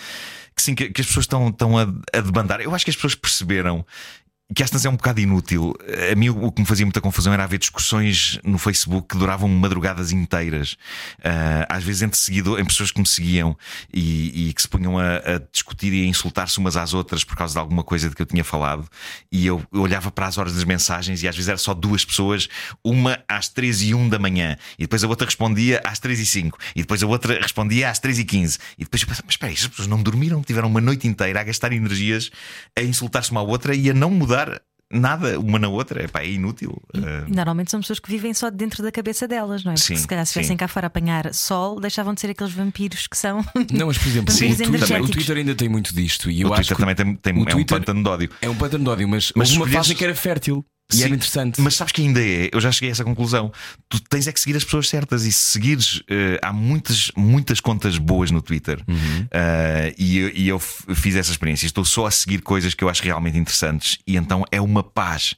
que 0.54 0.62
sim, 0.62 0.76
que, 0.76 0.90
que 0.90 1.00
as 1.00 1.08
pessoas 1.08 1.24
estão, 1.24 1.48
estão 1.48 1.78
a, 1.78 1.84
a 1.84 2.20
debandar. 2.20 2.60
Eu 2.60 2.76
acho 2.76 2.84
que 2.84 2.92
as 2.92 2.96
pessoas 2.96 3.16
perceberam 3.16 3.86
que 4.56 4.64
esta 4.64 4.78
é 4.88 4.90
um 4.90 4.96
bocado 4.96 5.20
inútil. 5.20 5.74
A 6.10 6.16
mim 6.16 6.30
o 6.30 6.52
que 6.52 6.62
me 6.62 6.68
fazia 6.68 6.86
muita 6.86 7.02
confusão 7.02 7.34
era 7.34 7.44
haver 7.44 7.60
discussões 7.60 8.40
no 8.46 8.58
Facebook 8.58 9.10
que 9.10 9.18
duravam 9.18 9.50
madrugadas 9.50 10.14
inteiras. 10.14 10.78
Ah, 11.22 11.66
às 11.68 11.84
vezes 11.84 12.02
entre 12.02 12.18
seguidores, 12.18 12.64
em 12.64 12.66
pessoas 12.66 12.90
que 12.90 13.00
me 13.00 13.06
seguiam 13.06 13.58
e, 13.94 14.48
e 14.48 14.54
que 14.54 14.62
se 14.62 14.68
punham 14.70 14.98
a, 14.98 15.18
a 15.18 15.40
discutir 15.52 15.92
e 15.92 16.04
a 16.04 16.08
insultar-se 16.08 16.58
umas 16.60 16.78
às 16.78 16.94
outras 16.94 17.26
por 17.26 17.36
causa 17.36 17.54
de 17.54 17.60
alguma 17.60 17.84
coisa 17.84 18.10
de 18.10 18.16
que 18.16 18.22
eu 18.22 18.26
tinha 18.26 18.44
falado. 18.44 18.88
E 19.30 19.46
eu, 19.46 19.62
eu 19.74 19.82
olhava 19.82 20.10
para 20.12 20.28
as 20.28 20.38
horas 20.38 20.54
das 20.54 20.64
mensagens 20.64 21.22
e 21.22 21.28
às 21.28 21.36
vezes 21.36 21.50
era 21.50 21.58
só 21.58 21.74
duas 21.74 22.06
pessoas, 22.06 22.48
uma 22.82 23.20
às 23.28 23.50
13 23.50 23.90
e 23.90 23.94
1 23.94 24.08
da 24.08 24.18
manhã, 24.18 24.58
e 24.80 24.84
depois 24.84 25.04
a 25.04 25.08
outra 25.10 25.26
respondia 25.26 25.82
às 25.84 26.00
3 26.00 26.20
e 26.22 26.26
5, 26.26 26.58
e 26.74 26.82
depois 26.82 27.04
a 27.04 27.08
outra 27.08 27.38
respondia 27.42 27.90
às 27.90 28.00
3 28.00 28.20
e 28.20 28.24
15. 28.24 28.60
E 28.78 28.84
depois 28.86 29.02
eu 29.02 29.08
pensava, 29.10 29.26
mas 29.26 29.34
espera 29.34 29.50
aí, 29.50 29.56
estas 29.56 29.70
pessoas 29.70 29.88
não 29.88 30.02
dormiram, 30.02 30.42
tiveram 30.42 30.70
uma 30.70 30.80
noite 30.80 31.06
inteira 31.06 31.42
a 31.42 31.44
gastar 31.44 31.74
energias 31.74 32.32
a 32.78 32.82
insultar-se 32.82 33.32
uma 33.32 33.42
à 33.42 33.44
outra 33.44 33.76
e 33.76 33.90
a 33.90 33.94
não 33.94 34.10
mudar 34.10 34.37
nada 34.92 35.40
uma 35.40 35.60
na 35.60 35.68
outra. 35.68 36.04
Epá, 36.06 36.22
é 36.22 36.30
inútil. 36.30 36.82
Ah, 36.96 37.26
Normalmente 37.28 37.72
são 37.72 37.82
pessoas 37.82 38.00
que 38.00 38.10
vivem 38.10 38.34
só 38.34 38.50
dentro 38.50 38.82
da 38.84 38.92
cabeça 38.92 39.28
delas, 39.28 39.64
não 39.64 39.72
é? 39.72 39.76
Porque 39.76 39.88
Sim, 39.88 39.98
se 39.98 40.08
calhar 40.08 40.26
se 40.26 40.30
estivessem 40.32 40.56
cá 40.58 40.68
fora 40.68 40.86
a 40.86 40.90
apanhar 40.90 41.34
sol, 41.34 41.80
deixavam 41.80 42.14
de 42.14 42.22
ser 42.22 42.30
aqueles 42.30 42.54
vampiros 42.54 43.06
que 43.08 43.18
são. 43.18 43.44
Não, 43.74 43.88
mas 43.88 43.98
por 43.98 44.08
exemplo, 44.08 44.32
Sim, 44.34 44.46
o, 44.46 44.56
Twitter, 44.56 44.68
energéticos. 44.68 45.10
o 45.10 45.14
Twitter 45.14 45.38
ainda 45.38 45.56
tem 45.56 45.68
muito 45.70 45.94
disto. 45.94 46.30
E 46.32 46.42
eu 46.42 46.50
o 46.50 46.54
acho 46.54 46.62
Twitter 46.70 46.76
que 46.78 46.82
também 46.82 46.96
tem, 46.96 47.16
tem- 47.34 47.44
o 47.44 47.50
é 47.50 47.56
um 47.56 47.66
pântano 47.66 48.02
de 48.04 48.10
ódio. 48.10 48.30
é 48.42 48.50
um 48.50 48.56
pântano 48.56 48.84
de 48.84 48.90
ódio, 48.90 49.08
mas, 49.10 49.32
Mas 49.36 49.50
houve 49.50 49.60
uma 49.60 49.66
escolheste- 49.68 49.90
fase 49.90 49.96
que 49.96 50.04
era 50.06 50.16
fértil 50.16 50.66
e 50.92 50.96
Sim, 50.98 51.04
era 51.04 51.16
interessante. 51.16 51.60
Mas 51.60 51.76
sabes 51.76 51.92
que 51.92 52.02
ainda 52.02 52.22
é, 52.24 52.50
eu 52.52 52.62
já 52.62 52.72
cheguei 52.72 52.90
a 52.90 52.92
essa 52.94 53.04
conclusão. 53.04 53.52
Tu 53.90 54.00
tens 54.02 54.26
é 54.28 54.32
que 54.32 54.40
seguir 54.40 54.56
as 54.56 54.64
pessoas 54.64 54.88
certas 54.88 55.26
e 55.26 55.32
se 55.34 55.52
seguires, 55.52 56.02
eh, 56.10 56.40
há 56.42 56.54
muitas, 56.54 57.12
muitas 57.16 57.60
contas 57.60 57.98
boas 57.98 58.32
no 58.32 58.42
Twitter. 58.42 58.82
Uhum. 58.88 59.28
Eh, 59.30 59.96
e, 59.98 60.18
eu, 60.18 60.30
e 60.34 60.48
eu 60.48 60.60
fiz 60.60 61.16
essa 61.18 61.30
experiência. 61.32 61.66
Estou 61.66 61.84
só 61.84 62.06
a 62.06 62.12
seguir 62.12 62.42
coisas 62.42 62.74
que 62.74 62.84
eu 62.84 62.90
acho 62.90 63.04
realmente 63.04 63.38
interessantes. 63.38 63.98
E 64.08 64.16
então 64.16 64.46
é 64.50 64.62
uma 64.62 64.82
paz, 64.82 65.36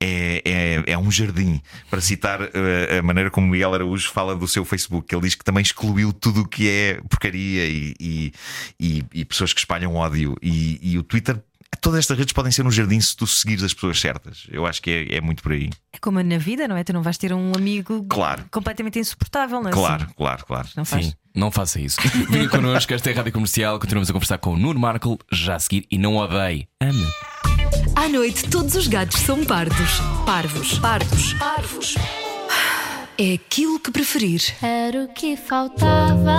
é, 0.00 0.42
é, 0.44 0.92
é 0.92 0.98
um 0.98 1.10
jardim. 1.12 1.60
Para 1.88 2.00
citar 2.00 2.40
eh, 2.42 2.98
a 2.98 3.02
maneira 3.02 3.30
como 3.30 3.46
Miguel 3.46 3.74
Araújo 3.74 4.10
fala 4.10 4.34
do 4.34 4.48
seu 4.48 4.64
Facebook, 4.64 5.14
ele 5.14 5.22
diz 5.22 5.36
que 5.36 5.44
também 5.44 5.62
excluiu 5.62 6.12
tudo 6.12 6.40
o 6.40 6.48
que 6.48 6.68
é 6.68 7.00
porcaria 7.08 7.66
e, 7.66 7.94
e, 8.00 8.32
e- 8.80 9.04
e 9.14 9.24
pessoas 9.24 9.52
que 9.52 9.60
espalham 9.60 9.94
ódio. 9.94 10.36
E, 10.42 10.78
e 10.82 10.98
o 10.98 11.04
Twitter. 11.04 11.40
Todas 11.80 12.00
estas 12.00 12.18
redes 12.18 12.32
podem 12.32 12.50
ser 12.50 12.66
um 12.66 12.70
jardim 12.70 13.00
se 13.00 13.16
tu 13.16 13.26
seguires 13.26 13.62
as 13.62 13.72
pessoas 13.72 14.00
certas. 14.00 14.46
Eu 14.50 14.66
acho 14.66 14.82
que 14.82 14.90
é, 14.90 15.16
é 15.16 15.20
muito 15.20 15.42
por 15.42 15.52
aí. 15.52 15.70
É 15.92 15.98
como 15.98 16.20
na 16.22 16.36
vida, 16.38 16.66
não 16.66 16.76
é? 16.76 16.82
Tu 16.84 16.92
não 16.92 17.02
vais 17.02 17.16
ter 17.16 17.32
um 17.32 17.52
amigo 17.56 18.04
Claro. 18.08 18.44
completamente 18.50 18.98
insuportável, 18.98 19.60
não 19.62 19.70
é? 19.70 19.72
Claro, 19.72 20.04
Assim, 20.04 20.12
claro, 20.16 20.44
claro. 20.44 20.68
não 20.76 20.84
faz. 20.84 21.06
Sim, 21.06 21.12
não 21.34 21.50
faça 21.50 21.80
isso. 21.80 21.98
Venha 22.30 22.48
connosco, 22.48 22.92
esta 22.92 23.10
é 23.10 23.12
a 23.12 23.16
Rádio 23.16 23.32
Comercial. 23.32 23.78
Continuamos 23.78 24.10
a 24.10 24.12
conversar 24.12 24.38
com 24.38 24.54
o 24.54 24.58
Nuno 24.58 24.80
Markle 24.80 25.18
já 25.30 25.54
a 25.54 25.58
seguir 25.60 25.86
e 25.90 25.96
não 25.98 26.16
odeie. 26.16 26.68
Ame. 26.82 27.06
À 27.94 28.08
noite, 28.08 28.48
todos 28.50 28.74
os 28.74 28.86
gatos 28.88 29.20
são 29.20 29.44
pardos. 29.44 30.00
Parvos. 30.26 30.78
Pardos. 30.80 31.32
Parvos. 31.34 31.94
É 33.16 33.34
aquilo 33.34 33.78
que 33.80 33.90
preferir. 33.90 34.40
Era 34.62 35.04
o 35.04 35.08
que 35.08 35.36
faltava. 35.36 36.38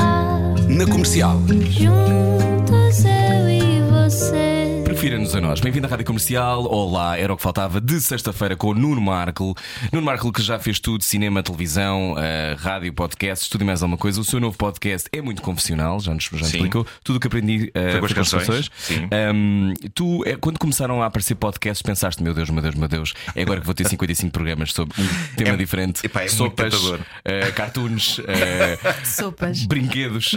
Na 0.67 0.86
comercial. 0.86 1.39
Juntos 1.69 3.03
eu 3.05 3.49
e 3.49 3.82
você. 3.91 4.59
Prefira-nos 5.00 5.34
a 5.34 5.39
nós. 5.39 5.62
Bem-vindo 5.62 5.88
à 5.88 5.89
Rádio 5.89 6.06
Comercial. 6.06 6.66
Olá, 6.66 7.18
era 7.18 7.32
o 7.32 7.38
que 7.38 7.41
faltava 7.41 7.80
de 7.80 8.02
sexta-feira 8.02 8.58
com 8.58 8.68
o 8.68 8.74
Nuno 8.74 9.00
Markle. 9.00 9.54
Nuno 9.93 10.06
Markle 10.06 10.30
que 10.30 10.41
já 10.41 10.60
fez 10.60 10.78
tudo: 10.78 11.06
cinema, 11.06 11.41
televisão, 11.41 12.16
eh, 12.18 12.58
rádio, 12.60 12.91
podcast, 12.91 13.50
tudo 13.50 13.62
e 13.62 13.66
mais 13.66 13.82
alguma 13.82 13.97
coisa. 13.97 14.20
O 14.20 14.26
seu 14.26 14.41
novo 14.41 14.58
podcast 14.58 15.08
é 15.14 15.22
muito 15.22 15.41
confessional, 15.41 16.02
já 16.02 16.14
nos 16.14 16.26
já 16.26 16.39
Sim. 16.39 16.58
explicou. 16.58 16.86
Tudo 17.02 17.16
o 17.16 17.20
que 17.22 17.28
aprendi 17.28 17.72
eh, 17.74 17.91
Foi 17.91 18.00
com 18.02 18.06
as 18.08 18.30
foi 18.30 18.39
canções. 18.39 18.70
Sim. 18.78 19.08
Ahm, 19.10 19.74
tu, 19.95 20.22
eh, 20.26 20.36
quando 20.36 20.60
começaram 20.60 21.02
a 21.02 21.06
aparecer 21.06 21.36
podcasts, 21.36 21.82
pensaste: 21.82 22.22
meu 22.22 22.34
Deus, 22.34 22.50
meu 22.50 22.62
Deus, 22.62 22.76
meu 22.76 22.89
Deus, 22.89 23.14
é 23.38 23.43
agora 23.43 23.62
que 23.62 23.66
vou 23.66 23.74
ter 23.74 23.88
55 23.88 24.34
programas 24.34 24.74
sobre 24.74 25.02
um 25.02 25.36
tema 25.38 25.52
É- 25.52 25.56
diferente. 25.56 26.06
epá, 26.06 26.24
é 26.24 26.28
Sopas, 26.28 26.74
eh, 27.24 27.50
cartoons, 27.52 28.20
eh, 28.28 28.78
Sopas. 29.06 29.64
brinquedos, 29.66 30.36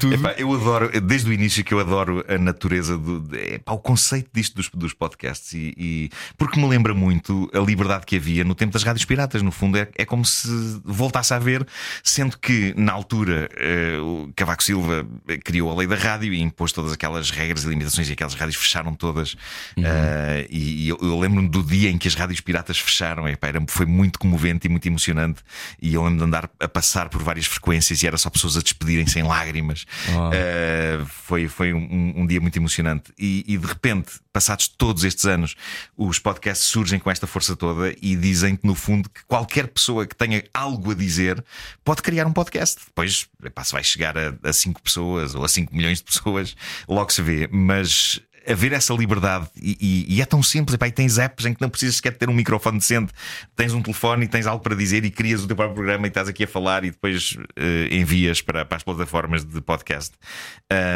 tudo. 0.00 0.14
Epá, 0.14 0.34
eu 0.38 0.50
adoro, 0.54 0.98
desde 0.98 1.28
o 1.28 1.32
início 1.34 1.62
que 1.62 1.74
eu 1.74 1.78
adoro 1.80 2.24
a 2.26 2.38
natureza 2.38 2.96
do 2.96 3.22
epá, 3.36 3.74
o 3.74 3.97
conceito 3.98 4.30
disto 4.32 4.54
dos, 4.54 4.70
dos 4.70 4.94
podcasts 4.94 5.52
e, 5.52 5.74
e- 5.76 6.10
porque 6.36 6.58
me 6.60 6.66
lembra 6.66 6.94
muito 6.94 7.50
a 7.52 7.58
liberdade 7.58 8.06
que 8.06 8.16
havia 8.16 8.44
no 8.44 8.54
tempo 8.54 8.72
das 8.72 8.84
rádios 8.84 9.04
piratas. 9.04 9.42
No 9.42 9.50
fundo, 9.50 9.76
é, 9.76 9.88
é 9.96 10.04
como 10.04 10.24
se 10.24 10.48
voltasse 10.84 11.34
a 11.34 11.36
haver, 11.36 11.66
sendo 12.02 12.38
que 12.38 12.72
na 12.76 12.92
altura 12.92 13.48
eh, 13.56 13.98
o 14.00 14.30
Cavaco 14.36 14.62
Silva 14.62 15.06
criou 15.44 15.70
a 15.70 15.74
lei 15.74 15.86
da 15.86 15.96
rádio 15.96 16.32
e 16.32 16.40
impôs 16.40 16.72
todas 16.72 16.92
aquelas 16.92 17.30
regras 17.30 17.64
e 17.64 17.68
limitações 17.68 18.08
e 18.08 18.12
aquelas 18.12 18.34
rádios 18.34 18.56
fecharam 18.56 18.94
todas. 18.94 19.36
Eh, 19.76 20.46
e 20.50 20.68
e 20.68 20.88
eu, 20.88 20.98
eu 21.00 21.18
lembro-me 21.18 21.48
do 21.48 21.62
dia 21.62 21.90
em 21.90 21.98
que 21.98 22.06
as 22.06 22.14
rádios 22.14 22.40
piratas 22.40 22.78
fecharam. 22.78 23.26
Epá, 23.28 23.48
era, 23.48 23.62
foi 23.66 23.86
muito 23.86 24.18
comovente 24.18 24.66
e 24.66 24.70
muito 24.70 24.86
emocionante. 24.86 25.42
E 25.80 25.94
eu 25.94 26.04
lembro 26.04 26.18
de 26.18 26.24
andar 26.24 26.50
a 26.60 26.68
passar 26.68 27.08
por 27.08 27.22
várias 27.22 27.46
frequências 27.46 28.02
e 28.02 28.06
era 28.06 28.16
só 28.16 28.30
pessoas 28.30 28.56
a 28.56 28.60
despedirem 28.60 29.06
sem 29.06 29.22
lágrimas. 29.22 29.84
Oh. 30.08 30.28
Uh, 30.28 31.06
foi 31.06 31.48
foi 31.48 31.72
um, 31.72 32.12
um 32.16 32.26
dia 32.26 32.40
muito 32.40 32.56
emocionante. 32.56 33.12
E, 33.18 33.44
e 33.48 33.56
de 33.56 33.66
repente 33.66 33.87
repente, 33.88 34.20
passados 34.32 34.68
todos 34.68 35.04
estes 35.04 35.24
anos, 35.24 35.54
os 35.96 36.18
podcasts 36.18 36.66
surgem 36.66 36.98
com 36.98 37.10
esta 37.10 37.26
força 37.26 37.56
toda 37.56 37.94
e 38.02 38.14
dizem-te, 38.16 38.66
no 38.66 38.74
fundo, 38.74 39.08
que 39.08 39.24
qualquer 39.24 39.68
pessoa 39.68 40.06
que 40.06 40.14
tenha 40.14 40.44
algo 40.52 40.92
a 40.92 40.94
dizer 40.94 41.42
pode 41.84 42.02
criar 42.02 42.26
um 42.26 42.32
podcast. 42.32 42.80
Depois, 42.86 43.26
epá, 43.42 43.64
se 43.64 43.72
vai 43.72 43.82
chegar 43.82 44.14
a 44.16 44.52
5 44.52 44.82
pessoas 44.82 45.34
ou 45.34 45.44
a 45.44 45.48
5 45.48 45.74
milhões 45.74 45.98
de 45.98 46.04
pessoas, 46.04 46.54
logo 46.86 47.10
se 47.12 47.22
vê. 47.22 47.48
Mas 47.50 48.20
haver 48.48 48.72
essa 48.72 48.94
liberdade 48.94 49.48
e, 49.60 49.76
e, 49.80 50.16
e 50.16 50.22
é 50.22 50.26
tão 50.26 50.42
simples. 50.42 50.74
Epá, 50.74 50.88
e 50.88 50.92
tens 50.92 51.18
apps 51.18 51.46
em 51.46 51.54
que 51.54 51.60
não 51.60 51.68
precisas 51.68 51.96
sequer 51.96 52.16
ter 52.16 52.28
um 52.28 52.34
microfone 52.34 52.78
decente, 52.78 53.12
tens 53.54 53.72
um 53.72 53.82
telefone 53.82 54.24
e 54.24 54.28
tens 54.28 54.46
algo 54.46 54.62
para 54.62 54.74
dizer 54.74 55.04
e 55.04 55.10
crias 55.10 55.42
o 55.42 55.46
teu 55.46 55.56
próprio 55.56 55.76
programa 55.76 56.06
e 56.06 56.08
estás 56.08 56.28
aqui 56.28 56.44
a 56.44 56.48
falar 56.48 56.84
e 56.84 56.90
depois 56.90 57.32
uh, 57.32 57.94
envias 57.94 58.40
para, 58.40 58.64
para, 58.64 58.76
as 58.76 58.82
plataformas 58.82 59.44
de 59.44 59.60
podcast. 59.60 60.14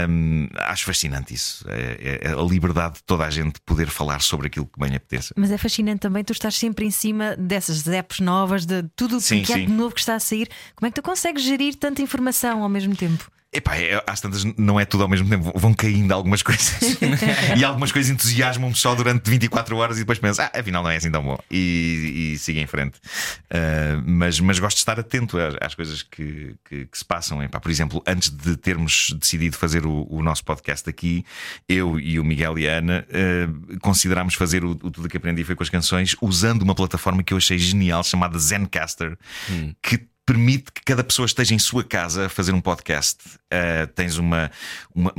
Um, 0.08 0.48
acho 0.56 0.84
fascinante 0.84 1.34
isso. 1.34 1.64
É, 1.68 2.20
é, 2.22 2.32
a 2.32 2.42
liberdade 2.42 2.94
de 2.96 3.04
toda 3.04 3.24
a 3.24 3.30
gente 3.30 3.60
poder 3.64 3.88
falar 3.88 4.20
sobre 4.20 4.46
aquilo 4.46 4.66
que 4.66 4.78
bem 4.78 4.94
apeteça. 4.94 5.34
Mas 5.36 5.50
é 5.50 5.58
fascinante 5.58 6.00
também, 6.00 6.22
tu 6.24 6.32
estás 6.32 6.56
sempre 6.56 6.86
em 6.86 6.90
cima 6.90 7.36
dessas 7.36 7.86
apps 7.86 8.20
novas, 8.20 8.66
de 8.66 8.82
tudo 8.94 9.18
o 9.18 9.20
que 9.20 9.52
é 9.52 9.58
de 9.58 9.68
novo 9.72 9.94
que 9.94 10.00
está 10.00 10.14
a 10.14 10.20
sair. 10.20 10.48
Como 10.74 10.86
é 10.86 10.90
que 10.90 11.00
tu 11.00 11.02
consegues 11.02 11.42
gerir 11.42 11.74
tanta 11.76 12.02
informação 12.02 12.62
ao 12.62 12.68
mesmo 12.68 12.94
tempo? 12.94 13.31
Epá, 13.54 13.76
é, 13.76 14.02
às 14.06 14.18
tantas 14.18 14.44
não 14.56 14.80
é 14.80 14.86
tudo 14.86 15.02
ao 15.02 15.08
mesmo 15.10 15.28
tempo, 15.28 15.52
vão 15.54 15.74
caindo 15.74 16.10
algumas 16.12 16.42
coisas 16.42 16.96
e 17.54 17.62
algumas 17.62 17.92
coisas 17.92 18.10
entusiasmam-me 18.10 18.74
só 18.74 18.94
durante 18.94 19.28
24 19.28 19.76
horas 19.76 19.98
e 19.98 20.00
depois 20.00 20.18
penso, 20.18 20.40
ah, 20.40 20.50
afinal 20.54 20.82
não 20.82 20.90
é 20.90 20.96
assim 20.96 21.10
tão 21.10 21.22
bom 21.22 21.38
e, 21.50 22.32
e 22.32 22.38
sigo 22.38 22.58
em 22.60 22.66
frente. 22.66 22.96
Uh, 23.50 24.02
mas, 24.06 24.40
mas 24.40 24.58
gosto 24.58 24.76
de 24.76 24.80
estar 24.80 24.98
atento 24.98 25.38
às, 25.38 25.54
às 25.60 25.74
coisas 25.74 26.02
que, 26.02 26.56
que, 26.64 26.86
que, 26.86 26.98
se 26.98 27.04
passam. 27.04 27.42
Epá, 27.42 27.60
por 27.60 27.70
exemplo, 27.70 28.02
antes 28.06 28.30
de 28.30 28.56
termos 28.56 29.14
decidido 29.20 29.54
fazer 29.58 29.84
o, 29.84 30.06
o, 30.08 30.22
nosso 30.22 30.42
podcast 30.44 30.88
aqui, 30.88 31.22
eu 31.68 32.00
e 32.00 32.18
o 32.18 32.24
Miguel 32.24 32.58
e 32.58 32.66
a 32.66 32.78
Ana 32.78 33.06
uh, 33.10 33.80
considerámos 33.80 34.32
fazer 34.32 34.64
o, 34.64 34.70
o, 34.70 34.90
Tudo 34.90 35.10
que 35.10 35.18
Aprendi 35.18 35.44
Foi 35.44 35.54
com 35.54 35.62
as 35.62 35.68
Canções 35.68 36.16
usando 36.22 36.62
uma 36.62 36.74
plataforma 36.74 37.22
que 37.22 37.34
eu 37.34 37.36
achei 37.36 37.58
genial 37.58 38.02
chamada 38.02 38.38
Zencaster, 38.38 39.18
hum. 39.50 39.74
que 39.82 40.10
permite 40.24 40.70
que 40.72 40.82
cada 40.84 41.02
pessoa 41.02 41.26
esteja 41.26 41.54
em 41.54 41.58
sua 41.58 41.82
casa 41.82 42.26
a 42.26 42.28
fazer 42.28 42.52
um 42.52 42.60
podcast. 42.60 43.18
Uh, 43.52 43.86
tens 43.94 44.16
uma, 44.16 44.50
uma, 44.94 45.12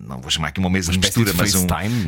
Não 0.00 0.20
vou 0.20 0.30
chamar 0.30 0.48
aqui 0.48 0.60
uma 0.60 0.68
mesa 0.68 0.90
uma 0.90 0.98
de 0.98 0.98
mistura, 0.98 1.30
de 1.30 1.36
mas, 1.36 1.54
um, 1.54 1.66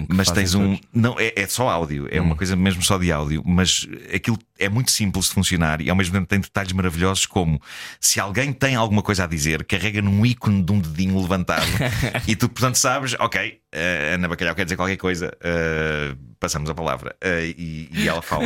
mas 0.09 0.31
tens 0.31 0.55
um. 0.55 0.79
Não, 0.93 1.19
é, 1.19 1.33
é, 1.37 1.47
só 1.47 1.69
áudio, 1.69 2.09
é 2.11 2.21
hum. 2.21 2.25
uma 2.25 2.37
coisa 2.37 2.57
mesmo 2.57 2.83
só 2.83 2.99
de 2.99 3.13
áudio, 3.13 3.43
mas 3.47 3.87
aquilo 4.13 4.39
é 4.59 4.69
muito 4.69 4.91
simples 4.91 5.27
de 5.27 5.33
funcionar 5.33 5.81
e 5.81 5.89
ao 5.89 5.97
mesmo 5.97 6.13
tempo 6.13 6.27
tem 6.27 6.41
detalhes 6.41 6.73
maravilhosos, 6.73 7.25
como 7.25 7.61
se 8.01 8.19
alguém 8.19 8.53
tem 8.53 8.75
alguma 8.75 9.03
coisa 9.03 9.25
a 9.25 9.27
dizer, 9.27 9.65
carrega 9.65 10.03
num 10.03 10.27
ícone 10.27 10.63
de 10.63 10.73
um 10.73 10.81
dedinho 10.81 11.21
levantado 11.21 11.67
e 12.27 12.35
tu, 12.35 12.49
portanto, 12.49 12.77
sabes, 12.77 13.15
ok, 13.19 13.60
uh, 13.75 14.15
Ana 14.15 14.29
Bacalhau 14.29 14.55
quer 14.55 14.65
dizer 14.65 14.77
qualquer 14.77 14.97
coisa, 14.97 15.37
uh, 15.37 16.17
passamos 16.39 16.71
a 16.71 16.75
palavra 16.75 17.17
e, 17.57 17.89
e, 17.93 18.09
ela 18.09 18.23
fala. 18.23 18.45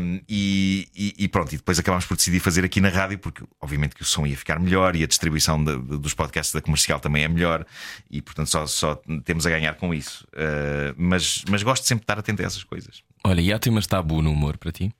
Um, 0.00 0.20
e, 0.28 0.88
e, 1.18 1.28
pronto, 1.28 1.52
e 1.52 1.56
depois 1.56 1.78
acabámos 1.78 2.06
por 2.06 2.16
decidir 2.16 2.40
fazer 2.40 2.64
aqui 2.64 2.80
na 2.80 2.88
rádio, 2.88 3.18
porque 3.18 3.44
obviamente 3.60 3.94
que 3.94 4.02
o 4.02 4.04
som 4.04 4.26
ia 4.26 4.36
ficar 4.36 4.58
melhor 4.58 4.94
e 4.94 5.02
a 5.02 5.06
distribuição 5.06 5.62
de, 5.62 5.78
de, 5.78 5.98
dos 5.98 6.14
podcasts 6.14 6.54
da 6.54 6.60
comercial 6.60 7.00
também 7.00 7.24
é 7.24 7.28
melhor, 7.28 7.66
e 8.10 8.22
portanto 8.22 8.48
só, 8.48 8.66
só 8.66 9.00
temos 9.24 9.46
a 9.46 9.50
ganhar 9.50 9.74
com 9.74 9.92
isso. 9.92 10.26
Uh, 10.32 10.94
mas, 10.96 11.44
mas 11.48 11.62
gosto 11.62 11.84
sempre 11.84 12.02
de 12.02 12.04
estar 12.04 12.18
atento 12.18 12.42
a 12.42 12.44
essas 12.44 12.64
coisas. 12.64 13.02
Olha, 13.24 13.40
e 13.40 13.52
há 13.52 13.58
temas 13.58 13.86
tabu 13.86 14.22
no 14.22 14.30
humor 14.30 14.56
para 14.56 14.72
ti? 14.72 14.92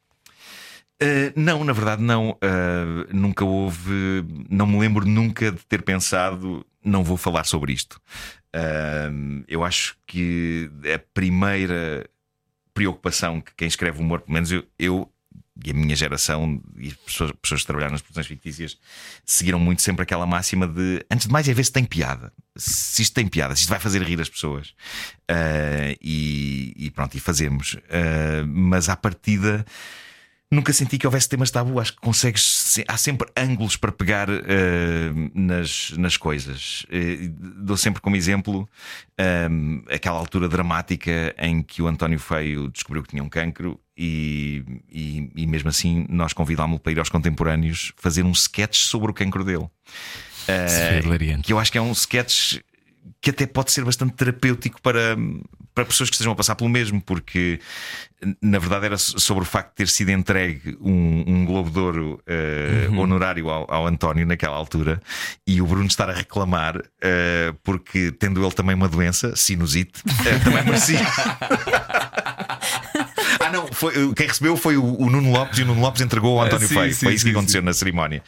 Uh, 1.02 1.32
não, 1.34 1.64
na 1.64 1.72
verdade, 1.72 2.00
não. 2.00 2.30
Uh, 2.30 3.08
nunca 3.12 3.44
houve. 3.44 4.24
Não 4.48 4.66
me 4.66 4.78
lembro 4.78 5.04
nunca 5.04 5.50
de 5.50 5.64
ter 5.66 5.82
pensado, 5.82 6.64
não 6.84 7.02
vou 7.02 7.16
falar 7.16 7.44
sobre 7.44 7.72
isto. 7.72 8.00
Eu 9.48 9.64
acho 9.64 9.96
que 10.06 10.70
a 10.94 10.98
primeira 11.14 12.08
preocupação 12.74 13.40
que 13.40 13.52
quem 13.54 13.68
escreve 13.68 14.00
humor, 14.00 14.20
pelo 14.20 14.34
menos 14.34 14.50
eu, 14.50 14.64
eu 14.78 15.12
e 15.64 15.70
a 15.70 15.74
minha 15.74 15.94
geração 15.94 16.60
e 16.76 16.88
as 16.88 16.94
pessoas, 16.94 17.32
pessoas 17.32 17.60
que 17.60 17.66
trabalharam 17.66 17.92
nas 17.92 18.00
produções 18.00 18.26
fictícias 18.26 18.78
seguiram 19.24 19.58
muito 19.58 19.82
sempre 19.82 20.02
aquela 20.02 20.26
máxima 20.26 20.66
de 20.66 21.04
antes 21.10 21.26
de 21.26 21.32
mais 21.32 21.48
é 21.48 21.54
ver 21.54 21.64
se 21.64 21.72
tem 21.72 21.84
piada. 21.84 22.32
Se 22.56 23.02
isto 23.02 23.14
tem 23.14 23.28
piada, 23.28 23.54
se 23.54 23.62
isto 23.62 23.70
vai 23.70 23.78
fazer 23.78 24.02
rir 24.02 24.20
as 24.20 24.28
pessoas. 24.28 24.70
Uh, 25.30 25.96
e, 26.00 26.74
e, 26.76 26.90
pronto, 26.90 27.16
e 27.16 27.20
fazemos. 27.20 27.74
Uh, 27.74 28.46
mas 28.46 28.88
à 28.88 28.96
partida 28.96 29.64
nunca 30.52 30.72
senti 30.72 30.98
que 30.98 31.06
houvesse 31.06 31.28
temas 31.28 31.50
tabu. 31.50 31.80
Acho 31.80 31.94
que 31.94 32.00
consegues. 32.00 32.78
Há 32.86 32.96
sempre 32.96 33.28
ângulos 33.36 33.76
para 33.76 33.90
pegar 33.90 34.28
uh, 34.28 34.42
nas, 35.34 35.92
nas 35.96 36.16
coisas. 36.16 36.84
Uh, 36.84 37.28
dou 37.56 37.76
sempre 37.76 38.02
como 38.02 38.14
exemplo 38.14 38.68
um, 39.50 39.82
aquela 39.90 40.18
altura 40.18 40.48
dramática 40.48 41.34
em 41.38 41.62
que 41.62 41.80
o 41.80 41.88
António 41.88 42.18
Feio 42.18 42.68
descobriu 42.68 43.02
que 43.02 43.08
tinha 43.08 43.24
um 43.24 43.28
cancro. 43.28 43.80
E, 43.96 44.64
e, 44.90 45.30
e 45.36 45.46
mesmo 45.46 45.68
assim 45.68 46.06
nós 46.08 46.32
convidámos-lo 46.32 46.80
para 46.80 46.92
ir 46.92 46.98
aos 46.98 47.10
contemporâneos 47.10 47.92
fazer 47.96 48.22
um 48.22 48.32
sketch 48.32 48.76
sobre 48.76 49.10
o 49.10 49.14
cancro 49.14 49.44
dele. 49.44 49.68
Uh, 50.44 51.42
que 51.42 51.52
eu 51.52 51.58
acho 51.58 51.70
que 51.70 51.78
é 51.78 51.82
um 51.82 51.92
sketch 51.92 52.58
que 53.20 53.30
até 53.30 53.46
pode 53.46 53.70
ser 53.70 53.84
bastante 53.84 54.14
terapêutico 54.14 54.80
para, 54.82 55.16
para 55.74 55.84
pessoas 55.84 56.10
que 56.10 56.14
estejam 56.14 56.32
a 56.32 56.36
passar 56.36 56.54
pelo 56.54 56.68
mesmo, 56.68 57.00
porque 57.00 57.58
na 58.40 58.58
verdade 58.58 58.86
era 58.86 58.98
sobre 58.98 59.42
o 59.42 59.46
facto 59.46 59.70
de 59.70 59.76
ter 59.76 59.88
sido 59.88 60.10
entregue 60.10 60.76
um, 60.80 61.24
um 61.26 61.44
Globo 61.44 61.70
de 61.70 61.78
Ouro 61.78 62.22
uh, 62.28 62.90
uhum. 62.90 63.00
honorário 63.00 63.48
ao, 63.48 63.68
ao, 63.72 63.86
António 63.86 64.24
naquela 64.26 64.56
altura 64.56 65.00
e 65.46 65.60
o 65.60 65.66
Bruno 65.66 65.86
estar 65.86 66.08
a 66.08 66.12
reclamar 66.12 66.76
uh, 66.76 67.54
porque, 67.64 68.12
tendo 68.12 68.44
ele 68.44 68.54
também 68.54 68.74
uma 68.74 68.88
doença, 68.88 69.34
sinusite, 69.34 70.00
uh, 70.00 70.44
também 70.44 70.64
merecia. 70.64 71.00
Ah, 73.40 73.50
não, 73.50 73.66
foi, 73.72 74.14
quem 74.14 74.28
recebeu 74.28 74.56
foi 74.56 74.76
o, 74.76 74.84
o, 74.84 75.10
Nuno 75.10 75.32
Lopes 75.32 75.58
e 75.58 75.62
o 75.62 75.66
Nuno 75.66 75.80
Lopes 75.80 76.00
entregou 76.00 76.38
ao 76.38 76.46
António 76.46 76.68
sim, 76.68 76.74
Feio. 76.74 76.94
Sim, 76.94 77.06
foi 77.06 77.14
isso 77.14 77.24
sim, 77.24 77.30
que 77.30 77.36
aconteceu 77.36 77.62
na 77.62 77.72
cerimónia. 77.72 78.22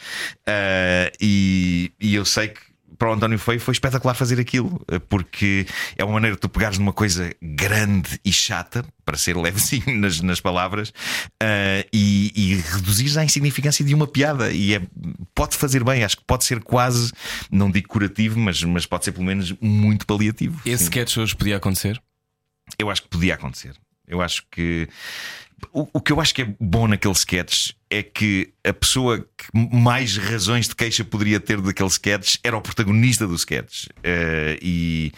e, 1.20 1.92
e 2.00 2.14
eu 2.14 2.24
sei 2.24 2.48
que 2.48 2.60
para 2.98 3.10
o 3.10 3.12
António 3.12 3.38
Feio 3.38 3.60
foi 3.60 3.72
espetacular 3.72 4.14
fazer 4.14 4.40
aquilo, 4.40 4.84
eh, 4.88 4.98
porque 4.98 5.66
é 5.96 6.04
uma 6.04 6.14
maneira 6.14 6.36
de 6.36 6.40
tu 6.40 6.48
pegares 6.48 6.78
numa 6.78 6.92
coisa 6.92 7.34
grande 7.42 8.20
e 8.24 8.32
chata, 8.32 8.84
para 9.04 9.16
ser 9.16 9.36
levezinho 9.36 9.84
nas, 10.00 10.20
nas 10.20 10.40
palavras, 10.40 10.90
uh, 10.90 11.86
e, 11.92 12.32
e 12.34 12.54
reduzires 12.56 13.16
à 13.16 13.24
insignificância 13.24 13.84
de 13.84 13.94
uma 13.94 14.06
piada. 14.06 14.50
E 14.52 14.74
é, 14.74 14.82
pode 15.34 15.56
fazer 15.56 15.84
bem, 15.84 16.04
acho 16.04 16.16
que 16.16 16.24
pode 16.24 16.44
ser 16.44 16.62
quase, 16.62 17.12
não 17.50 17.70
digo 17.70 17.88
curativo, 17.88 18.38
mas, 18.38 18.62
mas 18.62 18.86
pode 18.86 19.04
ser 19.04 19.12
pelo 19.12 19.24
menos 19.24 19.52
muito 19.60 20.06
paliativo. 20.06 20.60
Esse 20.64 20.84
sketch 20.84 21.16
hoje 21.16 21.34
podia 21.36 21.56
acontecer? 21.56 22.00
Eu 22.78 22.90
acho 22.90 23.02
que 23.02 23.08
podia 23.08 23.34
acontecer. 23.34 23.74
Eu 24.06 24.20
acho 24.20 24.44
que 24.50 24.88
o, 25.72 25.88
o, 25.92 26.00
que 26.00 26.12
eu 26.12 26.20
acho 26.20 26.34
que 26.34 26.42
é 26.42 26.54
bom 26.60 26.86
naquele 26.86 27.14
sketch 27.14 27.70
é 27.90 28.02
que 28.02 28.52
a 28.64 28.72
pessoa 28.72 29.20
que 29.20 29.46
mais 29.52 30.16
razões 30.16 30.68
de 30.68 30.74
queixa 30.74 31.04
poderia 31.04 31.40
ter 31.40 31.60
daquele 31.60 31.88
sketch 31.88 32.36
era 32.42 32.56
o 32.56 32.60
protagonista 32.60 33.26
do 33.26 33.34
sketch. 33.34 33.86
Uh, 33.98 34.58
e, 34.60 35.12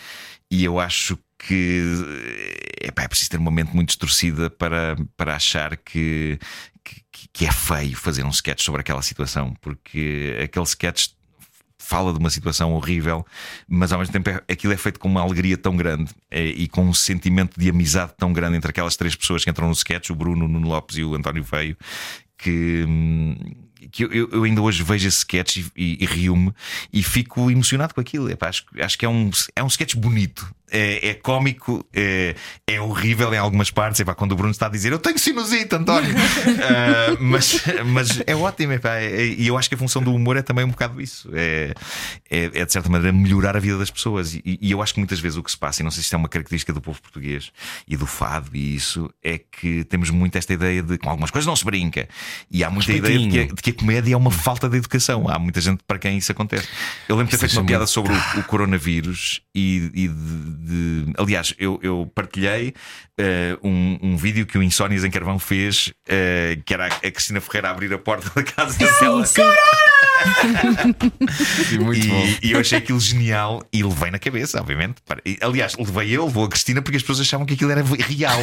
e 0.50 0.64
eu 0.64 0.78
acho 0.78 1.18
que 1.38 1.82
epá, 2.80 3.02
é 3.02 3.08
preciso 3.08 3.30
ter 3.30 3.38
uma 3.38 3.50
mente 3.50 3.74
muito 3.74 3.88
distorcida 3.88 4.50
para, 4.50 4.96
para 5.16 5.36
achar 5.36 5.76
que, 5.76 6.38
que, 6.84 7.28
que 7.32 7.46
é 7.46 7.52
feio 7.52 7.96
fazer 7.96 8.24
um 8.24 8.30
sketch 8.30 8.62
sobre 8.62 8.80
aquela 8.80 9.02
situação, 9.02 9.54
porque 9.60 10.36
aquele 10.42 10.64
sketch 10.64 11.08
fala 11.78 12.12
de 12.12 12.18
uma 12.18 12.30
situação 12.30 12.72
horrível, 12.72 13.24
mas 13.68 13.92
ao 13.92 13.98
mesmo 13.98 14.12
tempo 14.12 14.30
é, 14.30 14.42
aquilo 14.48 14.72
é 14.72 14.76
feito 14.76 14.98
com 14.98 15.08
uma 15.08 15.20
alegria 15.20 15.56
tão 15.56 15.76
grande 15.76 16.10
é, 16.30 16.44
e 16.44 16.68
com 16.68 16.84
um 16.84 16.94
sentimento 16.94 17.58
de 17.58 17.68
amizade 17.68 18.12
tão 18.16 18.32
grande 18.32 18.56
entre 18.56 18.70
aquelas 18.70 18.96
três 18.96 19.14
pessoas 19.14 19.44
que 19.44 19.50
entram 19.50 19.68
no 19.68 19.72
sketch, 19.72 20.10
o 20.10 20.14
Bruno, 20.14 20.46
o 20.46 20.48
Nuno 20.48 20.68
Lopes 20.68 20.96
e 20.96 21.04
o 21.04 21.14
António 21.14 21.44
Feio, 21.44 21.76
que. 22.38 22.84
Hum, 22.86 23.36
que 23.92 24.04
eu, 24.04 24.28
eu, 24.32 24.42
ainda 24.42 24.60
hoje 24.60 24.82
vejo 24.82 25.06
esse 25.06 25.18
sketch 25.18 25.58
e, 25.58 25.66
e, 25.76 26.02
e 26.02 26.06
rio-me 26.06 26.52
e 26.92 27.02
fico 27.02 27.50
emocionado 27.50 27.94
com 27.94 28.00
aquilo. 28.00 28.28
Epá, 28.28 28.48
acho, 28.48 28.64
acho 28.78 28.98
que 28.98 29.04
é 29.04 29.08
um, 29.08 29.30
é 29.54 29.62
um 29.62 29.68
sketch 29.68 29.94
bonito 29.94 30.50
é, 30.70 31.10
é 31.10 31.14
cómico, 31.14 31.86
é, 31.92 32.34
é, 32.66 32.80
horrível 32.80 33.32
em 33.32 33.38
algumas 33.38 33.70
partes. 33.70 34.00
Epá, 34.00 34.14
quando 34.14 34.32
o 34.32 34.36
Bruno 34.36 34.50
está 34.50 34.66
a 34.66 34.68
dizer 34.68 34.92
eu 34.92 34.98
tenho 34.98 35.18
sinusite, 35.18 35.74
António, 35.74 36.12
uh, 36.12 37.16
mas, 37.20 37.62
mas 37.86 38.22
é 38.26 38.34
ótimo. 38.34 38.72
Epá, 38.72 38.96
é, 38.96 39.26
e 39.26 39.46
eu 39.46 39.56
acho 39.56 39.68
que 39.68 39.74
a 39.74 39.78
função 39.78 40.02
do 40.02 40.14
humor 40.14 40.36
é 40.36 40.42
também 40.42 40.64
um 40.64 40.70
bocado 40.70 41.00
isso: 41.00 41.30
é, 41.32 41.72
é, 42.30 42.50
é 42.54 42.64
de 42.64 42.72
certa 42.72 42.88
maneira 42.88 43.16
melhorar 43.16 43.56
a 43.56 43.60
vida 43.60 43.78
das 43.78 43.90
pessoas. 43.90 44.34
E, 44.34 44.42
e, 44.44 44.70
eu 44.70 44.82
acho 44.82 44.94
que 44.94 45.00
muitas 45.00 45.20
vezes 45.20 45.38
o 45.38 45.42
que 45.42 45.50
se 45.50 45.58
passa, 45.58 45.82
e 45.82 45.84
não 45.84 45.90
sei 45.90 46.02
se 46.02 46.14
é 46.14 46.18
uma 46.18 46.28
característica 46.28 46.72
do 46.72 46.80
povo 46.80 47.00
português 47.00 47.52
e 47.86 47.96
do 47.96 48.06
fado, 48.06 48.50
e 48.54 48.74
isso 48.74 49.10
é 49.22 49.38
que 49.38 49.84
temos 49.84 50.10
muito 50.10 50.36
esta 50.36 50.52
ideia 50.52 50.82
de 50.82 50.98
que 50.98 51.04
com 51.04 51.10
algumas 51.10 51.30
coisas 51.30 51.46
não 51.46 51.56
se 51.56 51.64
brinca, 51.64 52.08
e 52.50 52.64
há 52.64 52.70
muita 52.70 52.92
ideia 52.92 53.18
de 53.18 53.28
que, 53.28 53.38
a, 53.38 53.44
de 53.44 53.62
que, 53.62 53.70
a, 53.70 53.74
comédia 53.74 54.14
é 54.14 54.16
uma 54.16 54.30
falta 54.30 54.68
de 54.68 54.76
educação. 54.76 55.28
Há 55.28 55.38
muita 55.38 55.60
gente 55.60 55.82
para 55.86 55.98
quem 55.98 56.18
isso 56.18 56.32
acontece. 56.32 56.66
Eu 57.08 57.16
lembro 57.16 57.30
de 57.30 57.38
ter 57.38 57.46
feito 57.46 57.58
uma 57.58 57.66
piada 57.66 57.86
sobre 57.86 58.12
o, 58.12 58.40
o 58.40 58.44
coronavírus 58.44 59.42
e, 59.54 59.90
e 59.94 60.08
de 60.08 60.55
de. 60.56 61.12
Aliás, 61.16 61.54
eu, 61.58 61.78
eu 61.82 62.10
partilhei 62.14 62.74
uh, 63.20 63.68
um, 63.68 63.98
um 64.02 64.16
vídeo 64.16 64.46
que 64.46 64.58
o 64.58 64.62
Insónias 64.62 65.04
em 65.04 65.10
Carvão 65.10 65.38
fez, 65.38 65.88
uh, 65.88 66.62
que 66.64 66.74
era 66.74 66.86
a 66.86 67.10
Cristina 67.10 67.40
Ferreira 67.40 67.68
a 67.68 67.70
abrir 67.72 67.92
a 67.92 67.98
porta 67.98 68.30
da 68.34 68.42
casa 68.42 68.78
dela. 68.78 69.26
Sim. 69.26 69.42
Sim, 69.42 69.50
muito 71.80 72.08
bom. 72.08 72.26
E, 72.42 72.48
e 72.48 72.52
eu 72.52 72.60
achei 72.60 72.78
aquilo 72.78 73.00
genial 73.00 73.62
e 73.72 73.82
levei 73.82 74.10
na 74.10 74.18
cabeça, 74.18 74.60
obviamente. 74.60 74.96
E, 75.24 75.38
Aliás, 75.40 75.74
levei 75.76 76.10
eu, 76.16 76.26
levou 76.26 76.44
a 76.44 76.48
Cristina, 76.48 76.82
porque 76.82 76.96
as 76.96 77.02
pessoas 77.02 77.20
achavam 77.20 77.46
que 77.46 77.54
aquilo 77.54 77.70
era 77.70 77.82
real. 77.82 78.40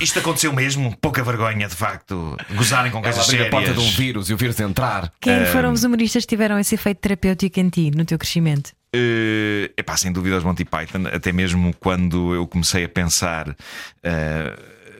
Isto 0.00 0.18
aconteceu 0.18 0.52
mesmo, 0.52 0.96
pouca 1.00 1.22
vergonha, 1.22 1.68
de 1.68 1.76
facto, 1.76 2.36
gozarem 2.54 2.90
com 2.90 3.02
coisas 3.02 3.28
abrir 3.28 3.46
a 3.46 3.50
porta 3.50 3.72
de 3.72 3.78
um 3.78 3.82
sérias. 3.82 3.96
vírus 3.96 4.30
e 4.30 4.34
o 4.34 4.36
vírus 4.36 4.58
entrar. 4.60 5.12
Quem 5.20 5.46
foram 5.46 5.72
os 5.72 5.84
humoristas 5.84 6.24
que 6.24 6.30
tiveram 6.30 6.58
esse 6.58 6.74
efeito 6.74 6.98
terapêutico 6.98 7.60
em 7.60 7.68
ti, 7.68 7.90
no 7.94 8.04
teu 8.04 8.18
crescimento? 8.18 8.72
É 8.96 9.70
epá, 9.76 9.96
sem 9.96 10.12
dúvida 10.12 10.36
os 10.36 10.44
Monty 10.44 10.64
Python, 10.64 11.08
até 11.12 11.32
mesmo 11.32 11.74
quando 11.80 12.32
eu 12.34 12.46
comecei 12.46 12.84
a 12.84 12.88
pensar 12.88 13.56
eh, 14.02 14.56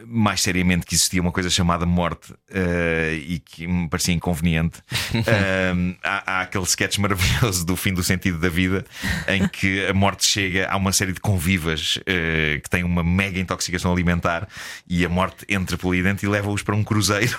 mais 0.07 0.40
seriamente 0.40 0.86
que 0.86 0.94
existia 0.94 1.20
uma 1.20 1.32
coisa 1.32 1.50
chamada 1.50 1.86
morte 1.86 2.34
eh, 2.50 3.18
e 3.26 3.38
que 3.38 3.66
me 3.66 3.88
parecia 3.88 4.14
inconveniente. 4.14 4.80
Eh, 5.26 5.72
há, 6.02 6.38
há 6.38 6.40
aquele 6.42 6.64
sketch 6.64 6.98
maravilhoso 6.98 7.64
do 7.64 7.76
fim 7.76 7.94
do 7.94 8.02
sentido 8.02 8.38
da 8.38 8.48
vida 8.48 8.84
em 9.28 9.46
que 9.48 9.86
a 9.86 9.94
morte 9.94 10.26
chega 10.26 10.68
a 10.68 10.76
uma 10.76 10.92
série 10.92 11.12
de 11.12 11.20
convivas 11.20 11.98
eh, 12.05 12.61
que 12.62 12.68
têm 12.68 12.84
uma 12.84 13.02
mega 13.02 13.38
intoxicação 13.38 13.92
alimentar 13.92 14.48
e 14.88 15.05
a 15.05 15.09
morte 15.09 15.46
entra 15.48 15.78
ali 15.82 16.02
dentro 16.02 16.26
e 16.26 16.28
leva-os 16.28 16.62
para 16.62 16.74
um 16.74 16.82
cruzeiro 16.84 17.36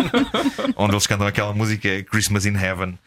onde 0.76 0.94
eles 0.94 1.06
cantam 1.06 1.26
aquela 1.26 1.54
música 1.54 2.02
Christmas 2.02 2.44
in 2.44 2.56
Heaven. 2.56 2.98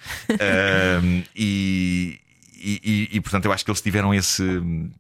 E, 1.36 2.20
e, 2.62 2.80
e- 2.84 3.18
e, 3.18 3.22
portanto 3.22 3.46
eu 3.46 3.52
acho 3.54 3.64
que 3.66 3.72
eles 3.72 3.82
tiveram 3.82 4.14
esse 4.14 4.44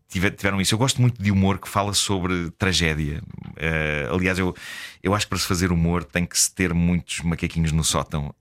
tive- 0.08 0.32
tiveram 0.32 0.60
isso. 0.62 0.74
Eu 0.74 0.78
gosto 0.80 1.02
muito 1.02 1.22
de 1.22 1.32
humor 1.32 1.60
que 1.60 1.68
fala 1.70 1.94
sobre 1.94 2.50
tragédia. 2.52 3.22
Uh, 3.58 4.16
aliás, 4.16 4.40
eu, 4.40 4.56
eu 5.04 5.14
acho 5.14 5.26
que 5.26 5.30
para 5.30 5.40
se 5.40 5.48
fazer 5.48 5.72
humor 5.72 6.04
tem 6.04 6.26
que 6.26 6.38
se 6.40 6.54
ter 6.54 6.74
muitos 6.74 7.20
macaquinhos 7.22 7.72
no 7.72 7.84
sótão 7.84 8.34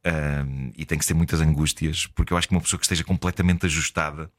um, 0.46 0.70
e 0.76 0.84
tem 0.84 0.96
que 0.98 1.04
se 1.04 1.08
ter 1.08 1.14
muitas 1.14 1.40
angústias, 1.40 2.06
porque 2.06 2.32
eu 2.32 2.36
acho 2.36 2.48
que 2.48 2.54
uma 2.54 2.60
pessoa 2.60 2.78
que 2.78 2.84
esteja 2.86 3.04
completamente 3.04 3.66
ajustada 3.66 4.30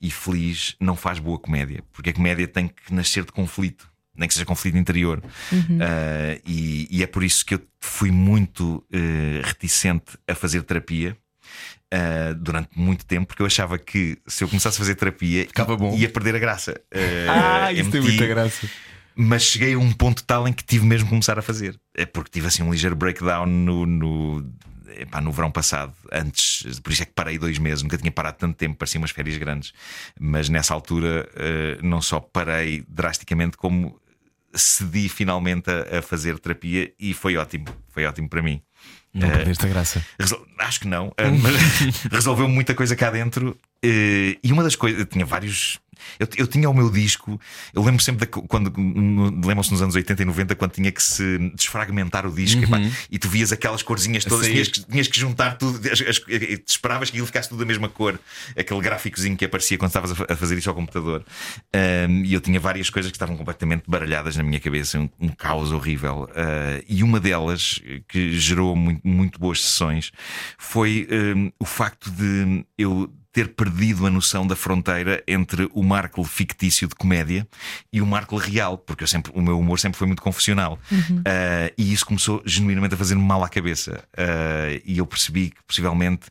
e 0.00 0.10
feliz 0.10 0.74
não 0.80 0.96
faz 0.96 1.18
boa 1.18 1.38
comédia, 1.38 1.84
porque 1.92 2.10
a 2.10 2.12
comédia 2.12 2.48
tem 2.48 2.68
que 2.68 2.92
nascer 2.94 3.24
de 3.24 3.32
conflito 3.32 3.90
nem 4.14 4.28
que 4.28 4.34
seja 4.34 4.44
conflito 4.44 4.76
interior. 4.76 5.22
Uh, 5.52 6.40
e, 6.44 6.86
e 6.90 7.02
é 7.02 7.06
por 7.06 7.24
isso 7.24 7.46
que 7.46 7.54
eu 7.54 7.62
fui 7.80 8.10
muito 8.10 8.76
uh, 8.92 9.42
reticente 9.42 10.18
a 10.28 10.34
fazer 10.34 10.62
terapia. 10.64 11.16
Uh, 11.92 12.34
durante 12.34 12.68
muito 12.76 13.04
tempo, 13.06 13.26
porque 13.26 13.42
eu 13.42 13.46
achava 13.46 13.78
que 13.78 14.18
se 14.26 14.44
eu 14.44 14.48
começasse 14.48 14.76
a 14.76 14.78
fazer 14.78 14.94
terapia 14.94 15.44
Ficava 15.46 15.76
bom. 15.76 15.94
ia 15.96 16.08
perder 16.08 16.34
a 16.36 16.38
graça. 16.38 16.72
Uh, 16.94 17.30
Ah, 17.30 17.72
isso 17.72 17.90
tem 17.90 18.00
muita 18.00 18.26
graça. 18.26 18.68
mas 19.14 19.42
cheguei 19.42 19.74
a 19.74 19.78
um 19.78 19.92
ponto 19.92 20.22
tal 20.24 20.46
em 20.48 20.52
que 20.52 20.64
tive 20.64 20.84
mesmo 20.86 21.06
que 21.06 21.10
começar 21.10 21.38
a 21.38 21.42
fazer. 21.42 21.78
É 21.94 22.06
porque 22.06 22.30
tive 22.30 22.46
assim 22.46 22.62
um 22.62 22.70
ligeiro 22.72 22.96
breakdown 22.96 23.46
no, 23.46 23.84
no, 23.86 24.50
epá, 24.96 25.20
no 25.20 25.30
verão 25.32 25.50
passado. 25.50 25.92
Antes, 26.10 26.78
por 26.80 26.92
isso 26.92 27.02
é 27.02 27.06
que 27.06 27.12
parei 27.12 27.38
dois 27.38 27.58
meses, 27.58 27.82
nunca 27.82 27.98
tinha 27.98 28.10
parado 28.10 28.38
tanto 28.38 28.56
tempo, 28.56 28.76
parecia 28.76 28.98
umas 29.00 29.10
férias 29.10 29.36
grandes. 29.36 29.72
Mas 30.18 30.48
nessa 30.48 30.72
altura 30.74 31.28
eh, 31.34 31.78
não 31.82 32.00
só 32.00 32.20
parei 32.20 32.84
drasticamente, 32.88 33.56
como 33.56 34.00
cedi 34.54 35.08
finalmente 35.08 35.70
a, 35.70 35.98
a 35.98 36.02
fazer 36.02 36.38
terapia 36.38 36.92
e 36.98 37.12
foi 37.14 37.36
ótimo. 37.36 37.66
Foi 37.88 38.04
ótimo 38.06 38.28
para 38.28 38.42
mim. 38.42 38.60
Não 39.14 39.28
Eh, 39.28 39.30
perdeste 39.30 39.66
a 39.66 39.68
graça. 39.68 40.02
Acho 40.58 40.80
que 40.80 40.88
não, 40.88 41.12
eh, 41.18 41.30
mas 41.30 41.54
resolveu 42.10 42.48
muita 42.48 42.74
coisa 42.74 42.96
cá 42.96 43.10
dentro. 43.10 43.56
eh, 43.84 44.38
E 44.42 44.52
uma 44.52 44.62
das 44.62 44.74
coisas, 44.76 45.04
tinha 45.10 45.26
vários. 45.26 45.78
Eu, 46.18 46.28
eu 46.36 46.46
tinha 46.46 46.68
o 46.68 46.74
meu 46.74 46.90
disco, 46.90 47.40
eu 47.74 47.82
lembro 47.82 48.02
sempre 48.02 48.26
da, 48.26 48.32
quando 48.48 48.72
lembram-se 49.46 49.70
nos 49.72 49.82
anos 49.82 49.94
80 49.94 50.22
e 50.22 50.24
90 50.24 50.54
quando 50.54 50.72
tinha 50.72 50.90
que 50.92 51.02
se 51.02 51.38
desfragmentar 51.54 52.26
o 52.26 52.32
disco 52.32 52.62
epá, 52.64 52.78
e 53.10 53.18
tu 53.18 53.28
vias 53.28 53.52
aquelas 53.52 53.82
corzinhas 53.82 54.24
todas, 54.24 54.46
tinhas 54.52 54.68
que, 54.68 54.84
tinhas 54.90 55.08
que 55.08 55.18
juntar 55.20 55.56
tudo, 55.58 55.78
as- 55.90 56.00
as- 56.00 56.20
esperavas 56.66 57.10
que 57.10 57.16
aquilo 57.16 57.26
ficasse 57.26 57.48
tudo 57.48 57.58
da 57.60 57.64
mesma 57.66 57.88
cor, 57.88 58.18
aquele 58.56 58.80
gráficozinho 58.80 59.36
que 59.36 59.44
aparecia 59.44 59.78
quando 59.78 59.88
estavas 59.90 60.12
a 60.28 60.36
fazer 60.36 60.56
isso 60.58 60.68
ao 60.68 60.74
computador. 60.74 61.24
Um, 62.08 62.24
e 62.24 62.34
eu 62.34 62.40
tinha 62.40 62.58
várias 62.60 62.90
coisas 62.90 63.10
que 63.10 63.16
estavam 63.16 63.36
completamente 63.36 63.84
baralhadas 63.86 64.36
na 64.36 64.42
minha 64.42 64.60
cabeça, 64.60 64.98
um, 64.98 65.08
um 65.20 65.28
caos 65.28 65.72
horrível. 65.72 66.28
Uh, 66.30 66.84
e 66.88 67.02
uma 67.02 67.18
delas, 67.20 67.80
que 68.08 68.38
gerou 68.38 68.74
muito, 68.76 69.06
muito 69.06 69.38
boas 69.38 69.62
sessões, 69.62 70.12
foi 70.58 71.08
um, 71.36 71.50
o 71.58 71.64
facto 71.64 72.10
de 72.10 72.64
eu 72.76 73.12
ter 73.32 73.48
perdido 73.54 74.06
a 74.06 74.10
noção 74.10 74.46
da 74.46 74.54
fronteira 74.54 75.22
entre 75.26 75.66
o 75.72 75.82
Marco 75.82 76.22
fictício 76.22 76.86
de 76.86 76.94
comédia 76.94 77.48
e 77.90 78.02
o 78.02 78.06
Marco 78.06 78.36
real, 78.36 78.76
porque 78.76 79.02
eu 79.04 79.08
sempre, 79.08 79.32
o 79.34 79.40
meu 79.40 79.58
humor 79.58 79.80
sempre 79.80 79.96
foi 79.98 80.06
muito 80.06 80.20
confessional. 80.22 80.78
Uh, 80.92 81.72
e 81.78 81.92
isso 81.92 82.04
começou 82.04 82.42
genuinamente 82.44 82.94
a 82.94 82.98
fazer-me 82.98 83.22
mal 83.22 83.42
à 83.42 83.48
cabeça. 83.48 84.04
Uh, 84.12 84.82
e 84.84 84.98
eu 84.98 85.06
percebi 85.06 85.50
que 85.50 85.62
possivelmente 85.66 86.26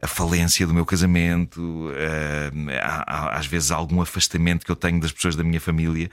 a 0.00 0.06
falência 0.06 0.64
do 0.66 0.72
meu 0.74 0.86
casamento, 0.86 1.60
uh, 1.60 2.70
há- 2.82 3.04
há- 3.06 3.38
às 3.38 3.46
vezes 3.46 3.70
algum 3.72 4.00
afastamento 4.00 4.64
que 4.64 4.70
eu 4.70 4.76
tenho 4.76 5.00
das 5.00 5.10
pessoas 5.10 5.34
da 5.34 5.42
minha 5.42 5.60
família, 5.60 6.08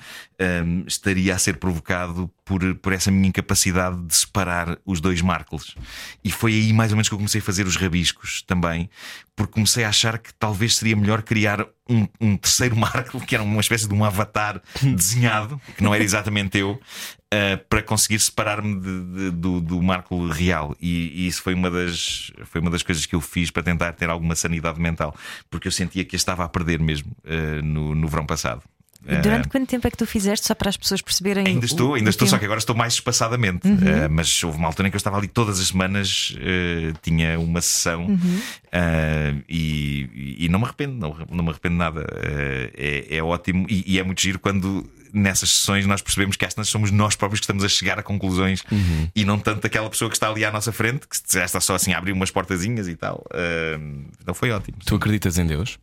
um, 0.66 0.84
estaria 0.88 1.36
a 1.36 1.38
ser 1.38 1.58
provocado 1.58 2.30
por, 2.44 2.74
por 2.76 2.94
essa 2.94 3.12
minha 3.12 3.28
incapacidade 3.28 4.02
de 4.08 4.16
separar 4.16 4.78
os 4.86 5.00
dois 5.00 5.22
Marcos. 5.22 5.76
E 6.24 6.32
foi 6.32 6.54
aí 6.54 6.74
mais 6.74 6.92
ou 6.92 6.96
menos 6.98 7.08
que 7.10 7.14
eu 7.14 7.20
comecei 7.20 7.40
a 7.42 7.44
fazer 7.44 7.68
os 7.68 7.76
rabiscos 7.76 8.42
também, 8.42 8.90
porque 9.36 9.54
comecei 9.54 9.84
a 9.84 9.90
achar 9.90 10.18
que 10.18 10.31
talvez 10.40 10.76
seria 10.76 10.96
melhor 10.96 11.22
criar 11.22 11.66
um, 11.90 12.08
um 12.20 12.38
terceiro 12.38 12.76
Marco, 12.78 13.20
que 13.20 13.36
era 13.36 13.44
uma 13.44 13.60
espécie 13.60 13.88
de 13.88 13.94
um 13.94 14.04
avatar 14.04 14.62
desenhado, 14.82 15.60
que 15.76 15.84
não 15.84 15.94
era 15.94 16.04
exatamente 16.04 16.58
eu, 16.58 16.72
uh, 16.72 17.58
para 17.70 17.82
conseguir 17.82 18.20
separar-me 18.20 19.32
do, 19.32 19.62
do 19.62 19.82
Marco 19.82 20.28
real. 20.28 20.76
E, 20.82 21.24
e 21.24 21.28
isso 21.28 21.42
foi 21.42 21.54
uma, 21.54 21.70
das, 21.70 22.32
foi 22.46 22.62
uma 22.62 22.70
das 22.70 22.84
coisas 22.84 23.06
que 23.06 23.16
eu 23.16 23.22
fiz 23.22 23.52
para 23.52 23.64
tentar 23.64 23.94
ter 23.94 24.10
alguma 24.10 24.36
sanidade 24.36 24.80
mental, 24.80 25.16
porque 25.50 25.68
eu 25.68 25.72
sentia 25.72 26.06
que 26.06 26.16
eu 26.16 26.18
estava 26.18 26.44
a 26.44 26.50
perder 26.50 26.80
mesmo 26.80 27.12
uh, 27.26 27.62
no, 27.64 27.96
no 27.96 28.08
verão 28.08 28.26
passado. 28.26 28.62
E 29.08 29.18
durante 29.18 29.48
quanto 29.50 29.68
tempo 29.68 29.88
é 29.88 29.92
que 29.92 29.98
tu 29.98 30.06
fizeste 30.06 30.46
só 30.46 30.54
para 30.54 30.70
as 30.70 30.78
pessoas 30.78 31.02
perceberem? 31.02 31.46
Ainda 31.48 31.62
o- 31.62 31.66
estou, 31.66 31.90
o 31.92 31.94
ainda 31.96 32.10
estou, 32.10 32.28
só 32.28 32.34
tempo? 32.34 32.40
que 32.42 32.46
agora 32.46 32.60
estou 32.60 32.76
mais 32.76 32.94
espaçadamente. 32.94 33.68
Uhum. 33.68 33.76
Uh, 33.76 34.10
mas 34.12 34.44
houve 34.44 34.58
uma 34.60 34.68
altura 34.68 34.88
em 34.88 34.92
que 34.92 34.96
eu 34.96 35.00
estava 35.00 35.18
ali 35.18 35.28
todas 35.28 35.60
as 35.60 35.68
semanas, 35.70 36.36
uh, 36.38 36.98
tinha 37.02 37.40
uma 37.40 37.62
sessão 37.62 38.06
Uhum. 38.06 38.42
uh, 38.68 39.44
e, 39.50 40.36
e 40.46 40.50
não 40.50 40.60
me 40.60 40.66
arrependo, 40.66 40.94
não, 40.94 41.18
não 41.32 41.44
me 41.44 41.50
arrependo 41.50 41.76
nada. 41.76 42.02
Uh, 42.02 42.72
é, 42.78 43.18
é 43.18 43.24
ótimo 43.24 43.66
e, 43.70 43.84
e 43.88 44.00
é 44.00 44.04
muito 44.04 44.22
giro 44.22 44.38
quando 44.40 44.88
nessas 45.14 45.50
sessões 45.50 45.86
nós 45.86 46.02
percebemos 46.02 46.38
que 46.38 46.46
estas 46.46 46.70
somos 46.70 46.90
nós 46.90 47.16
próprios 47.18 47.42
que 47.42 47.44
estamos 47.44 47.64
a 47.66 47.68
chegar 47.68 48.00
a 48.00 48.04
conclusões 48.04 48.64
Uhum. 48.72 49.10
e 49.16 49.26
não 49.26 49.38
tanto 49.40 49.66
aquela 49.68 49.90
pessoa 49.90 50.10
que 50.10 50.16
está 50.16 50.30
ali 50.30 50.46
à 50.46 50.52
nossa 50.52 50.72
frente, 50.72 51.06
que 51.08 51.18
já 51.34 51.44
está 51.44 51.60
só 51.60 51.76
assim 51.76 51.92
a 51.92 51.98
abrir 51.98 52.14
umas 52.14 52.32
portazinhas 52.32 52.88
e 52.88 52.96
tal. 52.96 53.26
Uh, 53.34 54.06
então 54.22 54.34
foi 54.34 54.52
ótimo. 54.52 54.78
Tu 54.86 54.96
acreditas 54.96 55.38
em 55.40 55.46
Deus? 55.48 55.78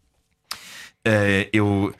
Uh, 1.06 1.48
eu. 1.52 1.94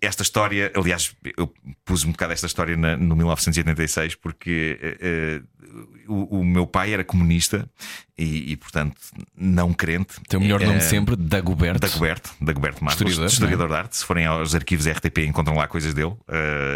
Esta 0.00 0.22
história, 0.22 0.72
aliás, 0.74 1.14
eu 1.36 1.52
pus 1.84 2.04
um 2.04 2.12
bocado 2.12 2.32
esta 2.32 2.46
história 2.46 2.76
na- 2.76 2.96
no 2.96 3.14
1986 3.16 4.14
porque 4.14 4.78
uh, 4.82 5.76
uh, 6.08 6.14
o, 6.14 6.40
o 6.40 6.44
meu 6.44 6.66
pai 6.66 6.92
era 6.92 7.04
comunista 7.04 7.68
e, 8.16 8.52
e, 8.52 8.56
portanto, 8.56 8.96
não 9.36 9.72
crente. 9.72 10.14
Teu 10.28 10.40
melhor 10.40 10.60
nome 10.60 10.76
Eh, 10.78 10.80
sempre, 10.80 11.16
Dagoberto. 11.16 11.80
Dagoberto, 11.80 12.30
Dagoberto 12.40 12.84
Marcos, 12.84 13.00
Historiador, 13.00 13.32
historiador, 13.32 13.68
de 13.68 13.74
arte. 13.74 13.96
Se 13.96 14.04
forem 14.04 14.26
aos 14.26 14.54
arquivos 14.54 14.86
RTP, 14.86 15.18
encontram 15.26 15.56
lá 15.56 15.66
coisas 15.66 15.94
dele, 15.94 16.14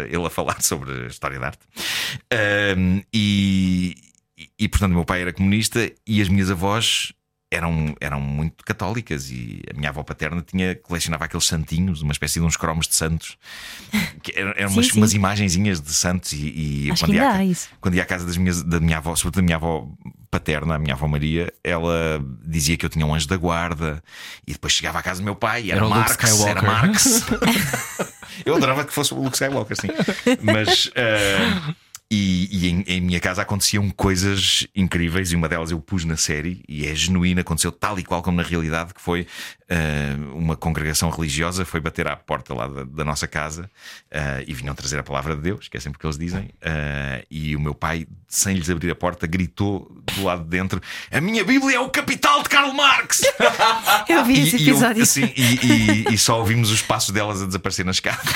ele 0.09 0.25
a 0.25 0.29
falar 0.29 0.61
sobre 0.63 0.91
a 1.05 1.07
história 1.07 1.39
da 1.39 1.47
arte. 1.47 1.59
E, 3.13 3.95
e, 4.37 4.49
e, 4.59 4.67
portanto, 4.67 4.91
o 4.91 4.95
meu 4.95 5.05
pai 5.05 5.21
era 5.21 5.33
comunista 5.33 5.91
e 6.05 6.21
as 6.21 6.29
minhas 6.29 6.49
avós. 6.51 7.11
Eram, 7.51 7.95
eram 8.01 8.19
muito 8.19 8.65
católicas 8.65 9.29
e 9.29 9.61
a 9.71 9.77
minha 9.77 9.89
avó 9.89 10.01
paterna 10.03 10.41
tinha, 10.41 10.75
colecionava 10.75 11.25
aqueles 11.25 11.45
santinhos, 11.45 12.01
uma 12.01 12.11
espécie 12.11 12.39
de 12.39 12.45
uns 12.45 12.57
cromos 12.57 12.87
de 12.87 12.95
santos, 12.95 13.37
que 14.23 14.33
eram, 14.37 14.51
eram 14.57 14.69
Sim, 14.69 14.73
umas, 14.75 14.87
sim. 14.87 14.97
umas 14.97 15.13
imagenzinhas 15.13 15.79
de 15.79 15.93
santos. 15.93 16.33
E, 16.33 16.87
e 16.87 16.91
Acho 16.91 17.03
quando 17.05 17.11
que 17.11 17.17
ia 17.17 17.21
ainda 17.23 17.35
à- 17.35 17.39
há 17.39 17.45
isso. 17.45 17.69
quando 17.79 17.95
ia 17.95 18.01
à 18.01 18.05
casa 18.05 18.25
das 18.25 18.35
minhas, 18.35 18.63
da 18.63 18.79
minha 18.79 18.97
avó, 18.97 19.15
sobretudo 19.15 19.41
da 19.41 19.45
minha 19.45 19.55
avó 19.57 19.87
paterna, 20.31 20.75
a 20.75 20.79
minha 20.79 20.95
avó 20.95 21.07
Maria, 21.07 21.53
ela 21.63 22.19
dizia 22.43 22.75
que 22.75 22.85
eu 22.85 22.89
tinha 22.89 23.05
um 23.05 23.13
anjo 23.13 23.27
da 23.27 23.37
guarda 23.37 24.03
e 24.45 24.51
depois 24.51 24.73
chegava 24.73 24.99
à 24.99 25.03
casa 25.03 25.21
do 25.21 25.23
meu 25.25 25.35
pai 25.35 25.65
e 25.65 25.71
era, 25.71 25.77
Era 25.77 25.85
o 25.85 25.87
Luke 25.87 25.99
Marx, 25.99 26.17
era 26.23 26.27
Skywalker. 26.33 26.63
Marx. 26.63 27.25
eu 28.45 28.55
adorava 28.55 28.83
que 28.83 28.91
fosse 28.93 29.13
o 29.13 29.17
Luke 29.21 29.35
Skywalker, 29.35 29.77
sim. 29.79 29.87
Mas. 30.41 30.89
ah, 30.95 31.73
e 32.15 32.47
e 32.51 32.69
em, 32.69 32.81
em 32.87 33.01
minha 33.01 33.19
casa 33.19 33.41
aconteciam 33.41 33.89
coisas 33.89 34.65
incríveis 34.75 35.31
e 35.31 35.35
uma 35.35 35.49
delas 35.49 35.71
eu 35.71 35.79
pus 35.79 36.05
na 36.05 36.15
série 36.17 36.63
e 36.67 36.87
é 36.87 36.95
genuína, 36.95 37.41
aconteceu 37.41 37.71
tal 37.71 37.99
e 37.99 38.03
qual 38.03 38.21
como 38.23 38.37
na 38.37 38.43
realidade 38.43 38.93
que 38.93 39.01
foi 39.01 39.27
ah, 39.69 39.75
uma 40.33 40.55
congregação 40.55 41.09
religiosa 41.09 41.65
foi 41.65 41.79
bater 41.79 42.07
à 42.07 42.15
porta 42.15 42.53
lá 42.53 42.67
da, 42.67 42.83
da 42.83 43.03
nossa 43.03 43.27
casa 43.27 43.69
ah, 44.11 44.41
e 44.47 44.53
vinham 44.53 44.73
trazer 44.75 44.97
a 44.99 45.03
palavra 45.03 45.35
de 45.35 45.41
Deus, 45.41 45.67
que 45.67 45.75
é 45.77 45.79
sempre 45.79 45.97
o 45.97 45.99
que 45.99 46.05
eles 46.05 46.17
dizem, 46.17 46.49
ah, 46.61 47.21
e 47.29 47.55
o 47.55 47.59
meu 47.59 47.73
pai, 47.75 48.07
sem 48.27 48.55
lhes 48.55 48.69
abrir 48.69 48.91
a 48.91 48.95
porta, 48.95 49.25
gritou 49.27 49.91
do 50.15 50.23
lado 50.23 50.43
de 50.43 50.49
dentro: 50.49 50.81
A 51.11 51.19
minha 51.19 51.43
Bíblia 51.43 51.77
é 51.77 51.79
o 51.79 51.89
capital 51.89 52.41
de 52.43 52.49
Karl 52.49 52.71
Marx! 52.73 53.21
Eu 54.07 54.23
vi 54.23 54.41
esse 54.41 54.57
E- 54.57 54.61
e 54.61 54.69
eu- 54.69 54.75
episódio. 54.75 55.03
assim, 55.03 55.33
e, 55.35 56.05
e- 56.11 56.13
e 56.13 56.17
só 56.17 56.39
ouvimos 56.39 56.71
os 56.71 56.81
passos 56.81 57.09
delas 57.11 57.41
a 57.41 57.45
desaparecer 57.45 57.83
na 57.85 57.91
escada. 57.91 58.21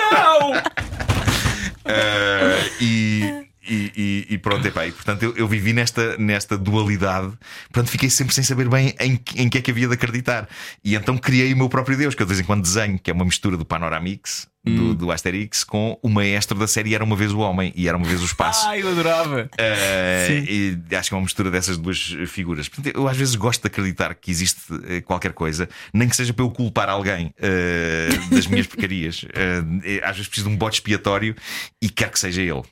Não! 0.00 1.51
Ah, 1.84 2.68
e, 2.80 3.48
e, 3.68 3.92
e, 3.96 4.26
e 4.34 4.38
pronto, 4.38 4.66
epá, 4.66 4.86
e 4.86 4.92
portanto 4.92 5.22
eu, 5.22 5.36
eu 5.36 5.48
vivi 5.48 5.72
nesta, 5.72 6.16
nesta 6.16 6.58
dualidade, 6.58 7.32
portanto 7.70 7.90
fiquei 7.90 8.10
sempre 8.10 8.34
sem 8.34 8.44
saber 8.44 8.68
bem 8.68 8.94
em, 9.00 9.20
em 9.36 9.48
que 9.48 9.58
é 9.58 9.60
que 9.60 9.70
havia 9.70 9.88
de 9.88 9.94
acreditar. 9.94 10.48
E 10.84 10.94
então 10.94 11.16
criei 11.16 11.52
o 11.52 11.56
meu 11.56 11.68
próprio 11.68 11.96
Deus, 11.96 12.14
que 12.14 12.22
eu 12.22 12.26
de 12.26 12.30
vez 12.30 12.40
em 12.40 12.44
quando 12.44 12.62
desenho, 12.62 12.98
que 12.98 13.10
é 13.10 13.14
uma 13.14 13.24
mistura 13.24 13.56
do 13.56 13.64
Panoramix. 13.64 14.51
Do, 14.64 14.94
do 14.94 15.10
Asterix 15.10 15.64
com 15.64 15.98
o 16.00 16.08
maestro 16.08 16.56
da 16.56 16.68
série 16.68 16.94
Era 16.94 17.02
uma 17.02 17.16
vez 17.16 17.32
o 17.32 17.40
Homem 17.40 17.72
e 17.74 17.88
Era 17.88 17.96
uma 17.96 18.06
vez 18.06 18.22
o 18.22 18.24
Espaço. 18.24 18.62
Ah, 18.72 18.78
eu 18.78 18.88
adorava. 18.88 19.50
Uh, 19.58 20.32
e 20.48 20.78
acho 20.94 21.08
que 21.08 21.14
é 21.14 21.16
uma 21.16 21.24
mistura 21.24 21.50
dessas 21.50 21.76
duas 21.76 21.98
figuras. 22.26 22.68
Portanto, 22.68 22.94
eu 22.94 23.08
às 23.08 23.16
vezes 23.16 23.34
gosto 23.34 23.60
de 23.62 23.66
acreditar 23.66 24.14
que 24.14 24.30
existe 24.30 24.72
uh, 24.72 25.02
qualquer 25.04 25.32
coisa, 25.32 25.68
nem 25.92 26.08
que 26.08 26.14
seja 26.14 26.32
para 26.32 26.44
eu 26.44 26.50
culpar 26.50 26.88
alguém 26.88 27.26
uh, 27.26 28.34
das 28.34 28.46
minhas 28.46 28.66
porcarias. 28.66 29.24
às 30.04 30.16
vezes 30.16 30.28
preciso 30.28 30.48
de 30.48 30.54
um 30.54 30.56
bote 30.56 30.76
expiatório 30.76 31.34
e 31.80 31.88
quero 31.88 32.12
que 32.12 32.18
seja 32.18 32.40
ele. 32.40 32.62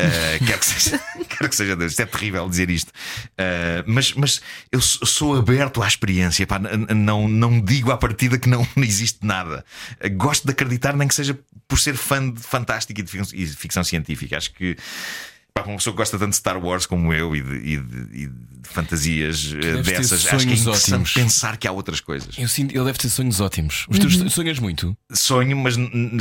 Uh, 0.00 0.38
quero, 0.44 0.58
que 0.58 0.66
seja, 0.66 1.00
que 1.48 1.56
seja 1.56 1.76
Deus. 1.76 1.92
Isto 1.92 2.02
é 2.02 2.06
terrível 2.06 2.48
dizer 2.48 2.68
isto. 2.70 2.88
Uh, 2.88 3.84
mas, 3.86 4.12
mas 4.14 4.40
eu 4.70 4.80
sou 4.80 5.36
aberto 5.36 5.82
à 5.82 5.86
experiência. 5.86 6.46
Pá, 6.46 6.58
não, 6.58 7.28
não 7.28 7.60
digo 7.60 7.92
à 7.92 7.96
partida 7.96 8.38
que 8.38 8.48
não 8.48 8.66
existe 8.76 9.24
nada. 9.24 9.64
Uh, 10.04 10.10
gosto 10.10 10.44
de 10.44 10.52
acreditar, 10.52 10.96
nem 10.96 11.06
que 11.06 11.14
seja 11.14 11.31
por 11.66 11.78
ser 11.78 11.96
fã 11.96 12.30
de 12.30 12.40
fantástico 12.40 13.00
e 13.00 13.02
de 13.02 13.10
ficção, 13.10 13.38
e 13.38 13.44
de 13.44 13.56
ficção 13.56 13.84
científica. 13.84 14.36
Acho 14.36 14.52
que 14.52 14.76
para 15.54 15.66
uma 15.66 15.76
pessoa 15.76 15.92
que 15.92 15.98
gosta 15.98 16.18
tanto 16.18 16.30
de 16.30 16.36
Star 16.36 16.58
Wars 16.58 16.86
como 16.86 17.12
eu 17.12 17.36
e 17.36 17.42
de, 17.42 17.54
e 17.56 17.76
de, 17.76 18.22
e 18.22 18.26
de 18.26 18.68
fantasias 18.68 19.52
uh, 19.52 19.82
dessas, 19.82 20.26
acho 20.26 20.46
que 20.46 20.52
é 20.52 20.56
interessante 20.56 20.92
ótimos. 20.92 21.12
pensar 21.12 21.56
que 21.56 21.68
há 21.68 21.72
outras 21.72 22.00
coisas. 22.00 22.36
Eu 22.38 22.48
sinto, 22.48 22.74
ele 22.74 22.84
deve 22.84 22.98
ter 22.98 23.10
sonhos 23.10 23.40
ótimos. 23.40 23.86
Os 23.88 23.98
teus 23.98 24.16
uhum. 24.16 24.30
sonhas 24.30 24.58
muito? 24.58 24.96
Sonho, 25.12 25.56
mas, 25.56 25.76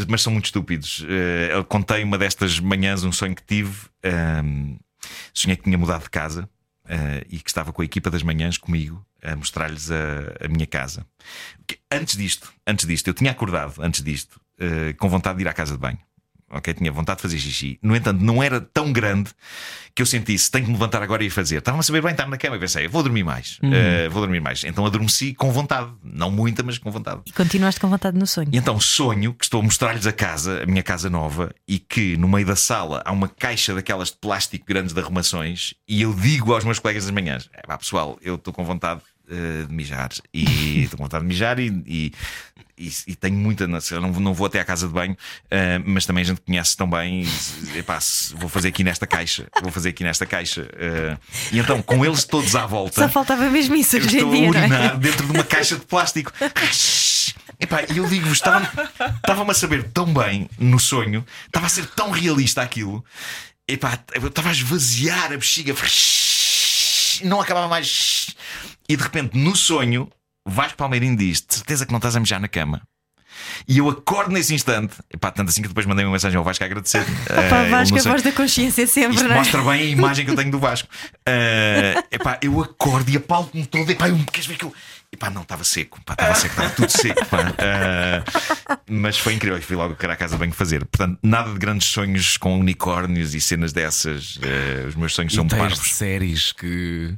mas 0.07 0.21
são 0.21 0.33
muito 0.33 0.45
estúpidos. 0.45 0.99
Uh, 1.01 1.51
eu 1.51 1.65
contei 1.65 2.03
uma 2.03 2.17
destas 2.17 2.59
manhãs 2.59 3.03
um 3.03 3.11
sonho 3.11 3.35
que 3.35 3.43
tive. 3.43 3.73
Um, 4.43 4.77
sonhei 5.33 5.55
que 5.55 5.63
tinha 5.63 5.77
mudado 5.77 6.03
de 6.03 6.09
casa 6.09 6.47
uh, 6.85 7.25
e 7.29 7.39
que 7.39 7.49
estava 7.49 7.71
com 7.71 7.81
a 7.81 7.85
equipa 7.85 8.09
das 8.09 8.23
manhãs 8.23 8.57
comigo 8.57 9.05
a 9.23 9.35
mostrar-lhes 9.35 9.89
a, 9.91 10.45
a, 10.45 10.47
minha 10.47 10.65
casa. 10.65 11.05
Antes 11.91 12.17
disto, 12.17 12.51
antes 12.65 12.87
disto, 12.87 13.07
eu 13.07 13.13
tinha 13.13 13.31
acordado 13.31 13.81
antes 13.81 14.03
disto 14.03 14.41
com 14.97 15.09
vontade 15.09 15.37
de 15.37 15.43
ir 15.43 15.47
à 15.47 15.53
casa 15.53 15.73
de 15.73 15.79
banho 15.79 15.99
ok? 16.51 16.73
Tinha 16.73 16.91
vontade 16.91 17.17
de 17.17 17.21
fazer 17.21 17.39
xixi. 17.39 17.79
No 17.81 17.95
entanto, 17.95 18.23
não 18.23 18.43
era 18.43 18.59
tão 18.59 18.91
grande 18.91 19.31
que 19.93 20.01
eu 20.01 20.05
sentisse, 20.05 20.49
tenho 20.49 20.65
que 20.65 20.71
me 20.71 20.77
levantar 20.77 21.01
agora 21.01 21.23
e 21.23 21.27
ir 21.27 21.29
fazer. 21.29 21.57
Estava 21.57 21.79
a 21.79 21.83
saber 21.83 22.01
bem 22.01 22.11
estar 22.11 22.27
na 22.27 22.37
cama 22.37 22.55
e 22.55 22.59
pensei, 22.59 22.87
vou 22.87 23.03
dormir 23.03 23.23
mais, 23.23 23.59
uhum. 23.61 23.69
uh, 23.69 24.09
vou 24.09 24.21
dormir 24.21 24.39
mais. 24.39 24.63
Então 24.63 24.85
adormeci 24.85 25.33
com 25.33 25.51
vontade, 25.51 25.91
não 26.03 26.31
muita, 26.31 26.63
mas 26.63 26.77
com 26.77 26.91
vontade. 26.91 27.21
E 27.25 27.31
continuaste 27.31 27.79
com 27.79 27.89
vontade 27.89 28.17
no 28.17 28.27
sonho. 28.27 28.49
E 28.51 28.57
então 28.57 28.79
sonho 28.79 29.33
que 29.33 29.43
estou 29.43 29.59
a 29.59 29.63
mostrar-lhes 29.63 30.07
a 30.07 30.13
casa, 30.13 30.63
a 30.63 30.65
minha 30.65 30.83
casa 30.83 31.09
nova, 31.09 31.53
e 31.67 31.77
que 31.79 32.15
no 32.17 32.27
meio 32.27 32.45
da 32.45 32.55
sala 32.55 33.01
há 33.05 33.11
uma 33.11 33.27
caixa 33.27 33.73
daquelas 33.73 34.09
de 34.09 34.17
plástico 34.17 34.65
grandes 34.65 34.93
de 34.93 34.99
arrumações, 34.99 35.73
e 35.87 36.01
eu 36.01 36.13
digo 36.13 36.53
aos 36.53 36.63
meus 36.63 36.79
colegas 36.79 37.03
das 37.03 37.11
manhãs: 37.11 37.49
é, 37.53 37.77
pessoal, 37.77 38.17
eu 38.21 38.35
estou 38.35 38.53
com 38.53 38.63
vontade 38.63 39.01
uh, 39.27 39.67
de 39.67 39.73
mijar 39.73 40.09
e 40.33 40.83
estou 40.83 40.97
com 40.97 41.03
vontade 41.03 41.23
de 41.23 41.27
mijar 41.27 41.59
e, 41.59 41.83
e 41.85 42.13
e, 42.81 43.11
e, 43.11 43.15
tenho 43.15 43.35
muita. 43.35 43.67
Não, 43.67 43.79
não 44.19 44.33
vou 44.33 44.47
até 44.47 44.59
à 44.59 44.65
casa 44.65 44.87
de 44.87 44.93
banho, 44.93 45.13
uh, 45.13 45.83
mas 45.85 46.05
também 46.05 46.23
a 46.23 46.25
gente 46.25 46.41
conhece 46.41 46.75
tão 46.75 46.89
bem. 46.89 47.23
E, 47.73 47.79
epá, 47.79 47.99
vou 48.35 48.49
fazer 48.49 48.69
aqui 48.69 48.83
nesta 48.83 49.05
caixa, 49.05 49.47
vou 49.61 49.71
fazer 49.71 49.89
aqui 49.89 50.03
nesta 50.03 50.25
caixa. 50.25 50.63
Uh, 50.63 51.19
e 51.51 51.59
então, 51.59 51.81
com 51.81 52.03
eles 52.03 52.23
todos 52.23 52.55
à 52.55 52.65
volta. 52.65 53.01
Só 53.01 53.09
faltava 53.09 53.49
mesmo 53.49 53.75
isso 53.75 53.97
hoje 53.97 54.19
em 54.19 54.29
dia. 54.29 54.47
a 54.47 54.49
urinar 54.49 54.95
é? 54.95 54.97
dentro 54.97 55.25
de 55.25 55.31
uma 55.31 55.43
caixa 55.43 55.75
de 55.75 55.85
plástico. 55.85 56.31
E 57.93 57.97
eu 57.97 58.07
digo-vos, 58.07 58.39
estava-me 58.39 59.51
a 59.51 59.53
saber 59.53 59.83
tão 59.91 60.11
bem 60.11 60.49
no 60.57 60.79
sonho, 60.79 61.23
estava 61.45 61.67
a 61.67 61.69
ser 61.69 61.85
tão 61.85 62.09
realista 62.09 62.61
aquilo. 62.61 63.05
Epá, 63.67 63.99
eu 64.15 64.27
estava 64.27 64.49
a 64.49 64.51
esvaziar 64.51 65.31
a 65.31 65.37
bexiga, 65.37 65.75
não 67.23 67.39
acabava 67.39 67.67
mais. 67.67 68.35
E 68.89 68.95
de 68.95 69.03
repente, 69.03 69.37
no 69.37 69.55
sonho, 69.55 70.11
Vasco 70.45 70.77
Palmeirinho 70.77 71.15
diz: 71.15 71.41
De 71.41 71.55
certeza 71.55 71.85
que 71.85 71.91
não 71.91 71.97
estás 71.97 72.15
a 72.15 72.19
mijar 72.19 72.39
na 72.39 72.47
cama. 72.47 72.81
E 73.67 73.77
eu 73.77 73.89
acordo 73.89 74.31
nesse 74.31 74.53
instante, 74.53 74.95
epá, 75.13 75.31
tanto 75.31 75.49
assim 75.49 75.61
que 75.61 75.67
depois 75.67 75.85
mandei 75.85 76.05
uma 76.05 76.11
mensagem 76.11 76.37
ao 76.37 76.43
Vasco 76.43 76.63
a 76.63 76.67
agradecer. 76.67 77.01
Opa, 77.29 77.63
uh, 77.63 77.69
Vasco, 77.69 77.97
a 77.97 78.01
voz 78.01 78.21
da 78.21 78.31
consciência 78.31 78.85
sempre, 78.87 79.15
Isto 79.15 79.27
não 79.27 79.35
é? 79.35 79.37
mostra 79.37 79.61
bem 79.61 79.81
a 79.81 79.85
imagem 79.85 80.25
que 80.25 80.31
eu 80.31 80.35
tenho 80.35 80.51
do 80.51 80.59
Vasco. 80.59 80.87
Uh, 81.27 82.03
epá, 82.11 82.39
eu 82.41 82.61
acordo 82.61 83.09
e 83.09 83.17
apalpo-me 83.17 83.65
todo. 83.65 83.89
Epá, 83.89 84.09
eu, 84.09 84.17
queres 84.31 84.47
ver 84.47 84.57
que 84.57 84.65
eu. 84.65 84.73
Epá, 85.13 85.29
não, 85.29 85.41
estava 85.41 85.63
seco, 85.63 85.99
estava 85.99 86.35
seco, 86.35 86.53
estava 86.53 86.69
tudo 86.69 86.89
seco. 86.89 87.19
Uh, 87.21 88.77
mas 88.89 89.17
foi 89.17 89.33
incrível, 89.33 89.61
fui 89.61 89.75
logo 89.75 89.95
querer 89.95 90.13
a 90.13 90.15
casa 90.15 90.37
bem 90.37 90.51
fazer. 90.51 90.85
Portanto, 90.85 91.19
nada 91.21 91.51
de 91.51 91.59
grandes 91.59 91.87
sonhos 91.87 92.37
com 92.37 92.57
unicórnios 92.57 93.33
e 93.35 93.41
cenas 93.41 93.73
dessas. 93.73 94.37
Uh, 94.37 94.87
os 94.87 94.95
meus 94.95 95.13
sonhos 95.13 95.33
e 95.33 95.35
são 95.35 95.47
parvos. 95.47 95.79
séries 95.79 96.51
que 96.53 97.13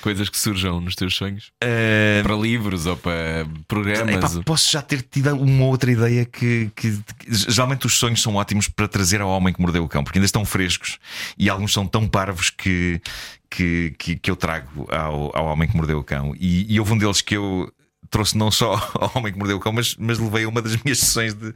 coisas 0.00 0.28
que 0.28 0.38
surjam 0.38 0.80
nos 0.80 0.94
teus 0.94 1.14
sonhos? 1.14 1.52
Uh... 1.62 2.22
Para 2.22 2.36
livros 2.36 2.86
ou 2.86 2.96
para 2.96 3.46
programas? 3.66 4.34
Epá, 4.34 4.42
posso 4.44 4.70
já 4.70 4.82
ter 4.82 5.02
tido 5.02 5.34
uma 5.34 5.64
outra 5.66 5.90
ideia 5.90 6.24
que, 6.24 6.70
que, 6.74 6.98
que, 7.18 7.34
geralmente 7.50 7.86
os 7.86 7.98
sonhos 7.98 8.22
são 8.22 8.36
ótimos 8.36 8.68
para 8.68 8.88
trazer 8.88 9.20
ao 9.20 9.28
homem 9.28 9.52
que 9.52 9.60
mordeu 9.60 9.84
o 9.84 9.88
cão, 9.88 10.04
porque 10.04 10.18
ainda 10.18 10.26
estão 10.26 10.44
frescos 10.44 10.98
e 11.38 11.48
alguns 11.48 11.72
são 11.72 11.86
tão 11.86 12.08
parvos 12.08 12.50
que, 12.50 13.00
que, 13.48 13.94
que, 13.98 14.16
que 14.16 14.30
eu 14.30 14.36
trago 14.36 14.86
ao, 14.90 15.36
ao 15.36 15.46
homem 15.46 15.68
que 15.68 15.76
mordeu 15.76 15.98
o 15.98 16.04
cão. 16.04 16.34
E, 16.38 16.72
e 16.72 16.78
houve 16.78 16.92
um 16.92 16.98
deles 16.98 17.20
que 17.20 17.36
eu 17.36 17.72
trouxe 18.10 18.36
não 18.36 18.50
só 18.50 18.74
ao 18.98 19.12
homem 19.14 19.32
que 19.32 19.38
mordeu 19.38 19.56
o 19.56 19.60
cão, 19.60 19.72
mas, 19.72 19.96
mas 19.96 20.18
levei 20.18 20.44
uma 20.46 20.60
das 20.60 20.76
minhas 20.82 20.98
sessões 20.98 21.34
de, 21.34 21.54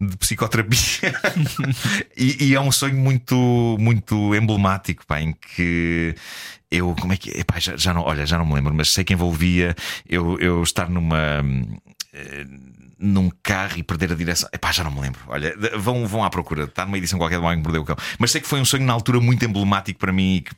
de 0.00 0.16
psicoterapia. 0.16 1.14
e, 2.16 2.46
e, 2.46 2.54
é 2.54 2.60
um 2.60 2.72
sonho 2.72 2.96
muito, 2.96 3.76
muito 3.78 4.34
emblemático, 4.34 5.04
pá, 5.06 5.20
em 5.20 5.32
que 5.32 6.14
eu, 6.70 6.94
como 7.00 7.12
é 7.12 7.16
que 7.16 7.30
epá, 7.30 7.58
já, 7.58 7.76
já, 7.76 7.92
não, 7.92 8.02
olha, 8.02 8.24
já 8.24 8.38
não 8.38 8.46
me 8.46 8.54
lembro, 8.54 8.74
mas 8.74 8.92
sei 8.92 9.04
que 9.04 9.12
envolvia 9.12 9.74
eu, 10.08 10.38
eu 10.38 10.62
estar 10.62 10.88
numa. 10.88 11.44
Eh, 12.12 12.46
num 12.98 13.30
carro 13.42 13.76
e 13.76 13.82
perder 13.82 14.12
a 14.12 14.14
direção. 14.14 14.48
Epá, 14.52 14.72
já 14.72 14.82
não 14.82 14.90
me 14.90 15.00
lembro. 15.00 15.20
Olha, 15.26 15.54
vão, 15.76 16.06
vão 16.06 16.24
à 16.24 16.30
procura. 16.30 16.64
Está 16.64 16.86
numa 16.86 16.96
edição 16.96 17.18
qualquer 17.18 17.38
do 17.38 17.44
Homem 17.44 17.58
que 17.58 17.62
Mordeu 17.62 17.82
o 17.82 17.84
Cão. 17.84 17.96
Mas 18.18 18.30
sei 18.30 18.40
que 18.40 18.48
foi 18.48 18.58
um 18.58 18.64
sonho 18.64 18.84
na 18.84 18.92
altura 18.94 19.20
muito 19.20 19.44
emblemático 19.44 19.98
para 19.98 20.10
mim 20.12 20.36
e 20.36 20.40
que 20.40 20.54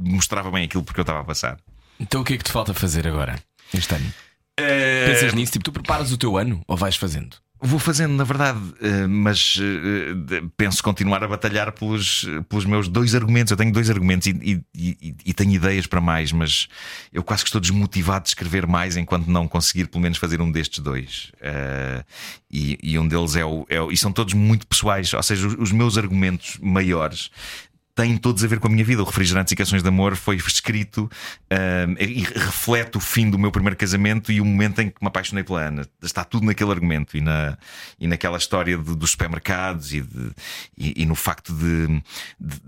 mostrava 0.00 0.50
bem 0.50 0.64
aquilo 0.64 0.82
porque 0.82 0.98
eu 0.98 1.02
estava 1.02 1.20
a 1.20 1.24
passar. 1.24 1.58
Então 1.98 2.22
o 2.22 2.24
que 2.24 2.34
é 2.34 2.38
que 2.38 2.42
te 2.44 2.50
falta 2.50 2.74
fazer 2.74 3.06
agora, 3.06 3.40
este 3.72 3.94
ano? 3.94 4.12
Uh... 4.60 5.06
Pensas 5.06 5.34
nisso? 5.34 5.52
Tipo, 5.52 5.64
tu 5.64 5.72
preparas 5.72 6.12
o 6.12 6.18
teu 6.18 6.36
ano 6.36 6.62
ou 6.66 6.76
vais 6.76 6.96
fazendo? 6.96 7.36
Vou 7.62 7.78
fazendo, 7.78 8.14
na 8.14 8.24
verdade, 8.24 8.58
eh, 8.80 9.06
mas 9.06 9.58
eh, 9.60 10.42
penso 10.56 10.82
continuar 10.82 11.22
a 11.22 11.28
batalhar 11.28 11.70
pelos, 11.72 12.26
pelos 12.48 12.64
meus 12.64 12.88
dois 12.88 13.14
argumentos. 13.14 13.50
Eu 13.50 13.56
tenho 13.56 13.70
dois 13.70 13.90
argumentos 13.90 14.28
e, 14.28 14.64
e, 14.74 15.14
e, 15.26 15.34
tenho 15.34 15.52
ideias 15.52 15.86
para 15.86 16.00
mais, 16.00 16.32
mas 16.32 16.68
eu 17.12 17.22
quase 17.22 17.42
que 17.42 17.48
estou 17.48 17.60
desmotivado 17.60 18.22
de 18.22 18.30
escrever 18.30 18.66
mais 18.66 18.96
enquanto 18.96 19.26
não 19.26 19.46
conseguir 19.46 19.88
pelo 19.88 20.00
menos 20.00 20.16
fazer 20.16 20.40
um 20.40 20.50
destes 20.50 20.78
dois. 20.78 21.32
E, 22.50 22.78
e, 22.82 22.98
um 22.98 23.06
deles 23.06 23.36
é 23.36 23.44
o, 23.44 23.66
é 23.68 23.78
o, 23.78 23.92
E 23.92 23.96
são 23.96 24.10
todos 24.10 24.32
muito 24.32 24.66
pessoais, 24.66 25.12
ou 25.12 25.22
seja, 25.22 25.46
os 25.46 25.70
meus 25.70 25.98
argumentos 25.98 26.56
maiores 26.62 27.30
têm 28.00 28.16
todos 28.16 28.42
a 28.42 28.46
ver 28.46 28.58
com 28.58 28.66
a 28.66 28.70
minha 28.70 28.84
vida. 28.84 29.02
O 29.02 29.04
Refrigerantes 29.04 29.52
e 29.52 29.56
Canções 29.56 29.82
de 29.82 29.88
Amor 29.88 30.16
foi 30.16 30.36
escrito 30.36 31.10
e 31.98 32.22
reflete 32.22 32.96
o 32.96 33.00
fim 33.00 33.28
do 33.28 33.38
meu 33.38 33.52
primeiro 33.52 33.76
casamento 33.76 34.32
e 34.32 34.40
o 34.40 34.44
momento 34.44 34.80
em 34.80 34.88
que 34.88 34.96
me 35.02 35.08
apaixonei 35.08 35.44
pela 35.44 35.60
Ana. 35.60 35.86
Está 36.02 36.24
tudo 36.24 36.46
naquele 36.46 36.70
argumento 36.70 37.16
e, 37.16 37.20
na, 37.20 37.58
e 37.98 38.06
naquela 38.06 38.38
história 38.38 38.78
de, 38.78 38.96
dos 38.96 39.10
supermercados 39.10 39.92
e, 39.92 40.00
de, 40.00 40.30
e, 40.78 41.02
e 41.02 41.06
no 41.06 41.14
facto 41.14 41.52
de, 41.52 42.02
de 42.40 42.60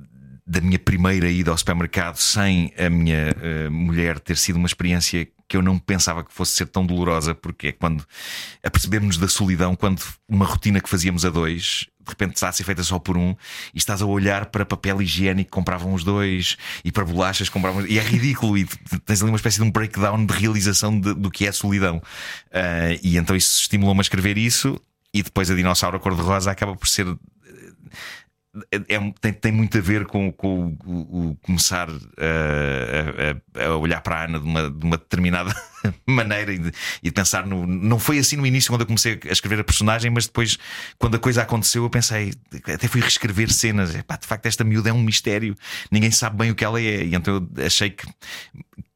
da 0.45 0.61
minha 0.61 0.79
primeira 0.79 1.31
ida 1.31 1.51
ao 1.51 1.57
supermercado 1.57 2.17
sem 2.17 2.75
a 2.77 2.91
minha 2.91 3.35
uh, 3.37 3.71
mulher 3.71 4.19
ter 4.19 4.37
sido 4.37 4.57
uma 4.57 4.67
experiência 4.67 5.27
que 5.49 5.57
eu 5.57 5.63
não 5.63 5.79
pensava 5.79 6.25
que 6.25 6.33
fosse 6.33 6.57
ser 6.57 6.67
tão 6.67 6.85
dolorosa, 6.85 7.35
porque 7.35 7.69
é 7.69 7.73
quando 7.73 8.05
apercebemos 8.63 9.19
da 9.19 9.29
solidão, 9.29 9.77
quando 9.77 10.03
uma 10.29 10.45
rotina 10.45 10.81
que 10.81 10.89
fazíamos 10.89 11.25
a 11.25 11.31
dois 11.31 11.87
de 12.05 12.11
repente 12.11 12.35
está 12.35 12.49
a 12.49 12.53
ser 12.53 12.65
feita 12.65 12.83
só 12.83 12.99
por 12.99 13.17
um 13.17 13.35
e 13.75 13.79
estás 13.79 14.03
a 14.03 14.07
olhar 14.07 14.47
para 14.47 14.65
papel 14.65 15.01
higiênico 15.01 15.51
que 15.51 15.55
compravam 15.55 15.95
os 15.95 16.05
dois 16.05 16.57
e 16.85 16.91
para 16.91 17.05
bolachas 17.05 17.49
compravam 17.49 17.87
e 17.87 17.99
é 17.99 18.03
ridículo 18.03 18.59
e 18.59 18.67
tens 19.05 19.23
ali 19.23 19.31
uma 19.31 19.37
espécie 19.37 19.59
de 19.59 19.65
um 19.65 19.71
breakdown 19.71 20.25
de 20.25 20.35
realização 20.35 20.99
de, 20.99 21.15
do 21.15 21.31
que 21.31 21.47
é 21.47 21.53
solidão. 21.53 21.99
Uh, 22.49 22.99
e 23.03 23.17
então 23.17 23.35
isso 23.37 23.61
estimulou-me 23.61 24.01
a 24.01 24.03
escrever 24.03 24.37
isso 24.37 24.81
e 25.15 25.23
depois 25.23 25.51
a 25.51 25.55
dinossauro 25.55 26.01
cor-de-rosa 26.01 26.51
acaba 26.51 26.75
por 26.75 26.89
ser 26.89 27.07
é, 28.71 28.77
é, 28.77 29.13
tem, 29.21 29.33
tem 29.33 29.53
muito 29.53 29.79
a 29.79 29.81
ver 29.81 30.05
com, 30.05 30.31
com 30.31 30.77
o, 30.85 30.91
o, 30.91 31.31
o 31.31 31.37
começar 31.37 31.89
a, 31.89 33.63
a, 33.63 33.65
a, 33.65 33.77
olhar 33.77 34.03
para 34.03 34.17
a 34.17 34.25
Ana 34.25 34.39
de 34.39 34.45
uma, 34.45 34.71
de 34.71 34.85
uma 34.85 34.99
determinada 34.99 35.55
maneira 36.07 36.53
e 36.53 36.59
de, 36.59 36.73
e 37.03 37.09
de, 37.09 37.13
pensar 37.13 37.47
no. 37.47 37.67
Não 37.67 37.99
foi 37.99 38.19
assim 38.19 38.37
no 38.37 38.47
início 38.47 38.71
quando 38.71 38.83
eu 38.83 38.87
comecei 38.87 39.19
a 39.29 39.33
escrever 39.33 39.61
a 39.61 39.65
personagem, 39.65 40.11
mas 40.11 40.27
depois, 40.27 40.59
quando 40.99 41.15
a 41.17 41.19
coisa 41.19 41.43
aconteceu, 41.43 41.85
eu 41.85 41.91
pensei, 41.91 42.33
até 42.53 42.89
fui 42.89 43.01
reescrever 43.01 43.53
cenas. 43.53 43.95
Epá, 43.95 44.17
de 44.17 44.27
facto, 44.27 44.47
esta 44.47 44.65
miúda 44.65 44.91
é 44.91 44.93
um 44.93 45.03
mistério, 45.03 45.57
ninguém 45.91 46.11
sabe 46.11 46.37
bem 46.37 46.51
o 46.51 46.55
que 46.55 46.65
ela 46.65 46.81
é. 46.81 47.05
E 47.05 47.15
então 47.15 47.35
eu 47.35 47.67
achei 47.67 47.91
que 47.91 48.07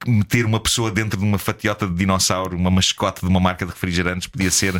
meter 0.07 0.45
uma 0.45 0.61
pessoa 0.61 0.91
dentro 0.91 1.19
de 1.19 1.25
uma 1.25 1.39
fatiota 1.39 1.87
de 1.87 1.95
dinossauro, 1.95 2.57
uma 2.57 2.71
mascote 2.71 3.21
de 3.23 3.27
uma 3.27 3.41
marca 3.41 3.65
de 3.65 3.73
refrigerantes, 3.73 4.29
podia 4.29 4.51
ser 4.51 4.75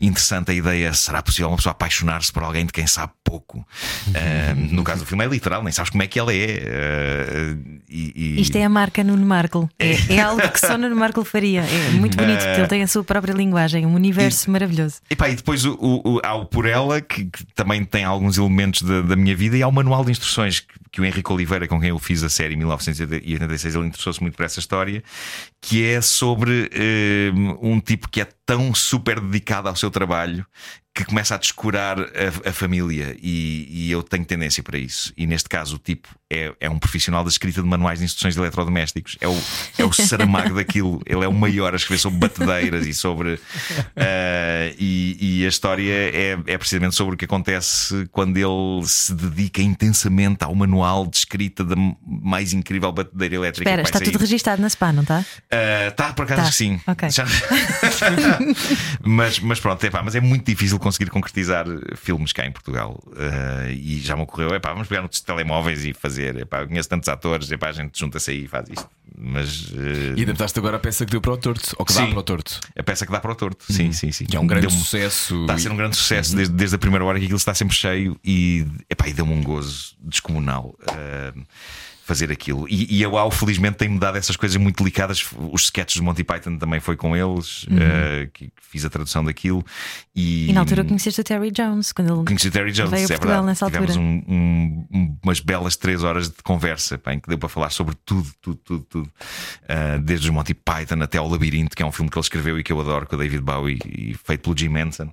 interessante 0.00 0.50
a 0.50 0.54
ideia. 0.54 0.92
Será 0.92 1.22
possível 1.22 1.48
uma 1.48 1.56
pessoa 1.56 1.72
apaixonar-se 1.72 2.32
por 2.32 2.42
alguém 2.42 2.66
de 2.66 2.72
quem 2.72 2.86
sabe 2.86 3.12
pouco? 3.22 3.58
Uh, 3.58 4.74
no 4.74 4.82
caso 4.82 5.00
do 5.00 5.06
filme 5.06 5.24
é 5.24 5.28
literal, 5.28 5.62
nem 5.62 5.72
sabes 5.72 5.90
como 5.90 6.02
é 6.02 6.06
que 6.06 6.18
ela 6.18 6.34
é. 6.34 7.56
Uh, 7.56 7.80
e, 7.88 8.12
e... 8.14 8.40
Isto 8.40 8.56
é 8.56 8.64
a 8.64 8.68
marca 8.68 9.04
Nuno 9.04 9.24
Markle. 9.24 9.68
É, 9.78 10.14
é 10.14 10.20
algo 10.20 10.42
que 10.50 10.60
só 10.60 10.76
Nuno 10.76 10.96
Markle 10.96 11.24
faria. 11.24 11.51
É 11.60 11.90
muito 11.90 12.16
bonito, 12.16 12.44
porque 12.44 12.60
ele 12.60 12.68
tem 12.68 12.82
a 12.82 12.86
sua 12.86 13.04
própria 13.04 13.32
linguagem, 13.32 13.86
um 13.86 13.94
universo 13.94 14.48
e, 14.48 14.50
maravilhoso. 14.50 14.96
E, 15.10 15.14
e 15.14 15.34
depois 15.34 15.64
o, 15.64 15.76
o, 15.80 16.20
há 16.22 16.34
o 16.34 16.46
Por 16.46 16.66
Ela, 16.66 17.00
que, 17.00 17.26
que 17.26 17.46
também 17.54 17.84
tem 17.84 18.04
alguns 18.04 18.38
elementos 18.38 18.82
da, 18.82 19.02
da, 19.02 19.16
minha 19.16 19.36
vida, 19.36 19.56
e 19.56 19.62
há 19.62 19.68
o 19.68 19.72
manual 19.72 20.04
de 20.04 20.10
instruções 20.10 20.60
que, 20.60 20.74
que 20.90 21.00
o 21.00 21.04
Henrique 21.04 21.32
Oliveira, 21.32 21.68
com 21.68 21.80
quem 21.80 21.90
eu 21.90 21.98
fiz 21.98 22.22
a 22.22 22.28
série 22.28 22.54
em 22.54 22.58
1986, 22.58 23.74
ele 23.74 23.86
interessou-se 23.86 24.20
muito 24.20 24.36
por 24.36 24.44
essa 24.44 24.60
história, 24.60 25.02
que 25.60 25.84
é 25.84 26.00
sobre 26.00 26.70
uh, 26.72 27.58
um 27.60 27.80
tipo 27.80 28.08
que 28.08 28.20
é 28.20 28.28
tão 28.44 28.74
super 28.74 29.20
dedicado 29.20 29.68
ao 29.68 29.76
seu 29.76 29.90
trabalho 29.90 30.46
que 30.94 31.06
começa 31.06 31.34
a 31.34 31.38
descurar 31.38 31.98
a, 31.98 32.50
a 32.50 32.52
família 32.52 33.16
e, 33.20 33.66
e, 33.70 33.90
eu 33.90 34.02
tenho 34.02 34.26
tendência 34.26 34.62
para 34.62 34.76
isso. 34.76 35.10
E 35.16 35.26
neste 35.26 35.48
caso, 35.48 35.76
o 35.76 35.78
tipo 35.78 36.06
é, 36.30 36.52
é 36.60 36.68
um 36.68 36.78
profissional 36.78 37.24
da 37.24 37.30
escrita 37.30 37.62
de 37.62 37.68
manuais 37.68 37.98
de 38.00 38.04
instruções 38.04 38.34
de 38.34 38.40
eletrodomésticos, 38.40 39.16
é 39.18 39.26
o, 39.26 39.42
é 39.78 39.84
o 39.84 39.92
Saramago 39.92 40.54
daquilo. 40.54 41.00
Ele 41.06 41.24
é 41.24 41.28
o 41.28 41.32
maior 41.32 41.72
a 41.72 41.76
escrever 41.76 41.98
sobre 41.98 42.18
batedeiras 42.18 42.86
e 42.86 42.92
sobre. 42.92 43.34
Uh, 43.34 43.40
e, 44.78 45.40
e, 45.40 45.46
a 45.46 45.48
história 45.48 45.92
é, 45.92 46.38
é 46.46 46.58
precisamente 46.58 46.94
sobre 46.94 47.14
o 47.14 47.18
que 47.18 47.24
acontece 47.24 48.06
quando 48.12 48.36
ele 48.36 48.86
se 48.86 49.14
dedica 49.14 49.62
intensamente 49.62 50.44
ao 50.44 50.54
manual 50.54 51.06
de 51.06 51.16
escrita 51.16 51.64
da 51.64 51.74
mais 52.06 52.52
incrível 52.52 52.92
batedeira 52.92 53.36
elétrica. 53.36 53.70
Espera, 53.70 53.82
está 53.82 53.98
sair. 53.98 54.10
tudo 54.10 54.20
registado 54.20 54.60
na 54.60 54.68
SPA, 54.68 54.92
não 54.92 55.02
está? 55.02 55.20
Uh, 55.20 55.88
está, 55.88 56.12
por 56.12 56.24
acaso 56.24 56.42
tá. 56.42 56.52
sim. 56.52 56.78
Okay. 56.86 57.08
Já... 57.10 57.24
mas, 59.02 59.38
mas 59.40 59.58
pronto, 59.58 59.82
é 59.84 59.88
pá, 59.88 60.02
mas 60.02 60.14
é 60.14 60.20
muito 60.20 60.44
difícil 60.44 60.81
conseguir 60.82 61.10
concretizar 61.10 61.64
filmes 61.96 62.32
cá 62.32 62.46
em 62.46 62.52
Portugal. 62.52 63.02
Uh, 63.06 63.70
e 63.70 64.00
já 64.00 64.16
me 64.16 64.22
ocorreu, 64.22 64.54
é 64.54 64.58
pá, 64.58 64.72
vamos 64.72 64.88
pegar 64.88 65.02
nos 65.02 65.20
telemóveis 65.20 65.84
e 65.84 65.92
fazer. 65.92 66.36
É 66.36 66.44
pá, 66.44 66.66
conheço 66.66 66.88
tantos 66.88 67.08
atores, 67.08 67.50
é 67.50 67.56
pá, 67.56 67.68
a 67.68 67.72
gente 67.72 67.98
junta-se 67.98 68.30
aí 68.30 68.44
e 68.44 68.48
faz 68.48 68.68
isto. 68.68 68.88
Mas, 69.16 69.70
uh... 69.70 70.14
E 70.16 70.22
adaptaste 70.22 70.58
agora 70.58 70.76
a 70.76 70.80
peça 70.80 71.04
que 71.04 71.12
deu 71.12 71.20
para 71.20 71.32
o 71.32 71.36
torto, 71.36 71.74
ou 71.78 71.84
que 71.84 71.92
sim, 71.92 72.00
dá 72.00 72.06
para 72.08 72.18
o 72.18 72.22
torto. 72.22 72.60
A 72.76 72.82
peça 72.82 73.06
que 73.06 73.12
dá 73.12 73.20
para 73.20 73.32
o 73.32 73.34
torto, 73.34 73.64
sim, 73.72 73.86
uhum. 73.86 73.92
sim, 73.92 74.12
sim. 74.12 74.24
Que 74.24 74.36
é 74.36 74.40
um 74.40 74.46
grande 74.46 74.72
sucesso. 74.72 75.42
Está 75.42 75.54
a 75.54 75.58
ser 75.58 75.70
um 75.70 75.76
grande 75.76 75.96
sucesso 75.96 76.32
uhum. 76.32 76.36
desde, 76.36 76.54
desde 76.54 76.76
a 76.76 76.78
primeira 76.78 77.04
hora 77.04 77.18
que 77.18 77.24
aquilo 77.24 77.38
está 77.38 77.54
sempre 77.54 77.76
cheio 77.76 78.18
e, 78.24 78.66
epá, 78.90 79.08
e 79.08 79.12
deu-me 79.12 79.32
um 79.32 79.42
gozo 79.42 79.94
descomunal. 80.00 80.74
Uh, 80.82 81.42
fazer 82.12 82.30
aquilo. 82.30 82.66
E, 82.68 82.98
e 82.98 83.04
a 83.04 83.08
UAU, 83.08 83.30
felizmente, 83.30 83.78
tem-me 83.78 83.98
dado 83.98 84.18
essas 84.18 84.36
coisas 84.36 84.56
muito 84.58 84.76
delicadas. 84.82 85.24
Os 85.50 85.64
sketches 85.64 85.96
de 85.96 86.02
Monty 86.02 86.22
Python 86.22 86.58
também 86.58 86.78
foi 86.78 86.94
com 86.94 87.16
eles, 87.16 87.64
uhum. 87.64 87.76
uh, 87.76 88.30
que 88.34 88.52
fiz 88.60 88.84
a 88.84 88.90
tradução 88.90 89.24
daquilo. 89.24 89.64
E, 90.14 90.50
e 90.50 90.52
na 90.52 90.60
altura 90.60 90.84
conheceste 90.84 91.22
o 91.22 91.24
Terry 91.24 91.50
Jones, 91.50 91.90
quando 91.90 92.12
ele 92.12 92.24
conheci 92.26 92.48
o 92.48 92.50
Terry 92.50 92.70
Jones, 92.70 92.90
veio 92.90 93.02
a 93.02 93.04
é 93.04 93.08
Portugal 93.08 93.44
verdade. 93.44 93.46
nessa 93.46 93.66
Tivemos 93.66 93.90
altura. 93.96 94.06
Um, 94.06 94.86
um, 94.92 95.18
umas 95.22 95.40
belas 95.40 95.74
três 95.74 96.04
horas 96.04 96.28
de 96.28 96.42
conversa 96.42 96.98
pá, 96.98 97.14
em 97.14 97.20
que 97.20 97.28
deu 97.28 97.38
para 97.38 97.48
falar 97.48 97.70
sobre 97.70 97.94
tudo, 98.04 98.30
tudo, 98.42 98.56
tudo, 98.62 98.84
tudo. 98.84 99.10
Uh, 99.62 99.98
desde 100.02 100.28
os 100.28 100.34
Monty 100.34 100.52
Python 100.52 101.00
até 101.00 101.16
ao 101.16 101.26
Labirinto, 101.26 101.74
que 101.74 101.82
é 101.82 101.86
um 101.86 101.92
filme 101.92 102.10
que 102.10 102.18
ele 102.18 102.24
escreveu 102.24 102.58
e 102.58 102.62
que 102.62 102.72
eu 102.72 102.78
adoro, 102.78 103.06
com 103.06 103.16
o 103.16 103.18
David 103.18 103.40
Bowie 103.40 103.78
e 103.86 104.14
feito 104.14 104.42
pelo 104.42 104.58
Jim 104.58 104.68
Manson. 104.68 105.06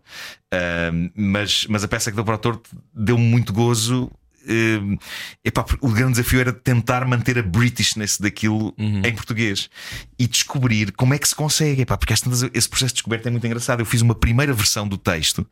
Uh, 0.53 1.11
mas, 1.15 1.65
mas 1.69 1.83
a 1.83 1.87
peça 1.87 2.11
que 2.11 2.15
deu 2.15 2.25
para 2.25 2.35
o 2.35 2.39
torto 2.39 2.69
deu-me 2.93 3.23
muito 3.23 3.53
gozo 3.53 4.11
Uh, 4.45 4.97
epá, 5.43 5.65
o 5.81 5.89
grande 5.89 6.13
desafio 6.13 6.39
era 6.39 6.53
tentar 6.53 7.05
manter 7.05 7.37
a 7.37 7.43
Britishness 7.43 8.17
daquilo 8.17 8.73
uhum. 8.77 9.01
em 9.03 9.13
português 9.13 9.69
e 10.17 10.27
descobrir 10.27 10.91
como 10.93 11.13
é 11.13 11.17
que 11.17 11.27
se 11.27 11.35
consegue. 11.35 11.81
Epá, 11.81 11.97
porque 11.97 12.13
esse 12.13 12.69
processo 12.69 12.87
de 12.87 12.93
descoberta 12.93 13.29
é 13.29 13.31
muito 13.31 13.45
engraçado. 13.45 13.79
Eu 13.79 13.85
fiz 13.85 14.01
uma 14.01 14.15
primeira 14.15 14.53
versão 14.53 14.87
do 14.87 14.97
texto 14.97 15.47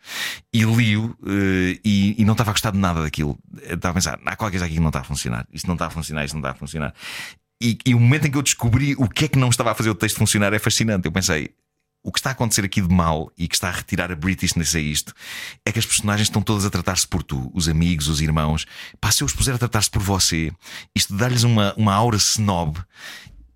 e 0.53 0.63
li-o 0.63 1.05
uh, 1.05 1.79
e, 1.83 2.15
e, 2.17 2.25
não 2.25 2.33
estava 2.33 2.51
a 2.51 2.53
gostar 2.53 2.71
de 2.71 2.77
nada 2.77 3.01
daquilo. 3.01 3.38
Eu 3.63 3.75
estava 3.75 3.91
a 3.91 3.95
pensar, 3.95 4.19
há 4.25 4.35
qualquer 4.35 4.57
coisa 4.57 4.65
aqui 4.65 4.75
que 4.75 4.81
não 4.81 4.89
está 4.89 5.01
a 5.01 5.03
funcionar. 5.03 5.47
Isto 5.51 5.67
não 5.67 5.75
está 5.75 5.88
a 5.88 5.89
funcionar, 5.89 6.25
isto 6.25 6.33
não 6.33 6.41
está 6.41 6.51
a 6.51 6.55
funcionar. 6.55 6.93
E, 7.61 7.77
e 7.85 7.95
o 7.95 7.99
momento 7.99 8.27
em 8.27 8.31
que 8.31 8.38
eu 8.38 8.43
descobri 8.43 8.95
o 8.97 9.09
que 9.09 9.25
é 9.25 9.27
que 9.27 9.39
não 9.39 9.49
estava 9.49 9.71
a 9.71 9.75
fazer 9.75 9.89
o 9.89 9.95
texto 9.95 10.17
funcionar 10.17 10.53
é 10.53 10.59
fascinante. 10.59 11.05
Eu 11.05 11.11
pensei, 11.11 11.49
o 12.07 12.11
que 12.13 12.19
está 12.19 12.29
a 12.29 12.31
acontecer 12.31 12.63
aqui 12.63 12.81
de 12.81 12.87
mal 12.87 13.29
e 13.37 13.49
que 13.49 13.55
está 13.55 13.67
a 13.67 13.71
retirar 13.71 14.09
a 14.13 14.15
Britishness 14.15 14.73
a 14.75 14.79
isto 14.79 15.13
é 15.65 15.73
que 15.73 15.79
as 15.79 15.85
personagens 15.85 16.29
estão 16.29 16.41
todas 16.41 16.63
a 16.63 16.69
tratar-se 16.69 17.05
por 17.05 17.21
tu, 17.21 17.51
os 17.53 17.67
amigos, 17.67 18.07
os 18.07 18.21
irmãos. 18.21 18.65
Pá, 19.01 19.11
se 19.11 19.23
eu 19.23 19.25
os 19.25 19.33
puser 19.33 19.53
a 19.55 19.57
tratar-se 19.57 19.91
por 19.91 20.01
você, 20.01 20.49
isto 20.95 21.13
dá-lhes 21.13 21.43
uma, 21.43 21.73
uma 21.75 21.93
aura 21.93 22.15
snob 22.15 22.79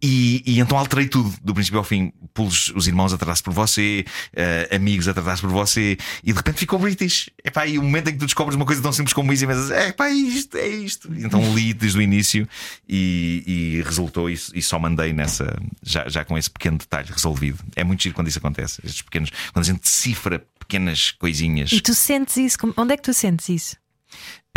e, 0.01 0.41
e, 0.45 0.59
então 0.59 0.77
alterei 0.77 1.07
tudo, 1.07 1.33
do 1.43 1.53
princípio 1.53 1.77
ao 1.77 1.83
fim. 1.83 2.11
Pulos 2.33 2.71
os 2.75 2.87
irmãos 2.87 3.13
a 3.13 3.17
tratar-se 3.17 3.43
por 3.43 3.53
você, 3.53 4.03
uh, 4.33 4.75
amigos 4.75 5.07
a 5.07 5.13
tratar-se 5.13 5.41
por 5.41 5.51
você, 5.51 5.97
e 6.23 6.31
de 6.31 6.37
repente 6.37 6.57
ficou 6.57 6.79
British. 6.79 7.29
Epá, 7.43 7.67
e 7.67 7.77
o 7.77 7.83
momento 7.83 8.09
em 8.09 8.13
que 8.13 8.19
tu 8.19 8.25
descobres 8.25 8.55
uma 8.55 8.65
coisa 8.65 8.81
tão 8.81 8.91
simples 8.91 9.13
como 9.13 9.31
isso 9.31 9.43
e 9.43 9.47
pensas, 9.47 9.69
é 9.69 9.91
pá, 9.91 10.09
isto, 10.09 10.57
é 10.57 10.67
isto. 10.67 11.13
E 11.13 11.23
então 11.23 11.53
li 11.53 11.73
desde 11.73 11.99
o 11.99 12.01
início 12.01 12.47
e, 12.87 13.43
e 13.45 13.81
resultou 13.83 14.29
e, 14.29 14.33
e, 14.53 14.61
só 14.61 14.79
mandei 14.79 15.13
nessa, 15.13 15.55
já, 15.83 16.07
já 16.07 16.25
com 16.25 16.37
esse 16.37 16.49
pequeno 16.49 16.77
detalhe 16.77 17.09
resolvido. 17.11 17.59
É 17.75 17.83
muito 17.83 18.01
giro 18.01 18.15
quando 18.15 18.27
isso 18.27 18.39
acontece, 18.39 18.81
estes 18.83 19.01
pequenos, 19.01 19.29
quando 19.53 19.65
a 19.65 19.67
gente 19.67 19.81
decifra 19.81 20.43
pequenas 20.59 21.11
coisinhas. 21.11 21.71
E 21.71 21.81
tu 21.81 21.93
sentes 21.93 22.37
isso? 22.37 22.57
Onde 22.77 22.93
é 22.93 22.97
que 22.97 23.03
tu 23.03 23.13
sentes 23.13 23.49
isso? 23.49 23.80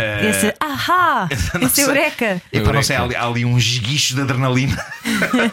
Uh, 0.01 0.27
esse 0.27 0.53
ahá! 0.59 1.29
Esse 1.63 1.81
eureka! 1.81 2.41
Epá, 2.51 2.73
não 2.73 2.83
sei, 2.83 2.97
há 2.97 3.03
ali, 3.03 3.15
há 3.15 3.25
ali 3.25 3.45
um 3.45 3.57
esguicho 3.57 4.13
de 4.13 4.21
adrenalina. 4.21 4.75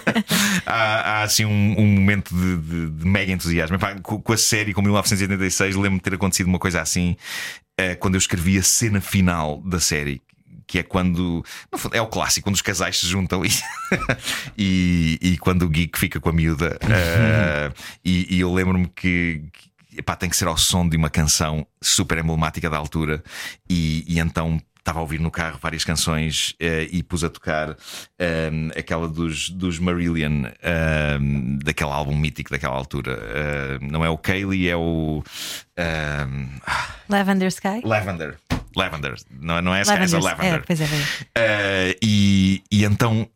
há, 0.66 1.20
há, 1.20 1.22
assim 1.22 1.44
um, 1.44 1.74
um 1.78 1.86
momento 1.86 2.34
de, 2.34 2.56
de, 2.56 2.90
de, 2.90 3.06
mega 3.06 3.30
entusiasmo. 3.30 3.76
Epá, 3.76 3.94
com, 4.00 4.20
com, 4.20 4.32
a 4.32 4.36
série, 4.36 4.74
com 4.74 4.82
1986, 4.82 5.76
lembro-me 5.76 5.98
de 5.98 6.02
ter 6.02 6.14
acontecido 6.14 6.48
uma 6.48 6.58
coisa 6.58 6.80
assim 6.80 7.16
uh, 7.80 7.96
quando 8.00 8.16
eu 8.16 8.18
escrevi 8.18 8.58
a 8.58 8.64
cena 8.64 9.00
final 9.00 9.62
da 9.64 9.78
série. 9.78 10.20
Que 10.66 10.80
é 10.80 10.82
quando. 10.82 11.44
é 11.92 12.00
o 12.00 12.06
clássico, 12.08 12.46
quando 12.46 12.56
os 12.56 12.62
casais 12.62 12.98
se 12.98 13.06
juntam 13.06 13.44
e, 13.44 13.50
e, 14.58 15.18
e 15.20 15.38
quando 15.38 15.62
o 15.62 15.68
geek 15.68 15.96
fica 15.96 16.18
com 16.18 16.30
a 16.30 16.32
miúda. 16.32 16.78
Uh, 16.82 17.74
e, 18.04 18.36
e, 18.36 18.40
eu 18.40 18.52
lembro-me 18.52 18.88
que, 18.88 19.44
que 19.52 19.68
epá, 19.96 20.16
tem 20.16 20.28
que 20.28 20.36
ser 20.36 20.48
ao 20.48 20.56
som 20.56 20.88
de 20.88 20.96
uma 20.96 21.10
canção 21.10 21.66
super 21.80 22.18
emblemática 22.18 22.68
da 22.68 22.76
altura, 22.76 23.22
e, 23.68 24.04
e 24.06 24.18
então 24.18 24.60
estava 24.82 24.98
a 24.98 25.02
ouvir 25.02 25.20
no 25.20 25.30
carro 25.30 25.58
várias 25.62 25.84
canções 25.84 26.56
uh, 26.60 26.88
e 26.90 27.02
pus 27.04 27.22
a 27.22 27.30
tocar 27.30 27.70
um, 27.70 27.74
ehm, 28.18 28.70
aquela 28.76 29.08
dos, 29.08 29.48
dos 29.48 29.78
Marillion, 29.78 30.32
um, 30.32 30.46
ehm, 30.60 31.58
daquele 31.62 31.90
álbum 31.90 32.16
mítico 32.16 32.50
daquela 32.50 32.74
altura. 32.74 33.16
Uh, 33.16 33.92
não 33.92 34.04
é 34.04 34.10
o 34.10 34.18
Kaylee, 34.18 34.68
é 34.68 34.76
o. 34.76 35.22
Ehm, 35.76 36.48
Lavender 37.08 37.46
Sky? 37.48 37.80
Lavender. 37.84 38.38
Lavender. 38.76 39.14
Não, 39.30 39.62
não 39.62 39.74
é 39.74 39.82
essa, 39.82 39.92
Lavender. 39.92 40.16
essa 40.16 40.24
Lavender. 40.24 40.54
É, 40.54 40.62
pois 40.66 40.80
é, 40.80 40.84
uh, 40.84 41.98
e, 42.02 42.62
e 42.70 42.84
então 42.84 43.28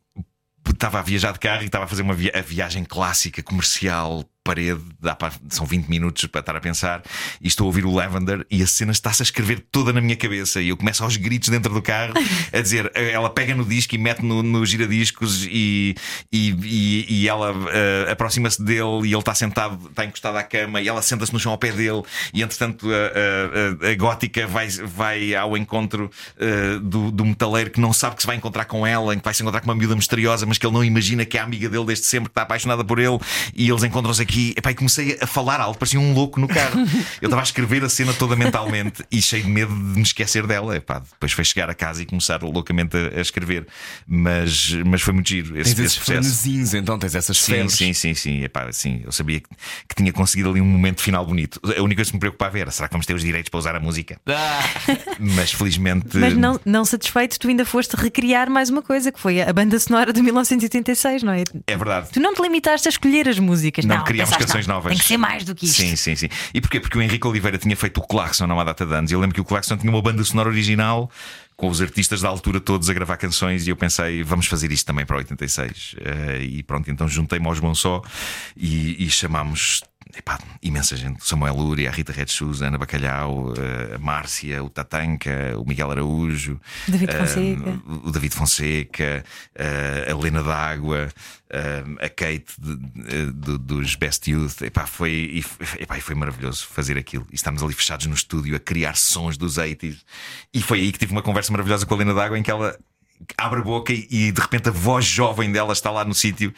estava 0.68 0.98
a 0.98 1.02
viajar 1.02 1.32
de 1.32 1.38
carro 1.38 1.62
e 1.62 1.66
estava 1.66 1.84
a 1.84 1.88
fazer 1.88 2.02
uma 2.02 2.14
via 2.14 2.32
a 2.34 2.40
viagem 2.40 2.84
clássica 2.84 3.40
comercial 3.42 4.24
parede, 4.46 4.80
dá 5.00 5.16
para, 5.16 5.32
são 5.48 5.66
20 5.66 5.88
minutos 5.88 6.24
para 6.26 6.40
estar 6.40 6.54
a 6.54 6.60
pensar, 6.60 7.02
e 7.40 7.48
estou 7.48 7.64
a 7.64 7.66
ouvir 7.66 7.84
o 7.84 7.92
Lavender 7.92 8.46
e 8.48 8.62
a 8.62 8.66
cena 8.66 8.92
está-se 8.92 9.22
a 9.22 9.24
escrever 9.24 9.66
toda 9.72 9.92
na 9.92 10.00
minha 10.00 10.16
cabeça. 10.16 10.62
E 10.62 10.68
eu 10.68 10.76
começo 10.76 11.02
aos 11.02 11.16
gritos 11.16 11.48
dentro 11.48 11.74
do 11.74 11.82
carro 11.82 12.14
a 12.52 12.60
dizer: 12.60 12.90
ela 12.94 13.28
pega 13.28 13.54
no 13.54 13.64
disco 13.64 13.94
e 13.96 13.98
mete 13.98 14.22
no, 14.24 14.42
no 14.42 14.64
giradiscos 14.64 15.44
e, 15.44 15.96
e, 16.32 16.50
e, 16.62 17.06
e 17.08 17.28
ela 17.28 17.52
uh, 17.52 18.10
aproxima-se 18.10 18.62
dele 18.62 19.04
e 19.04 19.12
ele 19.12 19.18
está 19.18 19.34
sentado, 19.34 19.88
está 19.88 20.04
encostado 20.04 20.36
à 20.36 20.42
cama 20.44 20.80
e 20.80 20.86
ela 20.88 21.02
senta-se 21.02 21.32
no 21.32 21.40
chão 21.40 21.50
ao 21.50 21.58
pé 21.58 21.72
dele. 21.72 22.02
E 22.32 22.42
entretanto, 22.42 22.86
a, 22.88 23.86
a, 23.86 23.90
a 23.90 23.94
gótica 23.96 24.46
vai, 24.46 24.68
vai 24.68 25.34
ao 25.34 25.56
encontro 25.56 26.08
uh, 26.36 26.80
do, 26.80 27.10
do 27.10 27.24
metaleiro 27.24 27.70
que 27.70 27.80
não 27.80 27.92
sabe 27.92 28.14
que 28.14 28.22
se 28.22 28.26
vai 28.26 28.36
encontrar 28.36 28.66
com 28.66 28.86
ela, 28.86 29.16
que 29.16 29.24
vai 29.24 29.34
se 29.34 29.42
encontrar 29.42 29.60
com 29.60 29.68
uma 29.68 29.74
miúda 29.74 29.96
misteriosa, 29.96 30.46
mas 30.46 30.58
que 30.58 30.66
ele 30.66 30.74
não 30.74 30.84
imagina 30.84 31.24
que 31.24 31.36
é 31.36 31.40
a 31.40 31.44
amiga 31.44 31.68
dele 31.68 31.86
desde 31.86 32.06
sempre, 32.06 32.28
que 32.28 32.32
está 32.32 32.42
apaixonada 32.42 32.84
por 32.84 32.98
ele, 32.98 33.18
e 33.54 33.68
eles 33.68 33.82
encontram-se 33.82 34.22
aqui 34.22 34.35
e, 34.36 34.54
epá, 34.56 34.70
e 34.70 34.74
comecei 34.74 35.18
a 35.20 35.26
falar 35.26 35.60
alto, 35.60 35.78
parecia 35.78 35.98
um 35.98 36.12
louco 36.12 36.38
no 36.38 36.46
carro. 36.46 36.80
Eu 37.20 37.26
estava 37.26 37.40
a 37.40 37.44
escrever 37.44 37.82
a 37.82 37.88
cena 37.88 38.12
toda 38.12 38.36
mentalmente 38.36 39.02
e 39.10 39.22
cheio 39.22 39.44
de 39.44 39.48
medo 39.48 39.74
de 39.74 39.80
me 39.80 40.02
esquecer 40.02 40.46
dela. 40.46 40.76
Epá, 40.76 40.98
depois 40.98 41.32
foi 41.32 41.44
chegar 41.44 41.70
a 41.70 41.74
casa 41.74 42.02
e 42.02 42.06
começar 42.06 42.42
loucamente 42.42 42.96
a, 42.96 43.18
a 43.18 43.20
escrever. 43.20 43.66
Mas, 44.06 44.72
mas 44.86 45.00
foi 45.00 45.14
muito 45.14 45.28
giro. 45.28 45.58
Esse, 45.58 45.74
tens 45.74 45.96
esse 45.96 46.60
esses 46.60 46.74
então 46.74 46.98
tens 46.98 47.14
essas 47.14 47.38
sim, 47.38 47.52
febres. 47.52 47.72
Sim, 47.74 47.92
sim, 47.92 48.14
sim. 48.14 48.42
Epá, 48.42 48.70
sim. 48.72 49.00
Eu 49.04 49.12
sabia 49.12 49.40
que, 49.40 49.48
que, 49.88 49.94
tinha 49.94 50.12
conseguido 50.12 50.50
ali 50.50 50.60
um 50.60 50.66
momento 50.66 51.00
final 51.00 51.24
bonito. 51.24 51.60
A 51.64 51.82
única 51.82 51.96
coisa 51.96 52.10
que 52.10 52.16
me 52.16 52.20
preocupava 52.20 52.58
era: 52.58 52.70
será 52.70 52.88
que 52.88 52.92
vamos 52.92 53.06
ter 53.06 53.14
os 53.14 53.22
direitos 53.22 53.48
para 53.48 53.58
usar 53.58 53.74
a 53.74 53.80
música? 53.80 54.20
Ah. 54.36 54.62
Mas 55.18 55.52
felizmente. 55.52 56.16
Mas 56.18 56.34
não, 56.34 56.60
não 56.64 56.84
satisfeito, 56.84 57.38
tu 57.38 57.48
ainda 57.48 57.64
foste 57.64 57.96
recriar 57.96 58.50
mais 58.50 58.68
uma 58.68 58.82
coisa 58.82 59.10
que 59.10 59.18
foi 59.18 59.40
a 59.40 59.50
banda 59.50 59.78
sonora 59.78 60.12
de 60.12 60.20
1986, 60.20 61.22
não 61.22 61.32
é? 61.32 61.42
É 61.66 61.76
verdade. 61.76 62.08
Tu 62.12 62.20
não 62.20 62.34
te 62.34 62.42
limitaste 62.42 62.86
a 62.86 62.90
escolher 62.90 63.28
as 63.28 63.38
músicas, 63.38 63.84
não, 63.84 63.96
não 63.96 64.25
criámos 64.28 64.46
canções 64.46 64.66
novas. 64.66 64.90
Tem 64.90 64.98
que 64.98 65.04
ser 65.04 65.16
mais 65.16 65.44
do 65.44 65.54
que 65.54 65.66
isto. 65.66 65.80
Sim, 65.80 65.96
sim, 65.96 66.16
sim. 66.16 66.28
E 66.52 66.60
porquê? 66.60 66.80
Porque 66.80 66.98
o 66.98 67.02
Henrique 67.02 67.26
Oliveira 67.26 67.58
tinha 67.58 67.76
feito 67.76 67.98
o 67.98 68.06
Clarkson 68.06 68.44
há 68.44 68.54
uma 68.54 68.64
data 68.64 68.84
de 68.84 68.94
anos. 68.94 69.10
Eu 69.10 69.20
lembro 69.20 69.34
que 69.34 69.40
o 69.40 69.44
Clarkson 69.44 69.76
tinha 69.76 69.90
uma 69.90 70.02
banda 70.02 70.22
sonora 70.24 70.48
original 70.48 71.10
com 71.56 71.68
os 71.68 71.80
artistas 71.80 72.20
da 72.20 72.28
altura 72.28 72.60
todos 72.60 72.90
a 72.90 72.92
gravar 72.92 73.16
canções 73.16 73.66
e 73.66 73.70
eu 73.70 73.76
pensei, 73.76 74.22
vamos 74.22 74.46
fazer 74.46 74.70
isto 74.70 74.86
também 74.86 75.06
para 75.06 75.16
86. 75.16 75.94
Uh, 75.94 76.42
e 76.42 76.62
pronto, 76.62 76.90
então 76.90 77.08
juntei-me 77.08 77.46
aos 77.46 77.58
Bom 77.58 77.74
Só 77.74 78.02
e, 78.56 79.04
e 79.04 79.10
chamámos 79.10 79.82
epá, 80.14 80.38
imensa 80.62 80.96
gente. 80.96 81.24
Samuel 81.26 81.54
Lúria, 81.54 81.88
a 81.88 81.92
Rita 81.92 82.12
Red 82.12 82.28
Shoes, 82.28 82.62
a 82.62 82.66
Ana 82.66 82.78
Bacalhau, 82.78 83.52
eh, 83.56 83.94
a 83.94 83.98
Márcia, 83.98 84.62
o 84.62 84.68
Tatanka, 84.68 85.54
o 85.58 85.64
Miguel 85.64 85.90
Araújo, 85.90 86.60
David 86.86 87.10
eh, 87.10 87.78
o 88.04 88.10
David 88.10 88.34
Fonseca, 88.34 89.24
eh, 89.54 90.04
a 90.06 90.10
Helena 90.10 90.42
D'Água, 90.42 91.08
a 92.00 92.08
Kate 92.08 92.52
de, 92.58 93.32
de, 93.32 93.58
dos 93.58 93.94
Best 93.94 94.30
Youth. 94.30 94.62
Epá, 94.62 94.86
foi, 94.86 95.42
epá, 95.78 95.98
foi 96.00 96.14
maravilhoso 96.14 96.66
fazer 96.66 96.98
aquilo. 96.98 97.26
E 97.30 97.34
estamos 97.34 97.62
ali 97.62 97.72
fechados 97.72 98.06
no 98.06 98.14
estúdio 98.14 98.56
a 98.56 98.60
criar 98.60 98.96
sons 98.96 99.36
dos 99.36 99.56
80s. 99.56 99.98
E 100.52 100.62
foi 100.62 100.80
aí 100.80 100.92
que 100.92 100.98
tive 100.98 101.12
uma 101.12 101.22
conversa 101.22 101.52
maravilhosa 101.52 101.86
com 101.86 101.94
a 101.94 101.96
Helena 101.96 102.14
D'Água 102.14 102.38
em 102.38 102.42
que 102.42 102.50
ela 102.50 102.76
abre 103.36 103.60
a 103.60 103.62
boca 103.62 103.92
e, 103.92 104.32
de 104.32 104.40
repente 104.40 104.68
a 104.68 104.72
voz 104.72 105.04
jovem 105.04 105.50
dela 105.50 105.72
está 105.72 105.90
lá 105.90 106.04
no 106.04 106.14
sítio 106.14 106.52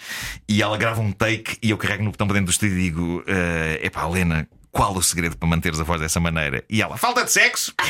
e 0.48 0.62
ela 0.62 0.76
grava 0.76 1.00
um 1.00 1.12
take 1.12 1.56
e 1.62 1.70
eu 1.70 1.78
carrego 1.78 2.04
no 2.04 2.10
botão 2.10 2.26
para 2.26 2.34
dentro 2.34 2.46
do 2.46 2.52
estúdio 2.52 2.78
e 2.78 2.82
digo: 2.82 3.18
uh, 3.20 3.84
Epá, 3.84 4.06
Helena, 4.06 4.48
qual 4.70 4.94
o 4.94 5.02
segredo 5.02 5.36
para 5.36 5.48
manteres 5.48 5.80
a 5.80 5.84
voz 5.84 6.00
dessa 6.00 6.20
maneira? 6.20 6.64
E 6.68 6.80
ela, 6.82 6.96
falta 6.96 7.24
de 7.24 7.32
sexo! 7.32 7.74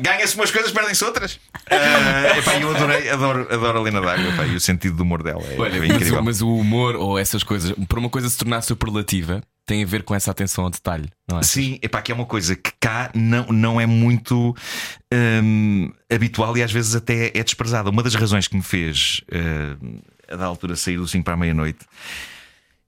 Ganha-se 0.00 0.34
umas 0.36 0.50
coisas, 0.50 0.70
perdem-se 0.70 1.04
outras. 1.04 1.34
Uh, 1.34 2.38
epá, 2.38 2.58
eu 2.60 2.74
adorei, 2.74 3.08
adoro, 3.10 3.46
adoro 3.50 3.78
a 3.78 3.80
Helena 3.80 4.00
D'Água 4.00 4.46
e 4.46 4.56
o 4.56 4.60
sentido 4.60 4.96
do 4.96 5.02
humor 5.02 5.22
dela 5.22 5.42
é, 5.42 5.58
Olha, 5.58 5.78
é 5.78 5.86
incrível. 5.86 6.16
Mas, 6.16 6.24
mas, 6.24 6.42
o 6.42 6.54
humor 6.54 6.96
ou 6.96 7.18
essas 7.18 7.42
coisas, 7.42 7.72
para 7.88 7.98
uma 7.98 8.08
coisa 8.08 8.28
se 8.28 8.36
tornar 8.36 8.62
superlativa, 8.62 9.42
tem 9.66 9.82
a 9.82 9.86
ver 9.86 10.04
com 10.04 10.14
essa 10.14 10.30
atenção 10.30 10.64
ao 10.64 10.70
detalhe, 10.70 11.10
não 11.28 11.40
é? 11.40 11.42
Sim, 11.42 11.78
epá, 11.82 12.00
que 12.00 12.12
é 12.12 12.14
uma 12.14 12.24
coisa 12.24 12.54
que 12.54 12.70
cá 12.80 13.10
não, 13.14 13.46
não 13.46 13.80
é 13.80 13.86
muito 13.86 14.54
hum, 15.42 15.90
habitual 16.10 16.56
e 16.56 16.62
às 16.62 16.70
vezes 16.70 16.94
até 16.94 17.32
é 17.34 17.42
desprezada. 17.42 17.90
Uma 17.90 18.02
das 18.02 18.14
razões 18.14 18.46
que 18.46 18.56
me 18.56 18.62
fez, 18.62 19.22
uh, 19.32 20.02
a 20.32 20.36
da 20.36 20.44
altura, 20.46 20.76
sair 20.76 20.96
do 20.96 21.08
5 21.08 21.24
para 21.24 21.34
a 21.34 21.36
meia-noite. 21.36 21.84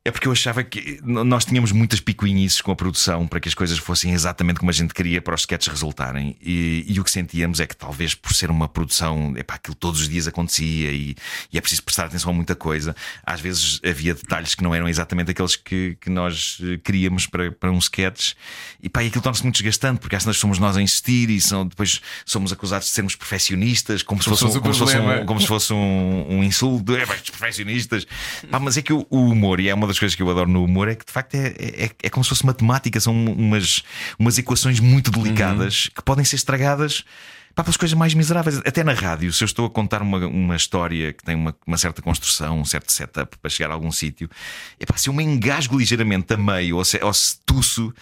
É 0.09 0.11
porque 0.11 0.27
eu 0.27 0.33
achava 0.33 0.65
que 0.65 0.99
nós 1.05 1.45
tínhamos 1.45 1.71
muitas 1.71 2.01
picuinhices 2.01 2.63
com 2.63 2.73
a 2.73 2.77
produção 2.77 3.27
para 3.27 3.39
que 3.41 3.47
as 3.47 3.55
coisas 3.55 3.77
fossem 3.77 4.15
exatamente 4.15 4.59
como 4.59 4.71
a 4.71 4.73
gente 4.73 4.95
queria 4.95 5.21
para 5.21 5.35
os 5.35 5.43
sketches 5.43 5.69
resultarem. 5.71 6.35
E, 6.41 6.83
e 6.89 6.99
o 6.99 7.05
que 7.05 7.11
sentíamos 7.11 7.61
é 7.61 7.67
que 7.67 7.77
talvez 7.77 8.15
por 8.15 8.33
ser 8.33 8.51
uma 8.51 8.67
produção, 8.67 9.35
epá, 9.37 9.57
aquilo 9.57 9.75
todos 9.75 10.01
os 10.01 10.09
dias 10.09 10.27
acontecia 10.27 10.91
e, 10.93 11.15
e, 11.53 11.59
é 11.59 11.61
preciso 11.61 11.83
prestar 11.83 12.07
atenção 12.07 12.31
a 12.31 12.35
muita 12.35 12.55
coisa. 12.55 12.97
Às 13.23 13.43
vezes 13.43 13.83
havia 13.85 14.15
detalhes 14.15 14.55
que 14.55 14.63
não 14.63 14.75
eram 14.75 14.89
exatamente 14.89 15.31
aqueles 15.31 15.57
que, 15.57 15.99
que 16.01 16.09
nós 16.09 16.57
eh, 16.63 16.79
queríamos 16.83 17.27
para, 17.27 17.53
para 17.53 17.71
um 17.71 17.77
sketch. 17.77 18.33
E 18.83 18.89
pá, 18.89 19.05
e 19.05 19.09
aquilo 19.09 19.21
torna-se 19.21 19.43
muito 19.43 19.57
desgastante 19.57 20.01
porque 20.01 20.17
às 20.17 20.25
vezes 20.25 20.41
somos 20.41 20.59
nós 20.59 20.75
a 20.75 20.81
insistir 20.81 21.29
e 21.29 21.39
são, 21.39 21.67
depois 21.67 22.01
somos 22.25 22.51
acusados 22.51 22.89
de 22.89 22.95
sermos 22.95 23.15
perfeccionistas, 23.15 24.03
como, 24.03 24.23
se 24.23 24.31
fosse, 24.31 24.47
um, 24.47 24.59
como, 24.59 24.73
se 24.73 24.79
fosse 24.79 24.97
um, 24.97 25.27
como 25.27 25.41
se 25.43 25.47
fosse 25.47 25.73
um, 25.75 26.27
um 26.31 26.43
insulto. 26.43 26.97
É, 26.97 27.05
perfeccionistas. 27.05 28.07
Pá, 28.51 28.59
mas 28.59 28.79
é 28.79 28.81
que 28.81 28.95
o, 28.95 29.07
o 29.11 29.29
humor, 29.29 29.61
e 29.61 29.69
é 29.69 29.75
uma 29.75 29.87
das 29.87 29.98
coisas 29.99 30.15
que 30.15 30.23
eu 30.23 30.31
adoro 30.31 30.51
no 30.51 30.65
humor 30.65 30.89
é 30.89 30.95
que 30.95 31.05
de 31.05 31.13
facto 31.13 31.35
é, 31.35 31.55
é, 31.59 31.91
é 32.03 32.11
como 32.11 32.25
se 32.25 32.31
fosse 32.31 32.45
matemática, 32.45 33.01
são 33.01 33.15
umas, 33.15 33.83
umas 34.19 34.39
equações 34.39 34.81
muito 34.81 35.11
delicadas 35.11 35.87
uhum. 35.87 35.93
que 35.97 36.03
podem 36.03 36.25
ser 36.25 36.37
estragadas 36.37 37.05
pá, 37.55 37.65
pelas 37.65 37.77
coisas 37.77 37.97
mais 37.97 38.15
miseráveis. 38.15 38.59
Até 38.59 38.85
na 38.85 38.93
rádio, 38.93 39.33
se 39.33 39.43
eu 39.43 39.47
estou 39.47 39.67
a 39.67 39.71
contar 39.71 40.01
uma, 40.03 40.19
uma 40.27 40.57
história 40.57 41.13
que 41.13 41.25
tem 41.25 41.35
uma, 41.35 41.55
uma 41.67 41.77
certa 41.77 42.01
construção, 42.01 42.61
um 42.61 42.65
certo 42.65 42.93
setup 42.93 43.37
para 43.39 43.51
chegar 43.51 43.71
a 43.71 43.75
algum 43.75 43.91
sítio, 43.91 44.31
é 44.79 44.99
se 44.99 45.09
eu 45.09 45.13
me 45.13 45.25
engasgo 45.25 45.79
ligeiramente 45.79 46.33
a 46.33 46.37
meio 46.37 46.77
ou 46.77 46.85
se, 46.85 47.03
ou 47.03 47.13
se 47.13 47.39
tuço, 47.45 47.93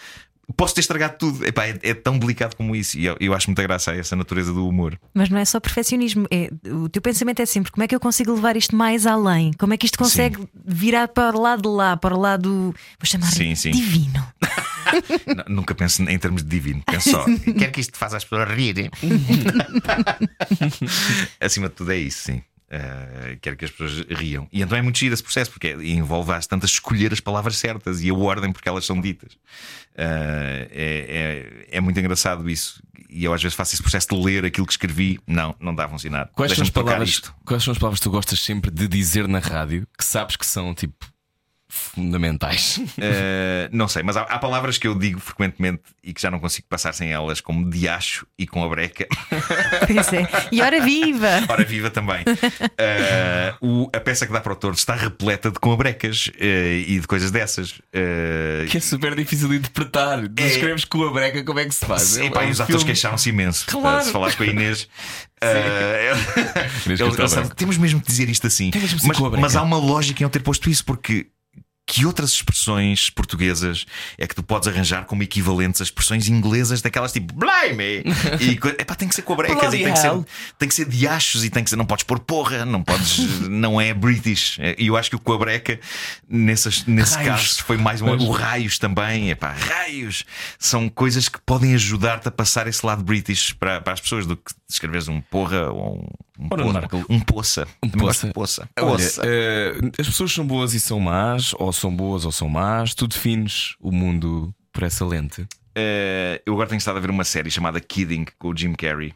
posso 0.55 0.73
ter 0.73 0.81
estragado 0.81 1.17
tudo. 1.17 1.45
Epá, 1.45 1.67
é, 1.67 1.77
é, 1.81 1.93
tão 1.93 2.17
delicado 2.17 2.55
como 2.55 2.75
isso. 2.75 2.97
E 2.97 3.05
eu, 3.05 3.17
eu, 3.19 3.33
acho 3.33 3.47
muita 3.47 3.63
graça 3.63 3.91
a 3.91 3.95
essa 3.95 4.15
natureza 4.15 4.53
do 4.53 4.67
humor. 4.67 4.99
Mas 5.13 5.29
não 5.29 5.37
é 5.37 5.45
só 5.45 5.59
perfeccionismo. 5.59 6.27
É, 6.31 6.49
o 6.71 6.89
teu 6.89 7.01
pensamento 7.01 7.41
é 7.41 7.45
sempre 7.45 7.71
como 7.71 7.83
é 7.83 7.87
que 7.87 7.95
eu 7.95 7.99
consigo 7.99 8.33
levar 8.33 8.55
isto 8.55 8.75
mais 8.75 9.05
além? 9.05 9.53
Como 9.53 9.73
é 9.73 9.77
que 9.77 9.85
isto 9.85 9.97
consegue 9.97 10.37
sim. 10.37 10.47
virar 10.65 11.07
para 11.07 11.35
o 11.35 11.41
lado 11.41 11.63
de 11.63 11.69
lá, 11.69 11.97
para 11.97 12.15
o 12.15 12.19
lado, 12.19 12.73
vou 12.99 13.05
chamar 13.05 13.27
sim, 13.27 13.55
sim. 13.55 13.71
divino? 13.71 14.25
não, 15.35 15.55
nunca 15.55 15.75
penso 15.75 16.03
em 16.03 16.17
termos 16.17 16.43
de 16.43 16.49
divino, 16.49 16.81
penso 16.85 17.11
só, 17.11 17.25
quero 17.57 17.71
que 17.71 17.81
isto 17.81 17.97
faça 17.97 18.17
as 18.17 18.23
pessoas 18.23 18.49
rirem. 18.49 18.89
Acima 21.39 21.69
de 21.69 21.75
tudo 21.75 21.91
é 21.91 21.97
isso, 21.97 22.23
sim. 22.23 22.41
Uh, 22.69 23.39
quero 23.41 23.55
que 23.55 23.63
as 23.63 23.71
pessoas 23.71 24.05
riam. 24.19 24.47
E 24.51 24.61
então 24.61 24.77
é 24.77 24.81
muito 24.81 24.99
giro 24.99 25.13
esse 25.13 25.23
processo, 25.23 25.49
porque 25.51 25.71
envolve 25.73 26.33
às 26.33 26.45
tantas 26.45 26.71
escolher 26.71 27.13
as 27.13 27.21
palavras 27.21 27.57
certas 27.57 28.01
e 28.01 28.09
a 28.09 28.13
ordem 28.13 28.51
porque 28.51 28.67
elas 28.67 28.85
são 28.85 28.99
ditas. 28.99 29.33
Uh, 29.93 30.67
é, 30.69 31.65
é, 31.71 31.77
é, 31.77 31.81
muito 31.81 31.97
engraçado 31.97 32.49
isso. 32.49 32.83
E 33.09 33.23
eu 33.23 33.33
às 33.33 33.41
vezes 33.41 33.55
faço 33.55 33.73
esse 33.73 33.81
processo 33.81 34.09
de 34.09 34.17
ler 34.17 34.43
aquilo 34.43 34.67
que 34.67 34.73
escrevi. 34.73 35.17
Não, 35.25 35.55
não 35.61 35.73
dá 35.73 35.85
a 35.85 35.89
funcionar. 35.89 36.29
Quais 36.33 36.51
são, 36.51 36.63
as 36.63 36.69
palavras, 36.69 37.21
quais 37.45 37.63
são 37.63 37.71
as 37.71 37.77
palavras 37.77 37.99
que 37.99 38.03
tu 38.03 38.11
gostas 38.11 38.39
sempre 38.39 38.69
de 38.69 38.85
dizer 38.87 39.29
na 39.29 39.39
rádio 39.39 39.87
que 39.97 40.03
sabes 40.03 40.35
que 40.35 40.45
são 40.45 40.75
tipo 40.75 41.05
fundamentais? 41.69 42.77
Uh, 42.77 43.69
não 43.71 43.87
sei, 43.87 44.03
mas 44.03 44.15
há, 44.15 44.21
há, 44.21 44.39
palavras 44.39 44.77
que 44.77 44.87
eu 44.87 44.95
digo 44.95 45.19
frequentemente 45.19 45.81
e 46.03 46.13
que 46.13 46.21
já 46.21 46.31
não 46.31 46.39
consigo 46.39 46.67
passar 46.69 46.93
sem 46.93 47.11
elas, 47.11 47.41
como 47.41 47.69
diacho 47.69 48.25
e 48.37 48.47
com 48.47 48.63
a 48.63 48.69
breca. 48.69 49.07
Pois 49.87 50.13
é. 50.13 50.27
E 50.51 50.61
hora 50.61 50.81
viva! 50.81 51.43
Hora 51.47 51.63
viva 51.63 51.89
também. 51.89 52.21
Uh, 52.21 53.65
o, 53.65 53.89
a 53.93 53.99
peça 53.99 54.25
que 54.25 54.33
dá 54.33 54.41
para 54.41 54.53
o 54.53 54.55
torto 54.55 54.77
está 54.77 54.95
repleta 54.95 55.49
de 55.49 55.59
com 55.59 55.71
a 55.71 55.77
brecas 55.77 56.27
uh, 56.27 56.43
e 56.43 56.99
de 56.99 57.07
coisas 57.07 57.31
dessas. 57.31 57.81
que 58.69 58.77
é 58.77 58.79
super 58.79 59.15
difícil 59.15 59.49
de 59.49 59.57
interpretar. 59.57 60.19
É... 60.37 60.47
escreves 60.47 60.85
com 60.85 61.03
a 61.03 61.11
breca, 61.11 61.43
como 61.43 61.59
é 61.59 61.65
que 61.65 61.73
se 61.73 61.85
faz? 61.85 62.17
É, 62.17 62.29
pá, 62.29 62.43
é 62.43 62.47
um 62.47 62.51
os 62.51 62.61
atores 62.61 62.83
queixaram-se 62.83 63.29
imenso. 63.29 63.65
Claro. 63.67 64.03
se 64.03 64.11
falares 64.11 64.35
com 64.35 64.43
a 64.43 64.47
Inês. 64.47 64.87
Uh, 65.37 66.89
eles, 66.89 66.99
eles, 66.99 67.49
temos 67.55 67.77
mesmo 67.77 68.01
que 68.01 68.07
dizer 68.07 68.27
isto 68.27 68.47
assim. 68.47 68.71
Mas, 69.03 69.19
mas 69.39 69.55
há 69.55 69.61
uma 69.61 69.77
lógica 69.77 70.23
em 70.23 70.25
eu 70.25 70.29
ter 70.31 70.39
posto 70.39 70.67
isso, 70.67 70.83
porque 70.83 71.27
que 71.97 72.05
outras 72.05 72.31
expressões 72.31 73.09
portuguesas 73.09 73.87
é 74.19 74.27
que 74.27 74.35
tu 74.35 74.43
podes 74.43 74.67
arranjar 74.67 75.05
como 75.05 75.23
equivalentes 75.23 75.81
a 75.81 75.83
expressões 75.83 76.27
inglesas 76.29 76.79
daquelas 76.79 77.11
tipo 77.11 77.33
blame 77.33 78.03
e 78.39 78.51
epá, 78.79 78.93
tem 78.93 79.07
que 79.07 79.15
ser 79.15 79.23
com 79.23 79.33
a 79.33 79.37
brecas 79.37 79.73
e 79.73 79.79
tem 79.79 79.91
que, 79.91 79.97
ser, 79.97 80.25
tem 80.59 80.69
que 80.69 80.75
ser 80.75 80.85
de 80.85 81.07
achos 81.07 81.43
e 81.43 81.49
tem 81.49 81.63
que 81.63 81.71
ser, 81.71 81.75
não 81.75 81.87
podes 81.87 82.03
pôr 82.03 82.19
porra, 82.19 82.65
não 82.65 82.83
podes, 82.83 83.17
não 83.49 83.81
é 83.81 83.95
British. 83.95 84.59
E 84.77 84.85
eu 84.85 84.95
acho 84.95 85.09
que 85.09 85.15
o 85.15 85.19
Coabreca, 85.19 85.79
nessas, 86.29 86.85
nesse 86.85 87.15
raios. 87.15 87.29
caso, 87.29 87.63
foi 87.63 87.77
mais 87.77 87.99
um. 87.99 88.09
O 88.09 88.29
raios 88.29 88.77
também, 88.77 89.31
epá, 89.31 89.53
raios 89.53 90.23
são 90.59 90.89
coisas 90.89 91.27
que 91.27 91.39
podem 91.41 91.73
ajudar-te 91.73 92.27
a 92.27 92.31
passar 92.31 92.67
esse 92.67 92.85
lado 92.85 93.03
British 93.03 93.53
para, 93.53 93.81
para 93.81 93.93
as 93.93 93.99
pessoas 93.99 94.27
do 94.27 94.37
que 94.37 94.51
escreveres 94.69 95.07
um 95.07 95.19
porra 95.19 95.71
ou 95.71 96.07
um, 96.39 96.45
um, 96.45 96.49
poça, 96.49 97.07
um 97.09 97.19
poça. 97.19 97.67
Um 97.81 97.89
poça. 97.89 98.27
poça. 98.27 98.69
Olha, 98.79 99.05
uh, 99.05 99.91
as 99.99 100.05
pessoas 100.05 100.31
são 100.31 100.45
boas 100.45 100.73
e 100.75 100.79
são 100.79 100.99
más, 100.99 101.53
ou 101.57 101.73
são 101.73 101.86
boas 101.95 102.25
ou 102.25 102.31
são 102.31 102.49
más. 102.49 102.93
Tu 102.93 103.07
defines 103.07 103.75
o 103.79 103.91
mundo 103.91 104.53
por 104.71 104.83
essa 104.83 105.05
lente? 105.05 105.41
Uh, 105.41 106.41
eu 106.45 106.53
agora 106.53 106.69
tenho 106.69 106.79
estado 106.79 106.97
a 106.97 106.99
ver 106.99 107.09
uma 107.09 107.23
série 107.23 107.51
chamada 107.51 107.79
Kidding 107.79 108.25
com 108.37 108.49
o 108.49 108.57
Jim 108.57 108.73
Carrey. 108.73 109.13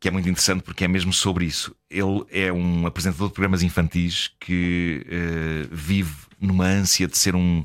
Que 0.00 0.08
é 0.08 0.10
muito 0.10 0.28
interessante 0.28 0.62
porque 0.62 0.84
é 0.84 0.88
mesmo 0.88 1.12
sobre 1.12 1.46
isso. 1.46 1.74
Ele 1.88 2.24
é 2.30 2.52
um 2.52 2.86
apresentador 2.86 3.28
de 3.28 3.34
programas 3.34 3.62
infantis 3.62 4.30
que 4.40 5.06
uh, 5.06 5.68
vive 5.70 6.14
numa 6.40 6.64
ânsia 6.64 7.06
de 7.06 7.16
ser 7.16 7.34
um, 7.34 7.64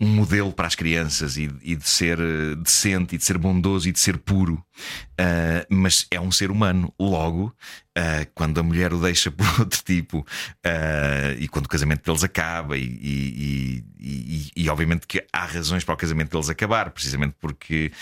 um 0.00 0.08
modelo 0.08 0.52
para 0.52 0.66
as 0.66 0.74
crianças 0.74 1.36
e, 1.36 1.48
e, 1.62 1.76
de 1.76 1.88
ser 1.88 2.18
eh, 2.18 2.54
decente 2.56 3.14
e 3.14 3.18
de 3.18 3.24
ser 3.24 3.38
bondoso 3.38 3.88
e 3.88 3.92
de 3.92 3.98
ser 3.98 4.18
puro. 4.18 4.54
Uh, 5.12 5.64
mas 5.68 6.06
é 6.10 6.20
um 6.20 6.32
ser 6.32 6.50
humano. 6.50 6.92
Logo, 6.98 7.54
uh, 7.96 8.30
quando 8.34 8.58
a 8.58 8.62
mulher 8.62 8.92
o 8.92 9.00
deixa 9.00 9.30
por 9.32 9.46
outro 9.60 9.82
tipo 9.84 10.18
uh, 10.18 11.38
e 11.38 11.46
quando 11.48 11.66
o 11.66 11.68
casamento 11.68 12.04
deles 12.04 12.24
acaba, 12.24 12.76
e, 12.76 12.82
e, 12.82 13.84
e, 14.00 14.50
e, 14.56 14.68
obviamente 14.68 15.06
que 15.06 15.24
há 15.32 15.44
razões 15.44 15.84
para 15.84 15.94
o 15.94 15.96
casamento 15.98 16.32
deles 16.32 16.50
acabar, 16.50 16.90
precisamente 16.90 17.34
porque 17.40 17.92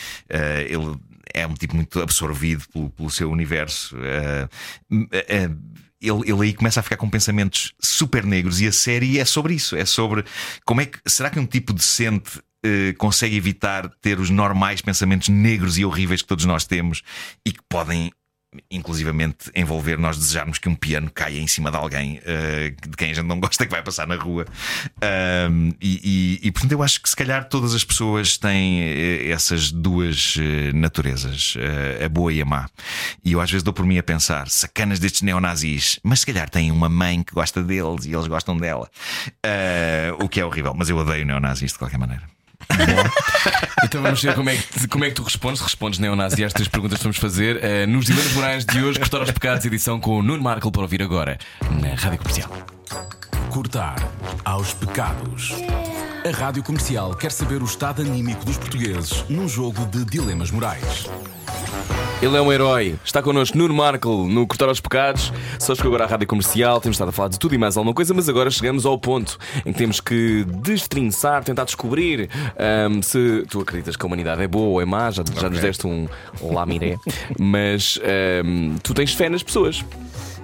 ele 0.69 0.97
é 1.35 1.47
um 1.47 1.55
tipo 1.55 1.77
muito 1.77 2.01
absorvido 2.01 2.65
pelo, 2.73 2.91
pelo 2.91 3.11
seu 3.11 3.31
universo 3.31 3.97
ele, 6.03 6.31
ele 6.31 6.43
aí 6.43 6.55
começa 6.55 6.81
a 6.81 6.83
ficar 6.83 6.97
com 6.97 7.09
pensamentos 7.09 7.73
super 7.81 8.25
negros 8.25 8.61
e 8.61 8.67
a 8.67 8.73
série 8.73 9.19
é 9.19 9.25
sobre 9.25 9.55
isso. 9.55 9.77
É 9.77 9.85
sobre 9.85 10.25
como 10.65 10.81
é 10.81 10.87
que. 10.87 10.99
Será 11.07 11.31
que 11.31 11.39
um 11.39 11.47
tipo 11.47 11.73
decente 11.73 12.39
uh, 12.39 12.97
consegue 12.99 13.37
evitar 13.37 13.89
ter 14.01 14.19
os 14.19 14.31
normais 14.31 14.81
pensamentos 14.81 15.29
negros 15.29 15.79
e 15.79 15.85
horríveis 15.85 16.23
que 16.23 16.29
todos 16.29 16.45
nós 16.45 16.67
temos 16.67 17.03
e 17.47 17.53
que 17.53 17.61
podem 17.69 18.11
inclusivamente 18.71 19.51
envolver 19.55 19.99
nós 19.99 20.17
desejarmos 20.17 20.59
que 20.59 20.69
um 20.69 20.75
piano 20.75 21.11
caia 21.11 21.41
em 21.41 21.47
cima 21.47 21.71
de 21.71 21.77
alguém 21.77 22.19
uh, 22.19 22.89
de 22.89 22.97
quem 22.97 23.11
a 23.11 23.15
gente 23.15 23.27
não 23.27 23.41
gosta 23.41 23.65
que 23.67 23.71
vai 23.71 23.83
passar 23.83 24.07
na 24.07 24.17
rua. 24.17 24.47
Um, 25.51 25.73
e, 25.81 26.41
e, 26.43 26.49
e, 26.49 26.53
portanto, 26.53 26.73
eu 26.73 26.83
acho 26.83 27.01
que 27.01 27.09
se 27.09 27.17
calhar 27.17 27.49
todas 27.49 27.75
as 27.75 27.85
pessoas 27.85 28.37
têm 28.37 28.83
eh, 28.83 29.31
essas 29.31 29.71
duas 29.71 30.37
uh, 30.37 30.41
naturezas, 30.75 31.55
uh, 31.57 32.05
a 32.05 32.09
boa 32.09 32.33
e 32.33 32.43
a 32.43 32.45
má. 32.45 32.69
E 33.25 33.33
eu 33.33 33.41
às 33.41 33.51
vezes 33.51 33.63
dou 33.63 33.73
por 33.73 33.87
mim 33.87 33.99
a 33.99 34.03
pensar, 34.03 34.49
sacanas 34.49 34.99
destes 34.99 35.23
neonazis, 35.23 35.99
mas 36.03 36.21
se 36.21 36.27
calhar 36.27 36.49
têm 36.51 36.71
uma 36.71 36.89
mãe 36.89 37.23
que 37.23 37.35
gosta 37.35 37.63
deles 37.63 38.05
e 38.05 38.13
eles 38.13 38.27
gostam 38.27 38.57
dela. 38.57 38.91
o 40.19 40.29
que 40.29 40.41
é 40.41 40.45
horrível, 40.45 40.75
mas 40.77 40.89
eu 40.89 40.97
odeio 40.97 41.25
neonazis 41.25 41.73
de 41.73 41.79
qualquer 41.79 41.99
maneira. 41.99 42.33
Então 43.85 44.01
vamos 44.01 44.23
ver 44.23 44.35
como 44.35 44.49
é 44.49 44.57
que, 44.57 44.89
como 44.89 45.05
é 45.05 45.09
que 45.09 45.15
tu 45.15 45.23
respondes. 45.23 45.61
Respondes 45.61 45.99
neonazi 45.99 46.45
a 46.45 46.47
estas 46.47 46.69
perguntas 46.69 46.99
que 46.99 47.05
vamos 47.05 47.19
fazer 47.19 47.63
eh, 47.63 47.85
nos 47.87 48.07
Dilemas 48.07 48.33
Morais 48.33 48.65
de 48.65 48.83
hoje, 48.83 48.99
Cortar 48.99 49.19
aos 49.19 49.31
Pecados, 49.31 49.65
edição 49.67 50.01
com 50.01 50.19
o 50.19 50.23
Nuno 50.23 50.43
Marco 50.43 50.71
para 50.71 50.83
ouvir 50.83 51.03
agora 51.03 51.37
na 51.81 51.95
Rádio 51.95 52.19
Comercial. 52.19 52.51
Cortar 53.51 53.97
aos 54.45 54.73
pecados. 54.73 55.53
A 56.25 56.31
Rádio 56.37 56.63
Comercial 56.63 57.15
quer 57.17 57.33
saber 57.33 57.61
o 57.61 57.65
estado 57.65 58.01
anímico 58.01 58.45
dos 58.45 58.57
portugueses 58.57 59.25
num 59.29 59.49
jogo 59.49 59.85
de 59.87 60.05
dilemas 60.05 60.51
morais. 60.51 61.07
Ele 62.23 62.37
é 62.37 62.41
um 62.41 62.53
herói. 62.53 62.95
Está 63.05 63.21
connosco 63.21 63.59
Nuno 63.59 63.75
Marco 63.75 64.29
no 64.29 64.47
Cortar 64.47 64.69
aos 64.69 64.81
Pecados. 64.81 65.33
Só 65.59 65.75
chegou 65.75 65.89
agora 65.89 66.05
à 66.05 66.07
rádio 66.07 66.29
comercial. 66.29 66.81
Temos 66.81 66.95
estado 66.95 67.09
a 67.09 67.13
falar 67.13 67.31
de 67.31 67.37
tudo 67.37 67.53
e 67.53 67.59
mais 67.59 67.77
alguma 67.77 67.93
coisa, 67.93 68.15
mas 68.15 68.29
agora 68.29 68.49
chegamos 68.49 68.87
ao 68.87 68.97
ponto 68.97 69.37
em 69.67 69.73
que 69.73 69.79
temos 69.79 70.01
que 70.01 70.45
destrinçar, 70.45 71.43
tentar 71.43 71.65
descobrir 71.65 72.31
ahm, 72.57 73.03
se 73.03 73.45
tu 73.51 73.61
acreditas 73.61 73.97
que 73.97 74.05
a 74.05 74.07
humanidade 74.07 74.41
é 74.41 74.47
boa 74.47 74.69
ou 74.69 74.81
é 74.81 74.85
má. 74.85 75.11
Já, 75.11 75.25
já 75.37 75.51
nos 75.51 75.59
deste 75.59 75.85
um 75.85 76.07
olá, 76.41 76.65
Miré. 76.65 76.97
Mas 77.37 77.99
ahm, 78.05 78.77
tu 78.85 78.95
tens 78.95 79.13
fé 79.13 79.29
nas 79.29 79.43
pessoas. 79.43 79.85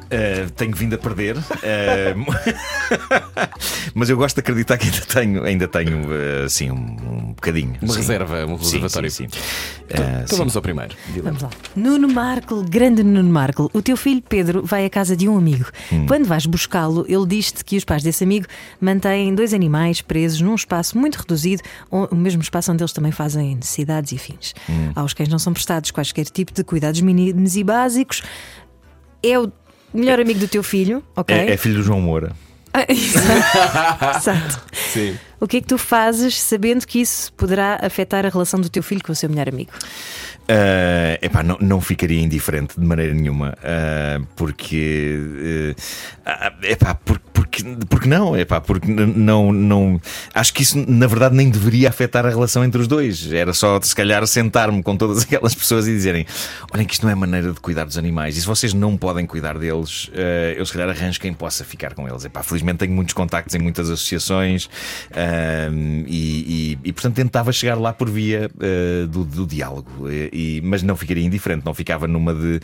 Uh, 0.09 0.51
tenho 0.52 0.74
vindo 0.74 0.94
a 0.94 0.98
perder, 0.98 1.36
uh, 1.36 1.43
mas 3.94 4.09
eu 4.09 4.16
gosto 4.16 4.36
de 4.36 4.40
acreditar 4.40 4.78
que 4.78 4.86
ainda 4.86 5.01
tenho, 5.02 5.44
ainda 5.44 5.68
tenho 5.68 5.98
uh, 6.06 6.44
assim, 6.47 6.70
um, 6.70 6.76
um 6.76 7.35
bocadinho. 7.35 7.76
Uma 7.82 7.93
sim. 7.93 7.98
reserva, 7.98 8.47
um 8.47 8.56
reservatório. 8.56 9.10
Sim, 9.10 9.28
sim. 9.28 9.39
Então, 9.85 10.05
Uh, 10.05 10.09
então 10.16 10.26
sim. 10.26 10.36
vamos 10.36 10.56
ao 10.56 10.62
primeiro. 10.62 10.94
Vamos 11.22 11.43
lá. 11.43 11.51
Nuno 11.76 12.09
Marco, 12.09 12.62
grande 12.62 13.02
Nuno 13.02 13.30
Marco, 13.30 13.70
o 13.74 13.82
teu 13.82 13.97
filho 13.98 14.22
Pedro 14.26 14.62
vai 14.64 14.86
à 14.86 14.90
casa 14.90 15.16
de 15.16 15.28
um 15.28 15.36
amigo. 15.36 15.66
Quando 16.06 16.26
vais 16.26 16.47
buscá-lo, 16.47 17.06
ele 17.09 17.26
diz-te 17.26 17.64
que 17.64 17.76
os 17.76 17.85
pais 17.85 18.02
desse 18.02 18.22
amigo 18.24 18.47
mantêm 18.80 19.35
dois 19.35 19.55
animais 19.55 20.01
presos 20.01 20.40
num 20.40 20.55
espaço 20.55 20.98
muito 20.98 21.16
reduzido, 21.16 21.62
o 21.90 22.14
mesmo 22.14 22.43
espaço 22.43 22.70
onde 22.70 22.82
eles 22.82 22.93
também 22.93 23.12
fazem 23.12 23.56
necessidades 23.56 24.12
e 24.12 24.18
fins. 24.18 24.55
Aos 24.94 25.14
cães 25.14 25.28
não 25.28 25.39
são 25.39 25.52
prestados 25.52 25.90
quaisquer 25.90 26.26
tipo 26.26 26.52
de 26.52 26.62
cuidados 26.62 27.01
mínimos 27.01 27.56
e 27.56 27.64
básicos. 27.64 28.22
É 29.22 29.39
o 29.39 29.51
melhor 29.93 30.20
amigo 30.20 30.40
do 30.40 30.48
teu 30.48 30.62
filho, 30.62 31.02
ok? 31.16 31.36
É, 31.36 31.52
é 31.52 31.56
filho 31.56 31.77
do 31.77 31.82
João 31.82 32.01
Moura. 32.01 32.32
Ah, 32.73 32.85
Exato. 32.89 34.16
Exato. 34.19 34.60
Sim. 34.93 35.16
O 35.40 35.47
que 35.47 35.56
é 35.59 35.60
que 35.60 35.66
tu 35.66 35.78
fazes 35.78 36.40
sabendo 36.40 36.86
que 36.86 37.01
isso 37.01 37.32
poderá 37.32 37.78
afetar 37.82 38.27
a 38.27 38.28
relação 38.28 38.60
do 38.60 38.69
teu 38.69 38.82
filho 38.82 39.02
com 39.02 39.12
o 39.12 39.15
seu 39.15 39.28
melhor 39.31 39.48
amigo? 39.48 39.70
Uh, 40.51 41.19
epá, 41.23 41.43
não, 41.43 41.59
não 41.60 41.81
ficaria 41.81 42.20
indiferente 42.20 42.78
de 42.78 42.85
maneira 42.86 43.12
nenhuma, 43.12 43.51
uh, 43.59 44.27
porque, 44.35 45.74
uh, 45.77 46.66
epá, 46.66 46.94
por- 46.94 47.19
porque, 47.35 47.48
porque 47.89 48.09
não, 48.09 48.36
epá, 48.36 48.60
porque 48.60 48.89
n- 48.90 49.06
não, 49.16 49.52
não. 49.52 50.01
Acho 50.35 50.52
que 50.55 50.62
isso 50.62 50.78
na 50.89 51.06
verdade 51.06 51.35
nem 51.35 51.48
deveria 51.51 51.89
afetar 51.89 52.24
a 52.26 52.28
relação 52.30 52.64
entre 52.64 52.80
os 52.80 52.86
dois. 52.89 53.32
Era 53.32 53.52
só 53.52 53.80
se 53.80 53.94
calhar 53.94 54.26
sentar-me 54.26 54.82
com 54.82 54.97
todas 54.97 55.22
aquelas 55.24 55.55
pessoas 55.55 55.86
e 55.89 55.93
dizerem: 55.93 56.26
olhem, 56.72 56.86
que 56.86 56.94
isto 56.94 57.05
não 57.05 57.10
é 57.10 57.14
maneira 57.14 57.52
de 57.52 57.60
cuidar 57.60 57.85
dos 57.85 57.98
animais, 57.98 58.36
e 58.36 58.40
se 58.40 58.47
vocês 58.47 58.72
não 58.74 58.97
podem 58.97 59.26
cuidar 59.26 59.59
deles, 59.59 60.09
uh, 60.09 60.12
eu 60.56 60.64
se 60.66 60.72
calhar 60.72 60.89
arranjo 60.89 61.20
quem 61.20 61.32
possa 61.32 61.64
ficar 61.64 61.94
com 61.94 62.09
eles. 62.09 62.24
Epá, 62.24 62.43
felizmente 62.43 62.78
tenho 62.78 62.93
muitos 62.93 63.14
contactos 63.14 63.55
em 63.55 63.59
muitas 63.59 63.90
associações 63.90 64.68
um, 65.70 66.05
e, 66.06 66.72
e- 66.74 66.89
e, 66.89 66.93
portanto 66.93 67.14
tentava 67.16 67.52
chegar 67.52 67.74
lá 67.78 67.93
por 67.93 68.09
via 68.09 68.51
uh, 68.55 69.06
do, 69.09 69.24
do 69.24 69.47
diálogo, 69.47 69.89
E- 70.10 70.60
mas 70.64 70.82
não 70.82 70.97
ficaria 70.97 71.24
indiferente, 71.24 71.64
não 71.64 71.74
ficava 71.74 72.06
numa 72.06 72.35
de 72.35 72.60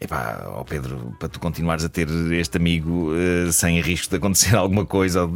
epá, 0.00 0.44
ó 0.46 0.64
Pedro, 0.64 1.14
para 1.18 1.28
tu 1.28 1.38
continuares 1.40 1.84
a 1.84 1.88
ter 1.88 2.08
este 2.32 2.56
amigo 2.56 3.10
uh, 3.12 3.52
sem 3.52 3.80
risco 3.80 4.10
de 4.10 4.16
acontecer 4.16 4.37
alguma 4.54 4.84
coisa, 4.84 5.28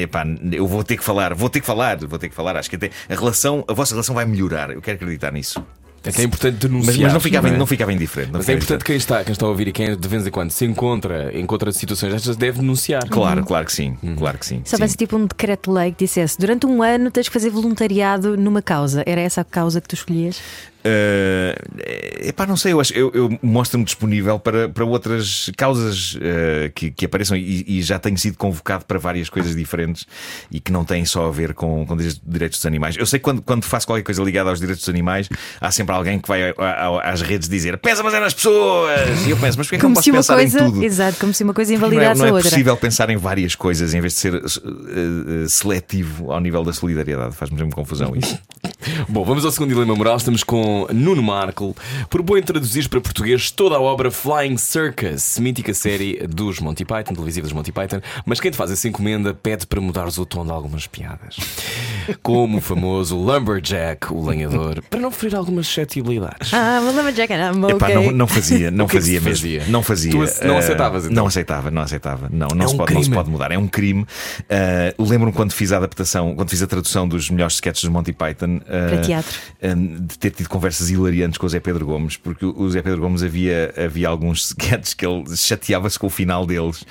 epá, 0.00 0.24
eu 0.50 0.66
vou 0.66 0.82
ter 0.82 0.96
que 0.96 1.04
falar, 1.04 1.34
vou 1.34 1.48
ter 1.48 1.60
que 1.60 1.66
falar, 1.66 1.98
vou 1.98 2.18
ter 2.18 2.28
que 2.28 2.34
falar. 2.34 2.56
Acho 2.56 2.70
que 2.70 2.76
até 2.76 2.90
a 3.08 3.14
relação, 3.14 3.64
a 3.68 3.72
vossa 3.72 3.94
relação 3.94 4.14
vai 4.14 4.24
melhorar. 4.24 4.70
Eu 4.70 4.82
quero 4.82 4.96
acreditar 4.96 5.32
nisso. 5.32 5.64
É 6.04 6.10
que 6.10 6.20
é 6.20 6.24
importante 6.24 6.56
denunciar. 6.56 6.94
Mas, 6.94 7.02
mas 7.02 7.12
não, 7.12 7.20
ficava, 7.20 7.48
é? 7.48 7.56
não 7.56 7.66
ficava 7.66 7.92
indiferente. 7.92 8.32
não 8.32 8.38
Mas 8.40 8.48
é 8.48 8.54
importante 8.54 8.84
quem 8.84 8.96
está, 8.96 9.22
quem 9.22 9.32
está 9.32 9.46
a 9.46 9.48
ouvir 9.48 9.68
e 9.68 9.72
quem 9.72 9.96
de 9.96 10.08
vez 10.08 10.26
em 10.26 10.30
quando 10.30 10.50
se 10.50 10.64
encontra, 10.64 11.36
encontra 11.38 11.70
situações 11.70 12.12
destas, 12.12 12.36
deve 12.36 12.58
denunciar. 12.58 13.08
Claro, 13.08 13.44
claro 13.44 13.64
que 13.64 13.72
sim, 13.72 13.96
claro 14.18 14.36
que 14.38 14.46
sim. 14.46 14.62
Se 14.64 14.74
houvesse 14.74 14.96
tipo 14.96 15.16
um 15.16 15.26
decreto-lei 15.26 15.92
que 15.92 16.04
dissesse 16.04 16.38
durante 16.38 16.66
um 16.66 16.82
ano 16.82 17.10
tens 17.10 17.28
que 17.28 17.32
fazer 17.32 17.50
voluntariado 17.50 18.36
numa 18.36 18.60
causa, 18.60 19.04
era 19.06 19.20
essa 19.20 19.42
a 19.42 19.44
causa 19.44 19.80
que 19.80 19.88
tu 19.88 19.94
escolhias? 19.94 20.40
Uh, 20.84 22.26
epá, 22.28 22.44
não 22.46 22.56
sei, 22.56 22.72
eu, 22.72 22.80
acho, 22.80 22.92
eu, 22.92 23.10
eu 23.14 23.38
mostro-me 23.40 23.84
disponível 23.84 24.38
para, 24.38 24.68
para 24.68 24.84
outras 24.84 25.50
causas 25.56 26.14
uh, 26.16 26.72
que, 26.74 26.90
que 26.90 27.04
apareçam 27.06 27.36
e, 27.36 27.64
e 27.68 27.82
já 27.82 27.98
tenho 27.98 28.18
sido 28.18 28.36
convocado 28.36 28.84
para 28.84 28.98
várias 28.98 29.28
coisas 29.28 29.54
diferentes 29.54 30.06
e 30.50 30.58
que 30.60 30.72
não 30.72 30.84
têm 30.84 31.04
só 31.04 31.28
a 31.28 31.30
ver 31.30 31.54
com, 31.54 31.86
com 31.86 31.96
direitos- 31.96 32.58
dos 32.58 32.66
animais. 32.66 32.96
Eu 32.96 33.06
sei 33.06 33.18
que 33.18 33.24
quando, 33.24 33.42
quando 33.42 33.64
faço 33.64 33.86
qualquer 33.86 34.02
coisa 34.02 34.22
ligada 34.22 34.50
aos 34.50 34.58
direitos 34.58 34.82
dos 34.84 34.88
animais, 34.88 35.28
há 35.60 35.70
sempre 35.70 35.94
alguém 35.94 36.18
que 36.18 36.28
vai 36.28 36.50
a- 36.50 36.54
a- 36.58 37.10
às 37.12 37.22
redes 37.22 37.48
dizer 37.48 37.78
pensa, 37.78 38.02
mas 38.02 38.12
é 38.14 38.20
nas 38.20 38.34
pessoas! 38.34 39.24
E 39.26 39.30
eu 39.30 39.36
penso, 39.36 39.58
mas 39.58 39.66
porquê 39.68 39.76
que 39.78 39.82
não 39.84 39.90
Como 39.90 39.94
posso 39.94 40.04
se 40.04 40.10
uma 40.10 40.18
pensar 40.18 40.34
coisa, 40.34 40.58
em 40.60 40.64
tudo? 40.72 40.84
exato, 40.84 41.16
como 41.18 41.32
se 41.32 41.44
uma 41.44 41.54
coisa 41.54 41.70
Não 41.70 41.74
é, 41.74 41.78
invalidasse 41.78 42.18
não 42.18 42.26
é 42.26 42.30
a 42.30 42.32
outra. 42.34 42.50
possível 42.50 42.76
pensar 42.76 43.08
em 43.10 43.16
várias 43.16 43.54
coisas 43.54 43.94
em 43.94 44.00
vez 44.00 44.14
de 44.14 44.18
ser 44.20 44.34
uh, 44.34 45.48
seletivo 45.48 46.32
ao 46.32 46.40
nível 46.40 46.64
da 46.64 46.72
solidariedade. 46.72 47.34
Faz-me 47.36 47.70
confusão 47.70 48.14
isso. 48.16 48.38
Bom, 49.08 49.24
vamos 49.24 49.44
ao 49.44 49.50
segundo 49.50 49.70
dilema 49.70 49.94
moral. 49.94 50.16
Estamos 50.16 50.42
com 50.42 50.86
Nuno 50.92 51.22
Markle. 51.22 51.74
Propõe 52.10 52.42
traduzir 52.42 52.88
para 52.88 53.00
português 53.00 53.50
toda 53.50 53.76
a 53.76 53.80
obra 53.80 54.10
Flying 54.10 54.56
Circus, 54.56 55.38
mítica 55.38 55.72
série 55.74 56.26
dos 56.26 56.60
Monty 56.60 56.84
Python, 56.84 57.14
televisiva 57.14 57.44
dos 57.46 57.52
Monty 57.52 57.72
Python. 57.72 58.00
Mas 58.24 58.40
quem 58.40 58.50
te 58.50 58.56
faz 58.56 58.70
essa 58.70 58.88
encomenda 58.88 59.34
pede 59.34 59.66
para 59.66 59.80
mudares 59.80 60.18
o 60.18 60.26
tom 60.26 60.44
de 60.44 60.50
algumas 60.52 60.86
piadas. 60.86 61.36
Como 62.22 62.58
o 62.58 62.60
famoso 62.60 63.16
Lumberjack, 63.16 64.12
o 64.12 64.24
lenhador, 64.26 64.82
para 64.90 65.00
não 65.00 65.10
ferir 65.10 65.36
algumas 65.36 65.66
suscetibilidades. 65.66 66.52
Ah, 66.52 66.80
mas 66.84 66.94
lembra 66.94 67.12
Jack, 67.12 67.32
I'm 67.32 67.64
Epá, 67.70 67.86
okay. 67.86 67.94
não, 67.94 68.10
não 68.10 68.26
fazia, 68.26 68.70
não 68.70 68.84
O 68.86 68.88
que 68.88 68.96
é 68.96 69.00
que 69.00 69.04
fazia 69.06 69.20
se 69.20 69.24
mesmo. 69.24 69.36
fazia? 69.36 69.64
Não 69.68 69.82
fazia. 69.82 70.10
Tu 70.10 70.46
não 70.46 70.56
Eh, 70.56 70.58
aceitavas, 70.58 71.04
então? 71.04 71.14
Não 71.16 71.26
aceitava, 71.26 71.70
não 71.70 71.82
aceitava. 71.82 72.28
Não, 72.30 72.48
não, 72.54 72.64
É 72.64 72.68
se, 72.68 72.74
um 72.74 72.78
pode, 72.78 72.94
não 72.94 73.02
se 73.02 73.10
pode 73.10 73.30
mudar. 73.30 73.50
É 73.52 73.58
um 73.58 73.68
crime. 73.68 74.04
Eh, 74.48 74.94
Lembro-me 74.98 75.32
quando 75.32 75.52
fiz 75.52 75.72
a 75.72 75.76
adaptação, 75.76 76.34
quando 76.34 76.48
fiz 76.50 76.62
a 76.62 76.66
tradução 76.66 77.06
dos 77.06 77.28
melhores 77.30 77.54
sketches 77.54 77.82
dos 77.84 77.92
Monty 77.92 78.12
Python 78.12 78.60
Para 78.88 79.00
teatro. 79.02 79.38
eh, 79.60 79.74
de 79.74 80.18
ter 80.18 80.30
tido 80.30 80.48
conversas 80.48 80.88
hilariantes 80.90 81.36
com 81.38 81.46
o 81.46 81.48
Zé 81.48 81.60
Pedro 81.60 81.84
Gomes, 81.86 82.16
porque 82.16 82.44
o 82.46 82.70
Zé 82.70 82.80
Pedro 82.82 83.00
Gomes 83.00 83.22
havia, 83.22 83.72
havia 83.76 84.08
alguns 84.08 84.46
sketches 84.58 84.94
que 84.94 85.04
ele 85.06 85.24
chateava-se 85.36 85.98
com 85.98 86.06
o 86.06 86.10
final 86.10 86.46
deles 86.46 86.84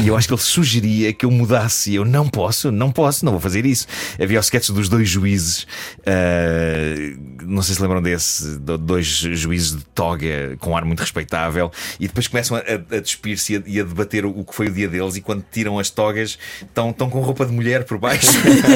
e 0.00 0.08
eu 0.08 0.16
acho 0.16 0.26
que 0.28 0.34
ele 0.34 0.40
sugeria 0.42 1.12
que 1.12 1.24
eu 1.24 1.30
mudasse. 1.30 1.92
E 1.92 1.94
eu 1.94 2.04
não 2.04 2.28
posso, 2.28 2.70
não 2.72 2.90
posso, 2.90 3.24
não 3.24 3.32
vou 3.32 3.40
fazer 3.40 3.64
isso. 3.64 3.86
Havia 4.20 4.38
os 4.40 4.46
sketches 4.46 4.70
dos 4.70 4.88
dois 4.88 5.08
juízes, 5.08 5.66
eh, 6.04 7.14
não 7.44 7.62
sei 7.62 7.74
se 7.74 7.82
lembram 7.82 8.02
desse, 8.02 8.58
do- 8.58 8.76
dois 8.78 9.06
juízes 9.06 9.76
de 9.76 9.84
toga 9.94 10.56
com 10.58 10.70
um 10.70 10.76
ar 10.76 10.84
muito 10.84 11.00
respeitável 11.00 11.70
e 12.00 12.06
depois 12.06 12.26
começam 12.26 12.56
a, 12.56 12.60
a- 12.60 13.00
despir-se 13.00 13.54
e 13.54 13.56
a, 13.56 13.62
e 13.66 13.80
a 13.80 13.84
debater 13.84 14.24
o, 14.24 14.30
o 14.40 14.44
que 14.44 14.54
foi 14.54 14.66
o 14.66 14.70
dia 14.72 14.88
deles. 14.88 15.16
E 15.16 15.20
quando 15.20 15.44
tiram 15.52 15.78
as 15.78 15.90
togas, 15.90 16.38
estão, 16.62 16.90
estão 16.90 17.08
com 17.08 17.20
roupa 17.20 17.46
de 17.46 17.52
mulher 17.52 17.84
por 17.84 17.98
baixo 17.98 18.28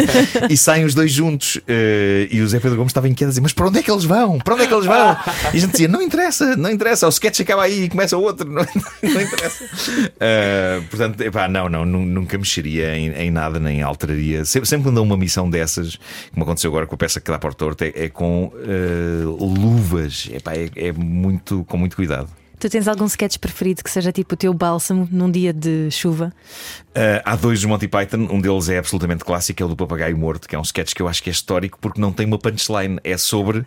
e 0.49 0.57
saem 0.57 0.85
os 0.85 0.95
dois 0.95 1.11
juntos. 1.13 1.59
eh, 1.67 2.29
e 2.31 2.41
o 2.41 2.47
Zé 2.53 2.61
Pedro 2.61 2.77
Gomes 2.77 2.91
estava 2.91 3.09
inquieto 3.09 3.29
a 3.29 3.31
dizer: 3.31 3.41
Mas 3.41 3.53
para 3.53 3.67
onde 3.67 3.79
é 3.79 3.83
que 3.83 3.91
eles 3.91 4.05
vão? 4.05 4.39
Para 4.39 4.55
onde 4.55 4.65
é 4.65 4.67
que 4.67 4.75
eles 4.75 4.87
vão? 4.87 5.17
E 5.53 5.57
a 5.57 5.61
gente 5.61 5.73
dizia: 5.73 5.89
Não 5.89 6.01
interessa, 6.01 6.57
não 6.57 6.71
interessa. 6.71 7.07
O 7.07 7.11
sketch 7.11 7.41
acaba 7.41 7.63
aí 7.65 7.85
e 7.85 7.89
começa 7.89 8.17
outro, 8.17 8.47
não, 8.51 8.65
não 9.03 9.21
interessa. 9.21 9.65
Eh, 10.21 10.81
portanto, 10.91 11.21
epá, 11.21 11.49
não, 11.49 11.69
não, 11.69 11.85
nu- 11.85 12.05
nunca 12.07 12.37
mexeria 12.39 12.97
em, 12.97 13.11
em 13.13 13.31
nada, 13.31 13.59
nem 13.59 13.83
alteraria. 13.83 14.45
Sempre, 14.45 14.69
sempre 14.69 14.85
quando 14.85 14.97
dou 14.97 15.05
uma 15.05 15.17
missão 15.17 15.49
dessas, 15.51 15.99
como 16.33 16.45
aconteceu 16.45 16.71
agora 16.71 16.87
com 16.87 16.95
a 16.95 16.99
peça 16.99 17.21
que 17.21 17.31
dá 17.31 17.39
para 17.39 17.51
o 17.51 17.55
torto, 17.55 17.85
é, 17.85 17.93
é 17.95 18.09
com 18.09 18.53
eh, 18.65 19.25
luvas. 19.25 20.29
Epá, 20.33 20.53
é, 20.55 20.69
é 20.77 20.93
muito, 20.93 21.65
com 21.65 21.77
muito 21.77 21.97
cuidado. 21.97 22.29
Tu 22.63 22.71
tens 22.71 22.87
algum 22.87 23.07
sketch 23.07 23.39
preferido 23.39 23.83
que 23.83 23.91
seja 23.91 24.13
tipo 24.13 24.35
o 24.35 24.37
teu 24.37 24.55
bálsamo 24.55 25.09
num 25.11 25.29
dia 25.29 25.53
de 25.53 25.91
chuva? 25.91 26.33
Uh, 26.91 27.19
há 27.25 27.35
dois 27.35 27.59
dos 27.59 27.69
Monty 27.69 27.89
Python, 27.89 28.29
um 28.31 28.41
deles 28.41 28.69
é 28.69 28.79
absolutamente 28.79 29.25
clássico, 29.25 29.61
é 29.61 29.67
o 29.67 29.69
do 29.69 29.75
Papagaio 29.75 30.17
Morto, 30.17 30.47
que 30.47 30.55
é 30.55 30.59
um 30.59 30.63
sketch 30.63 30.95
que 30.95 31.03
eu 31.03 31.09
acho 31.09 31.21
que 31.21 31.29
é 31.29 31.33
histórico 31.33 31.77
porque 31.81 32.01
não 32.01 32.13
tem 32.13 32.25
uma 32.25 32.39
punchline, 32.39 33.01
é 33.03 33.17
sobre, 33.17 33.65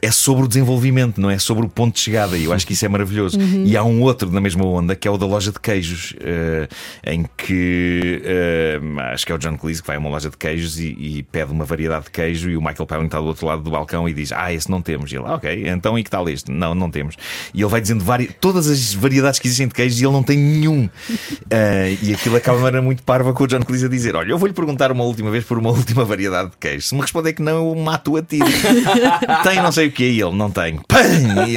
é 0.00 0.10
sobre 0.10 0.44
o 0.46 0.48
desenvolvimento, 0.48 1.20
não 1.20 1.30
é 1.30 1.38
sobre 1.38 1.66
o 1.66 1.68
ponto 1.68 1.94
de 1.94 2.00
chegada, 2.00 2.36
e 2.36 2.46
eu 2.46 2.52
acho 2.52 2.66
que 2.66 2.72
isso 2.72 2.84
é 2.84 2.88
maravilhoso. 2.88 3.38
E 3.64 3.76
há 3.76 3.84
um 3.84 4.00
outro 4.00 4.28
na 4.32 4.40
mesma 4.40 4.66
onda 4.66 4.96
que 4.96 5.06
é 5.06 5.10
o 5.10 5.16
da 5.16 5.26
loja 5.26 5.52
de 5.52 5.60
queijos, 5.60 6.12
uh, 6.12 6.74
em 7.06 7.24
que 7.36 8.22
uh, 8.24 9.00
acho 9.12 9.24
que 9.24 9.30
é 9.30 9.34
o 9.36 9.38
John 9.38 9.56
Cleese 9.56 9.82
que 9.82 9.86
vai 9.86 9.94
a 9.94 10.00
uma 10.00 10.08
loja 10.08 10.30
de 10.30 10.36
queijos 10.36 10.80
e, 10.80 10.96
e 10.98 11.22
pede 11.22 11.52
uma 11.52 11.64
variedade 11.64 12.06
de 12.06 12.10
queijo, 12.10 12.50
e 12.50 12.56
o 12.56 12.60
Michael 12.60 12.86
Palin 12.86 13.04
está 13.04 13.20
do 13.20 13.26
outro 13.26 13.46
lado 13.46 13.62
do 13.62 13.70
balcão 13.70 14.08
e 14.08 14.12
diz: 14.12 14.32
Ah, 14.32 14.52
esse 14.52 14.68
não 14.68 14.82
temos. 14.82 15.12
E 15.12 15.16
ele, 15.16 15.26
"Ah, 15.26 15.34
ok, 15.34 15.68
então 15.68 15.96
e 15.96 16.02
que 16.02 16.10
tal 16.10 16.28
este? 16.28 16.50
Não, 16.50 16.74
não 16.74 16.90
temos. 16.90 17.16
E 17.54 17.60
ele 17.60 17.70
vai 17.70 17.80
dizendo 17.80 18.02
várias, 18.02 18.31
todas 18.32 18.68
as 18.68 18.94
variedades 18.94 19.38
que 19.38 19.46
existem 19.46 19.68
de 19.68 19.74
queijos 19.74 20.00
e 20.00 20.04
ele 20.04 20.12
não 20.12 20.22
tem 20.22 20.36
nenhum. 20.36 20.84
Uh, 20.84 21.98
e 22.02 22.12
aquilo 22.12 22.36
acaba 22.36 22.58
de 22.58 22.62
maneira 22.64 22.84
muito 22.84 23.02
parva 23.02 23.32
com 23.32 23.44
o 23.44 23.46
John 23.46 23.62
Cleese 23.62 23.86
a 23.86 23.88
dizer: 23.88 24.16
Olha, 24.16 24.30
eu 24.30 24.38
vou-lhe 24.38 24.54
perguntar 24.54 24.90
uma 24.90 25.04
última 25.04 25.30
vez 25.30 25.44
por 25.44 25.58
uma 25.58 25.70
última 25.72 26.04
variedade 26.04 26.50
de 26.50 26.56
queijo. 26.56 26.86
Se 26.86 26.94
me 26.94 27.00
responder 27.00 27.32
que 27.32 27.42
não, 27.42 27.68
eu 27.68 27.74
mato 27.74 28.16
a 28.16 28.22
tiro. 28.22 28.46
tem 29.44 29.56
não 29.56 29.72
sei 29.72 29.88
o 29.88 29.92
que 29.92 30.04
é 30.04 30.08
ele, 30.08 30.32
não 30.32 30.50
tem. 30.50 30.80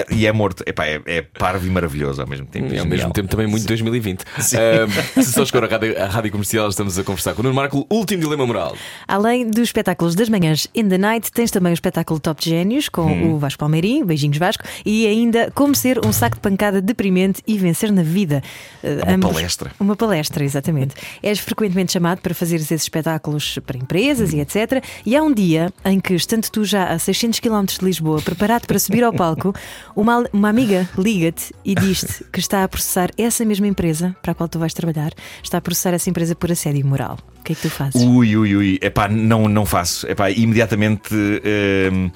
E, 0.10 0.16
e, 0.16 0.28
é 0.28 0.32
morto. 0.32 0.64
Epá, 0.66 0.86
é, 0.86 1.02
é 1.06 1.22
parvo 1.22 1.66
e 1.66 1.70
maravilhoso 1.70 2.22
ao 2.22 2.28
mesmo 2.28 2.46
tempo. 2.46 2.74
E 2.74 2.80
ao 2.80 2.86
mesmo 2.86 3.12
tempo 3.12 3.30
também 3.30 3.48
muito 3.48 3.66
2020. 3.66 4.22
Uh, 4.22 5.24
se 5.24 5.32
só 5.32 5.46
chegou 5.46 5.64
a 5.64 5.68
rádio, 5.68 6.02
a 6.02 6.06
rádio 6.08 6.32
comercial, 6.32 6.70
estamos 6.70 6.98
a 6.98 7.04
conversar 7.04 7.34
com 7.34 7.42
o 7.42 7.44
Nuno 7.44 7.56
Marco, 7.56 7.86
último 7.90 8.22
dilema 8.22 8.46
moral. 8.46 8.76
Além 9.08 9.50
dos 9.50 9.64
espetáculos 9.64 10.16
das 10.16 10.30
manhãs 10.30 10.68
in 10.76 10.88
the 10.88 10.98
night, 10.98 11.32
tens 11.32 11.52
também 11.52 11.72
o 11.72 11.76
espetáculo 11.76 12.20
Top 12.20 12.44
Gênios 12.44 12.90
com 12.90 13.04
hum. 13.04 13.34
o 13.34 13.40
Vasco 13.40 13.60
Palmeirim, 13.60 14.06
beijinhos 14.06 14.38
Vasco, 14.38 14.64
e 14.86 15.08
ainda 15.08 15.52
como 15.54 15.76
ser 15.76 16.06
um 16.06 16.12
saco 16.12 16.36
de 16.36 16.42
pancada 16.42 16.65
deprimente 16.72 17.42
e 17.48 17.58
vencer 17.58 17.92
na 17.92 18.04
vida. 18.04 18.42
É 18.84 19.04
uma 19.04 19.14
Ambos, 19.14 19.34
palestra. 19.34 19.72
Uma 19.80 19.96
palestra, 19.96 20.44
exatamente. 20.44 20.96
És 21.22 21.40
frequentemente 21.40 21.94
chamado 21.94 22.22
para 22.22 22.34
fazer 22.34 22.58
esses 22.58 22.84
espetáculos 22.84 23.60
para 23.66 23.78
empresas 23.78 24.34
hum. 24.34 24.38
e 24.38 24.42
etc. 24.42 24.84
E 25.06 25.16
há 25.16 25.24
um 25.24 25.34
dia 25.34 25.72
em 25.84 26.00
que, 26.00 26.14
estando 26.14 26.50
tu 26.50 26.64
já 26.64 26.86
a 26.86 27.00
600 27.00 27.40
km 27.40 27.66
de 27.66 27.86
Lisboa, 27.86 28.22
preparado 28.22 28.66
para 28.68 28.80
subir 28.80 29.04
ao 29.04 29.14
palco, 29.14 29.54
uma, 29.96 30.26
uma 30.32 30.50
amiga 30.50 30.90
liga-te 30.98 31.54
e 31.64 31.76
diz-te 31.76 32.24
que 32.26 32.40
está 32.40 32.64
a 32.64 32.68
processar 32.68 33.10
essa 33.18 33.46
mesma 33.46 33.68
empresa 33.68 34.16
para 34.22 34.32
a 34.32 34.36
qual 34.36 34.50
tu 34.50 34.60
vais 34.60 34.74
trabalhar, 34.74 35.14
está 35.44 35.58
a 35.58 35.62
processar 35.62 35.94
essa 35.94 36.10
empresa 36.10 36.36
por 36.36 36.52
assédio 36.52 36.86
moral. 36.86 37.18
O 37.46 37.48
que 37.48 37.54
é 37.54 37.56
que 37.56 37.62
tu 37.62 37.70
fazes? 37.70 38.02
Ui, 38.02 38.36
ui, 38.36 38.56
ui. 38.56 38.80
Epá, 38.82 39.08
não, 39.08 39.48
não 39.48 39.68
faço. 39.68 40.08
Epá, 40.10 40.32
imediatamente. 40.32 41.14
Uh, 41.14 42.12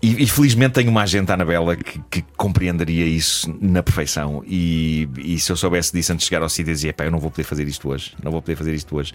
e, 0.00 0.22
e, 0.22 0.26
felizmente 0.28 0.74
tenho 0.74 0.88
uma 0.88 1.02
agente, 1.02 1.32
Anabela, 1.32 1.74
que, 1.74 1.98
que 2.08 2.24
compreenderia 2.36 3.04
isso 3.04 3.52
na 3.60 3.82
perfeição. 3.82 4.44
E, 4.46 5.08
e, 5.18 5.36
se 5.40 5.50
eu 5.50 5.56
soubesse 5.56 5.92
disso 5.92 6.12
antes 6.12 6.22
de 6.22 6.28
chegar 6.28 6.44
ao 6.44 6.48
sítio, 6.48 6.72
dizia: 6.72 6.92
pá, 6.92 7.06
eu 7.06 7.10
não 7.10 7.18
vou 7.18 7.28
poder 7.28 7.42
fazer 7.42 7.66
isto 7.66 7.88
hoje. 7.88 8.12
Não 8.22 8.30
vou 8.30 8.40
poder 8.40 8.54
fazer 8.54 8.72
isto 8.72 8.96
hoje. 8.96 9.12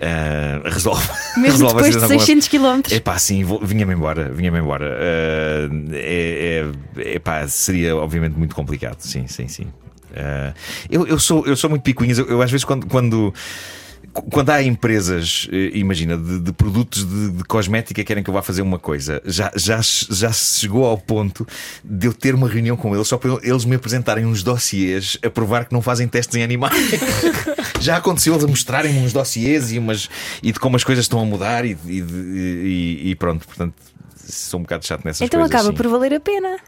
Uh, 0.00 0.66
resolve. 0.66 1.06
Mesmo 1.36 1.66
resolve 1.66 1.90
depois 1.90 1.94
de 1.94 2.08
600 2.08 2.48
km. 2.48 2.80
É 2.90 2.98
pá, 2.98 3.18
sim, 3.18 3.44
vinha-me 3.60 3.92
embora. 3.92 4.32
Vinha-me 4.32 4.60
embora. 4.60 4.96
Uh, 4.96 5.90
é, 5.92 6.64
é, 6.96 7.14
epá, 7.16 7.46
seria 7.48 7.94
obviamente 7.94 8.32
muito 8.32 8.54
complicado. 8.54 9.00
Sim, 9.00 9.26
sim, 9.26 9.46
sim. 9.46 9.64
Uh, 9.64 10.54
eu, 10.88 11.06
eu, 11.06 11.18
sou, 11.18 11.46
eu 11.46 11.56
sou 11.56 11.68
muito 11.68 11.82
picuinhas. 11.82 12.16
Eu, 12.16 12.26
eu 12.28 12.40
às 12.40 12.50
vezes, 12.50 12.64
quando, 12.64 12.86
quando 12.86 13.34
quando 14.12 14.50
há 14.50 14.62
empresas, 14.62 15.48
eh, 15.50 15.70
imagina, 15.74 16.16
de, 16.16 16.40
de 16.40 16.52
produtos 16.52 17.04
de, 17.04 17.30
de, 17.30 17.44
cosmética 17.44 18.02
que 18.02 18.04
querem 18.04 18.22
que 18.22 18.28
eu 18.28 18.34
vá 18.34 18.42
fazer 18.42 18.60
uma 18.60 18.78
coisa, 18.78 19.22
já, 19.24 19.50
já, 19.56 19.80
já 19.82 20.30
chegou 20.30 20.84
ao 20.84 20.98
ponto 20.98 21.46
de 21.82 22.06
eu 22.06 22.12
ter 22.12 22.34
uma 22.34 22.48
reunião 22.48 22.76
com 22.76 22.94
eles 22.94 23.08
só 23.08 23.16
para 23.16 23.38
eles 23.42 23.64
me 23.64 23.74
apresentarem 23.76 24.26
uns 24.26 24.42
dossiês 24.42 25.16
a 25.24 25.30
provar 25.30 25.64
que 25.64 25.72
não 25.72 25.80
fazem 25.80 26.06
testes 26.06 26.36
em 26.36 26.42
animais. 26.42 26.74
já 27.80 27.96
aconteceu 27.96 28.34
eles 28.34 28.44
mostrarem 28.44 29.02
uns 29.02 29.12
dossiês 29.12 29.72
e, 29.72 29.78
umas, 29.78 30.10
e 30.42 30.52
de 30.52 30.60
como 30.60 30.76
as 30.76 30.84
coisas 30.84 31.04
estão 31.04 31.20
a 31.20 31.24
mudar 31.24 31.64
e, 31.64 31.76
e, 31.86 31.98
e, 31.98 33.10
e 33.10 33.14
pronto, 33.14 33.46
portanto, 33.46 33.74
sou 34.14 34.60
um 34.60 34.62
bocado 34.62 34.84
chato 34.84 35.04
nessas 35.04 35.22
então 35.22 35.40
coisas. 35.40 35.54
Então 35.54 35.60
acaba 35.60 35.76
por 35.76 35.88
valer 35.88 36.14
a 36.14 36.20
pena. 36.20 36.58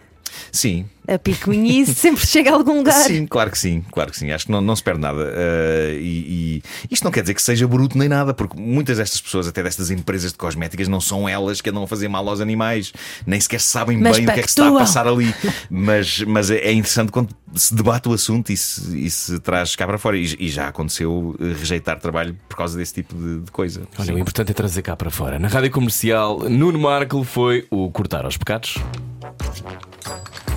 Sim. 0.52 0.86
A 1.06 1.19
picuinhice 1.19 1.94
sempre 1.94 2.27
chega 2.27 2.51
a 2.51 2.55
algum 2.55 2.78
lugar. 2.78 2.93
Sim, 2.93 3.27
claro 3.27 3.51
que 3.51 3.59
sim, 3.59 3.85
claro 3.93 4.11
que 4.11 4.16
sim. 4.16 4.31
Acho 4.31 4.47
que 4.47 4.52
não, 4.52 4.62
não 4.62 4.74
se 4.74 4.82
perde 4.82 5.01
nada. 5.01 5.23
Uh, 5.23 5.93
e, 6.01 6.62
e, 6.62 6.62
isto 6.90 7.05
não 7.05 7.11
quer 7.12 7.20
dizer 7.20 7.35
que 7.35 7.43
seja 7.43 7.69
bruto 7.69 7.98
nem 7.98 8.09
nada, 8.09 8.32
porque 8.32 8.59
muitas 8.59 8.97
destas 8.97 9.20
pessoas, 9.20 9.47
até 9.47 9.62
destas 9.62 9.90
empresas 9.90 10.32
de 10.32 10.39
cosméticas, 10.39 10.89
não 10.89 11.02
são 11.02 11.28
elas 11.28 11.61
que 11.61 11.69
andam 11.69 11.82
a 11.82 11.86
fazer 11.86 12.09
mal 12.09 12.27
aos 12.27 12.40
animais, 12.40 12.90
nem 13.27 13.39
sequer 13.39 13.61
sabem 13.61 13.98
mas 13.98 14.16
bem 14.16 14.27
o 14.27 14.32
que 14.32 14.40
é 14.40 14.43
que 14.43 14.51
se 14.51 14.61
está 14.61 14.69
a 14.69 14.78
passar 14.78 15.06
ali. 15.06 15.35
Mas, 15.69 16.20
mas 16.20 16.51
é, 16.51 16.56
é 16.56 16.73
interessante 16.73 17.12
quando 17.12 17.28
se 17.55 17.74
debate 17.74 18.09
o 18.09 18.12
assunto 18.15 18.51
e 18.51 18.56
se, 18.56 18.98
e 18.98 19.11
se 19.11 19.39
traz 19.40 19.77
cá 19.77 19.86
para 19.86 19.98
fora. 19.98 20.16
E, 20.16 20.36
e, 20.39 20.48
já 20.48 20.69
aconteceu 20.69 21.36
eh, 21.39 21.52
rejeitar 21.59 21.98
trabalho 21.98 22.35
por 22.48 22.56
causa 22.56 22.78
desse 22.78 22.94
tipo 22.94 23.15
de, 23.15 23.40
de 23.40 23.51
coisa. 23.51 23.82
Olha, 23.98 24.06
sim. 24.06 24.15
o 24.15 24.19
importante 24.19 24.52
é 24.52 24.55
trazer 24.55 24.81
cá 24.81 24.97
para 24.97 25.11
fora. 25.11 25.39
Na 25.39 25.48
rádio 25.48 25.70
comercial, 25.70 26.39
Nuno 26.48 26.78
Marco 26.78 27.23
foi 27.24 27.66
o 27.70 27.90
cortar 27.90 28.24
aos 28.24 28.36
pecados. 28.36 28.78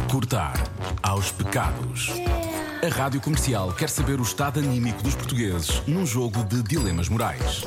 Cortar 0.09 0.53
aos 1.03 1.31
pecados. 1.31 2.13
A 2.81 2.88
Rádio 2.88 3.19
Comercial 3.19 3.73
quer 3.73 3.89
saber 3.89 4.19
o 4.19 4.23
estado 4.23 4.59
anímico 4.59 5.03
dos 5.03 5.15
portugueses 5.15 5.81
num 5.85 6.05
jogo 6.05 6.45
de 6.45 6.63
dilemas 6.63 7.09
morais. 7.09 7.65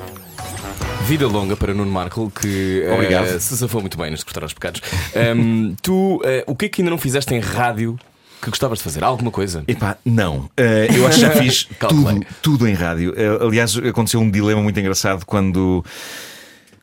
Vida 1.06 1.26
longa 1.26 1.54
para 1.54 1.74
Nuno 1.74 1.90
Marco, 1.90 2.30
que 2.30 2.82
uh, 2.86 3.40
se 3.40 3.58
safou 3.58 3.82
muito 3.82 3.98
bem 3.98 4.10
neste 4.10 4.24
cortar 4.24 4.42
aos 4.42 4.54
pecados. 4.54 4.80
Um, 5.36 5.74
tu, 5.82 6.16
uh, 6.16 6.20
o 6.46 6.56
que 6.56 6.64
é 6.64 6.68
que 6.70 6.80
ainda 6.80 6.90
não 6.90 6.98
fizeste 6.98 7.34
em 7.34 7.40
rádio 7.40 7.98
que 8.40 8.48
gostavas 8.48 8.78
de 8.78 8.84
fazer? 8.84 9.04
Alguma 9.04 9.30
coisa? 9.30 9.62
Epá, 9.68 9.98
não. 10.02 10.48
Uh, 10.58 10.96
eu 10.96 11.06
acho 11.06 11.16
que 11.16 11.26
já 11.26 11.30
fiz 11.32 11.64
tudo, 11.78 12.26
tudo 12.40 12.68
em 12.68 12.72
rádio. 12.72 13.12
Uh, 13.12 13.46
aliás, 13.46 13.76
aconteceu 13.76 14.18
um 14.18 14.30
dilema 14.30 14.62
muito 14.62 14.80
engraçado 14.80 15.26
quando. 15.26 15.84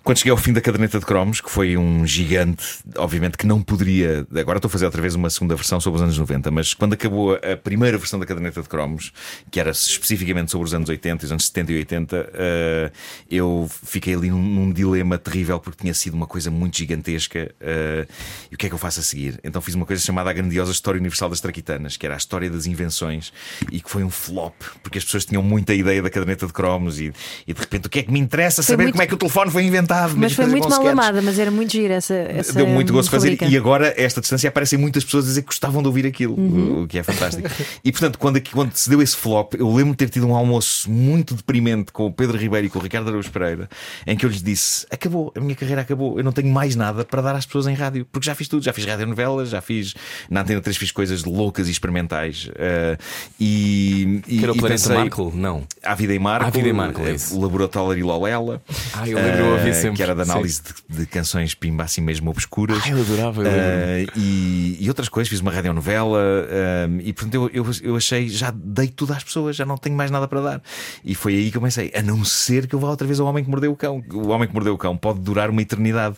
Quando 0.08 0.20
cheguei 0.20 0.32
ao 0.32 0.38
fim 0.38 0.54
da 0.54 0.62
caderneta 0.62 1.00
de 1.00 1.06
cromos, 1.06 1.42
que 1.42 1.52
foi 1.52 1.76
um 1.76 2.08
gigante, 2.08 2.64
obviamente 2.96 3.38
que 3.38 3.46
não 3.46 3.62
poderia. 3.62 4.26
Agora 4.40 4.58
estou 4.58 4.70
a 4.70 4.72
fazer 4.72 4.86
outra 4.86 5.02
vez 5.02 5.16
uma 5.16 5.30
segunda 5.30 5.54
versão 5.54 5.82
sobre 5.82 5.98
os 5.98 6.02
anos 6.02 6.18
90, 6.18 6.50
mas 6.50 6.74
quando 6.74 6.94
acabou 6.94 7.36
a 7.36 7.58
primeira 7.58 7.98
versão 7.98 8.18
da 8.18 8.26
caderneta 8.26 8.62
de 8.62 8.70
cromos, 8.70 9.12
que 9.52 9.60
era 9.60 9.70
especificamente 9.70 10.50
sobre 10.50 10.66
os 10.66 10.74
anos 10.74 10.88
80, 10.88 11.26
os 11.26 11.32
anos 11.34 11.48
70 11.48 11.72
e 11.74 11.76
80, 11.80 12.16
uh, 12.16 12.20
eh, 12.34 12.92
eu 13.30 13.70
fiquei 13.84 14.16
ali 14.16 14.30
num, 14.30 14.42
num, 14.42 14.72
dilema 14.72 15.18
terrível 15.18 15.60
porque 15.60 15.82
tinha 15.82 15.94
sido 15.94 16.14
uma 16.14 16.26
coisa 16.26 16.50
muito 16.50 16.78
gigantesca. 16.78 17.54
Uh, 17.60 18.10
e 18.50 18.56
o 18.56 18.58
que 18.58 18.68
é 18.68 18.70
que 18.70 18.76
eu 18.76 18.80
faço 18.80 19.02
a 19.02 19.04
seguir? 19.04 19.38
Então 19.44 19.62
fiz 19.62 19.76
uma 19.76 19.86
coisa 19.86 20.02
chamada 20.02 20.30
a 20.30 20.34
grandiosa 20.34 20.72
História 20.72 21.00
Universal 21.00 21.32
das 21.32 21.42
Traquitanas, 21.42 21.98
que 21.98 22.06
era 22.06 22.16
a 22.16 22.18
história 22.18 22.50
das 22.50 22.66
invenções 22.66 23.34
e 23.70 23.82
que 23.82 23.92
foi 23.92 24.06
um 24.06 24.10
flop, 24.10 24.56
porque 24.82 25.00
as 25.00 25.04
pessoas 25.04 25.26
tinham 25.26 25.44
muita 25.44 25.74
ideia 25.74 26.02
da 26.02 26.10
caderneta 26.10 26.48
de 26.48 26.54
cromos 26.54 26.98
e, 26.98 27.12
e 27.46 27.54
de 27.54 27.60
repente 27.60 27.88
o 27.88 27.90
que 27.90 28.00
é 28.00 28.04
que 28.04 28.12
me 28.14 28.20
interessa 28.22 28.64
saber 28.64 28.84
muito... 28.84 28.94
como 28.94 29.04
é 29.04 29.06
que 29.06 29.14
o 29.14 29.18
telefone 29.18 29.52
foi 29.52 29.64
inventado 29.64 29.97
mas 30.16 30.34
foi 30.34 30.46
muito 30.46 30.70
mal 30.70 30.88
amada, 30.88 31.22
mas 31.22 31.40
era 31.40 31.52
muito 31.52 31.72
gira 31.72 31.96
essa, 31.96 32.14
essa 32.14 32.54
Deu 32.54 32.68
muito 32.68 32.94
gosto 32.94 33.10
fazer. 33.10 33.38
E 33.42 33.58
agora, 33.58 33.94
esta 33.98 34.22
distância, 34.22 34.48
aparecem 34.48 34.78
muitas 34.78 35.04
pessoas 35.04 35.26
a 35.26 35.28
dizer 35.28 35.42
que 35.42 35.48
gostavam 35.48 35.82
de 35.82 35.88
ouvir 35.88 36.06
aquilo, 36.06 36.36
uhum. 36.38 36.84
o 36.84 36.88
que 36.88 36.98
é 37.00 37.04
fantástico. 37.04 37.50
e 37.84 37.92
portanto, 37.92 38.20
quando, 38.20 38.42
quando 38.52 38.74
se 38.74 38.90
deu 38.90 39.02
esse 39.02 39.16
flop, 39.16 39.54
eu 39.56 39.74
lembro 39.74 39.92
de 39.92 39.98
ter 39.98 40.10
tido 40.10 40.28
um 40.28 40.36
almoço 40.36 40.90
muito 40.90 41.34
deprimente 41.34 41.92
com 41.92 42.06
o 42.06 42.12
Pedro 42.12 42.38
Ribeiro 42.38 42.68
e 42.68 42.70
com 42.70 42.80
o 42.80 42.82
Ricardo 42.82 43.08
Araújo 43.08 43.32
Pereira, 43.32 43.70
em 44.06 44.16
que 44.16 44.26
eu 44.26 44.30
lhes 44.30 44.42
disse: 44.42 44.86
acabou, 44.90 45.32
a 45.36 45.40
minha 45.40 45.56
carreira 45.56 45.82
acabou, 45.82 46.18
eu 46.18 46.24
não 46.24 46.32
tenho 46.32 46.50
mais 46.50 46.76
nada 46.76 47.04
para 47.04 47.22
dar 47.22 47.36
às 47.36 47.46
pessoas 47.46 47.68
em 47.68 47.74
rádio, 47.74 48.06
porque 48.12 48.26
já 48.26 48.36
fiz 48.36 48.48
tudo, 48.48 48.64
já 48.64 48.74
fiz 48.74 48.86
radionovelas, 48.86 49.50
já 49.50 49.62
fiz 49.62 49.94
na 50.30 50.42
Antena 50.42 50.62
3 50.62 50.78
fiz 50.78 50.92
coisas 50.92 51.24
loucas 51.24 51.68
e 51.68 51.72
experimentais. 51.72 52.50
Uh, 52.50 52.98
e, 53.40 54.22
que 54.26 54.44
era 54.44 54.52
o 54.52 54.56
Planeta 54.56 54.82
pensei, 54.82 54.96
Marco? 54.96 55.32
Não. 55.34 55.64
A 55.84 55.96
Vida 55.96 56.14
em 56.14 56.20
Marco, 56.20 56.48
a 56.48 56.50
Vida 56.50 56.70
em 56.70 56.74
Marco 56.74 57.02
é 57.02 57.16
o 57.32 57.42
Laboratório 57.42 58.06
Lolela. 58.06 58.62
Ah, 58.94 59.08
eu 59.08 59.18
lembro, 59.18 59.56
uh, 59.56 59.58
sempre. 59.92 59.98
Que 59.98 60.04
era 60.04 60.16
de 60.16 60.22
análise 60.22 60.62
de, 60.62 60.98
de, 60.98 61.06
canções 61.06 61.54
pimba 61.54 61.84
assim 61.84 62.02
mesmo 62.02 62.30
obscuras. 62.30 62.82
Ah, 62.86 62.90
eu 62.90 63.00
adorava. 63.00 63.44
Eu 63.44 64.08
uh, 64.08 64.12
e, 64.16 64.78
e, 64.80 64.88
outras 64.88 65.10
coisas, 65.10 65.30
fiz 65.30 65.40
uma 65.40 65.52
radionovela 65.52 66.20
uh, 66.20 67.02
e 67.02 67.14
portanto 67.14 67.34
eu, 67.36 67.50
eu, 67.54 67.72
eu, 67.82 67.96
achei, 67.96 68.30
já 68.30 68.52
dei 68.52 68.88
tudo 68.88 69.14
às 69.14 69.24
pessoas, 69.24 69.56
já 69.56 69.66
não 69.66 69.78
tenho 69.78 69.96
mais 69.96 70.12
nada 70.12 70.28
para 70.28 70.42
dar. 70.42 70.62
E 71.04 71.16
foi 71.16 71.36
aí 71.36 71.52
que 71.52 71.58
eu 71.58 71.62
comecei, 71.62 71.92
a 71.96 72.02
não 72.02 72.24
ser 72.24 72.68
que 72.68 72.76
eu 72.76 72.80
vá 72.80 72.90
outra 72.90 73.08
vez 73.08 73.20
ao 73.20 73.28
Homem 73.28 73.44
que 73.44 73.50
Mordeu 73.50 73.72
o 73.72 73.76
Cão. 73.76 74.04
O 74.14 74.30
Homem 74.30 74.48
que 74.48 74.54
Mordeu 74.54 74.74
o 74.74 74.78
Cão 74.78 74.98
pode 74.98 75.20
durar 75.20 75.50
uma 75.50 75.62
eternidade, 75.62 76.16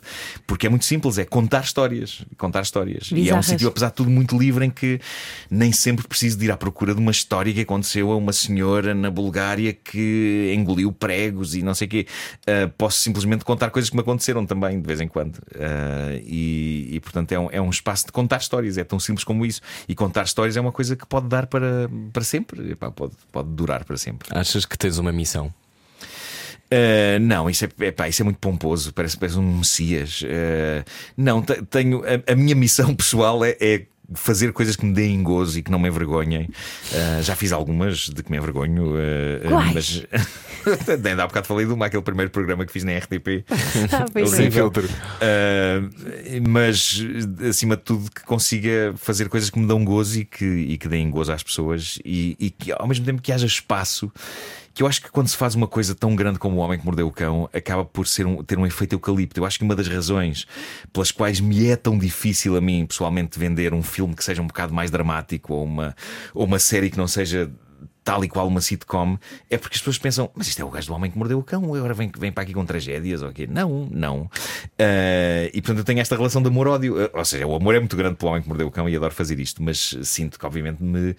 porque 0.47 0.67
é 0.67 0.69
muito 0.69 0.85
simples, 0.85 1.17
é 1.17 1.25
contar 1.25 1.63
histórias. 1.63 2.23
Contar 2.37 2.61
histórias. 2.61 3.09
E 3.11 3.29
é 3.29 3.35
um 3.35 3.43
sítio, 3.43 3.67
apesar 3.67 3.87
de 3.87 3.93
tudo, 3.93 4.09
muito 4.09 4.37
livre 4.37 4.65
em 4.65 4.69
que 4.69 4.99
nem 5.49 5.71
sempre 5.71 6.07
preciso 6.07 6.37
de 6.37 6.45
ir 6.45 6.51
à 6.51 6.57
procura 6.57 6.93
de 6.93 6.99
uma 6.99 7.11
história 7.11 7.53
que 7.53 7.61
aconteceu 7.61 8.11
a 8.11 8.15
uma 8.15 8.33
senhora 8.33 8.93
na 8.93 9.09
Bulgária 9.09 9.73
que 9.73 10.53
engoliu 10.55 10.91
pregos 10.91 11.55
e 11.55 11.61
não 11.61 11.73
sei 11.73 11.87
o 11.87 11.89
quê. 11.89 12.07
Uh, 12.41 12.69
posso 12.77 12.97
simplesmente 12.97 13.43
contar 13.43 13.58
coisas 13.67 13.89
que 13.89 13.95
me 13.95 14.01
aconteceram 14.01 14.29
aconteceram 14.29 14.45
também 14.45 14.79
de 14.79 14.85
vez 14.85 15.01
em 15.01 15.07
quando. 15.07 15.37
Uh, 15.37 16.21
e, 16.23 16.89
e, 16.91 16.99
portanto 16.99 17.31
é 17.31 17.39
um, 17.39 17.49
é 17.51 17.61
um 17.61 17.69
espaço 17.69 18.05
de 18.05 18.11
contar 18.11 18.37
histórias, 18.37 18.77
é 18.77 18.83
tão 18.83 18.99
simples 18.99 19.23
como 19.23 19.45
isso. 19.45 19.61
E 19.87 19.95
contar 19.95 20.23
histórias 20.23 20.55
é 20.57 20.61
uma 20.61 20.71
coisa 20.71 20.95
que 20.95 21.05
pode 21.05 21.27
dar 21.27 21.47
para, 21.47 21.89
para 22.13 22.23
sempre, 22.23 22.71
Epá, 22.71 22.91
pode, 22.91 23.13
pode 23.31 23.49
durar 23.49 23.83
para 23.83 23.97
sempre. 23.97 24.29
Achas 24.31 24.65
que 24.65 24.77
tens 24.77 24.97
uma 24.97 25.11
missão? 25.11 25.53
Uh, 26.71 27.19
não, 27.19 27.49
isso 27.49 27.65
é, 27.65 27.85
epá, 27.85 28.07
isso 28.07 28.21
é 28.21 28.25
muito 28.25 28.37
pomposo, 28.37 28.93
parece, 28.93 29.17
parece 29.17 29.39
um 29.39 29.57
Messias. 29.57 30.21
Uh, 30.21 30.85
não, 31.17 31.41
tenho. 31.41 32.03
A, 32.03 32.31
a, 32.31 32.35
minha 32.35 32.53
missão 32.55 32.93
pessoal 32.95 33.43
é, 33.43 33.57
é 33.59 33.85
fazer 34.13 34.51
coisas 34.53 34.75
que 34.75 34.85
me 34.85 34.93
deem 34.93 35.21
gozo 35.21 35.59
e 35.59 35.63
que 35.63 35.71
não 35.71 35.79
me 35.79 35.87
envergonhem. 35.87 36.49
Uh, 36.91 37.21
já 37.21 37.35
fiz 37.35 37.51
algumas 37.51 38.09
de 38.09 38.23
que 38.23 38.31
me 38.31 38.37
envergonho, 38.37 38.93
uh, 38.95 39.73
mas 39.73 40.05
ainda 40.89 41.23
há 41.23 41.27
bocado 41.27 41.47
falei 41.47 41.65
de 41.65 41.73
uma, 41.73 41.85
aquele 41.85 42.03
primeiro 42.03 42.31
programa 42.31 42.65
que 42.65 42.71
fiz 42.71 42.83
na 42.83 42.97
RTP. 42.97 43.45
Ah, 43.91 44.25
Sem 44.27 44.51
filtro. 44.51 44.85
Uh, 44.85 46.49
mas 46.49 47.01
acima 47.47 47.75
de 47.75 47.83
tudo 47.83 48.09
que 48.11 48.23
consiga 48.23 48.93
fazer 48.97 49.29
coisas 49.29 49.49
que 49.49 49.59
me 49.59 49.67
dão 49.67 49.83
gozo 49.83 50.19
e 50.19 50.25
que, 50.25 50.45
e 50.45 50.77
que 50.77 50.87
deem 50.87 51.09
gozo 51.09 51.31
às 51.31 51.43
pessoas 51.43 51.99
e, 52.03 52.35
e 52.39 52.49
que 52.49 52.71
ao 52.71 52.87
mesmo 52.87 53.05
tempo 53.05 53.21
que 53.21 53.31
haja 53.31 53.45
espaço 53.45 54.11
que 54.79 54.83
eu 54.83 54.87
acho 54.87 55.01
que 55.01 55.11
quando 55.11 55.27
se 55.27 55.35
faz 55.35 55.55
uma 55.55 55.67
coisa 55.67 55.93
tão 55.93 56.15
grande 56.15 56.39
como 56.39 56.55
o 56.55 56.59
Homem 56.59 56.79
que 56.79 56.85
Mordeu 56.85 57.05
o 57.05 57.11
Cão, 57.11 57.49
acaba 57.51 57.83
por 57.83 58.07
ser 58.07 58.25
um, 58.25 58.41
ter 58.41 58.57
um 58.57 58.65
efeito 58.65 58.93
eucalipto. 58.93 59.37
Eu 59.37 59.45
acho 59.45 59.59
que 59.59 59.65
uma 59.65 59.75
das 59.75 59.89
razões 59.89 60.47
pelas 60.93 61.11
quais 61.11 61.41
me 61.41 61.67
é 61.67 61.75
tão 61.75 61.99
difícil 61.99 62.55
a 62.55 62.61
mim, 62.61 62.85
pessoalmente, 62.85 63.37
vender 63.37 63.73
um 63.73 63.83
filme 63.83 64.15
que 64.15 64.23
seja 64.23 64.41
um 64.41 64.47
bocado 64.47 64.73
mais 64.73 64.89
dramático 64.89 65.53
ou 65.53 65.65
uma, 65.65 65.93
ou 66.33 66.45
uma 66.45 66.59
série 66.59 66.89
que 66.89 66.97
não 66.97 67.09
seja 67.09 67.51
tal 68.03 68.23
e 68.23 68.29
qual 68.29 68.47
uma 68.47 68.61
sitcom, 68.61 69.17
é 69.49 69.57
porque 69.57 69.75
as 69.75 69.81
pessoas 69.81 69.97
pensam, 69.97 70.29
mas 70.35 70.47
isto 70.47 70.61
é 70.61 70.65
o 70.65 70.69
gajo 70.69 70.87
do 70.87 70.93
homem 70.93 71.11
que 71.11 71.17
mordeu 71.17 71.37
o 71.39 71.43
cão, 71.43 71.63
agora 71.75 71.93
vem, 71.93 72.11
vem 72.17 72.31
para 72.31 72.43
aqui 72.43 72.53
com 72.53 72.65
tragédias 72.65 73.21
ou 73.21 73.31
quê? 73.31 73.47
Não, 73.49 73.87
não. 73.91 74.21
Uh, 74.21 75.49
e 75.53 75.61
portanto 75.61 75.79
eu 75.79 75.83
tenho 75.83 75.99
esta 75.99 76.15
relação 76.15 76.41
de 76.41 76.47
amor-ódio. 76.47 76.95
Uh, 77.03 77.09
ou 77.13 77.25
seja, 77.25 77.45
o 77.45 77.55
amor 77.55 77.75
é 77.75 77.79
muito 77.79 77.95
grande 77.95 78.15
pelo 78.15 78.31
homem 78.31 78.41
que 78.41 78.47
mordeu 78.47 78.67
o 78.67 78.71
cão 78.71 78.87
e 78.89 78.95
adoro 78.95 79.13
fazer 79.13 79.39
isto, 79.39 79.61
mas 79.61 79.97
sinto 80.03 80.39
que, 80.39 80.45
obviamente, 80.45 80.81
me, 80.83 81.15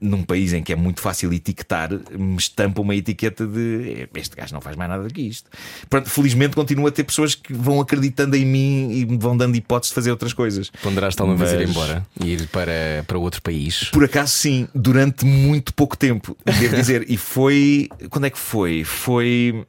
num 0.00 0.22
país 0.22 0.52
em 0.52 0.62
que 0.62 0.72
é 0.72 0.76
muito 0.76 1.00
fácil 1.00 1.32
etiquetar, 1.32 1.90
me 2.10 2.36
estampa 2.36 2.80
uma 2.80 2.94
etiqueta 2.94 3.46
de 3.46 4.08
este 4.14 4.36
gajo 4.36 4.54
não 4.54 4.60
faz 4.60 4.76
mais 4.76 4.90
nada 4.90 5.02
do 5.02 5.12
que 5.12 5.22
isto. 5.22 5.50
Portanto, 5.88 6.10
felizmente 6.10 6.54
continuo 6.54 6.86
a 6.86 6.90
ter 6.90 7.04
pessoas 7.04 7.34
que 7.34 7.52
vão 7.52 7.80
acreditando 7.80 8.36
em 8.36 8.44
mim 8.44 8.90
e 8.92 9.06
me 9.06 9.18
vão 9.18 9.36
dando 9.36 9.56
hipóteses 9.56 9.90
de 9.90 9.94
fazer 9.94 10.10
outras 10.10 10.32
coisas. 10.32 10.70
Ponderaste 10.82 11.20
alguma 11.20 11.38
vez 11.38 11.52
Mas- 11.52 11.60
ir 11.62 11.68
embora 11.68 12.06
e 12.22 12.32
ir 12.32 12.48
para, 12.48 13.04
para 13.06 13.18
outro 13.18 13.42
país? 13.42 13.84
Por 13.90 14.04
acaso, 14.04 14.32
sim, 14.32 14.68
durante 14.74 15.24
muito 15.24 15.72
pouco 15.74 15.96
tempo, 15.96 16.17
devo 16.60 16.76
dizer. 16.76 17.04
E 17.08 17.16
foi. 17.16 17.88
Quando 18.10 18.26
é 18.26 18.30
que 18.30 18.38
foi? 18.38 18.84
Foi. 18.84 19.66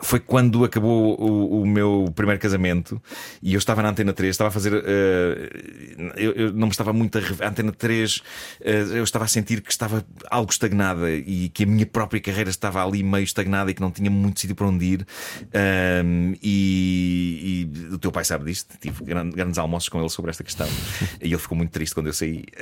Foi 0.00 0.18
quando 0.20 0.64
acabou 0.64 1.18
o, 1.20 1.62
o 1.62 1.66
meu 1.66 2.12
primeiro 2.14 2.40
casamento 2.40 3.00
e 3.42 3.54
eu 3.54 3.58
estava 3.58 3.82
na 3.82 3.90
Antena 3.90 4.12
3, 4.12 4.30
estava 4.30 4.48
a 4.48 4.50
fazer. 4.50 4.72
eh, 4.84 5.50
eu, 6.16 6.32
eu 6.32 6.52
não 6.52 6.66
me 6.66 6.70
estava 6.72 6.92
muito 6.92 7.16
a. 7.18 7.20
re- 7.20 7.44
A 7.44 7.48
Antena 7.48 7.72
3, 7.72 8.22
eh, 8.60 8.84
eu 8.94 9.04
estava 9.04 9.24
a 9.24 9.28
sentir 9.28 9.60
que 9.62 9.70
estava 9.70 10.04
algo 10.30 10.50
estagnada 10.50 11.10
e 11.10 11.48
que 11.50 11.62
a 11.62 11.66
minha 11.66 11.86
própria 11.86 12.20
carreira 12.20 12.50
estava 12.50 12.84
ali 12.84 13.02
meio 13.02 13.24
estagnada 13.24 13.70
e 13.70 13.74
que 13.74 13.80
não 13.80 13.90
tinha 13.90 14.10
muito 14.10 14.40
sítio 14.40 14.56
para 14.56 14.66
onde 14.66 14.84
ir. 14.84 15.06
Ahm, 15.54 16.34
e, 16.42 17.68
e 17.90 17.94
o 17.94 17.98
teu 17.98 18.10
pai 18.12 18.24
sabe 18.24 18.44
disto, 18.46 18.76
tive 18.80 19.04
gran- 19.04 19.30
grandes 19.30 19.56
almoços 19.58 19.88
com 19.88 20.00
ele 20.00 20.08
sobre 20.10 20.30
esta 20.30 20.42
questão 20.44 20.68
e 21.22 21.26
ele 21.28 21.38
ficou 21.38 21.56
muito 21.56 21.70
triste 21.70 21.94
quando 21.94 22.08
eu 22.08 22.12
saí. 22.12 22.44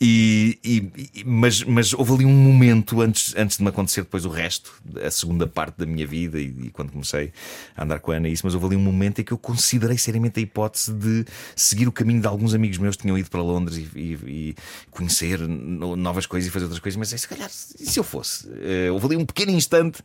E, 0.00 0.58
e- 0.64 1.10
e- 1.16 1.24
mas, 1.24 1.62
mas 1.62 1.92
houve 1.92 2.12
ali 2.14 2.24
um 2.24 2.32
momento 2.32 3.00
antes, 3.00 3.34
antes 3.36 3.56
de 3.58 3.62
me 3.62 3.68
acontecer 3.68 4.02
depois 4.02 4.24
o 4.24 4.28
resto, 4.28 4.72
a 5.04 5.10
segunda 5.10 5.46
parte 5.46 5.63
da 5.76 5.86
minha 5.86 6.06
vida 6.06 6.38
e, 6.40 6.44
e 6.64 6.70
quando 6.70 6.90
comecei 6.92 7.32
a 7.76 7.84
andar 7.84 7.98
com 8.00 8.12
a 8.12 8.16
Ana, 8.16 8.28
e 8.28 8.32
isso, 8.32 8.44
mas 8.44 8.54
houve 8.54 8.66
ali 8.66 8.76
um 8.76 8.80
momento 8.80 9.20
em 9.20 9.24
que 9.24 9.32
eu 9.32 9.38
considerei 9.38 9.96
seriamente 9.98 10.38
a 10.40 10.42
hipótese 10.42 10.92
de 10.92 11.24
seguir 11.56 11.86
o 11.88 11.92
caminho 11.92 12.20
de 12.20 12.26
alguns 12.26 12.54
amigos 12.54 12.78
meus 12.78 12.96
que 12.96 13.02
tinham 13.02 13.16
ido 13.18 13.30
para 13.30 13.40
Londres 13.42 13.76
e, 13.78 13.88
e- 13.98 14.18
e 14.26 14.54
conhecer 14.90 15.38
no- 15.40 15.96
novas 15.96 16.26
coisas 16.26 16.48
e 16.48 16.50
fazer 16.52 16.64
outras 16.64 16.80
coisas, 16.80 16.96
mas 16.98 17.08
se 17.20 17.28
calhar, 17.28 17.48
e 17.48 17.86
se 17.86 17.98
eu 17.98 18.04
fosse? 18.04 18.48
Eh, 18.62 18.90
houve 18.90 19.06
ali 19.06 19.16
um 19.16 19.24
pequeno 19.24 19.50
instante 19.52 20.00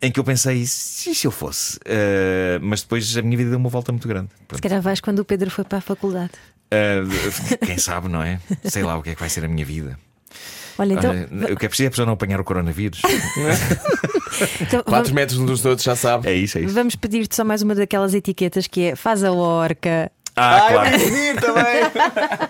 em 0.00 0.10
que 0.12 0.18
eu 0.20 0.24
pensei, 0.24 0.58
e 0.62 0.66
se 0.66 1.24
eu 1.26 1.30
fosse? 1.30 1.78
Eh, 1.84 2.58
mas 2.62 2.82
depois 2.82 3.16
a 3.16 3.22
minha 3.22 3.36
vida 3.36 3.50
deu 3.50 3.58
uma 3.58 3.68
volta 3.70 3.90
muito 3.92 4.06
grande. 4.08 4.28
Se 4.30 4.44
Pronto. 4.46 4.62
calhar 4.62 4.80
vais 4.82 5.00
quando 5.00 5.18
o 5.20 5.24
Pedro 5.24 5.50
foi 5.50 5.64
para 5.64 5.78
a 5.78 5.80
faculdade. 5.80 6.32
Uh, 6.72 7.56
quem 7.66 7.78
sabe, 7.78 8.08
não 8.08 8.22
é? 8.22 8.40
Sei 8.64 8.82
lá 8.82 8.96
o 8.96 9.02
que 9.02 9.10
é 9.10 9.14
que 9.14 9.20
vai 9.20 9.28
ser 9.28 9.44
a 9.44 9.48
minha 9.48 9.64
vida. 9.64 9.98
Olha, 10.76 10.94
então. 10.94 11.10
Olha, 11.12 11.54
o 11.54 11.56
que 11.56 11.66
é 11.66 11.68
preciso 11.68 11.84
é 11.84 11.86
a 11.86 11.90
pessoa 11.90 12.06
não 12.06 12.14
apanhar 12.14 12.40
o 12.40 12.44
coronavírus. 12.44 13.00
então 14.60 14.82
4 14.84 15.14
metros 15.14 15.38
uns 15.38 15.46
dos 15.46 15.64
outros, 15.64 15.84
já 15.84 15.96
sabe. 15.96 16.28
É 16.28 16.34
isso, 16.34 16.58
é 16.58 16.62
isso. 16.62 16.74
Vamos 16.74 16.96
pedir-te 16.96 17.34
só 17.34 17.44
mais 17.44 17.62
uma 17.62 17.74
daquelas 17.74 18.14
etiquetas 18.14 18.66
que 18.66 18.82
é 18.82 18.96
faz 18.96 19.24
a 19.24 19.32
orca. 19.32 20.10
Ah, 20.36 20.68
claro. 20.70 20.90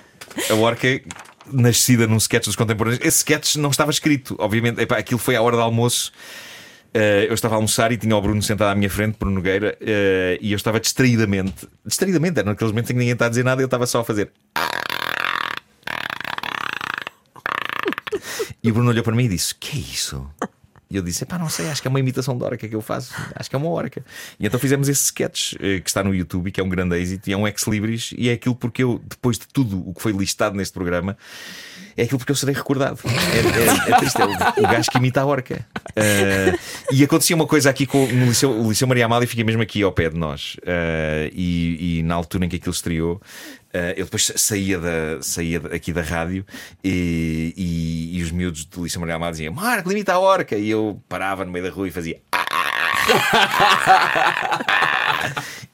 A 0.50 0.54
orca 0.54 1.00
nascida 1.52 2.08
num 2.08 2.16
sketch 2.16 2.46
dos 2.46 2.56
contemporâneos. 2.56 3.04
Esse 3.04 3.18
sketch 3.18 3.54
não 3.56 3.70
estava 3.70 3.90
escrito, 3.90 4.34
obviamente. 4.38 4.80
Epá, 4.80 4.96
aquilo 4.96 5.18
foi 5.18 5.36
à 5.36 5.42
hora 5.42 5.56
do 5.56 5.62
almoço. 5.62 6.10
Uh, 6.94 7.26
eu 7.28 7.34
estava 7.34 7.54
a 7.54 7.58
almoçar 7.58 7.90
e 7.92 7.96
tinha 7.96 8.16
o 8.16 8.20
Bruno 8.20 8.42
sentado 8.42 8.70
à 8.70 8.74
minha 8.74 8.88
frente, 8.88 9.16
Bruno 9.18 9.34
Nogueira, 9.36 9.76
uh, 9.80 10.38
e 10.40 10.52
eu 10.52 10.56
estava 10.56 10.78
distraidamente, 10.78 11.68
distraidamente, 11.84 12.38
era 12.38 12.48
naqueles 12.48 12.70
momentos 12.70 12.90
em 12.90 12.94
que 12.94 12.98
ninguém 12.98 13.14
está 13.14 13.26
a 13.26 13.28
dizer 13.28 13.44
nada 13.44 13.60
e 13.60 13.64
eu 13.64 13.66
estava 13.66 13.84
só 13.84 14.00
a 14.00 14.04
fazer. 14.04 14.30
E 18.62 18.70
o 18.70 18.74
Bruno 18.74 18.90
olhou 18.90 19.02
para 19.02 19.14
mim 19.14 19.24
e 19.24 19.28
disse: 19.28 19.54
Que 19.54 19.76
é 19.76 19.80
isso? 19.80 20.26
E 20.90 20.96
eu 20.96 21.02
disse: 21.02 21.24
Pá, 21.24 21.38
não 21.38 21.48
sei, 21.48 21.68
acho 21.68 21.80
que 21.80 21.88
é 21.88 21.90
uma 21.90 22.00
imitação 22.00 22.36
de 22.36 22.44
orca 22.44 22.68
que 22.68 22.74
eu 22.74 22.82
faço. 22.82 23.14
Acho 23.34 23.48
que 23.48 23.56
é 23.56 23.58
uma 23.58 23.68
orca. 23.68 24.04
E 24.38 24.46
então 24.46 24.60
fizemos 24.60 24.88
esse 24.88 25.04
sketch 25.04 25.54
eh, 25.54 25.80
que 25.80 25.88
está 25.88 26.02
no 26.04 26.14
YouTube 26.14 26.50
que 26.50 26.60
é 26.60 26.64
um 26.64 26.68
grande 26.68 26.96
êxito 26.96 27.28
e 27.28 27.32
é 27.32 27.36
um 27.36 27.46
ex-libris. 27.46 28.14
E 28.16 28.28
é 28.28 28.32
aquilo 28.32 28.54
porque 28.54 28.82
eu, 28.82 29.00
depois 29.04 29.38
de 29.38 29.46
tudo 29.48 29.88
o 29.88 29.94
que 29.94 30.02
foi 30.02 30.12
listado 30.12 30.56
neste 30.56 30.74
programa, 30.74 31.16
é 31.96 32.02
aquilo 32.02 32.18
porque 32.18 32.32
eu 32.32 32.36
serei 32.36 32.54
recordado. 32.54 32.98
É, 33.04 33.90
é, 33.90 33.92
é 33.92 33.98
triste, 33.98 34.20
é 34.20 34.26
o, 34.26 34.64
o 34.64 34.68
gajo 34.68 34.90
que 34.90 34.98
imita 34.98 35.20
a 35.20 35.26
orca. 35.26 35.66
Eh, 35.96 36.52
e 36.92 37.04
acontecia 37.04 37.34
uma 37.34 37.46
coisa 37.46 37.70
aqui 37.70 37.86
com 37.86 38.06
no 38.06 38.26
Liceu, 38.26 38.50
o 38.50 38.68
Liceu 38.68 38.86
Maria 38.86 39.06
Amália, 39.06 39.26
fica 39.26 39.44
mesmo 39.44 39.62
aqui 39.62 39.82
ao 39.82 39.92
pé 39.92 40.10
de 40.10 40.16
nós. 40.16 40.56
Eh, 40.66 41.30
e, 41.32 41.98
e 41.98 42.02
na 42.02 42.14
altura 42.14 42.46
em 42.46 42.48
que 42.48 42.56
aquilo 42.56 42.72
estreou. 42.72 43.20
Eh, 43.74 43.94
eu 43.98 44.04
depois 44.06 44.32
saía, 44.36 44.78
da, 44.78 45.20
saía 45.20 45.58
aqui 45.72 45.92
da 45.92 46.00
rádio 46.02 46.46
e, 46.82 47.52
e- 47.56 48.18
e 48.18 48.22
os 48.22 48.30
miúdos 48.30 48.64
do 48.64 48.84
Liceu 48.84 49.00
Maria 49.00 49.16
Amália 49.16 49.32
diziam 49.32 49.52
Marco, 49.52 49.88
limita 49.88 50.14
a 50.14 50.18
orca. 50.18 50.56
E 50.56 50.70
eu 50.70 51.02
parava 51.08 51.44
no 51.44 51.50
meio 51.52 51.64
da 51.64 51.70
rua 51.70 51.88
e 51.88 51.90
fazia. 51.90 52.20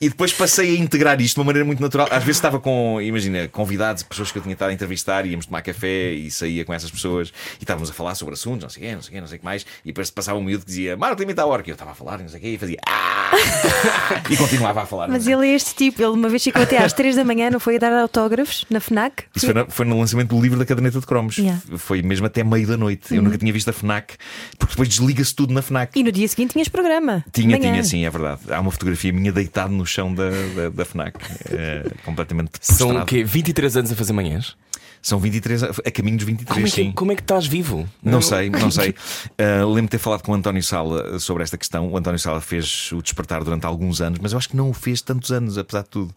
E 0.02 0.08
depois 0.08 0.32
passei 0.32 0.74
a 0.76 0.78
integrar 0.78 1.20
isto 1.20 1.34
de 1.34 1.40
uma 1.40 1.44
maneira 1.46 1.62
muito 1.66 1.82
natural. 1.82 2.08
Às 2.10 2.22
vezes 2.24 2.38
estava 2.38 2.58
com, 2.58 2.98
imagina, 3.02 3.46
convidados, 3.48 4.02
pessoas 4.02 4.32
que 4.32 4.38
eu 4.38 4.42
tinha 4.42 4.54
estado 4.54 4.70
a 4.70 4.72
entrevistar, 4.72 5.26
íamos 5.26 5.44
tomar 5.44 5.60
café 5.60 6.12
e 6.12 6.30
saía 6.30 6.64
com 6.64 6.72
essas 6.72 6.90
pessoas 6.90 7.28
e 7.58 7.64
estávamos 7.64 7.90
a 7.90 7.92
falar 7.92 8.14
sobre 8.14 8.32
assuntos, 8.32 8.62
não 8.62 8.70
sei 8.70 8.82
o 8.82 8.86
quê, 8.86 8.94
não 8.94 9.02
sei 9.02 9.10
o 9.10 9.12
quê, 9.12 9.20
não 9.20 9.28
sei 9.28 9.36
o 9.36 9.38
que 9.40 9.44
mais. 9.44 9.66
E 9.84 9.88
depois 9.88 10.10
passava 10.10 10.38
um 10.38 10.42
miúdo 10.42 10.60
que 10.64 10.68
dizia, 10.70 10.96
Marco, 10.96 11.20
limita 11.20 11.42
a 11.42 11.46
hora. 11.46 11.62
Que 11.62 11.70
eu 11.70 11.74
estava 11.74 11.90
a 11.90 11.94
falar, 11.94 12.18
não 12.18 12.30
sei 12.30 12.38
o 12.38 12.42
quê, 12.42 12.48
e 12.48 12.56
fazia. 12.58 12.78
"Ah!" 12.88 13.30
e 14.30 14.36
continuava 14.38 14.80
a 14.82 14.86
falar. 14.86 15.06
Mas 15.08 15.26
ele 15.26 15.46
é 15.46 15.54
este 15.54 15.74
tipo, 15.74 16.00
ele 16.00 16.12
uma 16.12 16.30
vez 16.30 16.42
ficou 16.44 16.62
até 16.62 16.78
às 16.78 16.94
3 16.94 17.16
da 17.16 17.24
manhã, 17.24 17.50
não 17.50 17.60
foi 17.60 17.76
a 17.76 17.78
dar 17.78 17.92
autógrafos 17.92 18.64
na 18.70 18.80
FNAC? 18.80 19.24
Isso 19.36 19.44
foi, 19.44 19.54
na- 19.54 19.66
foi 19.66 19.84
no 19.84 19.98
lançamento 20.00 20.34
do 20.34 20.40
livro 20.40 20.58
da 20.58 20.64
caderneta 20.64 20.98
de 20.98 21.06
cromos. 21.06 21.36
Yeah. 21.36 21.60
Foi 21.76 22.00
mesmo 22.00 22.24
até 22.24 22.42
meio 22.42 22.66
da 22.66 22.78
noite. 22.78 23.14
Eu 23.14 23.20
nunca 23.20 23.36
tinha 23.36 23.52
visto 23.52 23.68
a 23.68 23.72
Fnac, 23.74 24.14
porque 24.58 24.72
depois 24.72 24.88
desliga-se 24.88 25.34
tudo 25.34 25.52
na 25.52 25.60
Fnac. 25.60 25.98
E 25.98 26.02
no 26.02 26.10
dia 26.10 26.26
seguinte 26.26 26.52
tinhas 26.52 26.68
programa. 26.68 27.19
Tinha, 27.32 27.58
manhã. 27.58 27.72
tinha, 27.72 27.84
sim, 27.84 28.04
é 28.04 28.10
verdade. 28.10 28.40
Há 28.50 28.60
uma 28.60 28.70
fotografia 28.70 29.12
minha 29.12 29.32
deitado 29.32 29.72
no 29.72 29.86
chão 29.86 30.14
da, 30.14 30.30
da, 30.30 30.68
da 30.70 30.84
Fnac, 30.84 31.18
eh, 31.50 31.90
completamente 32.04 32.52
São 32.60 32.96
o 32.96 33.06
quê? 33.06 33.24
23 33.24 33.76
anos 33.76 33.92
a 33.92 33.96
fazer 33.96 34.12
manhãs? 34.12 34.56
São 35.02 35.18
23, 35.18 35.62
a, 35.62 35.68
caminho 35.90 36.18
dos 36.18 36.26
23, 36.26 36.54
Como 36.54 36.66
é, 36.66 36.70
que, 36.70 36.76
sim. 36.76 36.92
como 36.92 37.12
é 37.12 37.16
que 37.16 37.22
estás 37.22 37.46
vivo? 37.46 37.88
Não 38.02 38.20
sei, 38.20 38.50
não 38.50 38.70
sei. 38.70 38.90
Uh, 38.90 39.64
Lembro-me 39.64 39.82
de 39.82 39.88
ter 39.88 39.98
falado 39.98 40.22
com 40.22 40.32
o 40.32 40.34
António 40.34 40.62
Sala 40.62 41.18
sobre 41.18 41.42
esta 41.42 41.56
questão. 41.56 41.90
O 41.90 41.96
António 41.96 42.18
Sala 42.18 42.38
fez 42.40 42.92
o 42.92 43.00
despertar 43.00 43.42
durante 43.42 43.64
alguns 43.64 44.02
anos, 44.02 44.18
mas 44.20 44.32
eu 44.32 44.38
acho 44.38 44.50
que 44.50 44.56
não 44.56 44.68
o 44.68 44.74
fez 44.74 45.00
tantos 45.00 45.32
anos, 45.32 45.56
apesar 45.56 45.82
de 45.84 45.88
tudo. 45.88 46.14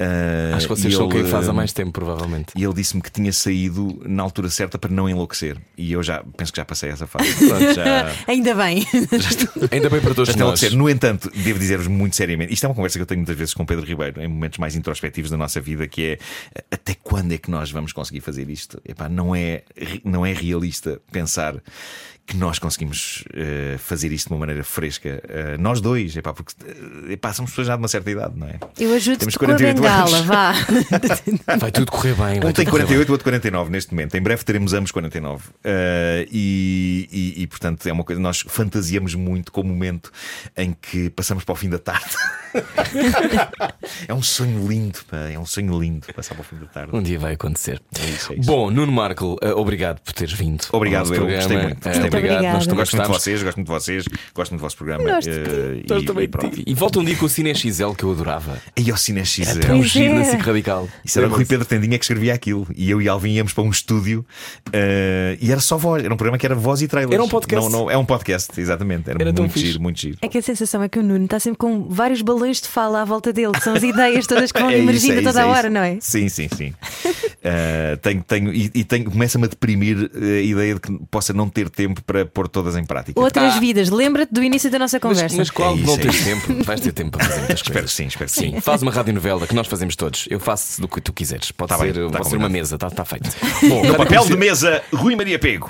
Uh, 0.00 0.56
Acho 0.56 0.66
que 0.66 0.74
vocês 0.74 0.94
são 0.94 1.08
quem 1.08 1.24
faz 1.24 1.48
há 1.48 1.52
uh, 1.52 1.54
mais 1.54 1.72
tempo, 1.72 1.92
provavelmente. 1.92 2.52
E 2.56 2.64
ele 2.64 2.74
disse-me 2.74 3.00
que 3.00 3.10
tinha 3.10 3.32
saído 3.32 4.02
na 4.04 4.22
altura 4.24 4.50
certa 4.50 4.76
para 4.76 4.90
não 4.90 5.08
enlouquecer. 5.08 5.56
E 5.78 5.92
eu 5.92 6.02
já 6.02 6.24
penso 6.36 6.52
que 6.52 6.56
já 6.56 6.64
passei 6.64 6.90
essa 6.90 7.06
fase. 7.06 7.32
Pronto, 7.46 7.74
já, 7.74 8.12
Ainda 8.26 8.54
bem. 8.54 8.84
Ainda 9.70 9.88
bem 9.88 10.00
para 10.00 10.14
todos 10.14 10.28
já 10.28 10.32
estou 10.32 10.48
a 10.48 10.50
nós. 10.50 10.72
No 10.72 10.90
entanto, 10.90 11.30
devo 11.30 11.58
dizer-vos 11.58 11.86
muito 11.86 12.16
seriamente: 12.16 12.52
isto 12.52 12.64
é 12.64 12.68
uma 12.68 12.74
conversa 12.74 12.98
que 12.98 13.02
eu 13.02 13.06
tenho 13.06 13.20
muitas 13.20 13.36
vezes 13.36 13.54
com 13.54 13.62
o 13.62 13.66
Pedro 13.66 13.86
Ribeiro, 13.86 14.20
em 14.20 14.26
momentos 14.26 14.58
mais 14.58 14.74
introspectivos 14.74 15.30
da 15.30 15.36
nossa 15.36 15.60
vida, 15.60 15.86
que 15.86 16.04
é 16.04 16.18
até 16.72 16.94
quando 16.94 17.32
é 17.32 17.38
que 17.38 17.50
nós 17.50 17.70
vamos 17.70 17.92
conseguir 17.92 18.20
fazer 18.20 18.50
isto? 18.50 18.80
Epá, 18.84 19.08
não, 19.08 19.34
é, 19.34 19.62
não 20.04 20.26
é 20.26 20.32
realista 20.32 21.00
pensar 21.12 21.54
que 22.26 22.36
nós 22.38 22.58
conseguimos 22.58 23.24
eh, 23.34 23.76
fazer 23.78 24.10
isto 24.10 24.28
de 24.28 24.34
uma 24.34 24.40
maneira 24.40 24.64
fresca. 24.64 25.22
Eh, 25.28 25.56
nós 25.58 25.80
dois, 25.80 26.16
epá, 26.16 26.32
porque 26.32 26.54
eh, 26.66 27.12
epá, 27.12 27.32
somos 27.34 27.50
pessoas 27.50 27.66
já 27.66 27.76
de 27.76 27.82
uma 27.82 27.88
certa 27.88 28.10
idade, 28.10 28.32
não 28.36 28.46
é? 28.48 28.58
Eu 28.78 28.94
ajudo-te 28.94 29.20
Temos 29.20 29.36
com 29.36 29.44
a 29.44 29.48
48 29.48 29.76
bengala, 29.76 30.16
anos. 30.16 30.26
vá. 30.26 30.52
Vai 31.60 31.70
tudo 31.70 31.92
correr 31.92 32.14
bem. 32.14 32.38
Um 32.38 32.40
tem 32.52 32.64
tudo 32.64 32.70
correr 32.70 32.84
48, 32.84 33.08
o 33.08 33.12
outro 33.12 33.24
49 33.24 33.70
neste 33.70 33.92
momento. 33.92 34.14
Em 34.14 34.22
breve 34.22 34.42
teremos 34.42 34.72
ambos 34.72 34.90
49. 34.90 35.48
Uh, 35.48 35.50
e, 36.32 37.08
e, 37.12 37.42
e, 37.42 37.46
portanto 37.46 37.86
é 37.86 37.92
uma 37.92 38.04
coisa. 38.04 38.20
Nós 38.20 38.42
fantasiamos 38.46 39.14
muito 39.14 39.52
com 39.52 39.60
o 39.60 39.64
momento 39.64 40.10
em 40.56 40.72
que 40.72 41.10
passamos 41.10 41.44
para 41.44 41.52
o 41.52 41.56
fim 41.56 41.68
da 41.68 41.78
tarde. 41.78 42.16
é 44.08 44.14
um 44.14 44.22
sonho 44.22 44.66
lindo, 44.66 45.00
pá, 45.10 45.18
é 45.28 45.38
um 45.38 45.44
sonho 45.44 45.78
lindo 45.78 46.06
passar 46.14 46.34
para 46.34 46.42
o 46.42 46.44
fim 46.44 46.56
da 46.56 46.66
tarde. 46.66 46.96
Um 46.96 47.02
dia 47.02 47.18
vai 47.18 47.34
acontecer. 47.34 47.82
É 48.00 48.06
isso, 48.06 48.32
é 48.32 48.36
isso. 48.36 48.46
Bom, 48.46 48.70
Nuno 48.70 48.92
Marco, 48.92 49.36
obrigado 49.56 50.00
por 50.00 50.12
teres 50.12 50.32
vindo. 50.32 50.64
Obrigado, 50.72 51.08
eu 51.08 51.14
programa. 51.14 51.36
gostei 51.36 51.58
muito, 51.58 51.84
gostei 51.84 52.00
muito. 52.00 52.13
Obrigado, 52.18 52.42
nós 52.42 52.66
Obrigada. 52.66 52.76
Gosto 52.76 52.96
muito 52.96 53.06
de 53.06 53.18
vocês, 53.18 53.42
gosto 53.42 53.56
muito 53.56 53.66
de 53.66 53.72
vocês, 53.74 54.04
gosto 54.34 54.50
muito 54.50 54.60
do 54.60 54.62
vosso 54.62 54.76
programa. 54.76 55.04
De 55.20 55.30
uh, 55.30 55.84
Nós 55.88 56.02
e, 56.02 56.06
também 56.06 56.28
e 56.66 56.70
e 56.70 56.74
volta 56.74 56.98
um 56.98 57.04
dia 57.04 57.16
com 57.16 57.26
o 57.26 57.28
Cine 57.28 57.54
XL 57.54 57.92
que 57.96 58.04
eu 58.04 58.12
adorava. 58.12 58.60
E 58.76 58.90
ao 58.90 58.96
Cine 58.96 59.24
XL. 59.24 59.42
Era 59.42 59.60
tão 59.60 59.78
Pois 59.78 59.90
giro 59.90 60.14
é. 60.14 60.36
Radical. 60.36 60.88
Isso 61.04 61.18
era 61.18 61.28
o 61.28 61.30
Rui 61.30 61.44
Pedro 61.44 61.64
Tendinha 61.64 61.98
que 61.98 62.04
escrevia 62.04 62.34
aquilo. 62.34 62.66
E 62.76 62.90
eu 62.90 63.00
e 63.00 63.08
Alvin 63.08 63.32
íamos 63.32 63.52
para 63.52 63.64
um 63.64 63.70
estúdio 63.70 64.24
uh, 64.68 64.72
e 65.40 65.50
era 65.50 65.60
só 65.60 65.76
voz. 65.76 66.04
Era 66.04 66.12
um 66.12 66.16
programa 66.16 66.38
que 66.38 66.46
era 66.46 66.54
voz 66.54 66.82
e 66.82 66.88
trailers. 66.88 67.12
Era 67.14 67.22
um 67.22 67.28
podcast. 67.28 67.70
Não, 67.70 67.80
não, 67.84 67.90
é 67.90 67.96
um 67.96 68.04
podcast, 68.04 68.60
exatamente. 68.60 69.10
Era, 69.10 69.22
Era 69.22 69.32
tão 69.32 69.44
muito 69.44 69.54
fixe. 69.54 69.66
giro, 69.66 69.82
muito 69.82 70.00
giro. 70.00 70.18
É 70.20 70.28
que 70.28 70.38
a 70.38 70.42
sensação 70.42 70.82
é 70.82 70.88
que 70.88 70.98
o 70.98 71.02
Nuno 71.02 71.24
está 71.24 71.38
sempre 71.40 71.58
com 71.58 71.88
vários 71.88 72.22
balões 72.22 72.60
de 72.60 72.68
fala 72.68 73.02
à 73.02 73.04
volta 73.04 73.32
dele, 73.32 73.52
que 73.52 73.62
são 73.62 73.74
as 73.74 73.82
ideias 73.82 74.26
todas 74.26 74.52
que 74.52 74.60
vão 74.60 74.70
É 74.74 74.78
isso, 74.78 74.82
emergindo 74.82 75.12
é 75.14 75.16
a 75.16 75.20
isso, 75.20 75.28
toda 75.30 75.40
a 75.40 75.46
é 75.46 75.46
hora, 75.46 75.68
isso. 75.68 75.74
não 75.74 75.80
é? 75.82 75.98
Sim, 76.00 76.28
sim, 76.28 76.48
sim. 76.48 76.74
Uh, 77.06 77.96
tenho, 78.02 78.22
tenho, 78.22 78.52
e 78.52 78.70
e 78.74 78.82
tenho, 78.84 79.10
começa-me 79.10 79.44
a 79.44 79.48
deprimir 79.48 80.10
a 80.14 80.40
ideia 80.40 80.74
de 80.74 80.80
que 80.80 80.92
possa 81.10 81.32
não 81.32 81.48
ter 81.48 81.70
tempo 81.70 82.02
para 82.06 82.24
pôr 82.26 82.48
todas 82.48 82.76
em 82.76 82.84
prática. 82.84 83.18
Outras 83.20 83.56
vidas, 83.58 83.88
lembra-te 83.90 84.32
do 84.32 84.42
início 84.42 84.70
da 84.70 84.78
nossa 84.78 84.98
Mas, 85.02 85.02
conversa. 85.16 85.36
mas 85.36 85.50
qual 85.50 85.72
É 85.72 85.76
isso, 85.76 85.86
não 85.86 85.94
é 85.94 85.98
tens 85.98 86.20
tempo? 86.24 86.64
Vais 86.64 86.80
ter 86.80 86.92
tempo 86.92 87.10
para 87.16 87.24
fazer 87.26 87.38
muitas 87.40 87.60
Espero 87.60 87.72
coisas. 87.74 87.90
que 87.90 87.96
sim, 87.96 88.06
espero 88.06 88.28
Sim, 88.30 88.52
sim. 88.54 88.60
faz 88.60 88.82
uma 88.82 88.90
radionovela 88.92 89.46
que 89.46 89.54
nós 89.54 89.66
fazemos 89.66 89.96
todos. 89.96 90.26
Eu 90.30 90.38
faço 90.40 90.80
do 90.80 90.88
que 90.88 91.00
tu 91.00 91.12
quiseres. 91.12 91.50
Pode 91.50 91.70
Tá 91.70 91.78
ser, 91.78 91.92
bem, 91.92 92.10
tá 92.10 92.18
pode 92.18 92.28
ser 92.30 92.36
uma 92.36 92.48
mesa, 92.48 92.74
está 92.76 92.90
tá 92.90 93.04
feito. 93.04 93.30
Bom, 93.68 93.84
No 93.84 93.94
papel 93.94 94.24
de 94.24 94.32
Comercial- 94.32 94.38
mesa, 94.38 94.82
Rui 94.92 95.16
Maria 95.16 95.38
Pego. 95.38 95.68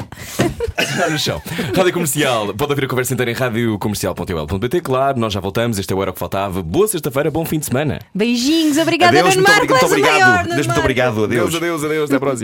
Está 0.79 1.09
no 1.09 1.19
chão. 1.19 1.41
Rádio 1.77 1.93
Comercial. 1.93 2.53
Pode 2.55 2.73
ouvir 2.73 2.85
a 2.85 2.89
conversa 2.89 3.13
inteira 3.15 3.31
em 3.31 3.35
radiocomercial.ol.pt. 3.35 4.81
Claro, 4.81 5.19
nós 5.19 5.33
já 5.33 5.41
voltamos. 5.41 5.79
Este 5.79 5.93
é 5.93 5.97
o 5.97 6.03
Era 6.03 6.11
o 6.11 6.15
que 6.15 6.19
Faltava. 6.21 6.63
Boa 6.63 6.89
sexta-feira, 6.89 7.31
bom 7.31 7.45
fim 7.45 7.59
de 7.59 7.67
semana. 7.67 8.01
Beijinhos, 8.15 8.77
obrigada, 8.79 9.19
Adeus, 9.19 9.37
Nuno 9.37 9.47
muito, 9.47 9.57
Marco, 9.59 9.73
muito 9.73 9.87
obrigado. 9.87 10.13
maior, 10.21 10.45
Deus, 10.47 10.67
muito 10.67 10.81
obrigado. 10.81 11.25
Adeus. 11.25 11.55
adeus, 11.55 11.85
adeus. 11.85 12.05
Até 12.11 12.17
a 12.17 12.21
próxima. 12.21 12.39